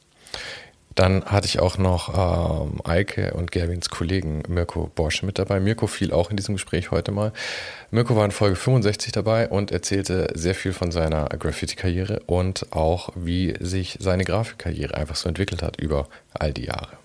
Dann 0.95 1.25
hatte 1.25 1.47
ich 1.47 1.61
auch 1.61 1.79
noch 1.79 2.67
ähm, 2.67 2.81
Eike 2.85 3.35
und 3.35 3.51
Gerwins 3.51 3.89
Kollegen 3.89 4.43
Mirko 4.49 4.91
Borsche 4.95 5.25
mit 5.25 5.39
dabei. 5.39 5.61
Mirko 5.61 5.87
fiel 5.87 6.13
auch 6.13 6.31
in 6.31 6.37
diesem 6.37 6.55
Gespräch 6.55 6.91
heute 6.91 7.13
mal. 7.13 7.33
Mirko 7.91 8.17
war 8.17 8.25
in 8.25 8.31
Folge 8.31 8.57
65 8.57 9.13
dabei 9.13 9.49
und 9.49 9.71
erzählte 9.71 10.29
sehr 10.35 10.55
viel 10.55 10.73
von 10.73 10.91
seiner 10.91 11.27
Graffiti-Karriere 11.29 12.21
und 12.27 12.73
auch, 12.73 13.11
wie 13.15 13.55
sich 13.61 13.99
seine 14.01 14.25
Grafikkarriere 14.25 14.95
einfach 14.95 15.17
so 15.17 15.29
entwickelt 15.29 15.63
hat 15.63 15.81
über 15.81 16.09
all 16.35 16.53
die 16.53 16.67
Jahre. 16.67 17.03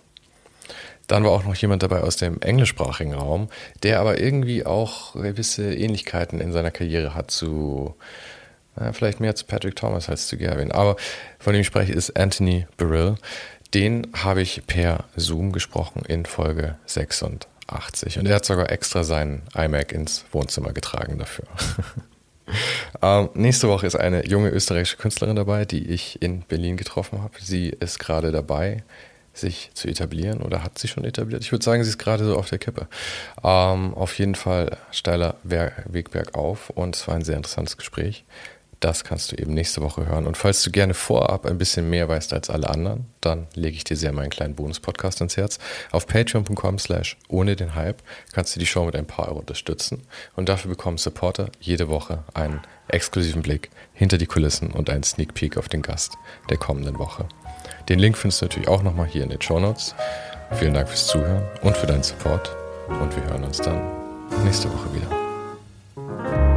Dann 1.08 1.24
war 1.24 1.32
auch 1.32 1.46
noch 1.46 1.56
jemand 1.56 1.84
dabei 1.84 2.02
aus 2.02 2.18
dem 2.18 2.42
englischsprachigen 2.42 3.14
Raum, 3.14 3.48
der 3.84 4.02
aber 4.02 4.20
irgendwie 4.20 4.66
auch 4.66 5.14
gewisse 5.14 5.74
Ähnlichkeiten 5.74 6.42
in 6.42 6.52
seiner 6.52 6.72
Karriere 6.72 7.16
hat 7.16 7.32
zu, 7.32 7.96
äh, 8.76 8.92
vielleicht 8.92 9.22
mehr 9.22 9.34
zu 9.34 9.46
Patrick 9.46 9.78
Thomas 9.78 10.10
als 10.10 10.28
zu 10.28 10.38
Gerwin. 10.38 10.74
Aber 10.74 10.98
von 11.40 11.54
dem 11.54 11.62
ich 11.62 11.68
spreche, 11.68 11.94
ist 11.94 12.20
Anthony 12.20 12.68
Burrill. 12.76 13.16
Den 13.74 14.08
habe 14.14 14.42
ich 14.42 14.66
per 14.66 15.06
Zoom 15.16 15.52
gesprochen 15.52 16.04
in 16.08 16.26
Folge 16.26 16.78
86. 16.86 18.20
Und 18.20 18.28
er 18.28 18.36
hat 18.36 18.46
sogar 18.46 18.72
extra 18.72 19.04
seinen 19.04 19.44
iMac 19.56 19.92
ins 19.92 20.26
Wohnzimmer 20.32 20.74
getragen 20.74 21.18
dafür. 21.18 21.46
ähm, 23.02 23.30
nächste 23.34 23.68
Woche 23.68 23.88
ist 23.88 23.96
eine 23.96 24.26
junge 24.26 24.50
österreichische 24.50 24.98
Künstlerin 24.98 25.36
dabei, 25.36 25.66
die 25.66 25.88
ich 25.88 26.22
in 26.22 26.42
Berlin 26.44 26.78
getroffen 26.78 27.22
habe. 27.22 27.34
Sie 27.42 27.70
ist 27.70 28.00
gerade 28.00 28.32
dabei, 28.32 28.84
sich 29.40 29.70
zu 29.74 29.88
etablieren 29.88 30.42
oder 30.42 30.64
hat 30.64 30.78
sie 30.78 30.88
schon 30.88 31.04
etabliert? 31.06 31.44
Ich 31.44 31.52
würde 31.52 31.64
sagen, 31.64 31.84
sie 31.84 31.90
ist 31.90 31.98
gerade 31.98 32.26
so 32.26 32.38
auf 32.38 32.50
der 32.50 32.60
Kippe. 32.60 32.88
Ähm, 33.44 33.94
auf 33.94 34.18
jeden 34.18 34.36
Fall 34.36 34.78
steiler 34.92 35.36
Weg 35.44 36.12
bergauf 36.12 36.70
und 36.72 36.96
es 36.96 37.08
war 37.08 37.16
ein 37.16 37.24
sehr 37.24 37.38
interessantes 37.38 37.78
Gespräch. 37.78 38.26
Das 38.80 39.04
kannst 39.04 39.32
du 39.32 39.36
eben 39.36 39.54
nächste 39.54 39.82
Woche 39.82 40.06
hören. 40.06 40.28
Und 40.28 40.38
falls 40.38 40.62
du 40.62 40.72
gerne 40.72 40.94
vorab 40.94 41.46
ein 41.46 41.58
bisschen 41.58 41.90
mehr 41.90 42.08
weißt 42.08 42.34
als 42.34 42.50
alle 42.50 42.70
anderen, 42.70 43.06
dann 43.22 43.48
lege 43.56 43.76
ich 43.76 43.84
dir 43.84 43.98
sehr 43.98 44.14
meinen 44.14 44.30
kleinen 44.30 44.56
Bonus-Podcast 44.56 45.20
ans 45.22 45.36
Herz. 45.36 45.58
Auf 45.92 46.06
patreon.com 46.06 46.78
slash 46.78 47.18
ohne 47.28 47.56
den 47.56 47.74
Hype 47.74 48.04
kannst 48.34 48.56
du 48.56 48.60
die 48.60 48.68
Show 48.68 48.86
mit 48.86 48.96
ein 48.96 49.08
paar 49.08 49.30
Euro 49.30 49.40
unterstützen. 49.40 50.04
Und 50.36 50.48
dafür 50.48 50.70
bekommen 50.70 50.98
Supporter 50.98 51.50
jede 51.60 51.90
Woche 51.90 52.24
einen 52.36 52.62
exklusiven 52.88 53.42
Blick 53.42 53.70
hinter 53.94 54.18
die 54.20 54.28
Kulissen 54.28 54.72
und 54.72 54.90
einen 54.90 55.04
Sneak 55.04 55.34
Peek 55.34 55.58
auf 55.58 55.70
den 55.70 55.82
Gast 55.82 56.14
der 56.50 56.58
kommenden 56.58 57.00
Woche. 57.00 57.28
Den 57.90 58.00
Link 58.00 58.18
findest 58.18 58.42
du 58.42 58.46
natürlich 58.46 58.68
auch 58.68 58.84
nochmal 58.84 59.08
hier 59.08 59.24
in 59.24 59.30
den 59.30 59.42
Show 59.42 59.60
Notes. 59.60 59.96
Vielen 60.52 60.74
Dank 60.74 60.88
fürs 60.88 61.08
Zuhören 61.08 61.44
und 61.62 61.76
für 61.76 61.88
deinen 61.88 62.04
Support. 62.04 62.56
Und 62.88 63.16
wir 63.16 63.24
hören 63.26 63.44
uns 63.44 63.58
dann 63.58 63.82
nächste 64.44 64.70
Woche 64.72 64.94
wieder. 64.94 66.57